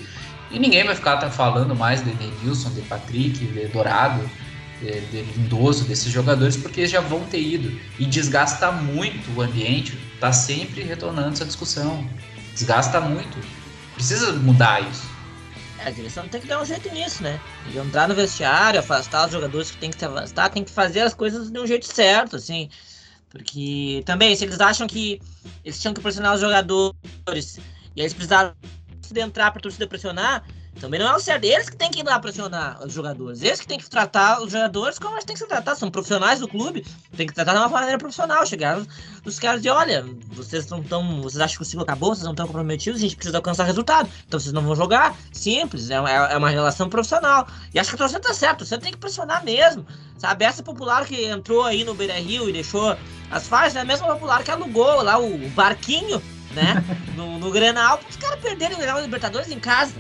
E 0.52 0.60
ninguém 0.60 0.84
vai 0.86 0.96
ficar 0.96 1.20
falando 1.32 1.76
mais 1.76 2.04
de 2.04 2.12
Denilson, 2.12 2.70
de 2.72 2.82
Patrick, 2.82 3.46
de 3.46 3.68
Dourado 3.68 4.30
de, 4.84 5.02
de 5.02 5.22
Lindoso, 5.38 5.86
desses 5.86 6.12
jogadores, 6.12 6.58
porque 6.58 6.86
já 6.86 7.00
vão 7.00 7.22
ter 7.22 7.42
ido. 7.42 7.80
E 7.98 8.06
desgasta 8.06 8.72
muito 8.72 9.32
o 9.36 9.42
ambiente, 9.42 9.98
tá 10.20 10.32
sempre 10.32 10.84
retornando 10.84 11.34
essa 11.34 11.46
discussão. 11.46 12.06
Desgasta 12.54 13.00
muito. 13.00 13.38
Precisa 13.96 14.34
mudar 14.34 14.82
isso. 14.82 15.13
É, 15.84 15.88
a 15.88 15.92
direção 15.92 16.28
tem 16.28 16.42
que 16.42 16.48
dar 16.48 16.62
um 16.62 16.66
jeito 16.66 16.90
nisso, 16.94 17.24
né? 17.24 17.40
Entrar 17.76 18.08
no 18.08 18.16
vestiário, 18.16 18.80
afastar 18.80 19.26
os 19.26 19.32
jogadores 19.32 19.72
que 19.72 19.78
tem 19.78 19.92
que 19.92 20.00
se 20.00 20.06
afastar, 20.06 20.50
tem 20.50 20.64
que 20.64 20.72
fazer 20.72 21.02
as 21.02 21.14
coisas 21.14 21.52
de 21.52 21.60
um 21.60 21.68
jeito 21.68 21.86
certo, 21.86 22.38
assim. 22.38 22.70
Porque 23.30 24.04
também, 24.06 24.36
se 24.36 24.46
eles 24.46 24.60
acham 24.60 24.88
que 24.88 25.22
eles 25.64 25.80
tinham 25.82 25.94
que 25.94 26.02
pressionar 26.02 26.36
os 26.36 26.42
jogadores 26.42 27.58
e 27.96 28.02
eles 28.02 28.14
precisaram 28.14 28.54
de 29.12 29.20
entrar 29.20 29.52
para 29.52 29.62
torcida 29.62 29.88
pressionar, 29.88 30.44
Também 30.80 31.00
não 31.00 31.08
é 31.08 31.16
o 31.16 31.20
certo. 31.20 31.46
Eles 31.46 31.70
que 31.70 31.76
têm 31.76 31.90
que 31.92 32.00
ir 32.00 32.04
lá 32.04 32.20
pressionar 32.20 32.84
os 32.84 32.94
jogadores. 32.94 33.42
Eles 33.42 33.60
que 33.60 33.68
têm 33.68 33.78
que 33.78 33.90
tratar 33.90 34.42
os 34.42 34.52
jogadores 34.52 34.98
como 35.00 35.16
eles 35.16 35.24
têm 35.24 35.34
que 35.34 35.40
ser 35.40 35.48
tratados. 35.48 35.80
São 35.80 35.90
profissionais 35.90 36.40
do 36.40 36.48
clube, 36.48 36.86
tem 37.16 37.28
que 37.28 37.34
tratar 37.34 37.54
de 37.54 37.60
uma 37.60 37.70
maneira 37.70 37.98
profissional. 37.98 38.46
Chegar 38.46 38.82
os 39.24 39.40
caras 39.40 39.64
e 39.64 39.70
olha, 39.70 40.06
vocês 40.32 40.68
não 40.68 40.82
estão. 40.82 41.22
Vocês 41.22 41.40
acham 41.40 41.58
que 41.58 41.64
o 41.64 41.66
ciclo 41.66 41.84
acabou, 41.84 42.14
vocês 42.14 42.24
não 42.24 42.32
estão 42.32 42.48
comprometidos, 42.48 43.00
a 43.00 43.04
gente 43.04 43.16
precisa 43.16 43.38
alcançar 43.38 43.64
resultado. 43.64 44.10
Então 44.28 44.40
vocês 44.40 44.52
não 44.52 44.62
vão 44.62 44.76
jogar. 44.76 45.16
Simples, 45.32 45.90
é, 45.90 45.96
é, 45.96 46.34
é 46.34 46.38
uma 46.38 46.50
relação 46.50 46.90
profissional. 46.90 47.48
E 47.74 47.80
acho 47.80 47.90
que 47.90 47.96
a 47.96 48.00
torcida 48.00 48.20
tá 48.20 48.34
certo, 48.34 48.66
você 48.66 48.78
tem 48.78 48.92
que 48.92 48.98
pressionar 48.98 49.44
mesmo. 49.44 49.86
Sabe, 50.18 50.46
essa 50.46 50.64
popular 50.64 51.06
que 51.06 51.26
entrou 51.26 51.64
aí 51.64 51.84
no 51.84 51.94
Beira 51.94 52.14
Rio 52.14 52.50
e 52.50 52.54
deixou 52.54 52.96
as 53.30 53.48
faixas, 53.48 53.76
é 53.76 53.82
a 53.82 53.86
mesma 53.86 54.08
popular 54.08 54.44
que 54.44 54.52
alugou 54.52 55.02
lá 55.02 55.18
o 55.18 55.38
barquinho, 55.50 56.22
né? 56.52 56.84
no, 57.16 57.40
no 57.40 57.52
Grenal. 57.52 58.00
Os 58.10 58.16
caras 58.16 58.40
perderam 58.40 58.76
o 58.76 58.78
Grenal 58.78 59.02
Libertadores 59.02 59.52
em 59.52 59.60
casa. 59.60 59.94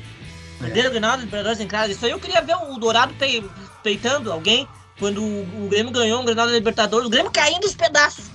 Perderam 0.63 0.89
o 0.89 0.91
Grenal 0.91 1.17
Libertadores 1.17 1.59
em 1.59 1.67
casa. 1.67 1.91
Isso 1.91 2.05
aí 2.05 2.11
eu 2.11 2.19
queria 2.19 2.41
ver 2.41 2.55
o 2.55 2.77
Dourado 2.77 3.13
pe 3.15 3.43
peitando 3.81 4.31
alguém 4.31 4.67
quando 4.97 5.21
o, 5.21 5.67
Grêmio 5.69 5.91
ganhou 5.91 6.21
um 6.21 6.25
Grenal 6.25 6.47
da 6.47 6.53
Libertadores. 6.53 7.05
O 7.05 7.09
Grêmio 7.09 7.31
caindo 7.31 7.61
dos 7.61 7.75
pedaços. 7.75 8.25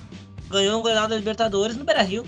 Ganhou 0.49 0.79
um 0.79 0.83
Grenal 0.83 1.07
da 1.07 1.15
Libertadores 1.15 1.75
no 1.75 1.83
Beira 1.83 2.03
Rio. 2.03 2.25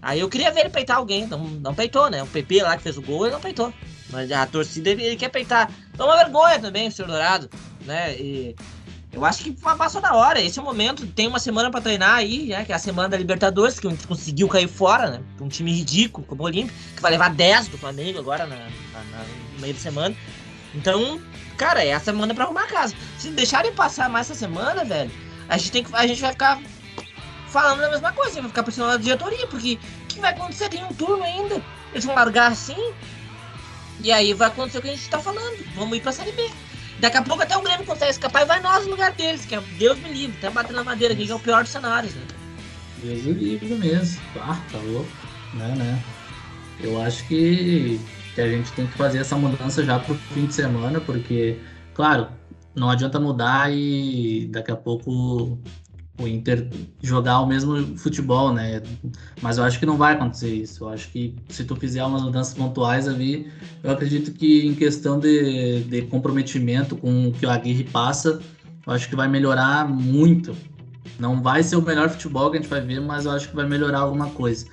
Aí 0.00 0.20
eu 0.20 0.28
queria 0.28 0.50
ver 0.50 0.60
ele 0.60 0.70
peitar 0.70 0.96
alguém. 0.96 1.26
Não, 1.26 1.38
não 1.38 1.74
peitou, 1.74 2.08
né? 2.08 2.22
O 2.22 2.26
PP 2.26 2.62
lá 2.62 2.76
que 2.76 2.82
fez 2.82 2.96
o 2.96 3.02
gol, 3.02 3.26
ele 3.26 3.34
não 3.34 3.40
peitou. 3.40 3.72
Mas 4.10 4.30
a 4.32 4.46
torcida 4.46 4.90
ele, 4.90 5.02
ele 5.02 5.16
quer 5.16 5.28
peitar. 5.28 5.70
Então 5.92 6.06
é 6.06 6.10
uma 6.10 6.24
vergonha 6.24 6.58
também, 6.58 6.88
o 6.88 6.92
senhor 6.92 7.08
Dourado. 7.08 7.50
Né? 7.84 8.16
E 8.16 8.56
eu 9.16 9.24
acho 9.24 9.44
que 9.44 9.50
passou 9.50 9.98
da 9.98 10.12
hora. 10.12 10.38
Esse 10.38 10.58
é 10.58 10.62
o 10.62 10.64
momento. 10.64 11.06
Tem 11.06 11.26
uma 11.26 11.38
semana 11.38 11.70
para 11.70 11.80
treinar 11.80 12.16
aí, 12.16 12.48
né? 12.48 12.66
Que 12.66 12.72
é 12.72 12.74
a 12.74 12.78
semana 12.78 13.08
da 13.08 13.16
Libertadores, 13.16 13.80
que 13.80 13.88
conseguiu 14.06 14.46
cair 14.46 14.68
fora, 14.68 15.10
né? 15.10 15.22
Um 15.40 15.48
time 15.48 15.72
ridículo, 15.72 16.26
como 16.26 16.42
o 16.42 16.44
Olímpico, 16.44 16.78
que 16.94 17.00
vai 17.00 17.12
levar 17.12 17.30
10 17.30 17.68
do 17.68 17.78
Flamengo 17.78 18.18
agora 18.18 18.46
na, 18.46 18.56
na, 18.56 19.04
na, 19.10 19.24
no 19.54 19.58
meio 19.58 19.72
de 19.72 19.80
semana. 19.80 20.14
Então, 20.74 21.18
cara, 21.56 21.82
é 21.82 21.94
a 21.94 22.00
semana 22.00 22.34
para 22.34 22.44
arrumar 22.44 22.64
a 22.64 22.66
casa. 22.66 22.94
Se 23.18 23.30
deixarem 23.30 23.72
passar 23.72 24.10
mais 24.10 24.30
essa 24.30 24.38
semana, 24.38 24.84
velho, 24.84 25.10
a 25.48 25.56
gente, 25.56 25.72
tem 25.72 25.82
que, 25.82 25.96
a 25.96 26.06
gente 26.06 26.20
vai 26.20 26.32
ficar 26.32 26.60
falando 27.48 27.84
a 27.84 27.88
mesma 27.88 28.12
coisa, 28.12 28.42
vai 28.42 28.50
ficar 28.50 28.64
pressionando 28.64 28.96
a 28.96 29.00
diretoria, 29.00 29.46
porque 29.46 29.78
o 30.02 30.06
que 30.08 30.20
vai 30.20 30.34
acontecer? 30.34 30.68
Tem 30.68 30.84
um 30.84 30.92
turno 30.92 31.24
ainda. 31.24 31.62
Eles 31.90 32.04
vão 32.04 32.14
largar 32.14 32.52
assim. 32.52 32.92
E 34.00 34.12
aí 34.12 34.34
vai 34.34 34.48
acontecer 34.48 34.76
o 34.76 34.82
que 34.82 34.90
a 34.90 34.94
gente 34.94 35.08
tá 35.08 35.18
falando. 35.18 35.64
Vamos 35.74 35.96
ir 35.96 36.02
pra 36.02 36.12
Série 36.12 36.32
B. 36.32 36.50
Daqui 36.98 37.16
a 37.16 37.22
pouco 37.22 37.42
até 37.42 37.56
o 37.56 37.62
Grêmio 37.62 37.84
consegue 37.84 38.10
escapar 38.10 38.42
e 38.42 38.46
vai 38.46 38.60
nós 38.60 38.84
no 38.84 38.92
lugar 38.92 39.12
deles, 39.12 39.44
que 39.44 39.54
é 39.54 39.60
Deus 39.78 39.98
me 39.98 40.12
livre, 40.12 40.36
até 40.38 40.50
bater 40.50 40.72
na 40.72 40.82
madeira 40.82 41.12
aqui, 41.12 41.26
que 41.26 41.32
é 41.32 41.34
o 41.34 41.40
pior 41.40 41.62
dos 41.62 41.72
cenários, 41.72 42.14
né? 42.14 42.22
Deus 43.02 43.22
me 43.22 43.32
livre 43.32 43.74
mesmo. 43.74 44.20
Ah, 44.36 44.58
tá 44.72 44.78
louco. 44.78 45.08
Né, 45.54 45.74
né? 45.76 46.02
Eu 46.80 47.00
acho 47.00 47.26
que, 47.28 48.00
que 48.34 48.40
a 48.40 48.48
gente 48.48 48.72
tem 48.72 48.86
que 48.86 48.96
fazer 48.96 49.18
essa 49.18 49.36
mudança 49.36 49.84
já 49.84 49.98
pro 49.98 50.14
fim 50.14 50.46
de 50.46 50.54
semana, 50.54 51.00
porque, 51.00 51.58
claro, 51.94 52.28
não 52.74 52.90
adianta 52.90 53.18
mudar 53.18 53.72
e 53.72 54.48
daqui 54.50 54.70
a 54.70 54.76
pouco 54.76 55.58
o 56.18 56.26
Inter 56.26 56.68
jogar 57.02 57.40
o 57.40 57.46
mesmo 57.46 57.96
futebol, 57.96 58.52
né? 58.52 58.82
Mas 59.42 59.58
eu 59.58 59.64
acho 59.64 59.78
que 59.78 59.86
não 59.86 59.96
vai 59.96 60.14
acontecer 60.14 60.52
isso. 60.54 60.84
Eu 60.84 60.88
acho 60.88 61.08
que 61.08 61.34
se 61.48 61.64
tu 61.64 61.76
fizer 61.76 62.02
umas 62.04 62.22
mudanças 62.22 62.54
pontuais 62.54 63.06
ali, 63.06 63.50
eu 63.82 63.90
acredito 63.90 64.32
que 64.32 64.66
em 64.66 64.74
questão 64.74 65.18
de, 65.18 65.80
de 65.84 66.02
comprometimento 66.02 66.96
com 66.96 67.28
o 67.28 67.32
que 67.32 67.44
o 67.44 67.50
Aguirre 67.50 67.84
passa, 67.84 68.40
eu 68.86 68.92
acho 68.92 69.08
que 69.08 69.16
vai 69.16 69.28
melhorar 69.28 69.86
muito. 69.88 70.56
Não 71.18 71.42
vai 71.42 71.62
ser 71.62 71.76
o 71.76 71.82
melhor 71.82 72.08
futebol 72.08 72.50
que 72.50 72.58
a 72.58 72.60
gente 72.60 72.70
vai 72.70 72.80
ver, 72.80 73.00
mas 73.00 73.24
eu 73.24 73.32
acho 73.32 73.48
que 73.48 73.56
vai 73.56 73.66
melhorar 73.66 74.00
alguma 74.00 74.30
coisa. 74.30 74.66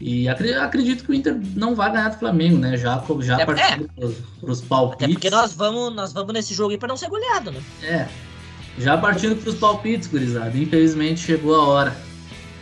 E 0.00 0.28
acredito 0.28 1.04
que 1.04 1.10
o 1.10 1.14
Inter 1.14 1.38
não 1.54 1.74
vai 1.74 1.92
ganhar 1.92 2.08
do 2.08 2.18
Flamengo, 2.18 2.58
né? 2.58 2.76
Já, 2.76 3.02
já 3.20 3.40
é, 3.40 3.44
partindo 3.44 3.90
é. 3.98 4.08
para 4.40 4.50
os 4.50 4.60
palpites. 4.62 5.04
Até 5.04 5.12
porque 5.12 5.30
nós 5.30 5.52
vamos, 5.52 5.94
nós 5.94 6.12
vamos 6.12 6.32
nesse 6.32 6.54
jogo 6.54 6.70
aí 6.70 6.78
para 6.78 6.88
não 6.88 6.96
ser 6.96 7.08
goleado, 7.08 7.50
né? 7.50 7.60
É, 7.82 8.08
já 8.78 8.96
partindo 8.96 9.36
para 9.36 9.50
os 9.50 9.56
palpites, 9.56 10.08
gurizada. 10.08 10.56
Infelizmente 10.56 11.20
chegou 11.20 11.54
a 11.54 11.66
hora 11.66 11.96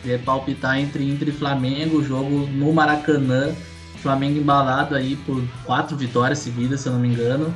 de 0.03 0.17
palpitar 0.19 0.79
entre 0.79 1.03
Inter 1.03 1.29
e 1.29 1.31
Flamengo, 1.31 2.03
jogo 2.03 2.47
no 2.47 2.71
Maracanã. 2.73 3.53
Flamengo 4.01 4.39
embalado 4.39 4.95
aí 4.95 5.17
por 5.17 5.43
quatro 5.65 5.97
vitórias 5.97 6.39
seguidas, 6.39 6.79
se 6.79 6.87
eu 6.87 6.93
não 6.93 6.99
me 6.99 7.09
engano. 7.09 7.53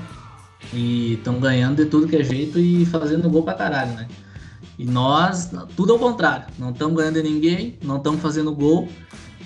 E 0.73 1.13
estão 1.13 1.39
ganhando 1.39 1.77
de 1.77 1.85
tudo 1.85 2.07
que 2.07 2.17
é 2.17 2.23
jeito 2.23 2.59
e 2.59 2.85
fazendo 2.85 3.29
gol 3.29 3.43
pra 3.43 3.53
caralho, 3.53 3.93
né? 3.93 4.07
E 4.77 4.85
nós, 4.85 5.51
tudo 5.75 5.93
ao 5.93 5.99
contrário. 5.99 6.45
Não 6.57 6.71
estamos 6.71 6.97
ganhando 6.97 7.21
de 7.21 7.29
ninguém, 7.29 7.77
não 7.83 7.97
estamos 7.97 8.21
fazendo 8.21 8.53
gol. 8.53 8.89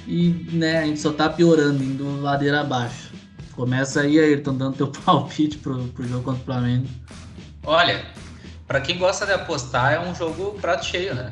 E 0.08 0.30
né, 0.54 0.80
a 0.80 0.86
gente 0.86 1.00
só 1.00 1.12
tá 1.12 1.30
piorando, 1.30 1.84
indo 1.84 2.22
ladeira 2.22 2.62
abaixo. 2.62 3.12
Começa 3.52 4.02
aí, 4.02 4.20
Ayrton, 4.20 4.56
dando 4.56 4.78
teu 4.78 4.88
palpite 5.06 5.58
pro, 5.58 5.84
pro 5.90 6.08
jogo 6.08 6.24
contra 6.24 6.42
o 6.42 6.46
Flamengo. 6.46 6.88
Olha, 7.64 8.06
para 8.68 8.82
quem 8.82 8.98
gosta 8.98 9.26
de 9.26 9.32
apostar, 9.32 9.94
é 9.94 10.00
um 10.00 10.14
jogo 10.14 10.58
prato 10.60 10.86
cheio, 10.86 11.16
né? 11.16 11.32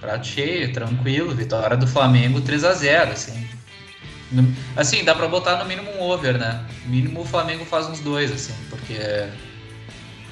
Prato 0.00 0.26
cheio, 0.26 0.72
tranquilo, 0.72 1.34
vitória 1.34 1.76
do 1.76 1.86
Flamengo 1.86 2.40
3 2.40 2.64
a 2.64 2.74
0 2.74 3.12
assim. 3.12 3.48
Assim, 4.76 5.04
dá 5.04 5.14
para 5.14 5.26
botar 5.28 5.56
no 5.56 5.64
mínimo 5.64 5.90
um 5.92 6.02
over, 6.02 6.36
né? 6.36 6.64
Mínimo 6.86 7.20
o 7.20 7.24
Flamengo 7.24 7.64
faz 7.64 7.86
uns 7.86 8.00
dois, 8.00 8.30
assim, 8.30 8.52
porque 8.68 8.94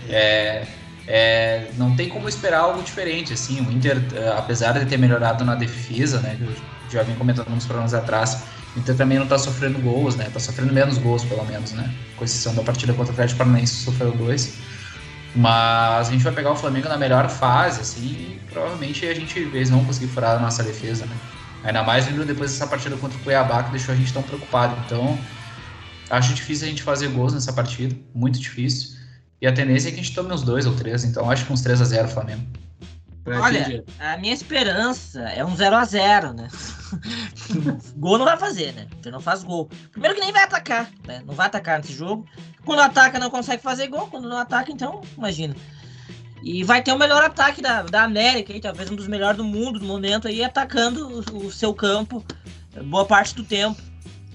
é, 0.08 0.66
é, 1.06 1.70
não 1.76 1.94
tem 1.94 2.08
como 2.08 2.28
esperar 2.28 2.60
algo 2.60 2.82
diferente, 2.82 3.32
assim. 3.32 3.60
O 3.60 3.70
Inter, 3.70 4.02
é, 4.14 4.28
apesar 4.36 4.72
de 4.72 4.84
ter 4.84 4.98
melhorado 4.98 5.44
na 5.44 5.54
defesa, 5.54 6.20
né? 6.20 6.36
Que 6.36 6.44
eu 6.44 6.54
já 6.90 7.02
vim 7.02 7.14
comentando 7.14 7.48
uns 7.50 7.64
programas 7.64 7.94
atrás, 7.94 8.42
o 8.74 8.78
Inter 8.78 8.96
também 8.96 9.18
não 9.18 9.26
tá 9.26 9.38
sofrendo 9.38 9.78
gols, 9.78 10.16
né? 10.16 10.28
Tá 10.32 10.40
sofrendo 10.40 10.72
menos 10.72 10.98
gols, 10.98 11.24
pelo 11.24 11.44
menos, 11.44 11.72
né? 11.72 11.92
Com 12.16 12.24
exceção 12.24 12.54
da 12.54 12.62
partida 12.62 12.92
contra 12.92 13.12
o 13.12 13.14
Atlético 13.14 13.38
Paranaense, 13.38 13.84
sofreu 13.84 14.12
dois. 14.12 14.58
Mas 15.36 16.08
a 16.08 16.12
gente 16.12 16.24
vai 16.24 16.32
pegar 16.32 16.52
o 16.52 16.56
Flamengo 16.56 16.88
na 16.88 16.96
melhor 16.96 17.28
fase, 17.28 17.80
assim, 17.82 18.06
e 18.06 18.40
provavelmente 18.50 19.06
a 19.06 19.14
gente 19.14 19.38
eles 19.38 19.68
vão 19.68 19.84
conseguir 19.84 20.06
furar 20.06 20.36
a 20.36 20.40
nossa 20.40 20.62
defesa, 20.62 21.04
né? 21.04 21.16
Ainda 21.62 21.82
mais 21.82 22.06
vindo 22.06 22.24
depois 22.24 22.52
dessa 22.52 22.66
partida 22.66 22.96
contra 22.96 23.18
o 23.18 23.20
Cuiabá 23.20 23.62
que 23.64 23.70
deixou 23.70 23.92
a 23.92 23.96
gente 23.96 24.12
tão 24.12 24.22
preocupado. 24.22 24.74
Então, 24.86 25.18
acho 26.08 26.32
difícil 26.32 26.66
a 26.66 26.70
gente 26.70 26.82
fazer 26.82 27.08
gols 27.08 27.34
nessa 27.34 27.52
partida, 27.52 27.94
muito 28.14 28.38
difícil. 28.38 28.96
E 29.40 29.46
a 29.46 29.52
tendência 29.52 29.88
é 29.88 29.92
que 29.92 30.00
a 30.00 30.02
gente 30.02 30.14
tome 30.14 30.32
uns 30.32 30.42
dois 30.42 30.64
ou 30.64 30.74
três, 30.74 31.04
então 31.04 31.30
acho 31.30 31.44
que 31.44 31.52
uns 31.52 31.60
3 31.60 31.82
a 31.82 31.84
0 31.84 32.08
Flamengo. 32.08 32.42
Olha, 33.26 33.84
a 33.98 34.16
minha 34.16 34.32
esperança 34.32 35.20
é 35.20 35.44
um 35.44 35.54
0 35.54 35.76
a 35.76 35.84
0 35.84 36.32
né? 36.32 36.48
gol 37.96 38.18
não 38.18 38.24
vai 38.24 38.36
fazer, 38.36 38.72
né? 38.72 38.86
Você 39.00 39.10
não 39.10 39.20
faz 39.20 39.42
gol. 39.42 39.68
Primeiro 39.90 40.14
que 40.14 40.20
nem 40.20 40.32
vai 40.32 40.44
atacar, 40.44 40.90
né? 41.06 41.22
Não 41.26 41.34
vai 41.34 41.46
atacar 41.46 41.78
nesse 41.78 41.92
jogo. 41.92 42.26
Quando 42.64 42.80
ataca, 42.80 43.18
não 43.18 43.30
consegue 43.30 43.62
fazer 43.62 43.88
gol. 43.88 44.08
Quando 44.08 44.28
não 44.28 44.38
ataca, 44.38 44.70
então, 44.70 45.00
imagina. 45.16 45.54
E 46.42 46.62
vai 46.62 46.82
ter 46.82 46.92
o 46.92 46.98
melhor 46.98 47.24
ataque 47.24 47.60
da, 47.60 47.82
da 47.82 48.04
América, 48.04 48.52
aí, 48.52 48.60
talvez 48.60 48.90
um 48.90 48.94
dos 48.94 49.08
melhores 49.08 49.36
do 49.36 49.44
mundo 49.44 49.80
no 49.80 49.86
momento, 49.86 50.28
aí, 50.28 50.44
atacando 50.44 51.24
o, 51.32 51.46
o 51.46 51.52
seu 51.52 51.74
campo 51.74 52.24
boa 52.82 53.04
parte 53.04 53.34
do 53.34 53.44
tempo. 53.44 53.80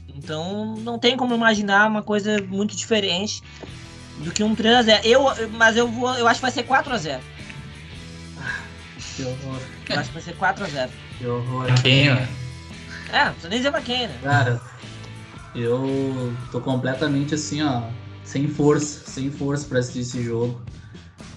Então, 0.08 0.76
não 0.78 1.00
tem 1.00 1.16
como 1.18 1.34
imaginar 1.34 1.88
uma 1.88 2.04
coisa 2.04 2.42
muito 2.42 2.76
diferente 2.76 3.42
do 4.20 4.32
que 4.32 4.44
um 4.44 4.56
3x0. 4.56 5.02
Eu, 5.04 5.24
mas 5.52 5.78
eu, 5.78 5.88
vou, 5.88 6.14
eu 6.16 6.28
acho 6.28 6.40
que 6.40 6.42
vai 6.42 6.52
ser 6.52 6.64
4x0. 6.64 7.20
Que 9.16 9.24
horror. 9.24 9.60
Eu 9.90 10.00
acho 10.00 10.10
que 10.10 10.14
vai 10.14 10.24
ser 10.24 10.36
4x0. 10.36 10.90
Que 11.18 11.26
horror. 11.26 11.82
Quem, 11.82 12.10
mano? 12.10 12.41
É, 13.12 13.26
não 13.26 13.32
precisa 13.32 13.50
nem 13.50 13.60
dizer 13.60 13.72
pra 13.72 13.82
quem, 13.82 14.08
né? 14.08 14.20
Cara, 14.24 14.62
eu 15.56 16.34
tô 16.52 16.62
completamente 16.62 17.36
assim, 17.36 17.62
ó, 17.62 17.84
sem 18.24 18.48
força, 18.48 19.10
sem 19.10 19.30
força 19.30 19.68
pra 19.68 19.80
assistir 19.80 20.00
esse 20.00 20.24
jogo. 20.24 20.62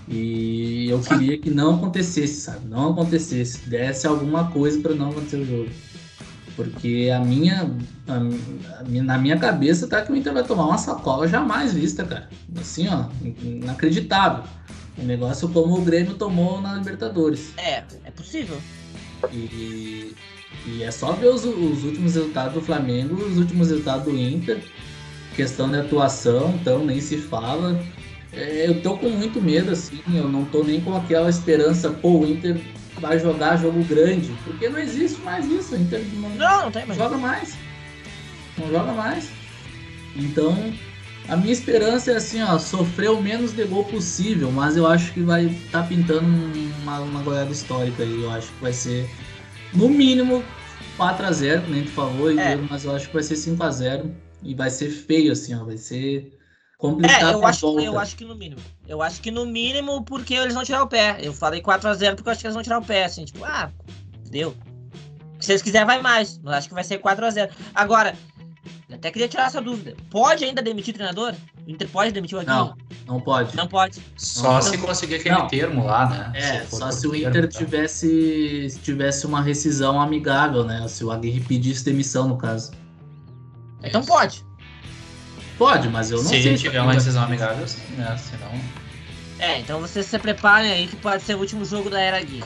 E 0.06 0.88
eu 0.90 1.00
queria 1.00 1.38
que 1.38 1.50
não 1.50 1.76
acontecesse, 1.76 2.42
sabe? 2.42 2.66
Não 2.68 2.90
acontecesse. 2.90 3.68
Desse 3.68 4.06
alguma 4.06 4.50
coisa 4.50 4.80
para 4.80 4.94
não 4.94 5.10
acontecer 5.10 5.36
o 5.36 5.46
jogo. 5.46 5.70
Porque 6.56 7.10
a 7.12 7.18
minha, 7.20 7.70
a, 8.06 8.80
a 8.80 8.84
minha, 8.84 9.02
na 9.02 9.18
minha 9.18 9.38
cabeça 9.38 9.88
tá 9.88 10.02
que 10.02 10.12
o 10.12 10.16
Inter 10.16 10.32
vai 10.32 10.44
tomar 10.44 10.66
uma 10.66 10.78
sacola 10.78 11.26
jamais 11.26 11.72
vista, 11.72 12.04
cara. 12.04 12.28
Assim, 12.60 12.86
ó, 12.88 13.06
inacreditável. 13.42 14.44
O 14.96 15.02
negócio 15.02 15.48
como 15.48 15.76
o 15.76 15.82
Grêmio 15.82 16.14
tomou 16.14 16.60
na 16.60 16.74
Libertadores. 16.74 17.52
É, 17.56 17.82
é 18.04 18.10
possível. 18.12 18.56
E, 19.32 20.14
e 20.66 20.82
é 20.82 20.90
só 20.90 21.12
ver 21.12 21.28
os, 21.28 21.44
os 21.44 21.84
últimos 21.84 22.14
resultados 22.14 22.54
do 22.54 22.60
Flamengo, 22.60 23.14
os 23.14 23.38
últimos 23.38 23.68
resultados 23.68 24.04
do 24.04 24.18
Inter. 24.18 24.62
Questão 25.36 25.68
de 25.68 25.78
atuação, 25.78 26.54
então 26.60 26.84
nem 26.84 27.00
se 27.00 27.16
fala. 27.16 27.80
É, 28.32 28.68
eu 28.68 28.80
tô 28.82 28.96
com 28.96 29.10
muito 29.10 29.40
medo, 29.40 29.70
assim, 29.70 30.00
eu 30.12 30.28
não 30.28 30.44
tô 30.44 30.62
nem 30.62 30.80
com 30.80 30.96
aquela 30.96 31.28
esperança, 31.28 31.90
pô, 31.90 32.20
o 32.20 32.26
Inter 32.26 32.60
vai 33.00 33.18
jogar 33.18 33.56
jogo 33.56 33.82
grande, 33.84 34.32
porque 34.44 34.68
não 34.68 34.78
existe 34.78 35.20
mais 35.22 35.46
isso, 35.46 35.74
o 35.74 35.78
Inter 35.78 36.02
não, 36.14 36.28
não, 36.30 36.62
não 36.64 36.70
tem 36.70 36.86
mais. 36.86 36.98
joga 36.98 37.16
mais. 37.16 37.56
Não 38.58 38.70
joga 38.70 38.92
mais. 38.92 39.28
Então, 40.16 40.56
a 41.28 41.36
minha 41.36 41.52
esperança 41.52 42.12
é 42.12 42.16
assim, 42.16 42.42
ó, 42.42 42.58
sofrer 42.58 43.10
o 43.10 43.20
menos 43.20 43.52
de 43.52 43.64
gol 43.64 43.84
possível, 43.84 44.52
mas 44.52 44.76
eu 44.76 44.86
acho 44.86 45.12
que 45.12 45.20
vai 45.20 45.46
estar 45.46 45.82
tá 45.82 45.88
pintando 45.88 46.26
uma, 46.82 47.00
uma 47.00 47.22
goleada 47.22 47.50
histórica 47.50 48.02
aí. 48.02 48.22
Eu 48.22 48.30
acho 48.30 48.48
que 48.48 48.60
vai 48.60 48.72
ser, 48.72 49.08
no 49.74 49.88
mínimo, 49.88 50.44
4x0, 50.98 51.68
nem 51.68 51.84
tu 51.84 51.90
falou, 51.90 52.30
é. 52.30 52.56
mas 52.56 52.84
eu 52.84 52.94
acho 52.94 53.08
que 53.08 53.14
vai 53.14 53.22
ser 53.22 53.34
5x0. 53.34 54.10
e 54.42 54.54
vai 54.54 54.70
ser 54.70 54.90
feio, 54.90 55.32
assim, 55.32 55.54
ó. 55.54 55.64
Vai 55.64 55.76
ser 55.76 56.38
complicado. 56.78 57.30
É, 57.30 57.34
eu 57.34 57.46
acho, 57.46 57.80
eu 57.80 57.98
acho 57.98 58.16
que 58.16 58.24
no 58.24 58.34
mínimo. 58.34 58.60
Eu 58.86 59.02
acho 59.02 59.20
que 59.20 59.30
no 59.30 59.46
mínimo 59.46 60.04
porque 60.04 60.34
eles 60.34 60.54
vão 60.54 60.64
tirar 60.64 60.82
o 60.82 60.88
pé. 60.88 61.18
Eu 61.20 61.32
falei 61.32 61.60
4x0 61.60 62.14
porque 62.14 62.28
eu 62.28 62.32
acho 62.32 62.40
que 62.40 62.46
eles 62.46 62.54
vão 62.54 62.62
tirar 62.62 62.78
o 62.78 62.84
pé, 62.84 63.04
assim, 63.04 63.24
tipo, 63.24 63.44
ah, 63.44 63.70
deu. 64.30 64.54
Se 65.40 65.52
eles 65.52 65.62
quiserem, 65.62 65.86
vai 65.86 66.00
mais. 66.00 66.38
Mas 66.42 66.54
acho 66.54 66.68
que 66.68 66.74
vai 66.74 66.84
ser 66.84 67.00
4x0. 67.00 67.50
Agora, 67.74 68.14
até 68.92 69.10
queria 69.10 69.28
tirar 69.28 69.46
essa 69.46 69.62
dúvida. 69.62 69.96
Pode 70.10 70.44
ainda 70.44 70.60
demitir 70.60 70.92
o 70.92 70.96
treinador? 70.96 71.34
O 71.66 71.70
Inter 71.70 71.88
pode 71.88 72.12
demitir 72.12 72.36
o 72.36 72.40
Aguirre? 72.40 72.56
Não, 72.56 72.76
não 73.06 73.20
pode. 73.20 73.56
Não 73.56 73.66
pode. 73.66 74.02
Só 74.16 74.54
não, 74.54 74.62
se 74.62 74.76
conseguir 74.76 75.16
aquele 75.16 75.34
não. 75.36 75.48
termo 75.48 75.84
lá, 75.84 76.08
né? 76.08 76.32
É, 76.34 76.64
se 76.64 76.76
só 76.76 76.90
se 76.90 77.06
o 77.06 77.14
Inter 77.14 77.32
termo, 77.32 77.48
tivesse, 77.48 78.68
tá. 78.74 78.80
tivesse 78.82 79.26
uma 79.26 79.40
rescisão 79.40 80.00
amigável, 80.00 80.64
né? 80.64 80.86
Se 80.86 81.02
o 81.02 81.10
Aguirre 81.10 81.40
pedisse 81.40 81.84
demissão, 81.84 82.28
no 82.28 82.36
caso. 82.36 82.72
Então 83.82 84.02
Isso. 84.02 84.10
pode. 84.10 84.44
Pode, 85.56 85.88
mas 85.88 86.10
eu 86.10 86.18
não 86.18 86.24
se 86.24 86.42
sei. 86.42 86.56
Se 86.56 86.64
tiver 86.64 86.80
uma 86.82 86.94
decisão 86.94 87.24
amigável, 87.24 87.66
sim, 87.66 87.80
né? 87.96 88.16
Senão. 88.18 88.50
É, 89.38 89.60
então 89.60 89.80
vocês 89.80 90.06
se 90.06 90.18
preparem 90.18 90.70
aí 90.70 90.86
que 90.86 90.96
pode 90.96 91.22
ser 91.22 91.34
o 91.34 91.38
último 91.38 91.64
jogo 91.64 91.88
da 91.88 92.00
Era 92.00 92.20
Gui. 92.22 92.44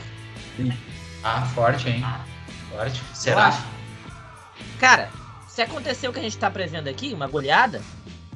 Ah, 1.23 1.41
forte, 1.53 1.89
hein? 1.89 2.05
Forte. 2.71 3.01
Será? 3.13 3.57
Cara, 4.79 5.09
se 5.59 5.63
acontecer 5.63 6.07
o 6.07 6.13
que 6.13 6.19
a 6.19 6.23
gente 6.23 6.37
tá 6.37 6.49
prevendo 6.49 6.87
aqui, 6.87 7.13
uma 7.13 7.27
goleada, 7.27 7.81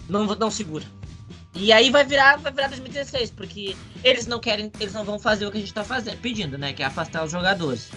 não, 0.10 0.26
não 0.26 0.52
segura. 0.52 0.84
E 1.56 1.72
aí 1.72 1.90
vai 1.90 2.04
virar, 2.04 2.36
vai 2.36 2.52
virar 2.52 2.68
2016, 2.68 3.32
porque 3.32 3.78
eles 4.04 4.28
não 4.28 4.42
querem, 4.42 4.70
eles 4.78 4.94
não 4.94 5.06
vão 5.06 5.18
fazer 5.18 5.46
o 5.46 5.52
que 5.52 5.58
a 5.58 5.62
gente 5.62 5.74
tá 5.74 5.86
fazendo, 5.86 6.18
pedindo, 6.18 6.58
né? 6.58 6.74
Que 6.74 6.84
é 6.84 6.86
afastar 6.86 7.24
os 7.24 7.32
jogadores. 7.32 7.92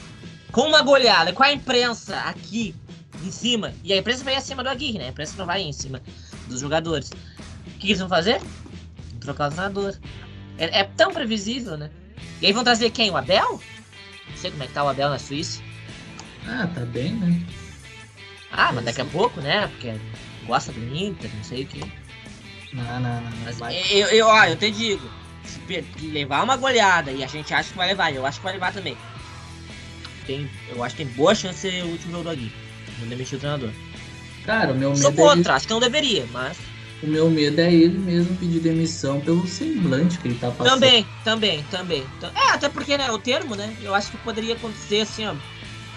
Com 0.52 0.68
uma 0.68 0.80
goleada, 0.80 1.32
com 1.32 1.42
a 1.42 1.52
imprensa 1.52 2.16
aqui 2.20 2.72
em 3.24 3.30
cima, 3.32 3.74
e 3.82 3.92
a 3.92 3.96
imprensa 3.96 4.22
vai 4.22 4.36
acima 4.36 4.62
do 4.62 4.68
Aguirre, 4.68 4.98
né? 4.98 5.06
A 5.06 5.08
imprensa 5.08 5.34
não 5.36 5.46
vai 5.46 5.60
em 5.60 5.72
cima 5.72 6.00
dos 6.46 6.60
jogadores. 6.60 7.10
O 7.10 7.78
que 7.80 7.88
eles 7.88 7.98
vão 7.98 8.08
fazer? 8.08 8.40
Trocar 9.18 9.48
o 9.48 9.50
treinador. 9.50 9.96
É, 10.56 10.80
é, 10.80 10.84
tão 10.84 11.12
previsível, 11.12 11.76
né? 11.76 11.90
E 12.40 12.46
aí 12.46 12.52
vão 12.52 12.62
trazer 12.62 12.90
quem? 12.90 13.10
O 13.10 13.16
Abel? 13.16 13.60
Não 14.28 14.36
sei 14.36 14.52
como 14.52 14.62
é 14.62 14.68
que 14.68 14.72
tá 14.72 14.84
o 14.84 14.88
Abel 14.88 15.10
na 15.10 15.18
Suíça. 15.18 15.60
Ah, 16.46 16.68
tá 16.72 16.82
bem, 16.82 17.12
né? 17.14 17.44
Ah, 18.50 18.72
mas 18.72 18.84
daqui 18.84 19.00
a 19.00 19.04
pouco, 19.04 19.40
né? 19.40 19.66
Porque 19.68 19.94
gosta 20.46 20.72
do 20.72 20.96
Inter, 20.96 21.30
não 21.34 21.44
sei 21.44 21.64
o 21.64 21.66
que. 21.66 21.80
Não, 22.72 23.00
não, 23.00 23.20
não. 23.20 23.30
Mas 23.58 23.90
eu, 23.90 24.08
eu, 24.08 24.26
ó, 24.26 24.44
eu 24.44 24.56
te 24.56 24.70
digo, 24.70 25.08
se 25.44 26.06
levar 26.06 26.42
uma 26.42 26.56
goleada 26.56 27.10
e 27.10 27.24
a 27.24 27.26
gente 27.26 27.52
acha 27.52 27.70
que 27.70 27.76
vai 27.76 27.88
levar, 27.88 28.12
eu 28.12 28.26
acho 28.26 28.38
que 28.38 28.44
vai 28.44 28.54
levar 28.54 28.72
também. 28.72 28.96
Tem, 30.26 30.48
eu 30.68 30.82
acho 30.82 30.96
que 30.96 31.04
tem 31.04 31.14
boa 31.14 31.34
chance 31.34 31.54
de 31.54 31.72
ser 31.72 31.84
o 31.84 31.88
último 31.88 32.12
jogo 32.12 32.24
do 32.24 32.30
Agui. 32.30 32.52
Não 33.00 33.08
demitir 33.08 33.36
o 33.36 33.40
treinador. 33.40 33.70
Cara, 34.44 34.72
o 34.72 34.76
meu 34.76 34.90
medo. 34.90 35.02
Sou 35.02 35.10
é 35.10 35.14
contra, 35.14 35.52
é 35.52 35.56
acho 35.56 35.66
que 35.66 35.72
não 35.72 35.80
deveria, 35.80 36.26
mas. 36.32 36.56
O 37.02 37.06
meu 37.06 37.28
medo 37.28 37.60
é 37.60 37.72
ele 37.72 37.98
mesmo 37.98 38.34
pedir 38.36 38.60
demissão 38.60 39.20
pelo 39.20 39.46
semblante 39.46 40.18
que 40.18 40.28
ele 40.28 40.38
tá 40.38 40.50
passando. 40.50 40.80
Também, 40.80 41.06
também, 41.22 41.64
também. 41.70 42.06
É, 42.34 42.52
até 42.52 42.68
porque, 42.68 42.96
né, 42.96 43.10
o 43.10 43.18
termo, 43.18 43.54
né? 43.54 43.76
Eu 43.82 43.94
acho 43.94 44.10
que 44.10 44.16
poderia 44.18 44.54
acontecer 44.54 45.02
assim, 45.02 45.26
ó. 45.26 45.34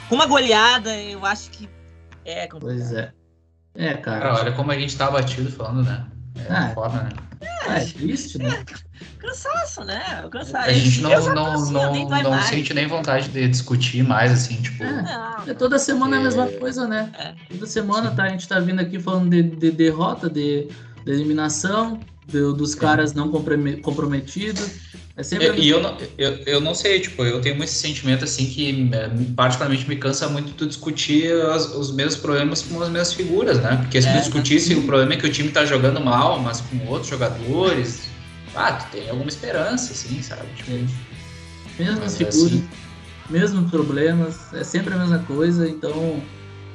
Com 0.09 0.15
uma 0.15 0.25
goleada, 0.25 0.95
eu 1.01 1.25
acho 1.25 1.49
que 1.51 1.69
é 2.25 2.47
complicado. 2.47 2.77
Pois 2.77 2.93
é. 2.93 3.11
É, 3.75 3.93
cara. 3.95 4.19
cara 4.19 4.39
olha 4.41 4.51
como 4.51 4.71
a 4.71 4.77
gente 4.77 4.97
tá 4.97 5.09
batido 5.09 5.51
falando, 5.51 5.83
né? 5.83 6.05
É 6.35 6.53
ah, 6.53 6.71
foda, 6.73 7.03
né? 7.03 7.09
É, 7.41 7.81
é 7.81 7.85
triste, 7.85 8.37
né? 8.37 8.49
É, 8.49 9.19
cansaço, 9.19 9.83
né? 9.83 10.23
O 10.25 10.29
cansaço. 10.29 10.69
A 10.69 10.73
gente 10.73 11.01
não, 11.01 11.09
não, 11.09 11.53
assim, 11.53 11.73
não, 11.73 11.93
não, 11.93 12.23
não 12.23 12.41
sente 12.41 12.73
nem 12.73 12.87
vontade 12.87 13.29
de 13.29 13.47
discutir 13.47 14.03
mais, 14.03 14.31
assim, 14.31 14.61
tipo. 14.61 14.83
É, 14.83 15.51
é 15.51 15.53
toda 15.53 15.79
semana 15.79 16.17
é 16.17 16.19
a 16.19 16.23
mesma 16.23 16.47
coisa, 16.47 16.87
né? 16.87 17.11
É. 17.17 17.33
Toda 17.53 17.65
semana 17.65 18.11
tá, 18.11 18.23
a 18.23 18.29
gente 18.29 18.47
tá 18.47 18.59
vindo 18.59 18.79
aqui 18.79 18.99
falando 18.99 19.29
de, 19.29 19.43
de 19.43 19.71
derrota, 19.71 20.29
de, 20.29 20.67
de 21.05 21.11
eliminação, 21.11 21.99
de, 22.31 22.53
dos 22.53 22.75
caras 22.75 23.13
não 23.13 23.29
comprometidos. 23.81 24.69
É 25.17 25.23
sempre 25.23 25.47
eu, 25.47 25.55
e 25.55 25.69
eu 25.69 25.81
não, 25.81 25.97
eu, 26.17 26.31
eu 26.45 26.61
não 26.61 26.73
sei, 26.73 27.01
tipo, 27.01 27.25
eu 27.25 27.41
tenho 27.41 27.61
esse 27.61 27.73
sentimento 27.75 28.23
assim 28.23 28.45
que 28.45 28.89
é, 28.93 29.09
particularmente 29.35 29.87
me 29.89 29.97
cansa 29.97 30.29
muito 30.29 30.53
de 30.53 30.67
discutir 30.67 31.33
as, 31.47 31.75
os 31.75 31.91
mesmos 31.91 32.15
problemas 32.15 32.61
com 32.61 32.81
as 32.81 32.87
mesmas 32.87 33.13
figuras, 33.13 33.59
né? 33.59 33.75
Porque 33.81 34.01
se 34.01 34.07
é, 34.07 34.13
tu 34.13 34.19
discutisse 34.19 34.73
o 34.75 34.83
problema 34.83 35.13
é 35.13 35.17
que 35.17 35.25
o 35.25 35.31
time 35.31 35.49
tá 35.49 35.65
jogando 35.65 35.99
mal, 35.99 36.39
mas 36.39 36.61
com 36.61 36.87
outros 36.87 37.09
jogadores, 37.09 38.03
ah, 38.55 38.71
tu 38.71 38.91
tem 38.91 39.09
alguma 39.09 39.29
esperança, 39.29 39.91
assim, 39.91 40.21
sabe? 40.21 40.47
Tipo, 40.55 40.71
Mesmas 41.79 42.17
figuras, 42.17 42.45
assim... 42.45 42.69
mesmos 43.29 43.71
problemas, 43.71 44.53
é 44.53 44.63
sempre 44.63 44.93
a 44.93 44.97
mesma 44.97 45.19
coisa, 45.19 45.67
então. 45.67 46.21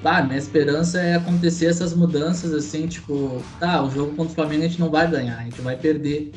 Tá, 0.05 0.22
minha 0.22 0.39
esperança 0.39 1.01
é 1.01 1.16
acontecer 1.16 1.64
essas 1.64 1.94
mudanças 1.94 2.52
assim, 2.52 2.86
tipo, 2.86 3.43
tá, 3.59 3.82
o 3.82 3.90
jogo 3.90 4.14
contra 4.14 4.32
o 4.32 4.35
Flamengo 4.35 4.62
a 4.62 4.68
gente 4.68 4.78
não 4.78 4.90
vai 4.90 5.10
ganhar, 5.10 5.39
a 5.39 5.44
gente 5.44 5.60
vai 5.62 5.76
perder 5.76 6.31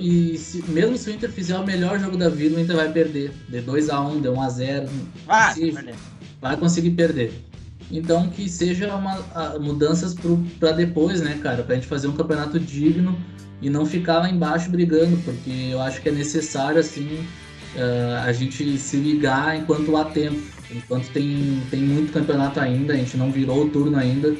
e 0.00 0.38
se, 0.38 0.62
mesmo 0.70 0.96
se 0.96 1.10
o 1.10 1.12
Inter 1.12 1.30
fizer 1.30 1.58
o 1.58 1.66
melhor 1.66 1.98
jogo 1.98 2.16
da 2.16 2.28
vida, 2.28 2.56
o 2.56 2.60
Inter 2.60 2.76
vai 2.76 2.92
perder. 2.92 3.32
De 3.48 3.60
2x1, 3.60 4.20
de 4.20 4.28
1x0. 4.28 4.88
Vai, 5.26 5.96
vai 6.40 6.56
conseguir 6.56 6.90
perder. 6.90 7.32
Então 7.90 8.28
que 8.28 8.48
seja 8.48 8.94
uma, 8.94 9.20
a, 9.34 9.58
mudanças 9.58 10.14
para 10.60 10.70
depois, 10.72 11.20
né, 11.20 11.38
cara? 11.42 11.64
Pra 11.64 11.74
gente 11.74 11.88
fazer 11.88 12.06
um 12.06 12.12
campeonato 12.12 12.60
digno 12.60 13.18
e 13.60 13.68
não 13.68 13.84
ficar 13.84 14.18
lá 14.18 14.30
embaixo 14.30 14.70
brigando, 14.70 15.16
porque 15.24 15.50
eu 15.72 15.80
acho 15.80 16.00
que 16.00 16.08
é 16.08 16.12
necessário, 16.12 16.78
assim, 16.78 17.26
uh, 17.74 18.24
a 18.24 18.32
gente 18.32 18.78
se 18.78 18.96
ligar 18.96 19.58
enquanto 19.58 19.96
há 19.96 20.04
tempo. 20.04 20.40
Enquanto 20.74 21.08
tem, 21.10 21.62
tem 21.70 21.80
muito 21.80 22.12
campeonato 22.12 22.58
ainda, 22.58 22.94
a 22.94 22.96
gente 22.96 23.16
não 23.16 23.30
virou 23.30 23.64
o 23.64 23.70
turno 23.70 23.98
ainda. 23.98 24.34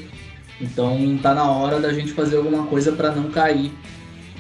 Então 0.61 1.19
tá 1.23 1.35
na 1.35 1.51
hora 1.51 1.81
da 1.81 1.93
gente 1.93 2.13
fazer 2.13 2.37
alguma 2.37 2.67
coisa 2.67 2.93
para 2.93 3.13
não 3.13 3.31
cair. 3.31 3.73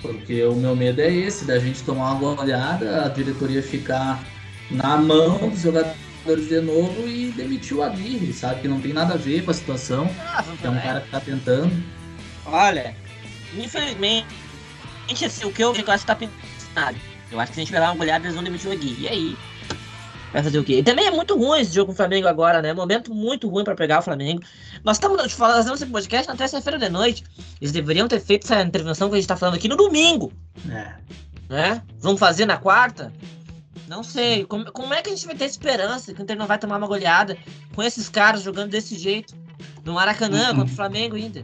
Porque 0.01 0.43
o 0.45 0.55
meu 0.55 0.75
medo 0.75 1.01
é 1.01 1.13
esse, 1.13 1.45
da 1.45 1.59
gente 1.59 1.83
tomar 1.83 2.13
uma 2.13 2.35
goleada, 2.35 3.05
a 3.05 3.09
diretoria 3.09 3.63
ficar 3.63 4.23
na 4.71 4.97
mão 4.97 5.49
dos 5.49 5.61
jogadores 5.61 6.49
de 6.49 6.61
novo 6.61 7.07
e 7.07 7.33
demitir 7.37 7.77
o 7.77 7.83
Aguirre, 7.83 8.33
sabe? 8.33 8.63
Que 8.63 8.69
não 8.69 8.81
tem 8.81 8.93
nada 8.93 9.15
a 9.15 9.17
ver 9.17 9.45
com 9.45 9.51
a 9.51 9.55
situação. 9.55 10.11
Ah, 10.21 10.45
é 10.63 10.69
um 10.69 10.81
cara 10.81 11.01
que 11.03 11.11
tá 11.11 11.21
tentando. 11.21 11.73
Olha, 12.47 12.97
infelizmente, 13.57 14.27
assim, 15.25 15.45
o 15.45 15.53
que 15.53 15.63
eu 15.63 15.71
acho 15.71 15.83
que 15.83 16.07
tá 16.07 16.17
pensado. 16.17 16.97
Eu 17.31 17.39
acho 17.39 17.53
que 17.53 17.55
se 17.55 17.61
a 17.61 17.65
gente 17.65 17.73
pegar 17.73 17.91
uma 17.91 17.97
goleada, 17.97 18.25
eles 18.25 18.35
vão 18.35 18.45
demitir 18.45 18.71
o 18.71 18.73
Aguirre. 18.73 19.05
E 19.05 19.09
aí? 19.09 19.37
Vai 20.33 20.43
fazer 20.43 20.59
o 20.59 20.65
quê? 20.65 20.79
E 20.79 20.83
também 20.83 21.07
é 21.07 21.11
muito 21.11 21.37
ruim 21.37 21.61
esse 21.61 21.75
jogo 21.75 21.89
com 21.89 21.93
o 21.93 21.97
Flamengo 21.97 22.27
agora, 22.27 22.63
né? 22.63 22.73
Momento 22.73 23.15
muito 23.15 23.49
ruim 23.49 23.65
para 23.65 23.75
pegar 23.75 23.99
o 23.99 24.03
Flamengo. 24.03 24.43
Nós 24.83 24.97
estamos 24.97 25.33
fazendo 25.33 25.75
esse 25.75 25.85
podcast 25.85 26.27
na 26.27 26.37
terça-feira 26.37 26.79
de 26.79 26.89
noite. 26.89 27.23
Eles 27.61 27.71
deveriam 27.71 28.09
ter 28.09 28.19
feito 28.19 28.45
essa 28.45 28.63
intervenção 28.63 29.11
que 29.11 29.17
a 29.17 29.19
gente 29.19 29.29
tá 29.29 29.37
falando 29.37 29.57
aqui 29.57 29.69
no 29.69 29.77
domingo. 29.77 30.33
É. 30.71 30.95
Né? 31.51 31.83
Vamos 31.99 32.19
fazer 32.19 32.47
na 32.47 32.57
quarta? 32.57 33.13
Não 33.87 34.03
sei. 34.03 34.45
Como, 34.47 34.73
como 34.73 34.95
é 34.95 35.03
que 35.03 35.11
a 35.11 35.15
gente 35.15 35.27
vai 35.27 35.35
ter 35.35 35.45
esperança 35.45 36.15
que 36.15 36.21
o 36.21 36.23
Inter 36.23 36.37
não 36.39 36.47
vai 36.47 36.59
tomar 36.59 36.79
uma 36.79 36.87
goleada 36.87 37.37
com 37.75 37.83
esses 37.83 38.09
caras 38.09 38.43
jogando 38.43 38.71
desse 38.71 38.97
jeito? 38.97 39.35
No 39.85 39.93
Maracanã, 39.93 40.49
uhum. 40.49 40.57
contra 40.57 40.73
o 40.73 40.77
Flamengo 40.77 41.15
ainda. 41.15 41.43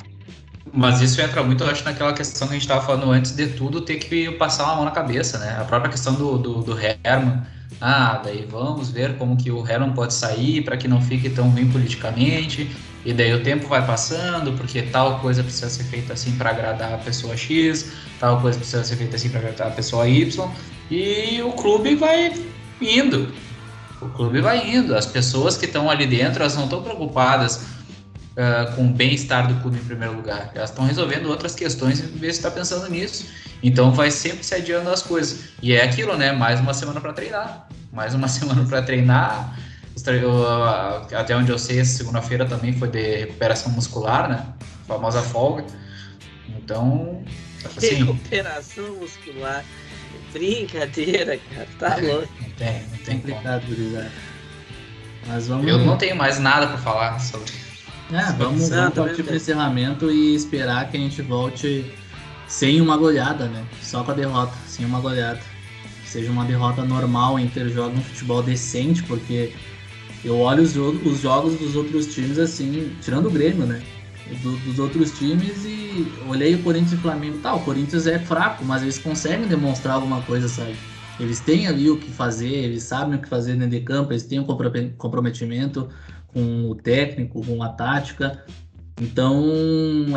Mas 0.72 1.00
isso 1.00 1.20
entra 1.20 1.42
muito, 1.42 1.62
eu 1.62 1.70
acho, 1.70 1.84
naquela 1.84 2.12
questão 2.12 2.46
que 2.46 2.54
a 2.54 2.56
gente 2.56 2.62
estava 2.62 2.84
falando 2.84 3.10
antes 3.10 3.32
de 3.32 3.48
tudo, 3.48 3.80
ter 3.80 3.96
que 3.96 4.30
passar 4.32 4.64
uma 4.64 4.76
mão 4.76 4.84
na 4.84 4.90
cabeça, 4.90 5.38
né? 5.38 5.56
A 5.58 5.64
própria 5.64 5.90
questão 5.90 6.14
do, 6.14 6.38
do, 6.38 6.62
do 6.62 6.78
Herman 6.78 7.42
ah, 7.80 8.20
daí 8.24 8.46
vamos 8.50 8.90
ver 8.90 9.16
como 9.16 9.36
que 9.36 9.50
o 9.50 9.66
Herman 9.66 9.92
pode 9.92 10.12
sair 10.12 10.62
para 10.62 10.76
que 10.76 10.88
não 10.88 11.00
fique 11.00 11.30
tão 11.30 11.50
ruim 11.50 11.70
politicamente. 11.70 12.70
E 13.04 13.12
daí 13.12 13.32
o 13.32 13.42
tempo 13.42 13.68
vai 13.68 13.86
passando, 13.86 14.52
porque 14.52 14.82
tal 14.82 15.20
coisa 15.20 15.42
precisa 15.42 15.70
ser 15.70 15.84
feita 15.84 16.12
assim 16.12 16.32
para 16.32 16.50
agradar 16.50 16.92
a 16.92 16.98
pessoa 16.98 17.36
X, 17.36 17.92
tal 18.18 18.40
coisa 18.40 18.58
precisa 18.58 18.84
ser 18.84 18.96
feita 18.96 19.16
assim 19.16 19.28
para 19.28 19.38
agradar 19.38 19.68
a 19.68 19.70
pessoa 19.70 20.08
Y, 20.08 20.50
e 20.90 21.40
o 21.42 21.52
clube 21.52 21.94
vai 21.94 22.34
indo. 22.80 23.32
O 24.00 24.08
clube 24.08 24.40
vai 24.40 24.68
indo. 24.74 24.94
As 24.96 25.06
pessoas 25.06 25.56
que 25.56 25.64
estão 25.64 25.88
ali 25.88 26.06
dentro, 26.06 26.42
elas 26.42 26.56
não 26.56 26.64
estão 26.64 26.82
preocupadas 26.82 27.77
uh, 28.38 28.74
com 28.74 28.86
o 28.86 28.92
bem-estar 28.92 29.48
do 29.48 29.60
clube 29.60 29.78
em 29.78 29.84
primeiro 29.84 30.14
lugar. 30.14 30.52
Elas 30.54 30.70
estão 30.70 30.84
resolvendo 30.86 31.26
outras 31.26 31.54
questões 31.54 32.00
em 32.00 32.06
vez 32.06 32.34
de 32.34 32.38
estar 32.38 32.52
pensando 32.52 32.88
nisso. 32.88 33.26
Então 33.62 33.90
vai 33.90 34.10
sempre 34.10 34.44
se 34.44 34.54
adiando 34.54 34.88
as 34.88 35.02
coisas. 35.02 35.50
E 35.60 35.74
é 35.74 35.82
aquilo, 35.82 36.16
né? 36.16 36.30
Mais 36.32 36.60
uma 36.60 36.72
semana 36.72 37.00
para 37.00 37.12
treinar. 37.12 37.68
Mais 37.92 38.14
uma 38.14 38.28
semana 38.28 38.64
para 38.64 38.80
treinar. 38.82 39.58
Até 41.12 41.36
onde 41.36 41.50
eu 41.50 41.58
sei, 41.58 41.84
segunda-feira 41.84 42.46
também 42.46 42.72
foi 42.72 42.88
de 42.88 43.16
recuperação 43.16 43.72
muscular, 43.72 44.28
né? 44.28 44.46
A 44.84 44.86
famosa 44.86 45.20
folga. 45.20 45.64
Então. 46.48 47.24
Assim, 47.64 48.04
recuperação 48.06 48.94
muscular. 48.94 49.64
Brincadeira, 50.32 51.38
cara. 51.52 51.68
Tá 51.78 51.96
louco. 52.00 52.28
Não 52.40 52.50
tem, 52.50 52.82
não 52.90 52.98
tem 52.98 53.20
complicado, 53.20 53.64
Mas 55.26 55.48
vamos... 55.48 55.66
Eu 55.66 55.78
não 55.78 55.98
tenho 55.98 56.14
mais 56.14 56.38
nada 56.38 56.68
para 56.68 56.78
falar 56.78 57.18
sobre. 57.18 57.67
É, 58.12 58.32
vamos, 58.32 58.68
vamos 58.68 58.94
partir 58.94 59.22
para 59.22 59.36
encerramento 59.36 60.10
e 60.10 60.34
esperar 60.34 60.90
que 60.90 60.96
a 60.96 61.00
gente 61.00 61.20
volte 61.22 61.84
sem 62.46 62.80
uma 62.80 62.96
goleada, 62.96 63.46
né? 63.46 63.64
Só 63.82 64.02
com 64.02 64.12
a 64.12 64.14
derrota, 64.14 64.54
sem 64.66 64.86
uma 64.86 65.00
goleada. 65.00 65.40
Que 66.02 66.08
seja 66.08 66.30
uma 66.30 66.44
derrota 66.44 66.84
normal, 66.84 67.34
o 67.34 67.38
Inter 67.38 67.68
joga 67.68 67.94
um 67.96 68.02
futebol 68.02 68.42
decente, 68.42 69.02
porque 69.02 69.52
eu 70.24 70.38
olho 70.38 70.62
os, 70.62 70.74
os 70.76 71.20
jogos 71.20 71.58
dos 71.58 71.76
outros 71.76 72.14
times 72.14 72.38
assim, 72.38 72.96
tirando 73.02 73.26
o 73.26 73.30
Grêmio, 73.30 73.66
né? 73.66 73.82
do, 74.36 74.56
dos 74.58 74.78
outros 74.78 75.16
times 75.18 75.64
e 75.64 76.06
olhei 76.28 76.54
o 76.54 76.62
Corinthians 76.62 76.92
e 76.92 76.96
o 76.96 76.98
Flamengo. 76.98 77.38
Tá, 77.38 77.54
o 77.54 77.60
Corinthians 77.60 78.06
é 78.06 78.18
fraco, 78.18 78.64
mas 78.64 78.82
eles 78.82 78.98
conseguem 78.98 79.46
demonstrar 79.46 79.94
alguma 79.94 80.22
coisa, 80.22 80.48
sabe? 80.48 80.76
Eles 81.18 81.40
têm 81.40 81.66
ali 81.66 81.90
o 81.90 81.96
que 81.96 82.10
fazer, 82.10 82.52
eles 82.52 82.84
sabem 82.84 83.18
o 83.18 83.22
que 83.22 83.28
fazer 83.28 83.54
dentro 83.54 83.70
de 83.70 83.80
campo, 83.80 84.12
eles 84.12 84.22
têm 84.22 84.38
um 84.38 84.44
comprometimento 84.44 85.88
com 86.28 86.70
o 86.70 86.74
técnico, 86.74 87.44
com 87.44 87.62
a 87.62 87.68
tática. 87.70 88.44
Então, 89.00 89.44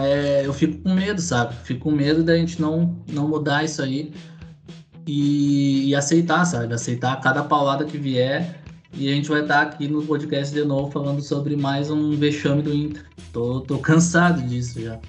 é, 0.01 0.45
eu 0.45 0.53
fico 0.53 0.81
com 0.81 0.93
medo, 0.93 1.21
sabe? 1.21 1.55
Fico 1.63 1.81
com 1.81 1.91
medo 1.91 2.23
da 2.23 2.35
gente 2.35 2.61
não, 2.61 3.03
não 3.11 3.27
mudar 3.27 3.63
isso 3.63 3.81
aí 3.81 4.13
e, 5.05 5.89
e 5.89 5.95
aceitar, 5.95 6.45
sabe? 6.45 6.73
Aceitar 6.73 7.19
cada 7.21 7.43
paulada 7.43 7.85
que 7.85 7.97
vier 7.97 8.61
e 8.93 9.09
a 9.09 9.13
gente 9.13 9.29
vai 9.29 9.41
estar 9.41 9.61
aqui 9.61 9.88
no 9.88 10.03
podcast 10.03 10.53
de 10.53 10.63
novo 10.65 10.91
falando 10.91 11.21
sobre 11.21 11.55
mais 11.55 11.89
um 11.89 12.11
vexame 12.17 12.61
do 12.61 12.73
Inter. 12.73 13.05
Tô, 13.31 13.61
tô 13.61 13.77
cansado 13.79 14.41
disso 14.41 14.81
já. 14.81 14.99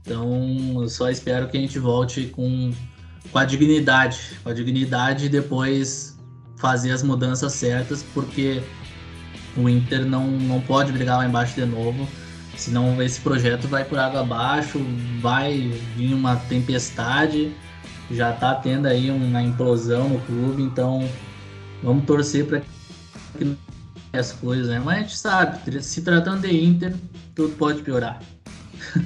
Então, 0.00 0.82
eu 0.82 0.88
só 0.88 1.08
espero 1.08 1.48
que 1.48 1.56
a 1.56 1.60
gente 1.60 1.78
volte 1.78 2.26
com, 2.26 2.72
com 3.30 3.38
a 3.38 3.44
dignidade. 3.44 4.38
Com 4.42 4.50
a 4.50 4.52
dignidade 4.52 5.26
e 5.26 5.28
depois 5.28 6.18
fazer 6.56 6.90
as 6.90 7.02
mudanças 7.02 7.52
certas, 7.52 8.02
porque 8.14 8.62
o 9.56 9.68
Inter 9.68 10.04
não, 10.04 10.26
não 10.26 10.60
pode 10.60 10.92
brigar 10.92 11.18
lá 11.18 11.26
embaixo 11.26 11.54
de 11.54 11.66
novo. 11.66 12.08
Senão 12.56 13.02
esse 13.02 13.20
projeto 13.20 13.66
vai 13.66 13.84
por 13.84 13.98
água 13.98 14.20
abaixo, 14.20 14.80
vai 15.20 15.72
vir 15.96 16.14
uma 16.14 16.36
tempestade. 16.36 17.52
Já 18.10 18.32
tá 18.32 18.54
tendo 18.54 18.86
aí 18.86 19.10
uma 19.10 19.42
implosão 19.42 20.08
no 20.08 20.20
clube, 20.20 20.62
então 20.62 21.08
vamos 21.82 22.04
torcer 22.04 22.46
para 22.46 22.62
que 23.38 23.56
as 24.12 24.32
coisas, 24.32 24.68
né? 24.68 24.80
Mas 24.84 24.96
a 24.96 25.00
gente 25.00 25.16
sabe, 25.16 25.82
se 25.82 26.02
tratando 26.02 26.42
de 26.42 26.64
Inter, 26.64 26.94
tudo 27.34 27.56
pode 27.56 27.82
piorar. 27.82 28.20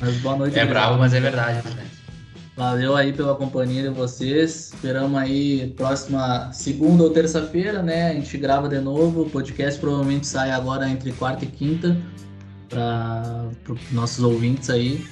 mas 0.00 0.16
boa 0.18 0.36
noite. 0.36 0.58
É 0.58 0.66
bravo, 0.66 0.98
mas 0.98 1.14
é 1.14 1.20
verdade, 1.20 1.66
né? 1.74 1.86
Valeu 2.56 2.94
aí 2.94 3.12
pela 3.12 3.34
companhia 3.34 3.82
de 3.82 3.88
vocês. 3.88 4.72
Esperamos 4.72 5.20
aí 5.20 5.72
próxima 5.76 6.52
segunda 6.52 7.02
ou 7.02 7.10
terça-feira, 7.10 7.82
né? 7.82 8.10
A 8.10 8.14
gente 8.14 8.38
grava 8.38 8.68
de 8.68 8.78
novo. 8.78 9.22
O 9.22 9.30
podcast 9.30 9.80
provavelmente 9.80 10.26
sai 10.26 10.52
agora 10.52 10.88
entre 10.88 11.10
quarta 11.12 11.44
e 11.44 11.48
quinta 11.48 11.96
para 12.68 13.50
os 13.68 13.92
nossos 13.92 14.22
ouvintes 14.22 14.70
aí. 14.70 15.04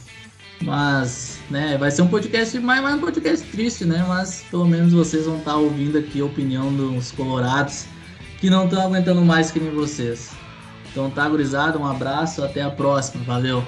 Mas, 0.62 1.40
né, 1.50 1.76
vai 1.76 1.90
ser 1.90 2.02
um 2.02 2.08
podcast 2.08 2.56
mais, 2.60 2.80
mais 2.80 2.94
um 2.94 3.00
podcast 3.00 3.44
triste, 3.48 3.84
né? 3.84 4.04
Mas 4.06 4.44
pelo 4.48 4.64
menos 4.64 4.92
vocês 4.92 5.26
vão 5.26 5.38
estar 5.38 5.56
ouvindo 5.56 5.98
aqui 5.98 6.20
a 6.20 6.24
opinião 6.24 6.72
dos 6.72 7.10
colorados 7.10 7.86
que 8.38 8.48
não 8.48 8.66
estão 8.66 8.82
aguentando 8.82 9.22
mais 9.22 9.50
que 9.50 9.58
nem 9.58 9.72
vocês. 9.72 10.30
Então 10.92 11.10
tá, 11.10 11.28
gurizada, 11.28 11.76
um 11.76 11.86
abraço, 11.86 12.44
até 12.44 12.62
a 12.62 12.70
próxima, 12.70 13.24
valeu! 13.24 13.64